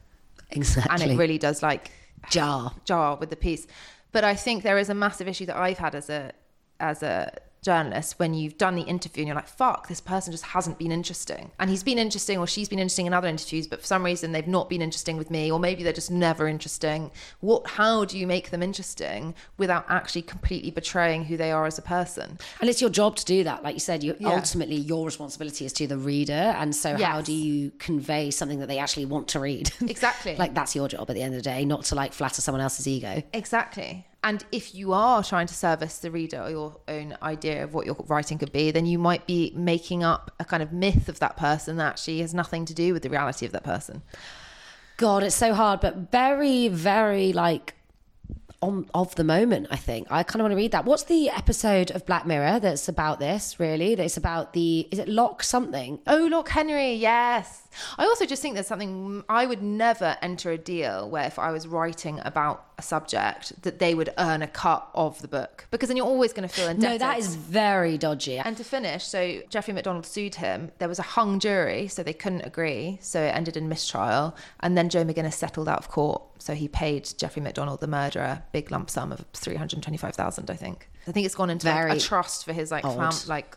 Exactly. 0.51 1.03
and 1.05 1.13
it 1.13 1.17
really 1.17 1.39
does 1.39 1.63
like 1.63 1.91
jar. 2.31 2.73
jar 2.85 3.17
with 3.17 3.31
the 3.31 3.37
piece. 3.37 3.67
But 4.13 4.25
I 4.25 4.35
think 4.35 4.63
there 4.63 4.79
is 4.79 4.89
a 4.89 4.95
massive 4.95 5.29
issue 5.29 5.47
that 5.47 5.57
I've 5.57 5.79
had 5.79 5.95
as 5.95 6.09
a 6.11 6.33
as 6.81 7.03
a 7.03 7.33
journalist 7.63 8.19
when 8.19 8.35
you've 8.35 8.57
done 8.59 8.75
the 8.77 8.83
interview 8.83 9.23
and 9.23 9.29
you're 9.29 9.35
like, 9.37 9.49
fuck, 9.49 9.89
this 9.89 10.01
person 10.01 10.33
just 10.33 10.45
hasn't 10.47 10.79
been 10.79 10.93
interesting. 10.93 11.51
And 11.59 11.69
he's 11.71 11.83
been 11.83 11.99
interesting 11.99 12.39
or 12.39 12.47
she's 12.47 12.69
been 12.69 12.79
interesting 12.79 13.07
in 13.07 13.13
other 13.15 13.29
interviews, 13.29 13.67
but 13.67 13.81
for 13.81 13.87
some 13.87 14.05
reason 14.05 14.33
they've 14.33 14.47
not 14.47 14.69
been 14.69 14.83
interesting 14.83 15.17
with 15.17 15.31
me, 15.31 15.51
or 15.51 15.59
maybe 15.59 15.83
they're 15.83 15.93
just 15.93 16.11
never 16.11 16.47
interesting. 16.49 17.11
What 17.41 17.67
how 17.69 18.05
do 18.05 18.19
you 18.19 18.27
make 18.27 18.51
them 18.51 18.63
interesting 18.63 19.35
without 19.57 19.85
actually 19.89 20.23
completely 20.23 20.71
betraying 20.71 21.25
who 21.25 21.37
they 21.37 21.51
are 21.53 21.67
as 21.67 21.79
a 21.79 21.83
person? 21.83 22.39
And 22.61 22.71
it's 22.71 22.81
your 22.81 22.91
job 22.91 23.17
to 23.17 23.25
do 23.25 23.45
that. 23.45 23.63
Like 23.63 23.75
you 23.75 23.81
said, 23.81 24.03
you 24.03 24.15
Yeah. 24.19 24.31
ultimately 24.31 24.77
your 24.77 25.05
responsibility 25.05 25.65
is 25.65 25.73
to 25.75 25.87
the 25.87 25.99
reader. 25.99 26.33
And 26.33 26.75
so 26.75 26.97
how 26.97 27.21
do 27.21 27.33
you 27.33 27.73
convey 27.79 28.31
something 28.31 28.61
that 28.61 28.67
they 28.69 28.79
actually 28.79 29.07
want 29.07 29.29
to 29.29 29.41
read? 29.41 29.71
Exactly. 29.89 30.37
like 30.37 30.55
that's 30.55 30.77
your 30.77 30.87
job 30.89 31.09
at 31.11 31.15
the 31.15 31.23
end 31.23 31.35
of 31.35 31.39
the 31.43 31.43
day, 31.51 31.65
not 31.65 31.83
to 31.85 31.95
like 31.95 32.13
flatter 32.13 32.41
someone 32.41 32.61
else's 32.61 32.87
ego. 32.87 33.23
Exactly. 33.33 34.07
And 34.29 34.45
if 34.53 34.75
you 34.75 34.93
are 34.93 35.25
trying 35.25 35.47
to 35.47 35.55
service 35.55 36.01
the 36.01 36.11
reader 36.11 36.43
or 36.43 36.51
your 36.51 36.77
own 36.87 37.17
idea 37.23 37.65
of 37.65 37.73
what 37.73 37.87
your 37.87 37.97
writing 38.09 38.37
could 38.37 38.53
be, 38.53 38.71
then 38.71 38.85
you 38.85 38.99
might 38.99 39.27
be 39.27 39.55
making 39.57 40.05
up 40.05 40.31
a 40.39 40.45
kind 40.45 40.63
of 40.63 40.71
myth 40.71 41.09
of 41.09 41.19
that 41.21 41.39
person 41.39 41.79
that 41.79 41.87
actually 41.87 42.21
has 42.21 42.35
nothing 42.35 42.67
to 42.67 42.75
do 42.75 42.93
with 42.93 43.03
the 43.03 43.09
reality 43.09 43.47
of 43.47 43.53
that 43.53 43.65
person. 43.65 44.03
God, 44.99 45.23
it's 45.23 45.35
so 45.35 45.55
hard, 45.55 45.81
but 45.81 46.11
very, 46.13 46.69
very 46.69 47.33
like 47.33 47.73
on 48.61 48.87
of 48.93 49.15
the 49.15 49.25
moment, 49.25 49.69
I 49.71 49.77
think. 49.77 50.09
I 50.11 50.25
kind 50.25 50.43
of 50.43 50.45
want 50.45 50.53
to 50.53 50.57
read 50.57 50.73
that. 50.73 50.85
What's 50.85 51.05
the 51.05 51.31
episode 51.31 51.91
of 51.93 52.05
Black 52.05 52.27
Mirror 52.27 52.61
that's 52.61 52.87
about 52.87 53.21
this, 53.21 53.59
really? 53.59 53.95
That's 53.95 54.19
about 54.19 54.53
the 54.53 54.89
is 54.91 54.99
it 54.99 55.09
Lock 55.09 55.43
something? 55.43 56.01
Oh, 56.07 56.29
Loch 56.31 56.51
Henry, 56.51 56.93
yes. 56.93 57.68
I 57.99 58.05
also 58.05 58.25
just 58.25 58.43
think 58.43 58.55
there's 58.55 58.67
something 58.67 59.25
I 59.29 59.47
would 59.47 59.63
never 59.63 60.17
enter 60.23 60.51
a 60.51 60.59
deal 60.59 61.09
where 61.09 61.25
if 61.25 61.39
I 61.39 61.51
was 61.51 61.67
writing 61.67 62.21
about 62.25 62.67
a 62.79 62.83
subject 62.83 63.63
that 63.63 63.79
they 63.79 63.95
would 63.95 64.13
earn 64.19 64.43
a 64.43 64.47
cut 64.47 64.89
of 64.95 65.21
the 65.21 65.29
book 65.29 65.67
because 65.71 65.89
then 65.89 65.97
you're 65.97 66.07
always 66.07 66.33
going 66.33 66.49
to 66.49 66.55
feel 66.55 66.69
indebted. 66.69 67.01
No, 67.01 67.07
that 67.07 67.19
is 67.19 67.35
very 67.35 67.99
dodgy. 67.99 68.39
And 68.39 68.57
to 68.57 68.65
finish, 68.65 69.05
so 69.05 69.41
Jeffrey 69.49 69.75
MacDonald 69.75 70.07
sued 70.07 70.37
him. 70.37 70.71
There 70.79 70.89
was 70.89 70.99
a 70.99 71.03
hung 71.03 71.41
jury, 71.41 71.89
so 71.89 72.03
they 72.03 72.13
couldn't 72.13 72.43
agree. 72.43 72.99
So 73.01 73.21
it 73.21 73.31
ended 73.31 73.57
in 73.57 73.69
mistrial. 73.69 74.37
And 74.61 74.77
then 74.77 74.89
Joe 74.89 75.05
McGinniss 75.05 75.35
settled 75.35 75.69
out 75.69 75.79
of 75.79 75.89
court. 75.89 76.23
So 76.39 76.55
he 76.55 76.69
paid 76.69 77.13
Jeffrey 77.19 77.43
MacDonald, 77.43 77.81
the 77.81 77.89
murderer, 77.89 78.45
big 78.53 78.71
lump 78.71 78.91
sum 78.91 79.13
of 79.13 79.25
three 79.35 79.57
hundred 79.57 79.83
twenty-five 79.83 80.15
thousand. 80.15 80.51
I 80.51 80.55
think. 80.55 80.89
I 81.07 81.13
think 81.13 81.27
it's 81.27 81.35
gone 81.35 81.51
into 81.51 81.67
like, 81.67 81.97
a 81.97 82.01
trust 82.01 82.45
for 82.45 82.53
his 82.53 82.71
like, 82.71 82.85
fam- 82.85 83.13
like, 83.29 83.57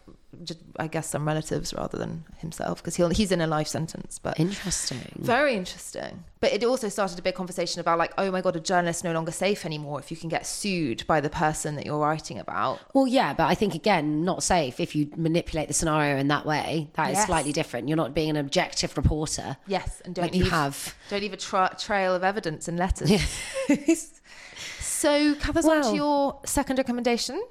I 0.79 0.87
guess 0.87 1.09
some 1.09 1.27
relatives 1.27 1.73
rather 1.73 1.97
than 1.97 2.23
himself 2.37 2.81
because 2.81 2.95
he'll 2.95 3.09
he's 3.09 3.31
in 3.31 3.41
a 3.41 3.47
life 3.47 3.67
sentence. 3.67 4.17
But 4.17 4.39
Interesting. 4.39 4.99
very 5.17 5.55
interesting. 5.55 6.23
But 6.39 6.53
it 6.53 6.63
also 6.63 6.89
started 6.89 7.19
a 7.19 7.21
big 7.21 7.35
conversation 7.35 7.81
about 7.81 7.99
like, 7.99 8.13
oh 8.17 8.31
my 8.31 8.41
god, 8.41 8.55
a 8.55 8.59
journalist 8.59 9.03
no 9.03 9.11
longer 9.13 9.31
safe 9.31 9.65
anymore 9.65 9.99
if 9.99 10.09
you 10.09 10.17
can 10.17 10.29
get 10.29 10.47
sued 10.47 11.05
by 11.05 11.19
the 11.21 11.29
person 11.29 11.75
that 11.75 11.85
you're 11.85 11.99
writing 11.99 12.39
about. 12.39 12.79
Well, 12.93 13.05
yeah, 13.07 13.33
but 13.33 13.43
I 13.45 13.55
think 13.55 13.75
again, 13.75 14.23
not 14.23 14.41
safe 14.41 14.79
if 14.79 14.95
you 14.95 15.09
manipulate 15.15 15.67
the 15.67 15.73
scenario 15.73 16.17
in 16.17 16.29
that 16.29 16.45
way. 16.45 16.89
That 16.93 17.11
is 17.11 17.17
Yes. 17.17 17.25
slightly 17.27 17.51
different. 17.51 17.87
You're 17.89 17.97
not 17.97 18.13
being 18.13 18.29
an 18.31 18.37
objective 18.37 18.95
reporter. 18.97 19.57
Yes, 19.67 20.01
and 20.05 20.15
don't 20.15 20.23
Like 20.25 20.33
you 20.35 20.43
leave, 20.45 20.51
have. 20.51 20.95
don't 21.09 21.21
leave 21.21 21.33
a 21.33 21.37
tra- 21.37 21.75
trail 21.77 22.15
of 22.15 22.23
evidence 22.23 22.67
and 22.67 22.79
letters. 22.79 23.11
so, 24.79 25.35
Kath, 25.35 25.57
us 25.57 25.65
on 25.65 25.83
to 25.83 25.95
your 25.95 26.39
second 26.45 26.77
recommendation. 26.77 27.41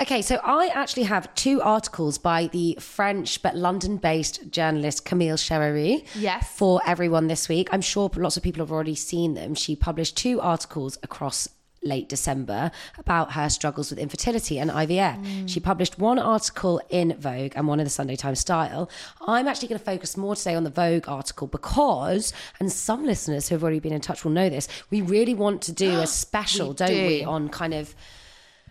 Okay, 0.00 0.22
so 0.22 0.40
I 0.42 0.68
actually 0.68 1.02
have 1.02 1.32
two 1.34 1.60
articles 1.60 2.16
by 2.16 2.46
the 2.46 2.74
French 2.80 3.42
but 3.42 3.54
London 3.54 3.98
based 3.98 4.50
journalist 4.50 5.04
Camille 5.04 5.36
Charrière. 5.36 6.02
Yes. 6.14 6.50
For 6.56 6.80
everyone 6.86 7.26
this 7.26 7.50
week. 7.50 7.68
I'm 7.70 7.82
sure 7.82 8.10
lots 8.16 8.38
of 8.38 8.42
people 8.42 8.62
have 8.62 8.72
already 8.72 8.94
seen 8.94 9.34
them. 9.34 9.54
She 9.54 9.76
published 9.76 10.16
two 10.16 10.40
articles 10.40 10.96
across 11.02 11.50
late 11.82 12.08
December 12.08 12.70
about 12.98 13.32
her 13.32 13.48
struggles 13.50 13.90
with 13.90 13.98
infertility 13.98 14.58
and 14.58 14.70
IVF. 14.70 15.22
Mm. 15.22 15.48
She 15.48 15.60
published 15.60 15.98
one 15.98 16.18
article 16.18 16.80
in 16.88 17.14
Vogue 17.18 17.52
and 17.54 17.68
one 17.68 17.80
in 17.80 17.84
the 17.84 17.90
Sunday 17.90 18.16
Times 18.16 18.40
Style. 18.40 18.90
I'm 19.26 19.48
actually 19.48 19.68
going 19.68 19.78
to 19.78 19.84
focus 19.84 20.16
more 20.16 20.34
today 20.34 20.54
on 20.54 20.64
the 20.64 20.70
Vogue 20.70 21.08
article 21.08 21.46
because, 21.46 22.32
and 22.58 22.70
some 22.72 23.04
listeners 23.04 23.48
who 23.48 23.54
have 23.54 23.62
already 23.62 23.80
been 23.80 23.92
in 23.92 24.00
touch 24.00 24.24
will 24.24 24.32
know 24.32 24.48
this, 24.48 24.68
we 24.90 25.02
really 25.02 25.34
want 25.34 25.62
to 25.62 25.72
do 25.72 25.98
a 26.00 26.06
special, 26.06 26.68
We 26.68 26.74
don't 26.74 26.88
do. 26.88 27.06
we, 27.06 27.24
on 27.24 27.48
kind 27.48 27.74
of 27.74 27.94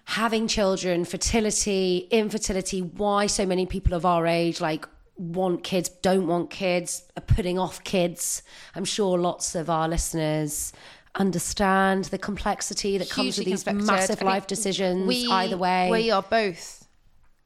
having 0.10 0.47
children, 0.47 1.05
fertility, 1.05 2.07
infertility, 2.10 2.82
why 2.82 3.28
so 3.28 3.45
many 3.45 3.68
people 3.68 3.93
of 3.93 4.07
our 4.07 4.26
age 4.26 4.60
like 4.60 4.88
want 5.18 5.64
kids, 5.64 5.88
don't 5.88 6.26
want 6.26 6.49
kids, 6.49 7.03
are 7.16 7.22
putting 7.22 7.60
off 7.60 7.84
kids. 7.84 8.41
I'm 8.74 8.86
sure 8.86 9.20
lots 9.20 9.53
of 9.53 9.70
our 9.70 9.88
listeners 9.88 10.74
understand 11.14 12.05
the 12.05 12.18
complexity 12.18 12.97
that 12.97 13.07
comes 13.07 13.38
with 13.38 13.45
these 13.45 13.64
conflicted. 13.64 13.86
massive 13.86 14.24
I 14.24 14.26
life 14.26 14.47
decisions 14.47 15.07
we- 15.07 15.28
either 15.30 15.57
way. 15.57 15.91
We 15.91 16.10
are 16.10 16.24
both 16.24 16.88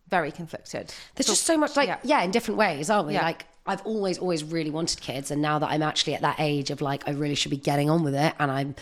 very 0.08 0.32
conflicted. 0.32 0.94
There's 1.16 1.28
just 1.28 1.44
so 1.44 1.58
much 1.58 1.76
like 1.76 1.90
yeah. 1.90 2.00
yeah. 2.04 2.22
in 2.22 2.32
different 2.32 2.60
ways, 2.60 2.90
aren't 2.90 3.08
we? 3.08 3.16
Yeah. 3.16 3.24
Like 3.24 3.46
I've 3.66 3.82
always 3.82 4.20
always 4.20 4.42
really 4.42 4.70
wanted 4.70 5.02
kids 5.02 5.32
and 5.32 5.42
now 5.42 5.60
that 5.60 5.70
I'm 5.70 5.84
actually 5.84 6.16
at 6.16 6.22
that 6.22 6.38
age 6.40 6.72
of 6.72 6.80
like 6.80 7.06
I 7.10 7.12
really 7.12 7.36
should 7.36 7.52
be 7.52 7.58
getting 7.58 7.90
on 7.90 8.04
with 8.04 8.16
it 8.16 8.34
and 8.40 8.50
I'm 8.50 8.76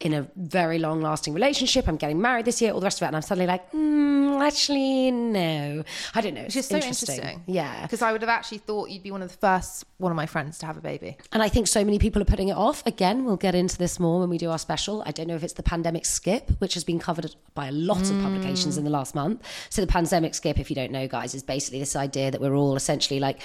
in 0.00 0.14
a 0.14 0.28
very 0.36 0.78
long 0.78 1.00
lasting 1.00 1.34
relationship. 1.34 1.88
I'm 1.88 1.96
getting 1.96 2.20
married 2.20 2.44
this 2.44 2.62
year, 2.62 2.72
all 2.72 2.80
the 2.80 2.84
rest 2.84 2.98
of 2.98 3.06
it, 3.06 3.08
and 3.08 3.16
I'm 3.16 3.22
suddenly 3.22 3.46
like, 3.46 3.72
mm, 3.72 4.40
actually, 4.40 5.10
no. 5.10 5.82
I 6.14 6.20
don't 6.20 6.34
know. 6.34 6.42
It's 6.42 6.54
is 6.54 6.68
so 6.68 6.76
interesting. 6.76 7.16
interesting. 7.16 7.42
Yeah. 7.46 7.82
Because 7.82 8.02
I 8.02 8.12
would 8.12 8.22
have 8.22 8.28
actually 8.28 8.58
thought 8.58 8.90
you'd 8.90 9.02
be 9.02 9.10
one 9.10 9.22
of 9.22 9.30
the 9.30 9.36
first 9.36 9.84
one 9.98 10.12
of 10.12 10.16
my 10.16 10.26
friends 10.26 10.58
to 10.58 10.66
have 10.66 10.76
a 10.76 10.80
baby. 10.80 11.16
And 11.32 11.42
I 11.42 11.48
think 11.48 11.66
so 11.66 11.84
many 11.84 11.98
people 11.98 12.22
are 12.22 12.26
putting 12.26 12.48
it 12.48 12.56
off. 12.56 12.86
Again, 12.86 13.24
we'll 13.24 13.36
get 13.36 13.56
into 13.56 13.76
this 13.76 13.98
more 13.98 14.20
when 14.20 14.30
we 14.30 14.38
do 14.38 14.50
our 14.50 14.58
special. 14.58 15.02
I 15.04 15.10
don't 15.10 15.26
know 15.26 15.34
if 15.34 15.42
it's 15.42 15.54
the 15.54 15.64
pandemic 15.64 16.06
skip, 16.06 16.50
which 16.60 16.74
has 16.74 16.84
been 16.84 17.00
covered 17.00 17.34
by 17.54 17.66
a 17.66 17.72
lot 17.72 18.02
of 18.02 18.22
publications 18.22 18.78
in 18.78 18.84
the 18.84 18.90
last 18.90 19.16
month. 19.16 19.44
So, 19.70 19.80
the 19.80 19.88
pandemic 19.88 20.36
skip, 20.36 20.60
if 20.60 20.70
you 20.70 20.76
don't 20.76 20.92
know, 20.92 21.08
guys, 21.08 21.34
is 21.34 21.42
basically 21.42 21.80
this 21.80 21.96
idea 21.96 22.30
that 22.30 22.40
we're 22.40 22.54
all 22.54 22.76
essentially 22.76 23.18
like 23.18 23.40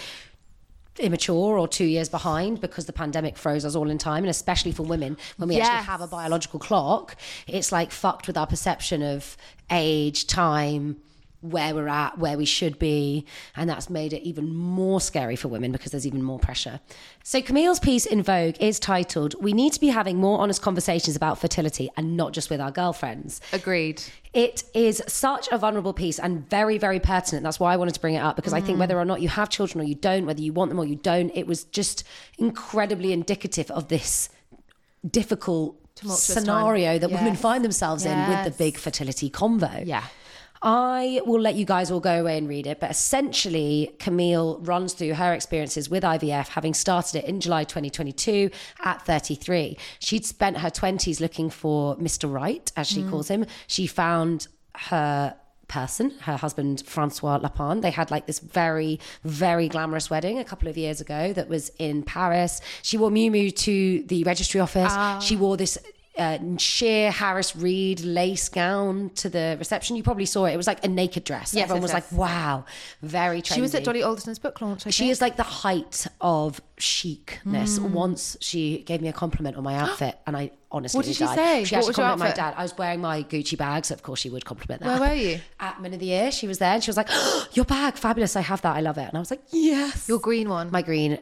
immature 0.99 1.57
or 1.57 1.67
two 1.67 1.85
years 1.85 2.09
behind 2.09 2.61
because 2.61 2.85
the 2.85 2.93
pandemic 2.93 3.37
froze 3.37 3.65
us 3.65 3.75
all 3.75 3.89
in 3.89 3.97
time. 3.97 4.23
And 4.23 4.29
especially 4.29 4.71
for 4.71 4.83
women, 4.83 5.17
when 5.37 5.49
we 5.49 5.55
Yes. 5.55 5.67
actually 5.67 5.85
have 5.85 6.01
a 6.01 6.07
biological 6.07 6.59
clock, 6.59 7.15
it's 7.47 7.71
like 7.71 7.91
fucked 7.91 8.27
with 8.27 8.37
our 8.37 8.47
perception 8.47 9.01
of 9.01 9.35
age, 9.71 10.27
time. 10.27 10.97
Where 11.43 11.75
we're 11.75 11.89
at, 11.89 12.17
where 12.17 12.37
we 12.37 12.45
should 12.45 12.79
be, 12.79 13.25
and 13.57 13.69
that's 13.69 13.89
made 13.89 14.13
it 14.13 14.23
even 14.23 14.55
more 14.55 15.01
scary 15.01 15.35
for 15.35 15.49
women 15.49 15.73
because 15.73 15.91
there's 15.91 16.07
even 16.07 16.23
more 16.23 16.39
pressure. 16.39 16.79
So, 17.21 17.41
Camille's 17.41 17.81
piece 17.81 18.05
in 18.05 18.23
Vogue 18.23 18.55
is 18.61 18.79
titled, 18.79 19.35
We 19.43 19.51
Need 19.51 19.73
to 19.73 19.79
Be 19.81 19.89
Having 19.89 20.17
More 20.17 20.39
Honest 20.39 20.61
Conversations 20.61 21.17
About 21.17 21.37
Fertility 21.39 21.89
and 21.97 22.15
Not 22.15 22.31
Just 22.31 22.49
with 22.49 22.61
Our 22.61 22.71
Girlfriends. 22.71 23.41
Agreed. 23.51 24.01
It 24.33 24.63
is 24.73 25.03
such 25.07 25.49
a 25.51 25.57
vulnerable 25.57 25.91
piece 25.93 26.17
and 26.17 26.49
very, 26.49 26.77
very 26.77 27.01
pertinent. 27.01 27.43
That's 27.43 27.59
why 27.59 27.73
I 27.73 27.75
wanted 27.75 27.93
to 27.95 27.99
bring 27.99 28.15
it 28.15 28.19
up 28.23 28.37
because 28.37 28.53
I 28.53 28.61
Mm. 28.61 28.65
think 28.65 28.79
whether 28.79 28.97
or 28.97 29.03
not 29.03 29.21
you 29.21 29.27
have 29.27 29.49
children 29.49 29.81
or 29.83 29.83
you 29.87 29.95
don't, 29.95 30.25
whether 30.25 30.41
you 30.41 30.53
want 30.53 30.69
them 30.69 30.79
or 30.79 30.85
you 30.85 30.95
don't, 30.95 31.29
it 31.35 31.45
was 31.45 31.65
just 31.65 32.05
incredibly 32.37 33.11
indicative 33.11 33.69
of 33.69 33.89
this 33.89 34.29
difficult 35.07 35.75
scenario 36.05 36.93
time. 36.93 36.99
that 37.01 37.11
women 37.11 37.35
find 37.35 37.63
themselves 37.63 38.05
in 38.05 38.17
with 38.29 38.45
the 38.45 38.51
big 38.51 38.77
fertility 38.77 39.29
convo. 39.29 39.85
Yeah. 39.85 40.03
I 40.63 41.21
will 41.25 41.41
let 41.41 41.55
you 41.55 41.65
guys 41.65 41.91
all 41.91 41.99
go 41.99 42.21
away 42.21 42.37
and 42.37 42.47
read 42.47 42.67
it, 42.67 42.79
but 42.79 42.89
essentially, 42.89 43.93
Camille 43.99 44.59
runs 44.59 44.93
through 44.93 45.15
her 45.15 45.33
experiences 45.33 45.89
with 45.89 46.03
IVF, 46.03 46.47
having 46.47 46.73
started 46.73 47.17
it 47.17 47.25
in 47.25 47.41
July 47.41 47.65
2022 47.65 48.49
at 48.81 49.05
33. 49.05 49.77
She'd 49.99 50.25
spent 50.25 50.59
her 50.59 50.69
20s 50.69 51.19
looking 51.19 51.49
for 51.49 51.97
Mr. 51.97 52.31
Right, 52.31 52.71
as 52.77 52.87
she 52.87 53.01
mm. 53.01 53.09
calls 53.09 53.27
him. 53.27 53.45
She 53.67 53.87
found 53.87 54.47
her 54.75 55.35
person, 55.67 56.11
her 56.21 56.37
husband 56.37 56.83
Francois 56.85 57.39
Lapin. 57.41 57.81
They 57.81 57.91
had 57.91 58.11
like 58.11 58.25
this 58.25 58.39
very, 58.39 58.99
very 59.23 59.67
glamorous 59.67 60.09
wedding 60.09 60.37
a 60.39 60.43
couple 60.43 60.69
of 60.69 60.77
years 60.77 61.01
ago 61.01 61.33
that 61.33 61.49
was 61.49 61.69
in 61.79 62.03
Paris. 62.03 62.61
She 62.83 62.97
wore 62.97 63.09
Miu 63.09 63.31
Miu 63.31 63.53
to 63.55 64.03
the 64.03 64.23
registry 64.23 64.61
office. 64.61 64.91
Ah. 64.91 65.19
She 65.19 65.35
wore 65.35 65.57
this 65.57 65.77
uh, 66.17 66.37
sheer 66.57 67.09
Harris 67.11 67.55
Reed 67.55 68.01
lace 68.01 68.47
gown 68.49 69.09
to 69.15 69.29
the 69.29 69.55
reception. 69.57 69.95
You 69.95 70.03
probably 70.03 70.25
saw 70.25 70.45
it. 70.45 70.53
It 70.53 70.57
was 70.57 70.67
like 70.67 70.83
a 70.85 70.87
naked 70.87 71.23
dress. 71.23 71.53
Yes, 71.53 71.63
Everyone 71.63 71.81
yes, 71.81 71.93
was 71.93 72.03
yes. 72.03 72.11
like, 72.11 72.19
"Wow, 72.19 72.65
very." 73.01 73.41
Trendy. 73.41 73.55
She 73.55 73.61
was 73.61 73.73
at 73.75 73.83
Dolly 73.83 74.03
Alderton's 74.03 74.37
book 74.39 74.61
launch. 74.61 74.85
I 74.85 74.91
She 74.91 75.03
think. 75.03 75.11
is 75.11 75.21
like 75.21 75.37
the 75.37 75.43
height 75.43 76.05
of 76.21 76.61
chicness. 76.77 77.77
Hmm. 77.77 77.93
Once 77.93 78.37
she 78.41 78.79
gave 78.83 79.01
me 79.01 79.07
a 79.07 79.13
compliment 79.13 79.57
on 79.57 79.63
my 79.63 79.75
outfit, 79.75 80.17
and 80.27 80.37
I 80.37 80.51
honestly 80.71 80.97
What 80.97 81.05
did 81.05 81.15
she 81.15 81.23
died. 81.25 81.35
say? 81.35 81.63
She 81.63 81.75
What 81.75 81.79
actually 81.79 81.93
complimented 81.95 82.37
my 82.37 82.43
dad. 82.51 82.53
I 82.57 82.63
was 82.63 82.77
wearing 82.77 83.01
my 83.01 83.23
Gucci 83.23 83.57
bag, 83.57 83.85
so 83.85 83.93
of 83.95 84.03
course 84.03 84.19
she 84.19 84.29
would 84.29 84.45
compliment 84.45 84.81
that. 84.81 84.99
Where 84.99 85.09
were 85.09 85.15
you? 85.15 85.39
At 85.59 85.81
Men 85.81 85.93
of 85.93 85.99
the 85.99 86.05
Year, 86.07 86.31
she 86.31 86.47
was 86.47 86.59
there, 86.59 86.73
and 86.73 86.83
she 86.83 86.89
was 86.89 86.97
like, 86.97 87.07
oh, 87.09 87.47
"Your 87.53 87.65
bag, 87.65 87.95
fabulous! 87.95 88.35
I 88.35 88.41
have 88.41 88.61
that. 88.61 88.75
I 88.75 88.81
love 88.81 88.97
it." 88.97 89.07
And 89.07 89.15
I 89.15 89.19
was 89.19 89.31
like, 89.31 89.41
"Yes." 89.51 90.07
Your 90.07 90.19
green 90.19 90.49
one. 90.49 90.69
my 90.71 90.81
green 90.81 91.17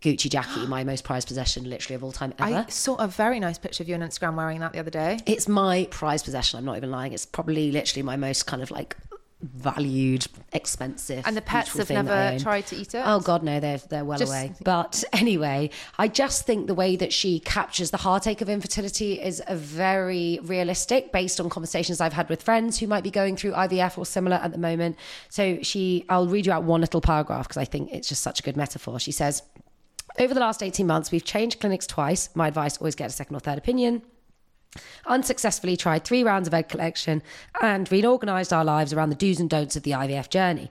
Gucci 0.00 0.30
Jackie, 0.30 0.66
my 0.68 0.84
most 0.84 1.04
prized 1.04 1.28
possession, 1.28 1.68
literally 1.68 1.94
of 1.94 2.04
all 2.04 2.12
time 2.12 2.34
ever. 2.38 2.66
I 2.66 2.70
saw 2.70 2.96
a 2.96 3.08
very 3.08 3.40
nice 3.40 3.58
picture 3.58 3.82
of 3.82 3.88
you 3.88 3.94
on 3.94 4.00
Instagram 4.00 4.36
wearing 4.36 4.60
that 4.60 4.72
the 4.72 4.78
other 4.78 4.90
day. 4.90 5.18
It's 5.26 5.48
my 5.48 5.88
prized 5.90 6.24
possession. 6.24 6.58
I'm 6.58 6.64
not 6.64 6.76
even 6.76 6.90
lying. 6.90 7.12
It's 7.12 7.26
probably 7.26 7.70
literally 7.72 8.02
my 8.02 8.16
most 8.16 8.46
kind 8.46 8.62
of 8.62 8.70
like 8.70 8.96
valued, 9.44 10.26
expensive. 10.52 11.22
And 11.26 11.36
the 11.36 11.42
pets 11.42 11.76
have 11.76 11.86
thing 11.86 12.04
that 12.04 12.12
I 12.12 12.30
never 12.32 12.42
tried 12.42 12.66
to 12.68 12.76
eat 12.76 12.94
it. 12.94 13.02
Oh 13.04 13.20
God, 13.20 13.42
no, 13.42 13.60
they're 13.60 13.78
they're 13.78 14.04
well 14.04 14.18
Just- 14.18 14.32
away. 14.32 14.52
But 14.62 15.04
anyway, 15.12 15.70
I 15.98 16.08
just 16.08 16.46
think 16.46 16.66
the 16.66 16.74
way 16.74 16.96
that 16.96 17.12
she 17.12 17.40
captures 17.40 17.90
the 17.90 17.98
heartache 17.98 18.40
of 18.40 18.48
infertility 18.48 19.20
is 19.20 19.42
a 19.46 19.56
very 19.56 20.38
realistic, 20.42 21.12
based 21.12 21.40
on 21.40 21.50
conversations 21.50 22.00
I've 22.00 22.12
had 22.12 22.28
with 22.28 22.42
friends 22.42 22.78
who 22.78 22.86
might 22.86 23.04
be 23.04 23.10
going 23.10 23.36
through 23.36 23.52
IVF 23.52 23.98
or 23.98 24.06
similar 24.06 24.36
at 24.36 24.52
the 24.52 24.58
moment. 24.58 24.96
So 25.28 25.58
she, 25.62 26.04
I'll 26.08 26.26
read 26.26 26.46
you 26.46 26.52
out 26.52 26.64
one 26.64 26.80
little 26.80 27.00
paragraph 27.00 27.46
because 27.46 27.58
I 27.58 27.64
think 27.64 27.92
it's 27.92 28.08
just 28.08 28.22
such 28.22 28.40
a 28.40 28.42
good 28.42 28.56
metaphor. 28.56 28.98
She 28.98 29.12
says. 29.12 29.42
Over 30.18 30.34
the 30.34 30.40
last 30.40 30.62
18 30.62 30.86
months, 30.86 31.10
we've 31.10 31.24
changed 31.24 31.60
clinics 31.60 31.86
twice. 31.86 32.28
My 32.34 32.48
advice 32.48 32.78
always 32.78 32.94
get 32.94 33.10
a 33.10 33.12
second 33.12 33.36
or 33.36 33.40
third 33.40 33.58
opinion 33.58 34.02
unsuccessfully 35.06 35.76
tried 35.76 36.04
three 36.04 36.22
rounds 36.22 36.48
of 36.48 36.54
egg 36.54 36.68
collection 36.68 37.22
and 37.62 37.90
reorganized 37.90 38.52
our 38.52 38.64
lives 38.64 38.92
around 38.92 39.10
the 39.10 39.16
do's 39.16 39.40
and 39.40 39.50
don'ts 39.50 39.76
of 39.76 39.82
the 39.82 39.92
IVF 39.92 40.28
journey. 40.28 40.70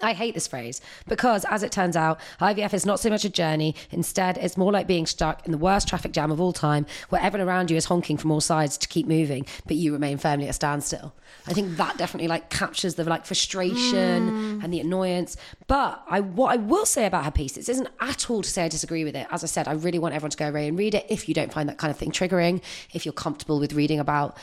I 0.00 0.14
hate 0.14 0.34
this 0.34 0.48
phrase 0.48 0.80
because, 1.06 1.44
as 1.44 1.62
it 1.62 1.70
turns 1.70 1.96
out, 1.96 2.18
IVF 2.40 2.74
is 2.74 2.84
not 2.84 2.98
so 2.98 3.08
much 3.08 3.24
a 3.24 3.28
journey. 3.28 3.76
Instead, 3.90 4.36
it's 4.38 4.56
more 4.56 4.72
like 4.72 4.86
being 4.86 5.06
stuck 5.06 5.46
in 5.46 5.52
the 5.52 5.58
worst 5.58 5.86
traffic 5.86 6.12
jam 6.12 6.32
of 6.32 6.40
all 6.40 6.52
time, 6.52 6.86
where 7.10 7.22
everyone 7.22 7.48
around 7.48 7.70
you 7.70 7.76
is 7.76 7.84
honking 7.84 8.16
from 8.16 8.32
all 8.32 8.40
sides 8.40 8.76
to 8.78 8.88
keep 8.88 9.06
moving, 9.06 9.46
but 9.66 9.76
you 9.76 9.92
remain 9.92 10.18
firmly 10.18 10.46
at 10.46 10.50
a 10.50 10.54
standstill. 10.54 11.14
I 11.46 11.52
think 11.52 11.76
that 11.76 11.98
definitely 11.98 12.28
like 12.28 12.50
captures 12.50 12.94
the 12.94 13.04
like 13.04 13.26
frustration 13.26 14.30
mm. 14.30 14.64
and 14.64 14.72
the 14.72 14.80
annoyance. 14.80 15.36
But 15.66 16.02
I, 16.08 16.20
what 16.20 16.52
I 16.52 16.56
will 16.56 16.86
say 16.86 17.06
about 17.06 17.24
her 17.24 17.30
piece, 17.30 17.52
this 17.52 17.68
isn't 17.68 17.88
at 18.00 18.30
all 18.30 18.42
to 18.42 18.48
say 18.48 18.64
I 18.64 18.68
disagree 18.68 19.04
with 19.04 19.16
it. 19.16 19.26
As 19.30 19.42
I 19.42 19.46
said, 19.46 19.68
I 19.68 19.72
really 19.72 19.98
want 19.98 20.14
everyone 20.14 20.30
to 20.30 20.36
go 20.36 20.48
away 20.48 20.68
and 20.68 20.78
read 20.78 20.94
it 20.94 21.06
if 21.08 21.28
you 21.28 21.34
don't 21.34 21.52
find 21.52 21.68
that 21.68 21.78
kind 21.78 21.90
of 21.90 21.96
thing 21.96 22.10
triggering, 22.10 22.62
if 22.92 23.04
you're 23.06 23.12
comfortable 23.12 23.58
with 23.58 23.72
reading 23.72 23.98
about 23.98 24.36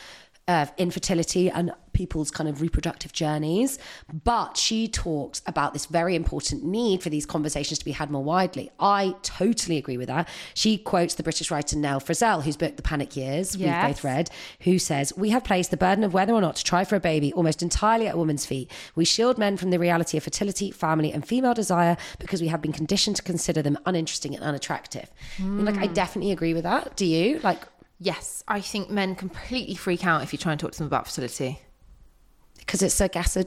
uh, 0.50 0.66
infertility 0.78 1.48
and 1.48 1.72
people's 1.94 2.32
kind 2.32 2.50
of 2.50 2.60
reproductive 2.60 3.14
journeys. 3.14 3.78
But 4.24 4.58
she 4.58 4.88
talks 4.88 5.44
about 5.46 5.74
this 5.74 5.86
very 5.86 6.16
important 6.16 6.64
need 6.64 7.04
for 7.04 7.10
these 7.10 7.26
conversations 7.26 7.78
to 7.78 7.86
be 7.86 7.92
had 7.92 8.10
more 8.10 8.24
widely. 8.24 8.72
I 8.80 9.16
totally 9.22 9.78
agree 9.78 9.98
with 9.98 10.08
that. 10.08 10.28
She 10.56 10.80
quotes 10.80 11.14
the 11.14 11.24
British 11.24 11.52
writer 11.52 11.78
Nell 11.78 12.02
Frizzell, 12.02 12.44
whose 12.44 12.58
book 12.58 12.78
The 12.78 12.82
Panic 12.82 13.16
Years 13.16 13.56
we've 13.56 13.68
both 13.90 14.04
read, 14.04 14.32
who 14.62 14.80
says, 14.80 15.16
We 15.16 15.30
have 15.30 15.44
placed 15.44 15.70
the 15.70 15.78
burden 15.78 16.04
of 16.04 16.16
whether 16.16 16.34
or 16.34 16.42
not 16.42 16.56
to 16.56 16.64
try 16.64 16.84
for 16.84 16.96
a 16.96 17.00
baby 17.00 17.32
almost 17.34 17.62
entirely 17.62 18.08
at 18.08 18.16
a 18.16 18.18
woman's 18.18 18.48
feet. 18.48 18.72
We 18.96 19.06
shield 19.06 19.38
men 19.38 19.56
from 19.56 19.70
the 19.70 19.78
reality 19.78 20.18
of 20.18 20.24
fertility, 20.24 20.72
family, 20.72 21.12
and 21.12 21.28
female 21.28 21.54
desire 21.54 21.96
because 22.18 22.42
we 22.42 22.48
have 22.48 22.62
been 22.62 22.74
conditioned 22.74 23.18
to 23.18 23.22
consider 23.22 23.62
them 23.62 23.78
uninteresting 23.86 24.34
and 24.34 24.44
unattractive. 24.44 25.12
I 25.38 25.44
mean, 25.44 25.66
like, 25.66 25.78
I 25.78 25.86
definitely 25.86 26.32
agree 26.32 26.56
with 26.56 26.64
that. 26.64 26.96
Do 26.96 27.06
you? 27.06 27.40
Like, 27.44 27.68
Yes, 28.00 28.44
I 28.48 28.62
think 28.62 28.90
men 28.90 29.14
completely 29.16 29.76
freak 29.76 30.06
out 30.06 30.24
if 30.24 30.32
you 30.32 30.40
try 30.40 30.54
and 30.54 30.60
talk 30.60 30.72
to 30.72 30.78
them 30.78 30.88
about 30.88 31.06
fertility. 31.08 31.60
because 32.60 32.82
it's, 32.82 33.00
I 33.02 33.08
guess, 33.08 33.36
a 33.36 33.46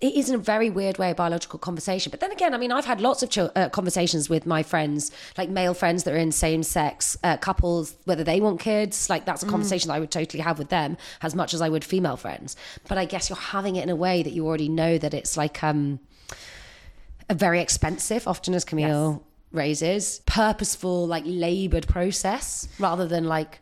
it 0.00 0.14
is 0.16 0.28
in 0.28 0.34
a 0.34 0.38
very 0.38 0.68
weird 0.68 0.98
way 0.98 1.10
a 1.12 1.14
biological 1.14 1.60
conversation. 1.60 2.10
But 2.10 2.18
then 2.18 2.32
again, 2.32 2.54
I 2.54 2.58
mean, 2.58 2.72
I've 2.72 2.86
had 2.86 3.00
lots 3.00 3.22
of 3.22 3.30
chil- 3.30 3.52
uh, 3.54 3.68
conversations 3.68 4.28
with 4.28 4.46
my 4.46 4.64
friends, 4.64 5.12
like 5.38 5.48
male 5.48 5.74
friends 5.74 6.02
that 6.02 6.12
are 6.14 6.16
in 6.16 6.32
same 6.32 6.64
sex 6.64 7.16
uh, 7.22 7.36
couples, 7.36 7.94
whether 8.04 8.24
they 8.24 8.40
want 8.40 8.58
kids. 8.58 9.08
Like 9.08 9.26
that's 9.26 9.44
a 9.44 9.46
conversation 9.46 9.88
that 9.88 9.94
I 9.94 10.00
would 10.00 10.10
totally 10.10 10.42
have 10.42 10.58
with 10.58 10.70
them 10.70 10.96
as 11.20 11.36
much 11.36 11.54
as 11.54 11.62
I 11.62 11.68
would 11.68 11.84
female 11.84 12.16
friends. 12.16 12.56
But 12.88 12.98
I 12.98 13.04
guess 13.04 13.28
you're 13.28 13.36
having 13.36 13.76
it 13.76 13.84
in 13.84 13.90
a 13.90 13.96
way 13.96 14.24
that 14.24 14.32
you 14.32 14.44
already 14.44 14.68
know 14.68 14.98
that 14.98 15.14
it's 15.14 15.36
like 15.36 15.62
um, 15.62 16.00
a 17.28 17.34
very 17.34 17.60
expensive, 17.60 18.26
often 18.26 18.54
as 18.54 18.64
Camille 18.64 19.22
raises, 19.52 20.20
purposeful, 20.26 21.06
like 21.06 21.24
labored 21.26 21.86
process 21.86 22.68
rather 22.78 23.06
than 23.06 23.24
like 23.24 23.60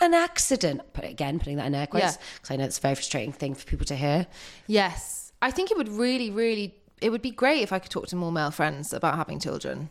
an 0.00 0.14
accident. 0.14 0.80
But 0.92 1.04
again, 1.04 1.38
putting 1.38 1.56
that 1.56 1.66
in 1.66 1.74
air 1.74 1.86
quotes 1.86 2.04
Yeah. 2.04 2.22
because 2.34 2.50
I 2.50 2.56
know 2.56 2.64
it's 2.64 2.78
a 2.78 2.80
very 2.80 2.94
frustrating 2.94 3.32
thing 3.32 3.54
for 3.54 3.64
people 3.66 3.86
to 3.86 3.96
hear. 3.96 4.26
Yes, 4.66 5.32
I 5.40 5.50
think 5.50 5.70
it 5.70 5.76
would 5.76 5.88
really, 5.88 6.30
really, 6.30 6.74
it 7.00 7.10
would 7.10 7.22
be 7.22 7.30
great 7.30 7.62
if 7.62 7.72
I 7.72 7.78
could 7.78 7.90
talk 7.90 8.06
to 8.08 8.16
more 8.16 8.32
male 8.32 8.50
friends 8.50 8.92
about 8.92 9.16
having 9.16 9.38
children. 9.40 9.90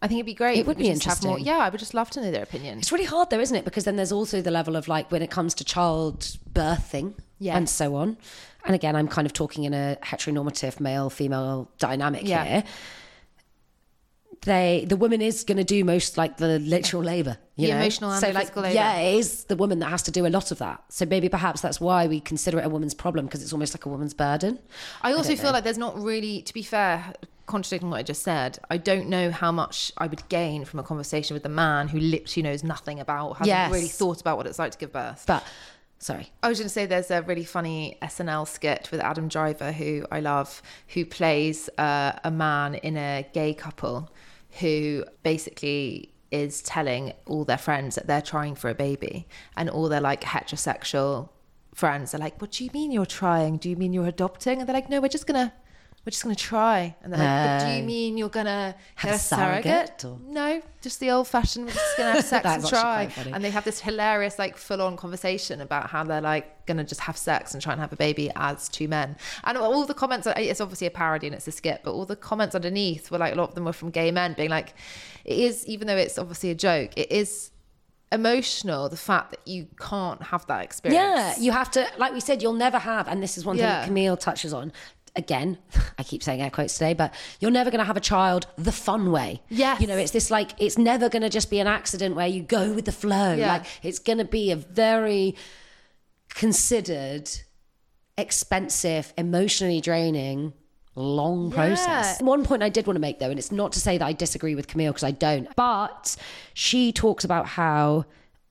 I 0.00 0.08
think 0.08 0.18
it'd 0.18 0.26
be 0.26 0.34
great. 0.34 0.58
It 0.58 0.66
would 0.66 0.76
be 0.78 0.88
have 0.88 0.96
more- 0.96 1.02
interesting. 1.36 1.38
yeah, 1.46 1.58
I 1.58 1.68
would 1.68 1.78
just 1.78 1.94
love 1.94 2.10
to 2.10 2.20
know 2.20 2.32
their 2.32 2.42
opinion. 2.42 2.78
It's 2.78 2.90
really 2.90 3.04
hard 3.04 3.30
though, 3.30 3.38
isn't 3.38 3.56
it? 3.56 3.64
Because 3.64 3.84
then 3.84 3.94
there's 3.94 4.10
also 4.10 4.40
the 4.42 4.50
level 4.50 4.74
of 4.74 4.88
like 4.88 5.12
when 5.12 5.22
it 5.22 5.30
comes 5.30 5.54
to 5.54 5.64
child 5.64 6.36
birthing 6.52 7.14
Yes. 7.38 7.56
and 7.56 7.68
so 7.68 7.94
on. 7.94 8.16
And 8.64 8.74
again, 8.74 8.96
I'm 8.96 9.06
kind 9.08 9.26
of 9.26 9.32
talking 9.32 9.62
in 9.64 9.74
a 9.74 9.96
heteronormative 10.02 10.80
male 10.80 11.08
female 11.10 11.68
dynamic 11.78 12.22
Yeah. 12.26 12.44
here. 12.44 12.64
They 14.44 14.84
the 14.88 14.96
woman 14.96 15.22
is 15.22 15.44
going 15.44 15.58
to 15.58 15.64
do 15.64 15.84
most 15.84 16.16
like 16.18 16.36
the 16.38 16.58
literal 16.58 17.02
labor, 17.02 17.38
you 17.56 17.68
The 17.68 17.74
know? 17.74 17.78
emotional 17.80 18.10
and 18.10 18.20
so 18.20 18.26
the 18.28 18.32
like 18.34 18.42
physical 18.44 18.62
labour. 18.64 18.74
yeah, 18.74 18.96
it 18.98 19.14
is 19.18 19.44
the 19.44 19.54
woman 19.56 19.78
that 19.78 19.86
has 19.90 20.02
to 20.04 20.10
do 20.10 20.26
a 20.26 20.28
lot 20.28 20.50
of 20.50 20.58
that. 20.58 20.82
So 20.88 21.06
maybe 21.06 21.28
perhaps 21.28 21.60
that's 21.60 21.80
why 21.80 22.06
we 22.08 22.20
consider 22.20 22.58
it 22.58 22.64
a 22.66 22.68
woman's 22.68 22.94
problem 22.94 23.26
because 23.26 23.42
it's 23.42 23.52
almost 23.52 23.72
like 23.74 23.86
a 23.86 23.88
woman's 23.88 24.14
burden. 24.14 24.58
I 25.02 25.12
also 25.12 25.28
don't 25.28 25.36
feel 25.38 25.46
know. 25.46 25.52
like 25.52 25.64
there's 25.64 25.78
not 25.78 25.96
really, 25.96 26.42
to 26.42 26.52
be 26.52 26.62
fair, 26.64 27.12
contradicting 27.46 27.88
what 27.90 27.98
I 27.98 28.02
just 28.02 28.22
said, 28.22 28.58
I 28.68 28.78
don't 28.78 29.08
know 29.08 29.30
how 29.30 29.52
much 29.52 29.92
I 29.96 30.08
would 30.08 30.28
gain 30.28 30.64
from 30.64 30.80
a 30.80 30.82
conversation 30.82 31.34
with 31.34 31.44
a 31.44 31.48
man 31.50 31.86
who 31.86 32.00
literally 32.00 32.42
knows 32.42 32.64
nothing 32.64 32.98
about, 32.98 33.34
hasn't 33.34 33.46
Yes. 33.46 33.70
really 33.72 33.88
thought 33.88 34.20
about 34.20 34.38
what 34.38 34.48
it's 34.48 34.58
like 34.58 34.72
to 34.72 34.78
give 34.78 34.92
birth. 34.92 35.22
But 35.26 35.44
sorry, 36.00 36.30
I 36.42 36.48
was 36.48 36.58
going 36.58 36.66
to 36.66 36.72
say 36.72 36.86
there's 36.86 37.12
a 37.12 37.22
really 37.22 37.44
funny 37.44 37.96
SNL 38.02 38.48
skit 38.48 38.88
with 38.90 39.00
Adam 39.00 39.28
Driver, 39.28 39.70
who 39.70 40.04
I 40.10 40.18
love, 40.18 40.62
who 40.88 41.04
plays 41.04 41.68
uh, 41.78 42.12
a 42.24 42.30
man 42.32 42.74
in 42.74 42.96
a 42.96 43.24
gay 43.32 43.54
couple 43.54 44.10
who 44.60 45.04
basically 45.22 46.12
is 46.30 46.62
telling 46.62 47.12
all 47.26 47.44
their 47.44 47.58
friends 47.58 47.94
that 47.94 48.06
they're 48.06 48.22
trying 48.22 48.54
for 48.54 48.70
a 48.70 48.74
baby, 48.74 49.26
and 49.56 49.68
all 49.68 49.88
their 49.88 50.00
like 50.00 50.22
heterosexual 50.22 51.28
friends 51.74 52.14
are 52.14 52.18
like, 52.18 52.40
"What 52.40 52.52
do 52.52 52.64
you 52.64 52.70
mean 52.72 52.90
you're 52.90 53.06
trying? 53.06 53.58
Do 53.58 53.68
you 53.68 53.76
mean 53.76 53.92
you're 53.92 54.06
adopting?" 54.06 54.60
And 54.60 54.68
they're 54.68 54.74
like, 54.74 54.88
"No, 54.88 55.00
we're 55.00 55.08
just 55.08 55.26
gonna." 55.26 55.52
We're 56.04 56.10
just 56.10 56.24
gonna 56.24 56.34
try, 56.34 56.96
and 57.02 57.12
they're 57.12 57.20
like, 57.20 57.60
"But 57.60 57.64
do 57.66 57.72
you 57.74 57.82
Oh. 57.82 57.86
mean 57.86 58.18
you're 58.18 58.28
gonna 58.28 58.74
Have 58.96 59.10
get 59.12 59.14
a 59.14 59.22
surrogate, 59.22 60.04
or- 60.04 60.18
No, 60.26 60.60
just 60.80 60.98
the 60.98 61.12
old-fashioned. 61.12 61.64
We're 61.66 61.72
just 61.72 61.96
gonna 61.96 62.12
have 62.12 62.24
sex 62.34 62.44
and 62.44 62.66
try." 62.66 63.08
And 63.32 63.44
they 63.44 63.50
have 63.50 63.62
this 63.62 63.80
hilarious, 63.80 64.36
like, 64.36 64.56
full-on 64.56 64.96
conversation 64.96 65.60
about 65.60 65.90
how 65.90 66.02
they're 66.02 66.20
like 66.20 66.66
gonna 66.66 66.82
just 66.82 67.02
have 67.02 67.16
sex 67.16 67.54
and 67.54 67.62
try 67.62 67.72
and 67.72 67.80
have 67.80 67.92
a 67.92 67.96
baby 67.96 68.32
as 68.34 68.68
two 68.68 68.88
men. 68.88 69.16
And 69.44 69.56
all 69.56 69.84
the 69.86 69.94
comments, 69.94 70.26
uh, 70.26 70.34
it's 70.36 70.60
obviously 70.60 70.88
a 70.88 70.90
parody 70.90 71.28
and 71.28 71.36
it's 71.36 71.46
a 71.46 71.52
skit, 71.52 71.82
but 71.84 71.92
all 71.92 72.04
the 72.04 72.16
comments 72.16 72.56
underneath 72.56 73.12
were 73.12 73.18
like 73.18 73.34
a 73.34 73.36
lot 73.36 73.50
of 73.50 73.54
them 73.54 73.64
were 73.66 73.72
from 73.72 73.90
gay 73.90 74.10
men 74.10 74.34
being 74.34 74.50
like, 74.50 74.74
"It 75.24 75.38
is, 75.38 75.64
even 75.66 75.86
though 75.86 75.96
it's 75.96 76.18
obviously 76.18 76.50
a 76.50 76.56
joke, 76.56 76.90
it 76.96 77.12
is." 77.12 77.50
emotional 78.10 78.90
the 78.90 78.96
fact 78.96 79.30
that 79.30 79.40
you 79.46 79.66
can't 79.80 80.22
have 80.22 80.44
that 80.46 80.62
experience 80.62 81.02
Yeah, 81.02 81.34
you 81.42 81.50
have 81.52 81.70
to, 81.70 81.86
like 81.96 82.12
we 82.12 82.20
said, 82.20 82.42
you'll 82.42 82.52
never 82.52 82.78
have, 82.78 83.08
and 83.08 83.22
this 83.22 83.38
is 83.38 83.46
one 83.46 83.56
thing 83.56 83.64
Yeah. 83.64 83.78
that 83.80 83.86
Camille 83.86 84.18
touches 84.18 84.52
on. 84.52 84.70
Again, 85.14 85.58
I 85.98 86.04
keep 86.04 86.22
saying 86.22 86.40
air 86.40 86.48
quotes 86.48 86.72
today, 86.72 86.94
but 86.94 87.12
you're 87.38 87.50
never 87.50 87.70
going 87.70 87.80
to 87.80 87.84
have 87.84 87.98
a 87.98 88.00
child 88.00 88.46
the 88.56 88.72
fun 88.72 89.12
way. 89.12 89.42
Yeah. 89.50 89.78
You 89.78 89.86
know, 89.86 89.96
it's 89.96 90.12
this 90.12 90.30
like, 90.30 90.52
it's 90.58 90.78
never 90.78 91.10
going 91.10 91.22
to 91.22 91.28
just 91.28 91.50
be 91.50 91.60
an 91.60 91.66
accident 91.66 92.16
where 92.16 92.26
you 92.26 92.42
go 92.42 92.72
with 92.72 92.86
the 92.86 92.92
flow. 92.92 93.34
Yeah. 93.34 93.48
Like, 93.48 93.66
it's 93.82 93.98
going 93.98 94.18
to 94.18 94.24
be 94.24 94.50
a 94.50 94.56
very 94.56 95.36
considered, 96.30 97.28
expensive, 98.16 99.12
emotionally 99.18 99.82
draining, 99.82 100.54
long 100.94 101.50
process. 101.50 102.20
One 102.22 102.44
point 102.44 102.62
I 102.62 102.70
did 102.70 102.86
want 102.86 102.96
to 102.96 103.00
make 103.00 103.18
though, 103.18 103.30
and 103.30 103.38
it's 103.38 103.52
not 103.52 103.72
to 103.72 103.80
say 103.80 103.98
that 103.98 104.04
I 104.04 104.14
disagree 104.14 104.54
with 104.54 104.66
Camille 104.66 104.92
because 104.92 105.04
I 105.04 105.10
don't, 105.10 105.48
but 105.56 106.16
she 106.54 106.90
talks 106.92 107.24
about 107.24 107.46
how 107.46 108.06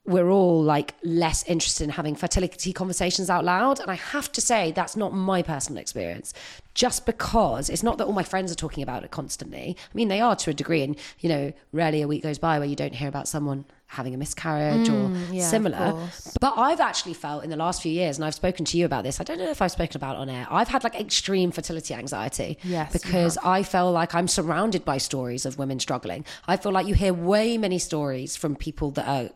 we're 0.05 0.29
all 0.31 0.63
like 0.63 0.95
less 1.03 1.43
interested 1.43 1.83
in 1.83 1.91
having 1.91 2.15
fertility 2.15 2.73
conversations 2.73 3.29
out 3.29 3.45
loud. 3.45 3.79
And 3.79 3.91
I 3.91 3.95
have 3.95 4.31
to 4.31 4.41
say, 4.41 4.71
that's 4.71 4.95
not 4.95 5.13
my 5.13 5.43
personal 5.43 5.79
experience. 5.79 6.33
Just 6.73 7.05
because 7.05 7.69
it's 7.69 7.83
not 7.83 7.97
that 7.99 8.05
all 8.05 8.13
my 8.13 8.23
friends 8.23 8.51
are 8.51 8.55
talking 8.55 8.81
about 8.81 9.03
it 9.03 9.11
constantly. 9.11 9.77
I 9.79 9.93
mean, 9.95 10.07
they 10.07 10.19
are 10.19 10.35
to 10.37 10.49
a 10.49 10.53
degree. 10.53 10.81
And, 10.81 10.95
you 11.19 11.29
know, 11.29 11.53
rarely 11.71 12.01
a 12.01 12.07
week 12.07 12.23
goes 12.23 12.39
by 12.39 12.57
where 12.57 12.67
you 12.67 12.75
don't 12.75 12.95
hear 12.95 13.09
about 13.09 13.27
someone 13.27 13.65
having 13.87 14.13
a 14.13 14.17
miscarriage 14.17 14.87
or 14.89 15.09
Mm, 15.09 15.33
yeah, 15.33 15.47
similar. 15.47 16.09
But 16.39 16.53
I've 16.57 16.79
actually 16.79 17.13
felt 17.13 17.43
in 17.43 17.49
the 17.49 17.57
last 17.57 17.81
few 17.81 17.91
years, 17.91 18.17
and 18.17 18.23
I've 18.25 18.33
spoken 18.33 18.63
to 18.65 18.77
you 18.77 18.85
about 18.85 19.03
this. 19.03 19.19
I 19.19 19.23
don't 19.23 19.37
know 19.37 19.49
if 19.49 19.61
I've 19.61 19.71
spoken 19.71 19.97
about 19.97 20.15
it 20.15 20.19
on 20.19 20.29
air. 20.29 20.47
I've 20.49 20.69
had 20.69 20.83
like 20.83 20.95
extreme 20.95 21.51
fertility 21.51 21.93
anxiety. 21.93 22.57
Yes, 22.63 22.93
Because 22.93 23.37
I 23.43 23.63
feel 23.63 23.91
like 23.91 24.15
I'm 24.15 24.29
surrounded 24.29 24.85
by 24.85 24.97
stories 24.97 25.45
of 25.45 25.59
women 25.59 25.79
struggling. 25.79 26.25
I 26.47 26.55
feel 26.57 26.71
like 26.71 26.87
you 26.87 26.95
hear 26.95 27.13
way 27.13 27.57
many 27.57 27.77
stories 27.77 28.35
from 28.37 28.55
people 28.55 28.91
that 28.91 29.07
are 29.07 29.29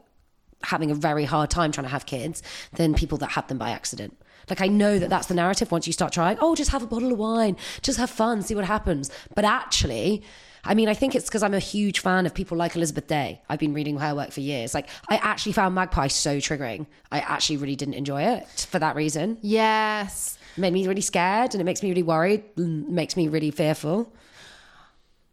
having 0.64 0.92
a 0.92 0.96
very 0.96 1.26
hard 1.26 1.50
time 1.50 1.72
trying 1.72 1.86
to 1.86 1.92
have 1.92 2.06
kids 2.06 2.42
than 2.74 2.94
people 2.94 3.18
that 3.20 3.32
had 3.32 3.48
them 3.48 3.58
by 3.58 3.70
accident. 3.70 4.18
Like 4.50 4.62
I 4.62 4.68
know 4.68 5.00
that 5.00 5.10
that's 5.10 5.28
the 5.28 5.34
narrative 5.34 5.72
once 5.72 5.88
you 5.88 5.94
start 5.94 6.14
trying, 6.14 6.38
oh, 6.40 6.56
just 6.56 6.72
have 6.72 6.84
a 6.84 6.88
bottle 6.88 7.12
of 7.12 7.18
wine, 7.18 7.58
just 7.82 7.98
have 7.98 8.10
fun, 8.10 8.42
see 8.42 8.56
what 8.56 8.66
happens. 8.66 9.10
But 9.36 9.46
actually, 9.46 10.24
I 10.64 10.74
mean, 10.74 10.90
I 10.90 10.94
think 10.94 11.16
it's 11.16 11.26
because 11.26 11.44
I'm 11.44 11.54
a 11.54 11.60
huge 11.60 12.00
fan 12.00 12.26
of 12.26 12.34
people 12.34 12.58
like 12.58 12.76
Elizabeth 12.76 13.08
Day. 13.08 13.42
I've 13.50 13.60
been 13.60 13.74
reading 13.74 13.98
her 13.98 14.16
work 14.16 14.32
for 14.32 14.42
years. 14.42 14.74
Like, 14.74 14.88
I 15.10 15.18
actually 15.18 15.54
found 15.54 15.76
Magpie 15.76 16.08
so 16.08 16.38
triggering. 16.38 16.88
I 17.12 17.20
actually 17.20 17.58
really 17.58 17.76
didn't 17.76 17.94
enjoy 17.94 18.24
it 18.24 18.68
for 18.70 18.80
that 18.80 18.96
reason. 18.96 19.38
Yes. 19.42 20.38
It 20.58 20.62
made 20.62 20.74
me 20.74 20.88
really 20.88 21.02
scared 21.02 21.54
and 21.54 21.62
it 21.62 21.66
makes 21.66 21.84
me 21.84 21.90
really 21.90 22.04
worried, 22.04 22.44
makes 22.58 23.16
me 23.16 23.28
really 23.28 23.52
fearful. 23.52 24.12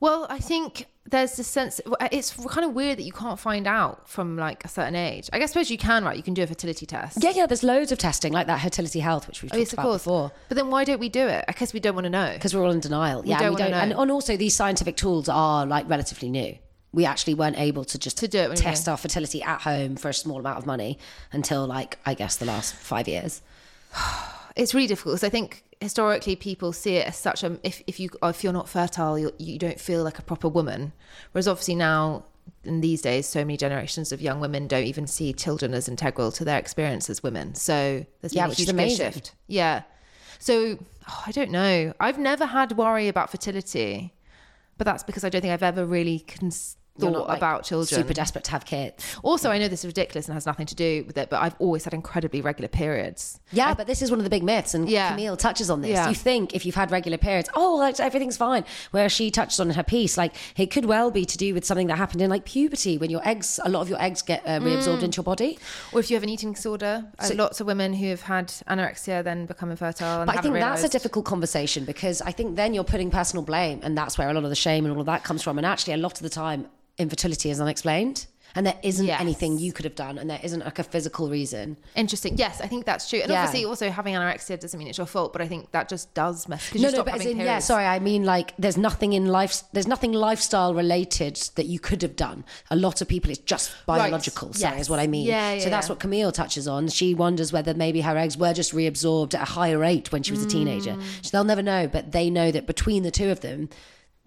Well, 0.01 0.27
I 0.29 0.39
think 0.39 0.87
there's 1.05 1.37
this 1.37 1.49
sense. 1.49 1.81
Uh, 2.01 2.09
it's 2.13 2.33
kind 2.47 2.65
of 2.65 2.75
weird 2.75 2.99
that 2.99 3.03
you 3.03 3.13
can't 3.13 3.39
find 3.39 3.67
out 3.67 4.09
from 4.09 4.37
like 4.37 4.65
a 4.65 4.69
certain 4.69 4.95
age. 4.95 5.29
I 5.33 5.39
guess 5.39 5.53
suppose 5.53 5.71
you 5.71 5.77
can, 5.79 6.05
right? 6.05 6.17
You 6.17 6.23
can 6.23 6.35
do 6.35 6.43
a 6.43 6.47
fertility 6.47 6.87
test. 6.87 7.19
Yeah, 7.23 7.31
yeah, 7.35 7.47
there's 7.47 7.63
loads 7.63 7.91
of 7.93 7.99
testing 7.99 8.33
like 8.33 8.47
that 8.47 8.61
fertility 8.61 9.01
health, 9.01 9.27
which 9.27 9.43
we've 9.43 9.51
Oh, 9.53 9.57
talked 9.57 9.59
yes, 9.61 9.73
of 9.73 9.79
about 9.81 9.83
course. 9.87 10.03
before. 10.05 10.33
But 10.49 10.57
then 10.57 10.71
why 10.71 10.85
don't 10.85 11.01
we 11.01 11.09
do 11.09 11.27
it? 11.27 11.45
I 11.49 11.53
guess 11.53 11.73
we 11.75 11.81
don't 11.81 11.95
want 11.95 12.05
to 12.05 12.11
know. 12.11 12.31
Because 12.35 12.55
we're 12.55 12.65
all 12.65 12.71
in 12.71 12.81
denial. 12.81 13.23
yeah, 13.27 13.39
don't 13.39 13.47
and 13.49 13.55
we 13.57 13.61
don't. 13.63 13.89
Know. 13.91 14.01
and 14.01 14.11
also, 14.11 14.37
these 14.37 14.55
scientific 14.55 14.97
tools 14.97 15.29
are 15.29 15.67
like 15.67 15.89
relatively 15.89 16.31
new. 16.31 16.57
We 16.93 17.05
actually 17.07 17.35
weren't 17.35 17.59
able 17.59 17.85
to 17.87 17.99
just 17.99 18.19
To 18.19 18.29
do 18.29 18.39
it 18.39 18.57
test 18.57 18.87
our 18.89 18.97
fertility 18.99 19.43
at 19.43 19.63
home 19.63 19.97
for 19.97 20.09
a 20.11 20.15
small 20.15 20.39
amount 20.39 20.59
of 20.59 20.67
money 20.67 20.99
until 21.33 21.67
like 21.67 21.99
I 22.07 22.15
guess 22.15 22.37
the 22.37 22.45
last 22.45 22.75
five 22.75 23.09
years. 23.09 23.43
It's 24.55 24.75
really 24.75 24.87
difficult 24.87 25.15
because 25.15 25.25
I 25.25 25.31
think 25.31 25.65
historically 25.83 26.37
people 26.37 26.73
see 26.73 26.97
it 26.97 27.07
as 27.07 27.17
such 27.17 27.43
a 27.45 27.59
if 27.63 27.83
if 27.87 28.01
you 28.01 28.09
if 28.23 28.43
you're 28.43 28.53
not 28.53 28.69
fertile, 28.69 29.19
you 29.19 29.33
you 29.39 29.59
don't 29.59 29.79
feel 29.81 30.03
like 30.03 30.19
a 30.19 30.23
proper 30.23 30.49
woman. 30.49 30.93
Whereas 31.33 31.47
obviously 31.49 31.75
now 31.75 32.25
in 32.65 32.81
these 32.81 33.03
days, 33.03 33.27
so 33.27 33.41
many 33.41 33.57
generations 33.57 34.11
of 34.13 34.21
young 34.21 34.41
women 34.41 34.67
don't 34.67 34.85
even 34.85 35.07
see 35.07 35.33
children 35.33 35.75
as 35.75 35.89
integral 35.89 36.33
to 36.33 36.45
their 36.45 36.59
experience 36.59 37.09
as 37.11 37.23
women. 37.23 37.55
So 37.55 38.05
there's 38.21 38.35
Yeah, 38.35 38.45
been 38.47 38.53
a 38.53 38.55
huge 38.55 38.61
is 38.61 38.67
big 38.67 38.75
amazing. 38.75 39.13
shift. 39.13 39.35
Yeah. 39.47 39.83
So 40.39 40.79
oh, 41.09 41.23
I 41.27 41.31
don't 41.33 41.51
know. 41.51 41.93
I've 42.01 42.19
never 42.19 42.47
had 42.47 42.77
worry 42.77 43.09
about 43.09 43.31
fertility, 43.31 44.13
but 44.79 44.85
that's 44.85 45.03
because 45.05 45.25
I 45.25 45.29
don't 45.29 45.41
think 45.43 45.53
I've 45.53 45.63
ever 45.63 45.85
really 45.87 46.21
cons- 46.21 46.77
thought 46.99 47.29
like, 47.29 47.37
about 47.39 47.65
children. 47.65 48.01
Super 48.03 48.13
desperate 48.15 48.45
to 48.45 48.51
have 48.53 48.65
kids. 48.65 49.17
Also, 49.23 49.51
I 49.51 49.59
know 49.59 49.69
this 49.69 49.81
is 49.81 49.87
ridiculous 49.87 50.27
and 50.27 50.35
has 50.35 50.47
nothing 50.47 50.67
to 50.67 50.75
do 50.75 51.05
with 51.07 51.17
it, 51.17 51.31
but 51.31 51.41
I've 51.43 51.57
always 51.59 51.85
had 51.85 51.95
incredibly 51.95 52.41
regular 52.41 52.69
periods. 52.69 53.41
Yeah, 53.53 53.75
but 53.75 53.87
this 53.87 54.03
is 54.03 54.11
one 54.11 54.21
of 54.21 54.25
the 54.25 54.31
big 54.31 54.43
myths, 54.43 54.75
and 54.75 54.89
Yeah. 54.89 55.11
Camille 55.11 55.37
touches 55.37 55.71
on 55.71 55.81
this. 55.81 55.91
Yeah. 55.93 56.09
You 56.09 56.15
think 56.15 56.55
if 56.55 56.67
you've 56.67 56.75
had 56.75 56.91
regular 56.91 57.19
periods, 57.19 57.49
oh, 57.55 57.77
like 57.77 57.99
everything's 58.01 58.37
fine. 58.37 58.65
Where 58.91 59.09
she 59.09 59.31
touches 59.31 59.59
on 59.61 59.69
in 59.71 59.77
her 59.77 59.83
piece, 59.83 60.17
like 60.19 60.35
it 60.57 60.67
could 60.71 60.85
well 60.85 61.11
be 61.11 61.25
to 61.25 61.39
do 61.39 61.55
with 61.55 61.65
something 61.65 61.87
that 61.87 61.97
happened 61.97 62.21
in 62.23 62.31
like 62.31 62.45
puberty 62.45 62.99
when 62.99 63.11
your 63.11 63.27
eggs, 63.27 63.59
a 63.65 63.69
lot 63.69 63.81
of 63.81 63.89
your 63.89 64.01
eggs 64.01 64.23
get 64.23 64.43
uh, 64.47 64.61
reabsorbed 64.61 64.99
Mm. 64.99 65.03
into 65.05 65.17
your 65.19 65.25
body. 65.25 65.59
Or 65.93 66.01
if 66.01 66.11
you 66.11 66.17
have 66.17 66.23
an 66.23 66.29
eating 66.29 66.53
disorder, 66.53 67.05
uh, 67.19 67.31
lots 67.35 67.61
of 67.61 67.67
women 67.67 67.95
who 67.95 68.07
have 68.09 68.23
had 68.23 68.49
anorexia 68.69 69.25
then 69.25 69.47
become 69.47 69.71
infertile. 69.71 70.21
And 70.23 70.27
But 70.27 70.39
I 70.39 70.43
think 70.43 70.55
that's 70.55 70.85
a 70.85 70.89
difficult 70.89 71.25
conversation 71.25 71.85
because 71.85 72.21
I 72.21 72.33
think 72.33 72.57
then 72.57 72.75
you're 72.75 72.85
putting 72.85 73.11
personal 73.11 73.43
blame, 73.45 73.81
and 73.83 73.97
that's 73.97 74.19
where 74.19 74.29
a 74.29 74.35
lot 74.35 74.45
of 74.45 74.51
the 74.51 74.57
shame 74.57 74.85
and 74.85 74.93
all 74.95 75.01
of 75.01 75.07
that 75.07 75.25
comes 75.25 75.43
from. 75.43 75.59
And 75.59 75.67
actually, 75.67 75.95
a 75.95 75.97
lot 75.99 76.13
of 76.19 76.23
the 76.23 76.29
time, 76.29 76.67
infertility 76.99 77.51
is 77.51 77.61
unexplained, 77.61 78.27
and 78.55 78.67
there 78.67 78.77
isn't 78.83 79.07
Yes. 79.07 79.19
anything 79.19 79.59
you 79.59 79.73
could 79.73 79.87
have 79.87 79.95
done, 79.95 80.19
and 80.19 80.29
there 80.29 80.39
isn't 80.43 80.63
like 80.63 80.79
a 80.79 80.83
physical 80.85 81.31
reason. 81.31 81.79
Interesting. 81.97 82.37
Yes, 82.37 82.61
I 82.61 82.67
think 82.67 82.85
that's 82.85 83.09
true. 83.09 83.21
And 83.21 83.31
Yeah. 83.31 83.45
obviously, 83.45 83.65
also 83.65 83.89
having 83.89 84.15
anorexia 84.15 84.61
doesn't 84.61 84.79
mean 84.79 84.89
it's 84.89 84.99
your 84.99 85.07
fault, 85.07 85.33
but 85.33 85.41
I 85.41 85.49
think 85.49 85.73
that 85.73 85.89
just 85.89 86.13
does 86.13 86.47
mess. 86.49 86.63
No, 86.75 86.91
you 86.91 86.97
no, 86.97 87.03
but 87.03 87.25
in, 87.25 87.39
yeah, 87.39 87.61
sorry, 87.61 87.87
I 87.87 87.99
mean 87.99 88.25
like 88.25 88.53
there's 88.59 88.77
nothing 88.77 89.15
in 89.15 89.25
life, 89.25 89.63
there's 89.73 89.87
nothing 89.89 90.13
lifestyle 90.13 90.75
related 90.75 91.37
that 91.55 91.65
you 91.65 91.81
could 91.81 92.03
have 92.03 92.15
done. 92.15 92.45
A 92.71 92.77
lot 92.77 93.01
of 93.01 93.09
people, 93.09 93.31
it's 93.31 93.41
just 93.41 93.71
biological. 93.87 94.53
Sorry, 94.53 94.75
Yes. 94.75 94.83
is 94.83 94.91
what 94.91 94.99
I 95.01 95.07
mean. 95.07 95.27
Yeah, 95.27 95.55
yeah, 95.55 95.65
so 95.65 95.71
that's 95.71 95.87
yeah. 95.87 95.93
what 95.93 96.01
Camille 96.01 96.31
touches 96.31 96.69
on. 96.69 96.89
She 96.89 97.15
wonders 97.15 97.55
whether 97.55 97.73
maybe 97.73 98.03
her 98.03 98.19
eggs 98.19 98.37
were 98.37 98.53
just 98.53 98.75
reabsorbed 98.75 99.33
at 99.33 99.41
a 99.49 99.53
higher 99.53 99.79
rate 99.79 100.13
when 100.13 100.23
she 100.23 100.31
was 100.33 100.45
a 100.45 100.47
teenager. 100.47 100.93
Mm. 100.93 101.03
So 101.23 101.31
they'll 101.33 101.45
never 101.45 101.63
know, 101.63 101.89
but 101.89 102.13
they 102.13 102.29
know 102.29 102.51
that 102.51 102.67
between 102.67 103.03
the 103.03 103.11
two 103.11 103.31
of 103.31 103.41
them, 103.41 103.71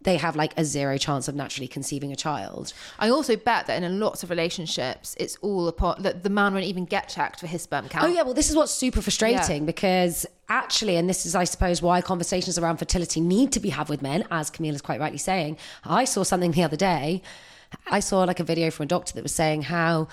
they 0.06 0.18
have 0.18 0.36
like 0.36 0.53
a 0.58 0.64
zero 0.64 0.97
chance 0.97 1.28
of 1.28 1.36
naturally 1.36 1.68
conceiving 1.68 2.12
a 2.12 2.16
child. 2.16 2.74
I 2.97 3.10
also 3.10 3.36
bet 3.36 3.66
that 3.68 3.84
in 3.84 3.99
lots 3.99 4.24
of 4.24 4.30
relationships, 4.30 5.16
it's 5.20 5.36
all 5.41 5.68
upon 5.68 6.01
that 6.03 6.24
the 6.24 6.30
man 6.30 6.53
won't 6.53 6.66
even 6.66 6.86
get 6.86 7.10
checked 7.10 7.41
for 7.41 7.47
his 7.47 7.64
sperm 7.64 7.89
count. 7.89 8.06
Oh 8.06 8.08
yeah, 8.08 8.22
well 8.22 8.34
this 8.34 8.49
is 8.49 8.56
what's 8.56 8.72
super 8.72 9.01
frustrating 9.01 9.66
because 9.66 10.26
actually, 10.47 10.95
and 10.95 11.10
this 11.10 11.26
is 11.26 11.36
I 11.36 11.43
suppose 11.43 11.82
why 11.82 12.01
conversations 12.01 12.58
around 12.58 12.78
fertility 12.78 13.20
need 13.20 13.51
to 13.51 13.60
be 13.60 13.70
had 13.70 13.89
with 13.89 14.01
men, 14.01 14.26
as 14.32 14.49
Camille 14.49 14.76
is 14.76 14.82
quite 14.82 14.99
rightly 14.99 15.18
saying. 15.18 15.58
I 15.84 16.06
saw 16.06 16.24
something 16.24 16.51
the 16.51 16.64
other 16.64 16.78
day. 16.78 17.22
I 17.88 17.99
saw 17.99 18.24
like 18.24 18.39
a 18.39 18.43
video 18.43 18.72
from 18.72 18.86
a 18.86 18.88
doctor 18.88 19.14
that 19.16 19.24
was 19.24 19.34
saying 19.34 19.64
how 19.64 20.08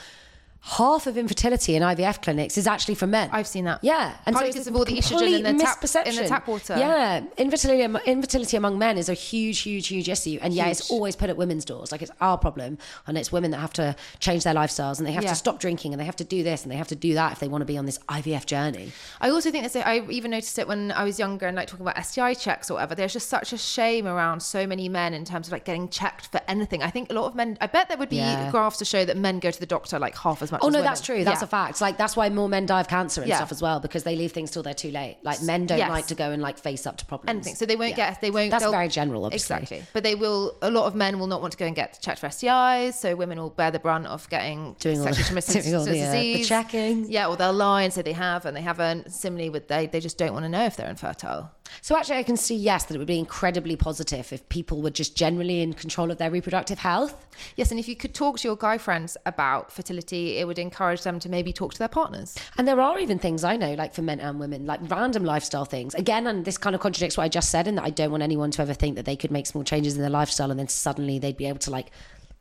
half 0.65 1.09
of 1.09 1.17
infertility 1.19 1.75
in 1.75 1.83
IVF 1.83 2.23
clinics 2.23 2.57
is 2.57 2.67
actually 2.69 2.95
for 2.95 3.07
men. 3.09 3.29
I've 3.33 3.49
seen 3.49 3.65
that. 3.65 3.81
Yeah, 3.83 4.15
Partly 4.25 4.47
it's 4.49 4.55
because 4.55 4.67
a 4.69 4.71
of 4.71 4.77
all 4.77 4.85
the 4.85 4.97
estrogen 4.97 5.45
in 5.45 5.57
the 5.59 5.65
tap- 5.65 5.81
misperception. 5.81 6.07
in 6.07 6.17
the 6.17 6.29
tap 6.29 6.47
water. 6.47 6.77
Yeah, 6.79 7.25
infertility 7.37 7.83
infertility 8.07 8.57
among 8.57 8.79
men 8.79 8.97
is 8.97 9.09
a 9.09 9.15
huge, 9.15 9.59
huge, 9.61 9.89
huge 9.89 10.09
issue, 10.09 10.39
and 10.41 10.55
yeah, 10.55 10.69
it's 10.69 10.89
always 10.91 11.17
put 11.17 11.31
at 11.31 11.37
women's 11.37 11.65
doors. 11.65 11.91
Like 11.91 12.01
it's 12.01 12.13
our 12.21 12.39
problem, 12.39 12.79
and 13.09 13.19
it's 13.19 13.33
women 13.33 13.51
that 13.51 13.59
have 13.59 13.73
to 13.75 13.97
change 14.21 14.45
their 14.45 14.55
lifestyles, 14.55 14.99
and 14.99 15.07
they 15.07 15.13
have 15.13 15.25
Yeah. 15.25 15.31
to 15.31 15.37
stop 15.37 15.59
drinking, 15.59 15.93
and 15.93 16.01
they 16.01 16.05
have 16.07 16.17
to 16.17 16.25
do 16.25 16.45
this, 16.45 16.63
and 16.63 16.71
they 16.71 16.77
have 16.77 16.89
to 16.89 16.97
do 16.97 17.15
that 17.15 17.33
if 17.33 17.41
they 17.41 17.49
want 17.49 17.63
to 17.63 17.67
be 17.67 17.77
on 17.77 17.87
this 17.87 17.99
IVF 18.09 18.47
journey. 18.47 18.93
I 19.21 19.31
also 19.31 19.51
think 19.51 19.71
that 19.71 19.87
I 19.87 20.01
even 20.11 20.31
noticed 20.31 20.59
it 20.61 20.69
when 20.69 20.93
I 20.93 21.03
was 21.03 21.19
younger 21.19 21.47
and 21.49 21.57
like 21.57 21.67
talking 21.69 21.85
about 21.85 21.99
STI 22.05 22.35
checks 22.35 22.71
or 22.71 22.75
whatever. 22.75 22.95
There's 22.95 23.13
just 23.15 23.29
such 23.29 23.53
a 23.53 23.59
shame 23.59 24.07
around 24.07 24.41
so 24.45 24.67
many 24.67 24.89
men 24.89 25.13
in 25.13 25.25
terms 25.25 25.49
of 25.49 25.53
like 25.53 25.65
getting 25.65 25.89
checked 25.89 26.27
for 26.29 26.41
anything. 26.47 26.83
I 26.85 26.91
think 26.91 27.11
a 27.11 27.15
lot 27.15 27.27
of 27.27 27.35
men. 27.35 27.59
I 27.61 27.67
bet 27.67 27.89
there 27.89 27.97
would 27.99 28.09
be 28.11 28.17
Yeah. 28.17 28.51
graphs 28.53 28.79
to 28.79 28.85
show 28.85 29.05
that 29.05 29.17
men 29.17 29.41
go 29.41 29.51
to 29.51 29.59
the 29.59 29.67
doctor 29.67 29.99
like 29.99 30.17
half 30.19 30.41
as 30.41 30.52
much. 30.53 30.61
Oh 30.63 30.69
no, 30.69 30.79
women. 30.79 30.85
that's 30.85 31.01
true. 31.01 31.25
That's 31.25 31.41
Yeah. 31.41 31.45
a 31.47 31.49
fact. 31.49 31.81
Like 31.81 31.97
that's 31.99 32.17
why 32.17 32.29
more 32.29 32.49
men 32.49 32.67
die 32.67 32.81
of 32.81 32.89
cancer 32.89 33.21
and 33.23 33.29
Yeah. 33.29 33.37
stuff 33.37 33.51
as 33.53 33.61
well 33.61 33.81
because 33.81 34.05
they 34.05 34.15
leave 34.15 34.33
things 34.33 34.51
till 34.53 34.63
they're 34.63 34.73
too 34.75 34.91
late. 34.93 35.19
Like 35.23 35.43
men 35.43 35.67
don't 35.67 35.79
Yes. 35.79 35.91
like 35.91 36.07
to 36.09 36.15
go 36.15 36.31
and 36.31 36.41
like 36.43 36.59
face 36.59 36.87
up 36.87 36.97
to 36.99 37.05
problems. 37.07 37.31
anything. 37.31 37.55
So 37.57 37.67
they 37.67 37.77
won't 37.77 37.91
Yeah. 37.91 38.11
get. 38.11 38.21
They 38.21 38.31
won't. 38.31 38.51
That's 38.51 38.65
very 38.65 38.89
general, 38.89 39.25
obviously. 39.25 39.57
Exactly. 39.57 39.83
But 39.93 40.05
they 40.05 40.15
will. 40.15 40.57
A 40.63 40.71
lot 40.71 40.87
of 40.87 40.95
men 40.95 41.19
will 41.19 41.27
not 41.27 41.41
want 41.41 41.53
to 41.53 41.59
go 41.59 41.67
and 41.67 41.75
get 41.75 41.99
checked 42.01 42.21
for 42.21 42.27
STIs. 42.29 42.95
So 42.95 43.17
women 43.17 43.39
will 43.41 43.51
bear 43.51 43.71
the 43.71 43.79
brunt 43.81 44.07
of 44.07 44.29
getting 44.31 44.77
Doing 44.79 44.99
all 45.01 45.05
sexually 45.07 45.25
transmitted 45.25 45.63
doing 45.65 45.75
all 45.77 45.85
the, 45.85 46.03
uh, 46.03 46.13
the 46.13 46.45
checking. 46.45 47.11
Yeah, 47.11 47.27
or 47.29 47.37
they'll 47.37 47.53
lie 47.53 47.83
and 47.83 47.93
say 47.93 48.03
they 48.03 48.13
have 48.13 48.47
and 48.47 48.57
they 48.57 48.63
haven't. 48.63 49.11
Similarly, 49.13 49.51
with 49.51 49.69
they, 49.69 49.87
they 49.87 50.01
just 50.01 50.19
don't 50.19 50.33
want 50.33 50.45
to 50.45 50.49
know 50.49 50.65
if 50.65 50.77
they're 50.77 50.89
infertile. 50.91 51.51
So 51.81 51.97
actually, 51.97 52.17
I 52.17 52.23
can 52.23 52.37
see 52.37 52.55
yes 52.55 52.85
that 52.85 52.95
it 52.95 52.99
would 52.99 53.07
be 53.07 53.19
incredibly 53.19 53.77
positive 53.77 54.33
if 54.33 54.49
people 54.49 54.83
were 54.83 54.91
just 54.91 55.17
generally 55.17 55.63
in 55.63 55.73
control 55.73 56.11
of 56.11 56.19
their 56.19 56.31
reproductive 56.31 56.79
health. 56.79 57.27
Yes, 57.57 57.71
and 57.71 57.81
if 57.81 57.89
you 57.89 57.97
could 57.97 58.15
talk 58.15 58.39
to 58.39 58.49
your 58.49 58.57
guy 58.57 58.79
friends 58.79 59.17
about 59.27 59.73
fertility, 59.73 60.39
it 60.39 60.47
would 60.47 60.59
encourage 60.59 61.03
them 61.03 61.19
to 61.21 61.29
maybe 61.29 61.53
talk 61.53 61.73
to 61.73 61.79
their 61.79 61.89
partners. 61.89 62.37
And 62.59 62.69
there 62.69 62.81
are 62.81 62.99
even 62.99 63.19
things 63.19 63.43
I 63.43 63.57
know, 63.57 63.75
like 63.75 63.95
for 63.95 64.03
men 64.03 64.21
and 64.21 64.39
women, 64.39 64.67
like 64.67 64.81
random 64.91 65.25
lifestyle 65.25 65.65
things. 65.65 65.95
Again, 65.95 66.27
and 66.27 66.45
this 66.45 66.59
kind 66.59 66.75
of 66.75 66.81
contradicts 66.81 67.17
what 67.17 67.25
I 67.25 67.29
just 67.29 67.51
said, 67.51 67.67
in 67.67 67.77
that 67.77 67.85
I 67.85 67.91
don't 67.91 68.11
want 68.11 68.23
anyone 68.23 68.51
to 68.53 68.63
ever 68.63 68.75
think 68.75 68.97
that 68.97 69.05
they 69.05 69.17
could 69.17 69.31
make 69.31 69.47
small 69.47 69.65
changes 69.65 69.95
in 69.95 70.03
their 70.03 70.11
lifestyle 70.11 70.51
and 70.51 70.61
then 70.61 70.69
suddenly 70.69 71.19
they'd 71.19 71.37
be 71.37 71.47
able 71.47 71.61
to 71.61 71.71
like 71.71 71.91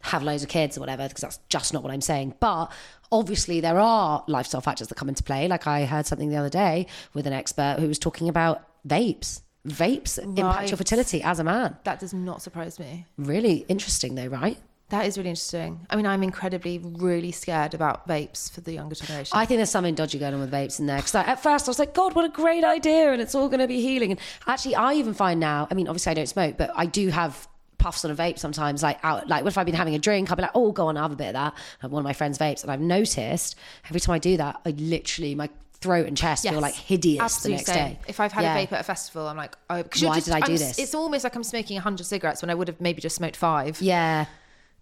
have 0.04 0.24
loads 0.24 0.44
of 0.44 0.50
kids 0.50 0.78
or 0.78 0.80
whatever, 0.80 1.08
because 1.08 1.22
that's 1.22 1.40
just 1.50 1.74
not 1.74 1.84
what 1.84 1.92
I'm 1.92 2.02
saying. 2.02 2.36
But 2.40 2.72
obviously, 3.12 3.62
there 3.62 3.80
are 3.80 4.24
lifestyle 4.28 4.62
factors 4.62 4.88
that 4.88 4.96
come 4.96 5.10
into 5.10 5.24
play. 5.24 5.48
Like 5.48 5.68
I 5.68 5.86
heard 5.86 6.06
something 6.06 6.30
the 6.30 6.38
other 6.38 6.50
day 6.50 6.88
with 7.14 7.28
an 7.28 7.34
expert 7.34 7.78
who 7.80 7.88
was 7.88 8.00
talking 8.00 8.28
about 8.28 8.68
vapes. 8.88 9.42
Vapes 9.68 10.18
impact 10.18 10.70
your 10.70 10.78
fertility 10.78 11.22
as 11.22 11.40
a 11.40 11.44
man. 11.44 11.78
That 11.84 12.00
does 12.00 12.14
not 12.14 12.42
surprise 12.42 12.80
me. 12.80 13.06
Really 13.18 13.66
interesting, 13.68 14.16
though, 14.16 14.28
right? 14.28 14.58
That 14.90 15.06
is 15.06 15.18
really 15.18 15.30
interesting. 15.30 15.86
I 15.90 15.96
mean, 15.96 16.06
I'm 16.06 16.22
incredibly, 16.22 16.80
really 16.80 17.32
scared 17.32 17.74
about 17.74 18.08
vapes 18.10 18.52
for 18.52 18.60
the 18.60 18.74
younger 18.74 18.96
generation. 18.96 19.32
I 19.38 19.46
think 19.46 19.60
there's 19.60 19.70
something 19.70 19.96
dodgy 19.96 20.20
going 20.20 20.34
on 20.34 20.42
with 20.42 20.52
vapes 20.52 20.80
in 20.80 20.86
there. 20.86 20.98
Because 20.98 21.16
at 21.16 21.42
first 21.42 21.68
I 21.68 21.70
was 21.70 21.80
like, 21.80 21.94
God, 21.94 22.14
what 22.14 22.26
a 22.26 22.30
great 22.30 22.66
idea. 22.66 23.14
And 23.14 23.22
it's 23.22 23.34
all 23.34 23.48
going 23.48 23.62
to 23.62 23.68
be 23.68 23.82
healing. 23.82 24.12
And 24.12 24.20
actually, 24.48 24.76
I 24.76 24.96
even 24.96 25.14
find 25.14 25.40
now, 25.40 25.68
I 25.72 25.76
mean, 25.76 25.88
obviously 25.88 26.12
I 26.12 26.14
don't 26.16 26.28
smoke, 26.28 26.58
but 26.58 26.72
I 26.76 26.86
do 26.86 27.08
have 27.08 27.48
puffs 27.78 28.04
on 28.04 28.12
a 28.12 28.16
vape 28.16 28.38
sometimes. 28.38 28.84
Like, 28.84 29.00
out, 29.02 29.30
like 29.30 29.46
what 29.46 29.54
if 29.54 29.58
I've 29.58 29.66
been 29.66 29.76
having 29.76 29.96
a 29.96 30.00
drink, 30.00 30.30
I'll 30.30 30.36
be 30.36 30.42
like, 30.42 30.52
oh, 30.56 30.74
go 30.74 30.88
on, 30.88 30.98
I'll 30.98 31.04
have 31.04 31.14
a 31.14 31.16
bit 31.16 31.28
of 31.28 31.34
that. 31.36 31.54
I 31.54 31.78
have 31.80 31.92
one 31.92 32.02
of 32.02 32.04
my 32.04 32.14
friends' 32.14 32.38
vapes. 32.38 32.64
And 32.64 32.72
I've 32.72 32.82
noticed 32.82 33.56
every 33.86 34.02
time 34.02 34.16
I 34.16 34.20
do 34.20 34.36
that, 34.38 34.60
I 34.66 34.72
literally, 34.72 35.36
my 35.36 35.50
throat 35.82 36.06
and 36.08 36.16
chest 36.16 36.44
feel 36.44 36.54
Yes. 36.54 36.62
like 36.62 36.76
hideous 36.76 37.22
Absolutely 37.22 37.64
the 37.64 37.72
next 37.72 37.80
same. 37.80 37.94
day. 37.96 38.00
If 38.08 38.20
I've 38.20 38.32
had 38.32 38.44
Yeah. 38.44 38.56
a 38.58 38.66
vape 38.68 38.72
at 38.72 38.82
a 38.82 38.84
festival, 38.84 39.28
I'm 39.28 39.38
like, 39.38 39.56
oh, 39.70 39.78
Why 39.78 39.82
just, 39.92 40.26
did 40.26 40.34
I 40.36 40.40
do 40.42 40.52
I'm- 40.52 40.58
this? 40.60 40.78
It's 40.80 40.94
almost 40.96 41.24
like 41.24 41.36
I'm 41.36 41.44
smoking 41.44 41.76
100 41.78 42.06
cigarettes 42.06 42.42
when 42.42 42.50
I 42.50 42.56
would 42.56 42.68
have 42.68 42.80
maybe 42.80 43.02
just 43.02 43.16
smoked 43.16 43.36
five. 43.36 43.82
Yeah. 43.82 44.26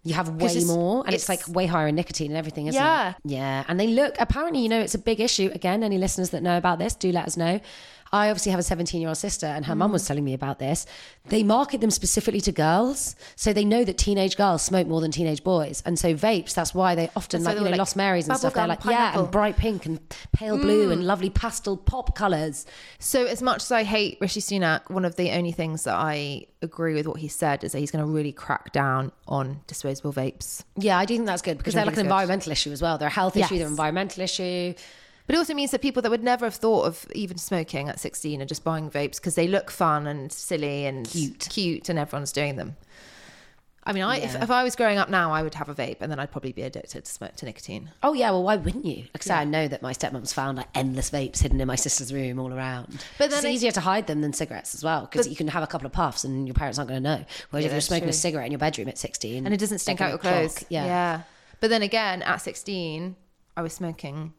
You 0.02 0.14
have 0.14 0.28
way 0.30 0.62
more, 0.64 1.04
and 1.04 1.14
it's, 1.14 1.24
it's- 1.28 1.46
like 1.48 1.54
way 1.54 1.66
higher 1.66 1.86
in 1.88 1.94
nicotine 1.94 2.30
and 2.30 2.38
everything, 2.38 2.66
isn't 2.68 2.80
Yeah. 2.80 3.10
it? 3.10 3.14
Yeah. 3.24 3.64
And 3.68 3.78
they 3.78 3.86
look, 3.86 4.14
apparently, 4.18 4.62
you 4.62 4.68
know, 4.68 4.80
it's 4.80 4.94
a 4.94 4.98
big 4.98 5.20
issue. 5.20 5.50
Again, 5.54 5.82
any 5.82 5.98
listeners 5.98 6.30
that 6.30 6.42
know 6.42 6.56
about 6.56 6.78
this, 6.78 6.94
do 6.94 7.12
let 7.12 7.26
us 7.26 7.36
know. 7.36 7.60
I 8.12 8.28
obviously 8.28 8.50
have 8.50 8.58
a 8.58 8.64
17 8.64 9.00
year 9.00 9.08
old 9.08 9.16
sister, 9.18 9.46
and 9.46 9.66
her 9.66 9.74
Mm. 9.74 9.78
mum 9.78 9.92
was 9.92 10.06
telling 10.06 10.24
me 10.24 10.34
about 10.34 10.58
this. 10.58 10.84
They 11.28 11.42
market 11.42 11.80
them 11.80 11.90
specifically 11.90 12.40
to 12.42 12.52
girls, 12.52 13.14
so 13.36 13.52
they 13.52 13.64
know 13.64 13.84
that 13.84 13.98
teenage 13.98 14.36
girls 14.36 14.62
smoke 14.62 14.88
more 14.88 15.00
than 15.00 15.10
teenage 15.12 15.44
boys, 15.44 15.82
and 15.86 15.98
so 15.98 16.14
vapes. 16.14 16.52
That's 16.54 16.74
why 16.74 16.94
they 16.94 17.08
often 17.14 17.42
So 17.42 17.50
like 17.50 17.58
you 17.58 17.64
know 17.64 17.70
like 17.70 17.78
Lost 17.78 17.96
Marys 17.96 18.28
and 18.28 18.36
stuff. 18.36 18.54
They're 18.54 18.66
like 18.66 18.80
yeah, 18.84 18.90
pineapple. 19.12 19.20
Mm. 19.20 19.24
and 19.24 19.32
bright 19.32 19.56
pink 19.56 19.86
and 19.86 20.00
pale 20.32 20.58
blue 20.58 20.90
and 20.90 21.06
lovely 21.06 21.30
pastel 21.30 21.76
pop 21.76 22.16
colors. 22.16 22.66
So, 22.98 23.26
as 23.26 23.42
much 23.42 23.62
as 23.62 23.70
I 23.72 23.84
hate 23.84 24.18
Rishi 24.20 24.40
Sunak, 24.40 24.90
one 24.90 25.04
of 25.04 25.16
the 25.16 25.30
only 25.30 25.52
things 25.52 25.84
that 25.84 25.94
I 25.94 26.46
agree 26.62 26.94
with 26.94 27.06
what 27.06 27.20
he 27.20 27.28
said 27.28 27.62
is 27.64 27.72
that 27.72 27.78
he's 27.78 27.90
going 27.90 28.04
to 28.04 28.10
really 28.10 28.32
crack 28.32 28.72
down 28.72 29.12
on 29.28 29.60
disposable 29.66 30.12
vapes. 30.12 30.62
Yeah, 30.76 30.98
I 30.98 31.04
do 31.04 31.14
think 31.14 31.26
that's 31.26 31.42
good 31.42 31.58
because 31.58 31.74
they're 31.74 31.84
like 31.86 31.94
an 31.94 32.00
good. 32.00 32.06
environmental 32.06 32.50
issue 32.52 32.72
as 32.72 32.82
well. 32.82 32.98
They're 32.98 33.08
a 33.08 33.10
health 33.10 33.36
issue, 33.36 33.56
they're 33.56 33.66
an 33.66 33.72
environmental 33.72 34.22
issue. 34.22 34.74
But 35.30 35.36
it 35.36 35.38
also 35.38 35.54
means 35.54 35.70
that 35.70 35.80
people 35.80 36.02
that 36.02 36.10
would 36.10 36.24
never 36.24 36.44
have 36.44 36.56
thought 36.56 36.86
of 36.86 37.06
even 37.14 37.38
smoking 37.38 37.88
at 37.88 38.00
16 38.00 38.42
are 38.42 38.46
just 38.46 38.64
buying 38.64 38.90
vapes 38.90 39.14
because 39.14 39.36
they 39.36 39.46
look 39.46 39.70
fun 39.70 40.08
and 40.08 40.32
silly 40.32 40.86
and 40.86 41.08
Cute. 41.08 41.46
cute 41.48 41.88
and 41.88 42.00
everyone's 42.00 42.32
doing 42.32 42.56
them. 42.56 42.74
I 43.84 43.92
mean, 43.92 44.02
I, 44.02 44.16
if, 44.16 44.34
if 44.34 44.50
I 44.50 44.64
was 44.64 44.74
growing 44.74 44.98
up 44.98 45.08
now, 45.08 45.30
I 45.30 45.44
would 45.44 45.54
have 45.54 45.68
a 45.68 45.74
vape 45.76 45.98
and 46.00 46.10
then 46.10 46.18
I'd 46.18 46.32
probably 46.32 46.50
be 46.50 46.62
addicted 46.62 47.04
to 47.04 47.12
smoke 47.12 47.36
to 47.36 47.44
nicotine. 47.44 47.90
Oh 48.02 48.12
yeah, 48.12 48.32
well 48.32 48.42
why 48.42 48.56
wouldn't 48.56 48.84
you? 48.84 49.04
I 49.14 49.18
say, 49.20 49.34
I 49.34 49.44
know 49.44 49.68
that 49.68 49.82
my 49.82 49.92
stepmom's 49.92 50.32
found 50.32 50.58
like 50.58 50.66
endless 50.74 51.12
vapes 51.12 51.40
hidden 51.42 51.60
in 51.60 51.68
my 51.68 51.76
sister's 51.76 52.12
room 52.12 52.40
all 52.40 52.52
around. 52.52 53.04
But 53.16 53.30
then 53.30 53.38
it's 53.38 53.44
it- 53.44 53.52
easier 53.52 53.70
to 53.70 53.80
hide 53.80 54.08
them 54.08 54.22
than 54.22 54.32
cigarettes 54.32 54.74
as 54.74 54.82
well 54.82 55.02
because 55.02 55.28
you 55.28 55.36
can 55.36 55.46
have 55.46 55.62
a 55.62 55.68
couple 55.68 55.86
of 55.86 55.92
puffs 55.92 56.24
and 56.24 56.48
your 56.48 56.54
parents 56.54 56.76
aren't 56.76 56.90
going 56.90 57.04
to 57.04 57.08
know. 57.08 57.24
Whereas 57.50 57.66
if 57.66 57.70
you're 57.70 57.80
smoking 57.80 58.08
a 58.08 58.12
cigarette 58.12 58.46
in 58.46 58.50
your 58.52 58.58
bedroom 58.58 58.88
at 58.88 58.98
16 58.98 59.44
And 59.44 59.54
it 59.54 59.58
doesn't 59.60 59.78
stink 59.78 60.00
out 60.00 60.08
your 60.08 60.18
clock, 60.18 60.34
clothes. 60.34 60.64
Yeah. 60.70 61.20
But 61.60 61.70
then 61.70 61.82
again, 61.82 62.22
at 62.22 62.38
16, 62.38 63.14
I 63.56 63.62
was 63.62 63.72
smoking 63.72 64.32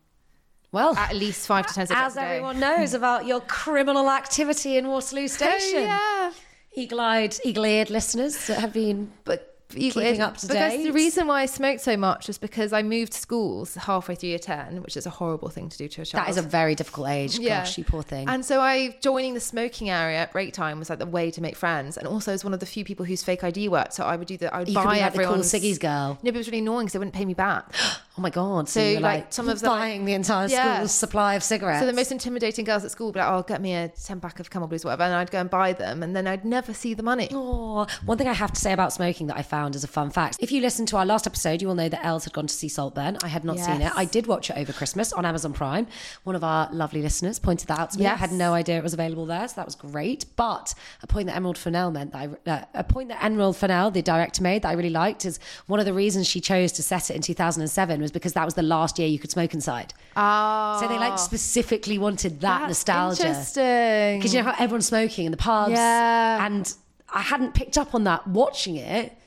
Well, 0.72 0.96
at 0.96 1.16
least 1.16 1.48
five 1.48 1.68
to 1.68 1.74
10 1.74 1.88
cigarettes 1.88 2.16
as 2.16 2.18
everyone 2.18 2.60
knows 2.60 2.94
about 2.94 3.26
your 3.26 3.42
criminal 3.42 4.10
activity 4.10 4.78
in 4.78 4.88
Waterloo 4.88 5.28
Station. 5.28 5.80
Oh, 5.80 5.82
yeah. 5.82 6.32
Eagle-eyed, 6.74 7.36
eagle-eared 7.44 7.90
listeners 7.90 8.48
that 8.48 8.60
have 8.60 8.72
been 8.72 9.12
But 9.26 9.52
Keeping 9.80 10.22
up 10.22 10.38
to 10.38 10.48
because 10.48 10.74
date. 10.74 10.84
the 10.84 10.92
reason 10.92 11.28
why 11.28 11.42
I 11.42 11.46
smoked 11.46 11.82
so 11.82 11.96
much 11.96 12.28
was 12.28 12.38
because 12.38 12.74
I 12.74 12.82
moved 12.82 13.14
schools 13.14 13.76
halfway 13.76 14.16
through 14.16 14.30
year 14.30 14.40
10, 14.40 14.82
which 14.82 14.98
is 14.98 15.06
a 15.06 15.10
horrible 15.10 15.50
thing 15.50 15.70
to 15.70 15.78
do 15.78 15.88
to 15.88 16.02
a 16.02 16.06
child. 16.06 16.26
that 16.26 16.30
is 16.30 16.38
a 16.38 16.42
very 16.42 16.76
difficult 16.76 17.10
age. 17.10 17.42
Gosh, 17.44 17.78
you 17.78 17.84
poor 17.84 18.04
thing. 18.04 18.28
And 18.28 18.44
so 18.46 18.60
I 18.60 18.98
joining 19.02 19.34
the 19.34 19.40
smoking 19.40 19.90
area 19.90 20.18
at 20.18 20.32
break 20.32 20.54
time 20.54 20.80
was 20.80 20.90
like 20.90 21.00
the 21.00 21.06
way 21.06 21.32
to 21.32 21.42
make 21.42 21.56
friends, 21.56 21.98
and 21.98 22.08
also 22.08 22.34
as 22.34 22.44
one 22.44 22.54
of 22.54 22.60
the 22.60 22.66
few 22.66 22.84
people 22.84 23.06
whose 23.06 23.24
fake 23.24 23.44
ID 23.44 23.70
worked. 23.70 23.94
So 23.94 24.04
I 24.04 24.16
would 24.16 24.28
do 24.28 24.38
the 24.38 24.54
I 24.54 24.60
would 24.60 24.68
You 24.70 24.76
could 24.76 24.84
buy 24.84 24.96
be 24.96 25.02
like 25.02 25.14
the 25.14 25.18
cool 25.20 25.26
everyone's 25.26 25.54
Siggy's 25.54 25.80
girl. 25.80 26.20
No, 26.22 26.32
but 26.32 26.36
it 26.36 26.38
was 26.38 26.48
really 26.48 26.60
annoying 26.60 26.86
because 26.86 26.94
they 26.94 27.00
wouldn't 27.00 27.16
pay 27.16 27.26
me 27.26 27.34
back. 27.34 27.74
Oh 28.22 28.24
my 28.24 28.30
god! 28.30 28.70
So, 28.70 28.80
So, 28.80 28.86
you're 28.88 29.00
like, 29.00 29.22
like 29.24 29.34
some 29.34 29.50
of 29.50 29.60
the, 29.62 29.68
like- 29.68 29.80
buying 29.80 30.06
the 30.06 30.14
entire 30.14 30.48
Yeah. 30.48 30.76
school's 30.76 30.92
supply 30.92 31.34
of 31.34 31.42
cigarettes. 31.42 31.80
So 31.80 31.88
the 31.88 31.94
most 31.94 32.12
intimidating 32.12 32.66
girls 32.66 32.86
at 32.86 32.92
school 32.92 33.08
would 33.08 33.14
be 33.14 33.20
like, 33.20 33.30
"Oh, 33.30 33.42
get 33.42 33.60
me 33.64 33.74
a 33.74 33.88
ten 33.88 34.20
pack 34.20 34.40
of 34.40 34.52
Camel 34.52 34.68
Blues, 34.68 34.86
whatever," 34.86 35.02
and 35.02 35.16
I'd 35.16 35.32
go 35.32 35.40
and 35.40 35.50
buy 35.50 35.74
them, 35.74 36.04
and 36.04 36.16
then 36.16 36.28
I'd 36.28 36.46
never 36.46 36.72
see 36.72 36.94
the 36.94 37.02
money. 37.02 37.30
Oh, 37.34 37.88
one 38.06 38.20
thing 38.20 38.28
I 38.28 38.34
have 38.34 38.52
to 38.52 38.62
say 38.62 38.74
about 38.74 38.94
smoking 38.94 39.26
that 39.26 39.38
I 39.38 39.42
found 39.42 39.76
as 39.76 39.84
a 39.84 39.88
fun 39.88 40.12
fact. 40.12 40.38
If 40.40 40.52
you 40.52 40.62
listen 40.62 40.86
to 40.86 40.98
our 40.98 41.06
last 41.06 41.26
episode, 41.26 41.64
you 41.64 41.68
will 41.68 41.74
know 41.74 41.90
that 41.90 42.06
Els 42.06 42.26
had 42.26 42.34
gone 42.34 42.46
to 42.46 42.54
see 42.54 42.70
Saltburn. 42.70 43.18
I 43.24 43.28
had 43.28 43.44
not 43.44 43.58
seen 43.58 43.82
it. 43.82 43.92
I 43.96 44.06
did 44.06 44.28
watch 44.28 44.52
it 44.52 44.58
over 44.58 44.72
Christmas 44.72 45.12
on 45.12 45.26
Amazon 45.26 45.54
Prime. 45.54 45.88
One 46.24 46.36
of 46.36 46.44
our 46.44 46.70
lovely 46.72 47.02
listeners 47.02 47.40
pointed 47.40 47.70
that 47.70 47.80
out 47.80 47.90
to 47.94 47.98
me. 48.00 48.06
I 48.06 48.14
had 48.14 48.32
no 48.32 48.54
idea 48.54 48.78
it 48.78 48.84
was 48.84 48.94
available 48.94 49.26
there, 49.26 49.48
so 49.48 49.56
that 49.56 49.66
was 49.66 49.74
great. 49.74 50.26
But 50.36 50.76
a 51.02 51.08
point 51.08 51.26
that 51.26 51.36
Emerald 51.36 51.58
Fennell 51.58 51.90
meant 51.90 52.12
that 52.12 52.30
I, 52.46 52.52
uh, 52.52 52.66
a 52.76 52.84
point 52.84 53.10
that 53.10 53.24
Emerald 53.24 53.58
Fennell, 53.58 53.90
the 53.90 54.04
director, 54.04 54.44
made 54.44 54.62
that 54.62 54.70
I 54.70 54.74
really 54.74 54.92
liked 54.92 55.26
is 55.26 55.40
one 55.66 55.80
of 55.80 55.88
the 55.88 55.94
reasons 55.94 56.28
she 56.28 56.40
chose 56.40 56.72
to 56.74 56.84
set 56.84 57.10
it 57.10 57.16
in 57.16 57.24
2007 57.24 58.00
was 58.00 58.11
because 58.12 58.34
that 58.34 58.45
was 58.45 58.53
the 58.53 58.64
last 58.64 58.99
year 58.99 59.07
you 59.07 59.20
could 59.20 59.32
smoke 59.32 59.53
inside. 59.53 59.93
Oh, 60.16 60.78
So 60.80 60.88
they 60.88 60.97
like 60.97 61.14
ah. 61.14 61.16
specifically 61.16 61.97
wanted 61.97 62.41
that 62.41 62.59
that's 62.59 62.70
nostalgia. 62.70 63.28
Interesting. 63.28 64.20
Because 64.20 64.34
you 64.34 64.41
know 64.41 64.51
how 64.51 64.64
everyone's 64.64 64.88
smoking 64.88 65.26
in 65.26 65.32
the 65.32 65.38
pubs. 65.38 65.74
Yeah. 65.74 66.45
And 66.45 66.74
I 67.14 67.22
hadn't 67.22 67.53
picked 67.53 67.78
up 67.78 67.93
on 67.93 68.03
that 68.05 68.28
watching 68.28 68.76
it. 68.76 69.18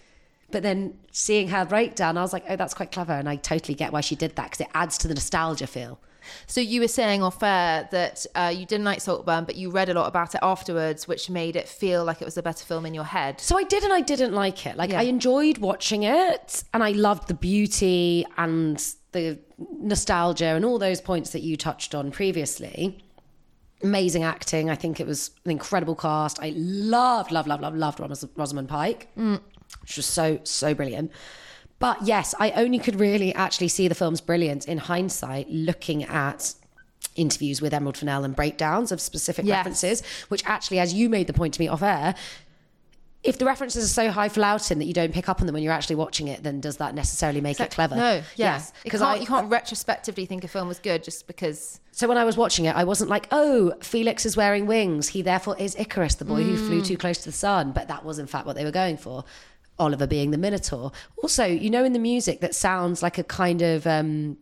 But 0.51 0.62
then 0.62 0.97
seeing 1.11 1.49
her 1.49 1.64
breakdown, 1.64 2.16
I 2.16 2.22
was 2.22 2.32
like, 2.32 2.45
oh, 2.49 2.55
that's 2.57 2.74
quite 2.74 2.93
clever. 2.93 3.12
And 3.12 3.28
I 3.28 3.37
totally 3.37 3.74
get 3.74 3.93
why 3.93 4.01
she 4.01 4.14
did 4.14 4.37
that 4.37 4.45
because 4.45 4.61
it 4.61 4.70
adds 4.74 4.97
to 4.99 5.09
the 5.09 5.14
nostalgia 5.14 5.66
feel. 5.66 5.99
So 6.47 6.61
you 6.61 6.81
were 6.81 6.89
saying 6.89 7.22
off 7.22 7.43
air 7.43 7.89
that 7.91 8.25
uh, 8.35 8.53
you 8.55 8.66
didn't 8.66 8.85
like 8.85 9.01
Saltburn, 9.01 9.45
but 9.45 9.57
you 9.57 9.70
read 9.70 9.89
a 9.89 9.95
lot 9.95 10.07
about 10.07 10.35
it 10.35 10.41
afterwards, 10.43 11.07
which 11.09 11.29
made 11.31 11.57
it 11.57 11.68
feel 11.68 12.05
like 12.05 12.20
it 12.22 12.25
was 12.25 12.37
a 12.37 12.43
better 12.43 12.64
film 12.64 12.87
in 12.87 12.95
your 12.95 13.05
head. 13.05 13.41
So 13.41 13.59
I 13.59 13.62
did 13.64 13.83
and 13.85 13.93
I 13.93 14.01
didn't 14.01 14.33
like 14.33 14.66
it. 14.66 14.77
Like 14.77 14.91
Yeah. 14.91 15.01
I 15.01 15.05
enjoyed 15.05 15.59
watching 15.59 16.03
it 16.05 16.64
and 16.72 16.83
I 16.83 16.91
loved 16.93 17.29
the 17.29 17.35
beauty 17.35 18.25
and 18.37 18.83
the 19.12 19.39
nostalgia 19.81 20.47
and 20.47 20.64
all 20.64 20.79
those 20.79 21.01
points 21.01 21.31
that 21.31 21.43
you 21.43 21.57
touched 21.57 21.95
on 21.95 22.11
previously. 22.11 23.01
Amazing 23.83 24.22
acting. 24.25 24.70
I 24.70 24.75
think 24.77 24.99
it 24.99 25.07
was 25.07 25.31
an 25.45 25.51
incredible 25.51 25.95
cast. 25.95 26.41
I 26.43 26.53
loved, 26.57 27.31
loved, 27.33 27.49
loved, 27.49 27.62
loved, 27.62 27.77
loved 27.77 28.01
Ros- 28.01 28.25
Rosamund 28.37 28.68
Pike. 28.68 29.09
Which 29.16 29.97
was 29.97 30.07
so, 30.07 30.41
so 30.45 30.75
brilliant. 30.75 31.11
But 31.85 32.01
yes, 32.07 32.35
I 32.41 32.51
only 32.53 32.78
could 32.78 32.99
really 32.99 33.35
actually 33.35 33.68
see 33.68 33.89
the 33.89 33.95
film's 33.95 34.22
brilliance 34.22 34.64
in 34.64 34.78
hindsight 34.78 35.51
looking 35.51 36.03
at 36.05 36.55
interviews 37.14 37.61
with 37.61 37.74
Emerald 37.74 37.99
Fennell 37.99 38.24
and 38.24 38.35
breakdowns 38.35 38.91
of 38.91 39.03
specific 39.03 39.45
Yes. 39.45 39.59
references, 39.59 40.03
which 40.28 40.43
actually, 40.47 40.78
as 40.78 40.95
you 40.95 41.11
made 41.11 41.26
the 41.26 41.35
point 41.35 41.53
to 41.53 41.61
me 41.61 41.68
off 41.68 41.82
air, 41.82 42.14
if 43.22 43.37
the 43.37 43.45
references 43.45 43.85
are 43.85 43.93
so 43.93 44.11
highfalutin 44.11 44.78
that 44.78 44.87
you 44.87 44.95
don't 44.95 45.12
pick 45.12 45.28
up 45.28 45.41
on 45.41 45.47
them 45.47 45.53
when 45.53 45.62
you're 45.62 45.74
actually 45.74 45.97
watching 45.97 46.28
it, 46.28 46.43
then 46.43 46.59
does 46.59 46.78
that 46.78 46.95
necessarily 46.95 47.43
make 47.43 47.61
it 47.61 47.70
clever? 47.70 47.97
No, 47.97 48.22
yes, 48.35 48.72
because 48.82 49.03
you 49.20 49.26
can't 49.26 49.51
retrospectively 49.51 50.24
think 50.24 50.43
a 50.43 50.49
film 50.49 50.68
was 50.68 50.78
good 50.78 51.05
just 51.05 51.26
because. 51.26 51.80
So 51.93 52.09
when 52.09 52.16
I 52.16 52.24
was 52.24 52.39
watching 52.39 52.64
it, 52.64 52.74
I 52.74 52.85
wasn't 52.85 53.11
like, 53.11 53.28
oh, 53.30 53.74
Felix 53.82 54.24
is 54.24 54.39
wearing 54.39 54.64
wings. 54.66 55.09
He 55.09 55.20
therefore 55.20 55.57
is 55.59 55.76
Icarus, 55.78 56.14
the 56.14 56.24
boy 56.24 56.45
who 56.45 56.57
flew 56.57 56.80
Mm. 56.80 56.87
too 56.87 56.97
close 56.97 57.18
to 57.18 57.26
the 57.26 57.32
sun. 57.32 57.72
But 57.72 57.89
that 57.89 58.07
was 58.07 58.18
in 58.18 58.26
fact 58.26 58.47
what 58.47 58.57
they 58.57 58.64
were 58.64 58.70
going 58.70 58.97
for. 58.97 59.24
Oliver 59.79 60.07
being 60.07 60.31
the 60.31 60.39
Minotaur. 60.39 60.93
Also, 61.22 61.45
you 61.45 61.70
know, 61.70 61.85
in 61.85 61.93
the 61.93 61.99
music 61.99 62.41
that 62.41 62.55
sounds 62.55 63.03
like 63.03 63.18
a 63.18 63.25
kind 63.25 63.62
of 63.62 63.87
um, 63.87 64.37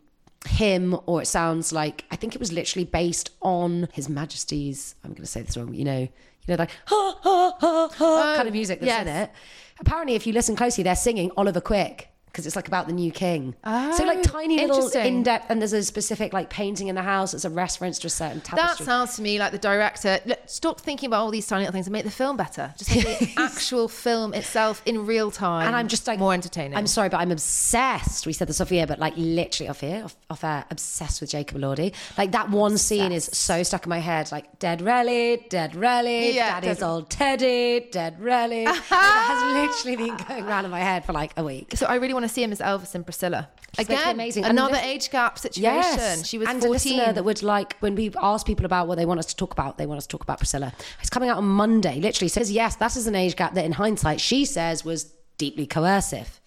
hymn, 0.47 0.97
or 1.05 1.21
it 1.21 1.25
sounds 1.25 1.73
like 1.73 2.05
I 2.11 2.15
think 2.15 2.35
it 2.35 2.39
was 2.39 2.51
literally 2.51 2.85
based 2.85 3.31
on 3.41 3.87
His 3.93 4.09
Majesty's. 4.09 4.95
I'm 5.03 5.11
going 5.11 5.23
to 5.23 5.27
say 5.27 5.41
this 5.41 5.57
wrong. 5.57 5.73
You 5.73 5.85
know, 5.85 5.99
you 5.99 6.09
know, 6.47 6.55
like 6.55 6.71
ha 6.85 7.19
ha 7.21 7.55
ha 7.59 7.89
ha 7.89 8.33
kind 8.35 8.47
of 8.47 8.53
music 8.53 8.79
that's 8.79 9.01
in 9.01 9.07
it. 9.07 9.31
Apparently, 9.79 10.15
if 10.15 10.27
you 10.27 10.33
listen 10.33 10.55
closely, 10.55 10.83
they're 10.83 10.95
singing 10.95 11.31
Oliver 11.35 11.61
Quick. 11.61 12.09
Because 12.33 12.47
it's 12.47 12.55
like 12.55 12.67
about 12.67 12.87
the 12.87 12.93
new 12.93 13.11
king. 13.11 13.53
so 13.63 14.03
like 14.05 14.17
Oh, 14.17 14.21
tiny 14.23 14.57
little 14.65 14.89
in 14.89 15.21
depth, 15.21 15.45
and 15.51 15.61
there's 15.61 15.71
a 15.71 15.83
specific 15.83 16.33
like 16.33 16.49
painting 16.49 16.87
in 16.87 16.95
the 16.95 17.03
house. 17.03 17.31
that's 17.33 17.45
a 17.45 17.49
reference 17.51 17.99
to 17.99 18.07
a 18.07 18.09
certain 18.09 18.41
tapestry. 18.41 18.85
That 18.85 18.91
sounds 18.91 19.15
to 19.17 19.21
me 19.21 19.37
like 19.37 19.51
the 19.51 19.59
director. 19.59 20.19
Look, 20.25 20.39
stop 20.47 20.81
thinking 20.81 21.07
about 21.07 21.21
all 21.21 21.29
these 21.29 21.45
tiny 21.45 21.61
little 21.61 21.73
things 21.73 21.85
and 21.85 21.93
make 21.93 22.05
the 22.05 22.09
film 22.11 22.35
better. 22.35 22.73
Just 22.75 22.95
make 22.95 23.19
the 23.19 23.33
actual 23.37 23.87
film 23.87 24.33
itself 24.33 24.81
in 24.87 25.05
real 25.05 25.29
time. 25.29 25.67
and 25.67 25.75
I'm 25.75 25.87
just 25.87 26.07
like 26.07 26.17
more 26.17 26.33
entertaining. 26.33 26.75
I'm 26.75 26.87
sorry, 26.87 27.07
but 27.09 27.17
I'm 27.17 27.31
obsessed. 27.31 28.25
We 28.25 28.33
said 28.33 28.47
this 28.49 28.59
off 28.59 28.69
here, 28.69 28.87
but 28.87 28.97
like 28.97 29.13
literally 29.15 29.69
off 29.69 29.81
here, 29.81 30.01
off, 30.03 30.15
off 30.31 30.43
air, 30.43 30.65
obsessed 30.71 31.21
with 31.21 31.29
Jacob 31.29 31.57
Elordi. 31.59 31.93
Like 32.17 32.31
that 32.31 32.49
one 32.49 32.77
scene 32.79 33.11
is 33.11 33.25
so 33.31 33.61
stuck 33.63 33.85
in 33.85 33.89
my 33.91 33.99
head. 33.99 34.31
Like 34.31 34.57
dead 34.59 34.81
rally, 34.81 35.45
dead 35.49 35.75
rally, 35.75 36.35
Yeah, 36.35 36.59
daddy's 36.59 36.79
dead- 36.79 36.85
old 36.85 37.09
Teddy, 37.11 37.87
dead 37.91 38.19
rally. 38.19 38.65
That 38.89 39.27
has 39.27 39.85
literally 39.85 39.97
been 40.09 40.17
going 40.27 40.45
around 40.45 40.65
in 40.65 40.71
my 40.71 40.79
head 40.79 41.05
for 41.05 41.13
like 41.13 41.31
a 41.37 41.43
week. 41.43 41.73
So 41.77 41.85
I 41.85 41.95
really 41.95 42.13
want 42.13 42.22
to 42.27 42.33
see 42.33 42.43
him 42.43 42.51
as 42.51 42.59
Elvis 42.59 42.95
and 42.95 43.03
Priscilla. 43.05 43.49
She's 43.75 43.87
Again, 43.87 44.09
amazing- 44.15 44.45
another 44.45 44.77
age 44.77 45.09
gap 45.09 45.39
situation. 45.39 45.63
Yes, 45.73 46.27
She 46.27 46.37
was 46.37 46.47
and 46.47 46.59
a 46.59 46.67
14. 46.67 46.71
listener 46.97 47.13
that 47.13 47.23
would 47.23 47.41
like 47.43 47.77
when 47.79 47.95
we 47.95 48.11
ask 48.21 48.45
people 48.45 48.65
about 48.65 48.87
what 48.87 48.97
they 48.97 49.05
want 49.05 49.19
us 49.19 49.25
to 49.27 49.35
talk 49.35 49.51
about, 49.51 49.77
they 49.77 49.85
want 49.85 49.97
us 49.97 50.05
to 50.05 50.09
talk 50.11 50.23
about 50.23 50.37
Priscilla. 50.37 50.73
It's 51.01 51.09
coming 51.09 51.29
out 51.29 51.37
on 51.37 51.45
Monday. 51.47 51.99
Literally 51.99 52.29
says 52.29 52.51
yes, 52.51 52.75
that 52.77 52.95
is 52.95 53.07
an 53.07 53.15
age 53.15 53.35
gap 53.35 53.53
that 53.55 53.65
in 53.65 53.71
hindsight 53.73 54.21
she 54.21 54.45
says 54.45 54.85
was 54.85 55.05
deeply 55.37 55.65
coercive. 55.65 56.39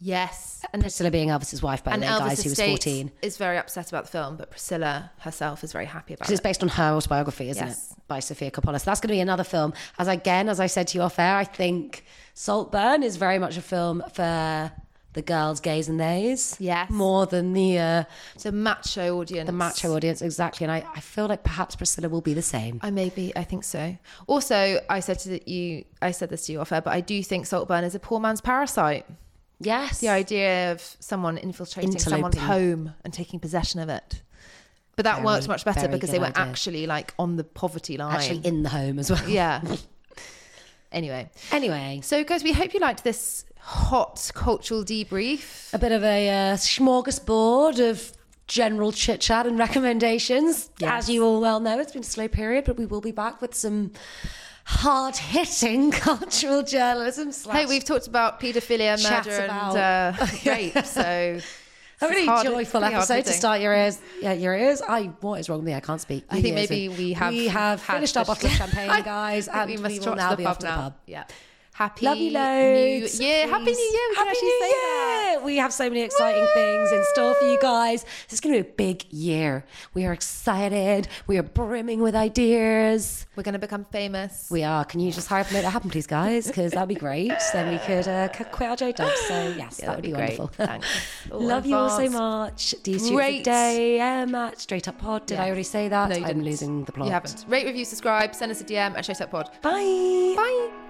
yes. 0.00 0.64
And 0.72 0.80
Priscilla 0.82 1.10
being 1.10 1.28
Elvis's 1.28 1.62
wife, 1.62 1.84
by 1.84 1.92
the 1.96 2.00
way, 2.00 2.06
guys, 2.06 2.42
who 2.42 2.50
was 2.50 2.60
fourteen. 2.60 3.10
is 3.22 3.36
very 3.36 3.58
upset 3.58 3.90
about 3.90 4.04
the 4.06 4.10
film, 4.10 4.36
but 4.36 4.50
Priscilla 4.50 5.10
herself 5.18 5.62
is 5.62 5.72
very 5.72 5.84
happy 5.84 6.14
about 6.14 6.22
it. 6.22 6.24
Because 6.24 6.32
it's 6.32 6.40
based 6.42 6.62
on 6.62 6.68
her 6.70 6.94
autobiography, 6.94 7.50
isn't 7.50 7.66
Yes. 7.66 7.92
it? 7.92 7.98
By 8.08 8.20
Sofia 8.20 8.50
Coppola. 8.50 8.80
So 8.80 8.86
that's 8.86 9.00
going 9.00 9.08
to 9.08 9.14
be 9.14 9.20
another 9.20 9.44
film. 9.44 9.74
As 9.98 10.08
again, 10.08 10.48
as 10.48 10.60
I 10.60 10.66
said 10.66 10.88
to 10.88 10.98
you 10.98 11.02
off 11.02 11.18
air, 11.18 11.36
I 11.36 11.44
think 11.44 12.04
Saltburn 12.32 13.02
is 13.02 13.16
very 13.16 13.38
much 13.38 13.56
a 13.58 13.62
film 13.62 14.02
for 14.12 14.72
the 15.14 15.22
girls, 15.22 15.60
gays, 15.60 15.88
and 15.88 15.98
theys. 15.98 16.56
Yes. 16.60 16.90
More 16.90 17.26
than 17.26 17.52
the 17.54 17.78
uh, 17.78 18.04
It's 18.34 18.46
a 18.46 18.52
macho 18.52 19.18
audience. 19.20 19.46
the 19.46 19.52
macho 19.52 19.94
audience, 19.96 20.20
exactly. 20.22 20.64
And 20.64 20.70
I, 20.72 20.84
I 20.94 21.00
feel 21.00 21.26
like 21.26 21.42
perhaps 21.42 21.74
Priscilla 21.76 22.08
will 22.08 22.20
be 22.20 22.34
the 22.34 22.42
same. 22.42 22.78
I 22.82 22.90
maybe 22.90 23.32
I 23.34 23.44
think 23.44 23.64
so. 23.64 23.96
Also, 24.26 24.80
I 24.90 25.00
said 25.00 25.18
to 25.20 25.50
you, 25.50 25.84
I 26.02 26.10
said 26.10 26.28
this 26.30 26.46
to 26.46 26.52
you 26.52 26.60
off 26.60 26.70
air, 26.72 26.80
but 26.82 26.92
I 26.92 27.00
do 27.00 27.22
think 27.22 27.46
Saltburn 27.46 27.84
is 27.84 27.94
a 27.94 27.98
poor 28.00 28.20
man's 28.20 28.40
parasite. 28.40 29.06
Yes. 29.60 30.00
The 30.00 30.08
idea 30.08 30.72
of 30.72 30.80
someone 31.00 31.38
infiltrating 31.38 31.98
someone's 31.98 32.36
home 32.36 32.92
and 33.04 33.12
taking 33.14 33.40
possession 33.40 33.80
of 33.80 33.88
it. 33.88 34.20
But 34.96 35.04
that 35.04 35.14
Very, 35.16 35.26
worked 35.26 35.48
much 35.48 35.64
better 35.64 35.88
because 35.88 36.10
they 36.10 36.18
were 36.18 36.26
idea. 36.26 36.42
actually 36.44 36.86
like 36.86 37.14
on 37.18 37.36
the 37.36 37.44
poverty 37.44 37.96
line. 37.96 38.14
Actually 38.14 38.40
in 38.46 38.62
the 38.62 38.68
home 38.68 38.98
as 38.98 39.10
well. 39.10 39.28
yeah. 39.28 39.60
anyway, 40.92 41.30
Anyway, 41.52 42.00
so 42.02 42.22
guys, 42.24 42.44
we 42.44 42.52
hope 42.52 42.74
you 42.74 42.80
liked 42.80 43.04
this 43.04 43.44
hot 43.64 44.30
cultural 44.34 44.84
debrief. 44.84 45.72
a 45.72 45.78
bit 45.78 45.90
of 45.92 46.04
a 46.04 46.28
uh, 46.28 46.56
smorgasbord 46.56 47.78
of 47.90 48.12
general 48.46 48.92
chit 48.92 49.20
chat 49.22 49.46
and 49.46 49.58
recommendations. 49.58 50.70
Yes. 50.78 51.04
As 51.04 51.10
you 51.10 51.24
all 51.24 51.40
well 51.40 51.60
know, 51.60 51.78
it's 51.80 51.92
been 51.92 52.02
a 52.02 52.04
slow 52.04 52.28
period, 52.28 52.64
but 52.66 52.76
we 52.76 52.84
will 52.86 53.00
be 53.00 53.10
back 53.12 53.40
with 53.40 53.54
some 53.54 53.92
hard 54.66 55.16
hitting 55.16 55.90
cultural 56.08 56.62
journalism. 56.62 57.32
slash- 57.32 57.56
Hey, 57.56 57.66
we've 57.66 57.84
talked 57.84 58.06
about 58.06 58.38
paedophilia, 58.40 59.02
murder, 59.02 59.44
about- 59.44 59.76
and 59.76 60.20
uh, 60.20 60.26
rape. 60.50 60.84
So 60.84 61.00
a 62.02 62.08
really 62.08 62.26
hard- 62.26 62.46
joyful 62.46 62.84
episode 62.84 63.24
to 63.24 63.32
start 63.32 63.62
your 63.62 63.74
ears. 63.74 63.98
Yeah, 64.20 64.32
your 64.34 64.54
ears. 64.54 64.82
I 64.86 65.04
what 65.22 65.40
is 65.40 65.48
wrong 65.48 65.60
with 65.60 65.66
me? 65.66 65.74
I 65.74 65.80
can't 65.80 66.00
speak. 66.00 66.24
I 66.28 66.42
think 66.42 66.58
Ears 66.58 66.68
maybe 66.68 66.88
we 66.90 67.12
have 67.14 67.32
we 67.32 67.48
have 67.48 67.80
finished 67.80 68.14
our 68.18 68.26
bottle 68.26 68.46
of 68.48 68.54
champagne, 68.54 69.02
guys, 69.04 69.48
I 69.48 69.62
and 69.62 69.70
we, 69.70 69.76
we 69.78 69.82
must 69.82 70.06
will 70.06 70.16
now 70.16 70.34
be 70.36 70.44
off 70.44 70.58
to 70.58 70.66
the 70.66 70.72
pub. 70.72 70.94
Yeah. 71.06 71.24
Happy 71.74 72.06
Love 72.06 72.18
you 72.18 72.30
New 72.30 72.38
loads. 72.38 73.20
Year. 73.20 73.48
Happy 73.48 73.64
New. 73.64 73.70
Year. 73.72 74.08
We 74.10 74.14
Happy 74.16 74.28
actually 74.30 74.46
New 74.48 74.60
say 74.60 74.70
that. 74.70 75.40
We 75.44 75.56
have 75.56 75.72
so 75.72 75.88
many 75.90 76.02
exciting 76.02 76.46
things 76.54 76.92
in 76.92 77.04
store 77.14 77.34
for 77.34 77.44
you 77.46 77.58
guys. 77.60 78.04
This 78.28 78.34
is 78.34 78.40
going 78.40 78.54
to 78.54 78.62
be 78.62 78.68
a 78.68 78.72
big 78.72 79.12
year. 79.12 79.64
We 79.92 80.04
are 80.06 80.12
excited. 80.12 81.08
We 81.26 81.36
are 81.36 81.42
brimming 81.42 82.00
with 82.00 82.14
ideas. 82.14 83.26
We're 83.34 83.42
going 83.42 83.54
to 83.54 83.58
become 83.58 83.86
famous. 83.86 84.46
We 84.52 84.62
are. 84.62 84.84
Can 84.84 85.00
you 85.00 85.10
just 85.10 85.26
hurry 85.26 85.40
up 85.40 85.46
and 85.48 85.54
make 85.54 85.64
that 85.64 85.72
happen, 85.72 85.90
please, 85.90 86.06
guys? 86.06 86.46
Because 86.46 86.70
that'd 86.70 86.88
be 86.88 86.94
great. 86.94 87.32
Then 87.52 87.72
we 87.72 87.78
could 87.78 88.06
uh, 88.06 88.28
quit 88.52 88.68
our 88.70 88.76
J 88.76 88.92
dubs. 88.92 89.18
So, 89.26 89.54
yes, 89.58 89.80
Yeah, 89.80 89.86
that 89.86 89.96
would 89.96 90.02
be, 90.02 90.08
be 90.12 90.14
wonderful. 90.14 90.46
Thanks. 90.48 90.86
Love 91.32 91.66
you 91.66 91.74
all 91.74 91.90
so 91.90 92.08
much. 92.08 92.74
Do 92.84 92.92
you 92.92 93.10
Great. 93.16 93.42
day 93.42 94.00
um, 94.00 94.32
at 94.36 94.60
Straight 94.60 94.86
Up 94.86 94.98
Pod? 94.98 95.26
Did 95.26 95.40
I 95.40 95.46
already 95.48 95.64
say 95.64 95.88
that? 95.88 96.08
No, 96.10 96.14
you 96.16 96.22
I'm 96.22 96.28
didn't. 96.28 96.44
losing 96.44 96.84
the 96.84 96.92
plot. 96.92 97.06
You 97.08 97.12
haven't. 97.12 97.44
Rate, 97.48 97.66
review, 97.66 97.84
subscribe, 97.84 98.32
send 98.34 98.52
us 98.52 98.60
a 98.60 98.64
DM 98.64 98.96
at 98.96 99.04
Showset 99.04 99.28
Pod. 99.30 99.50
Bye. 99.60 100.34
Bye. 100.36 100.83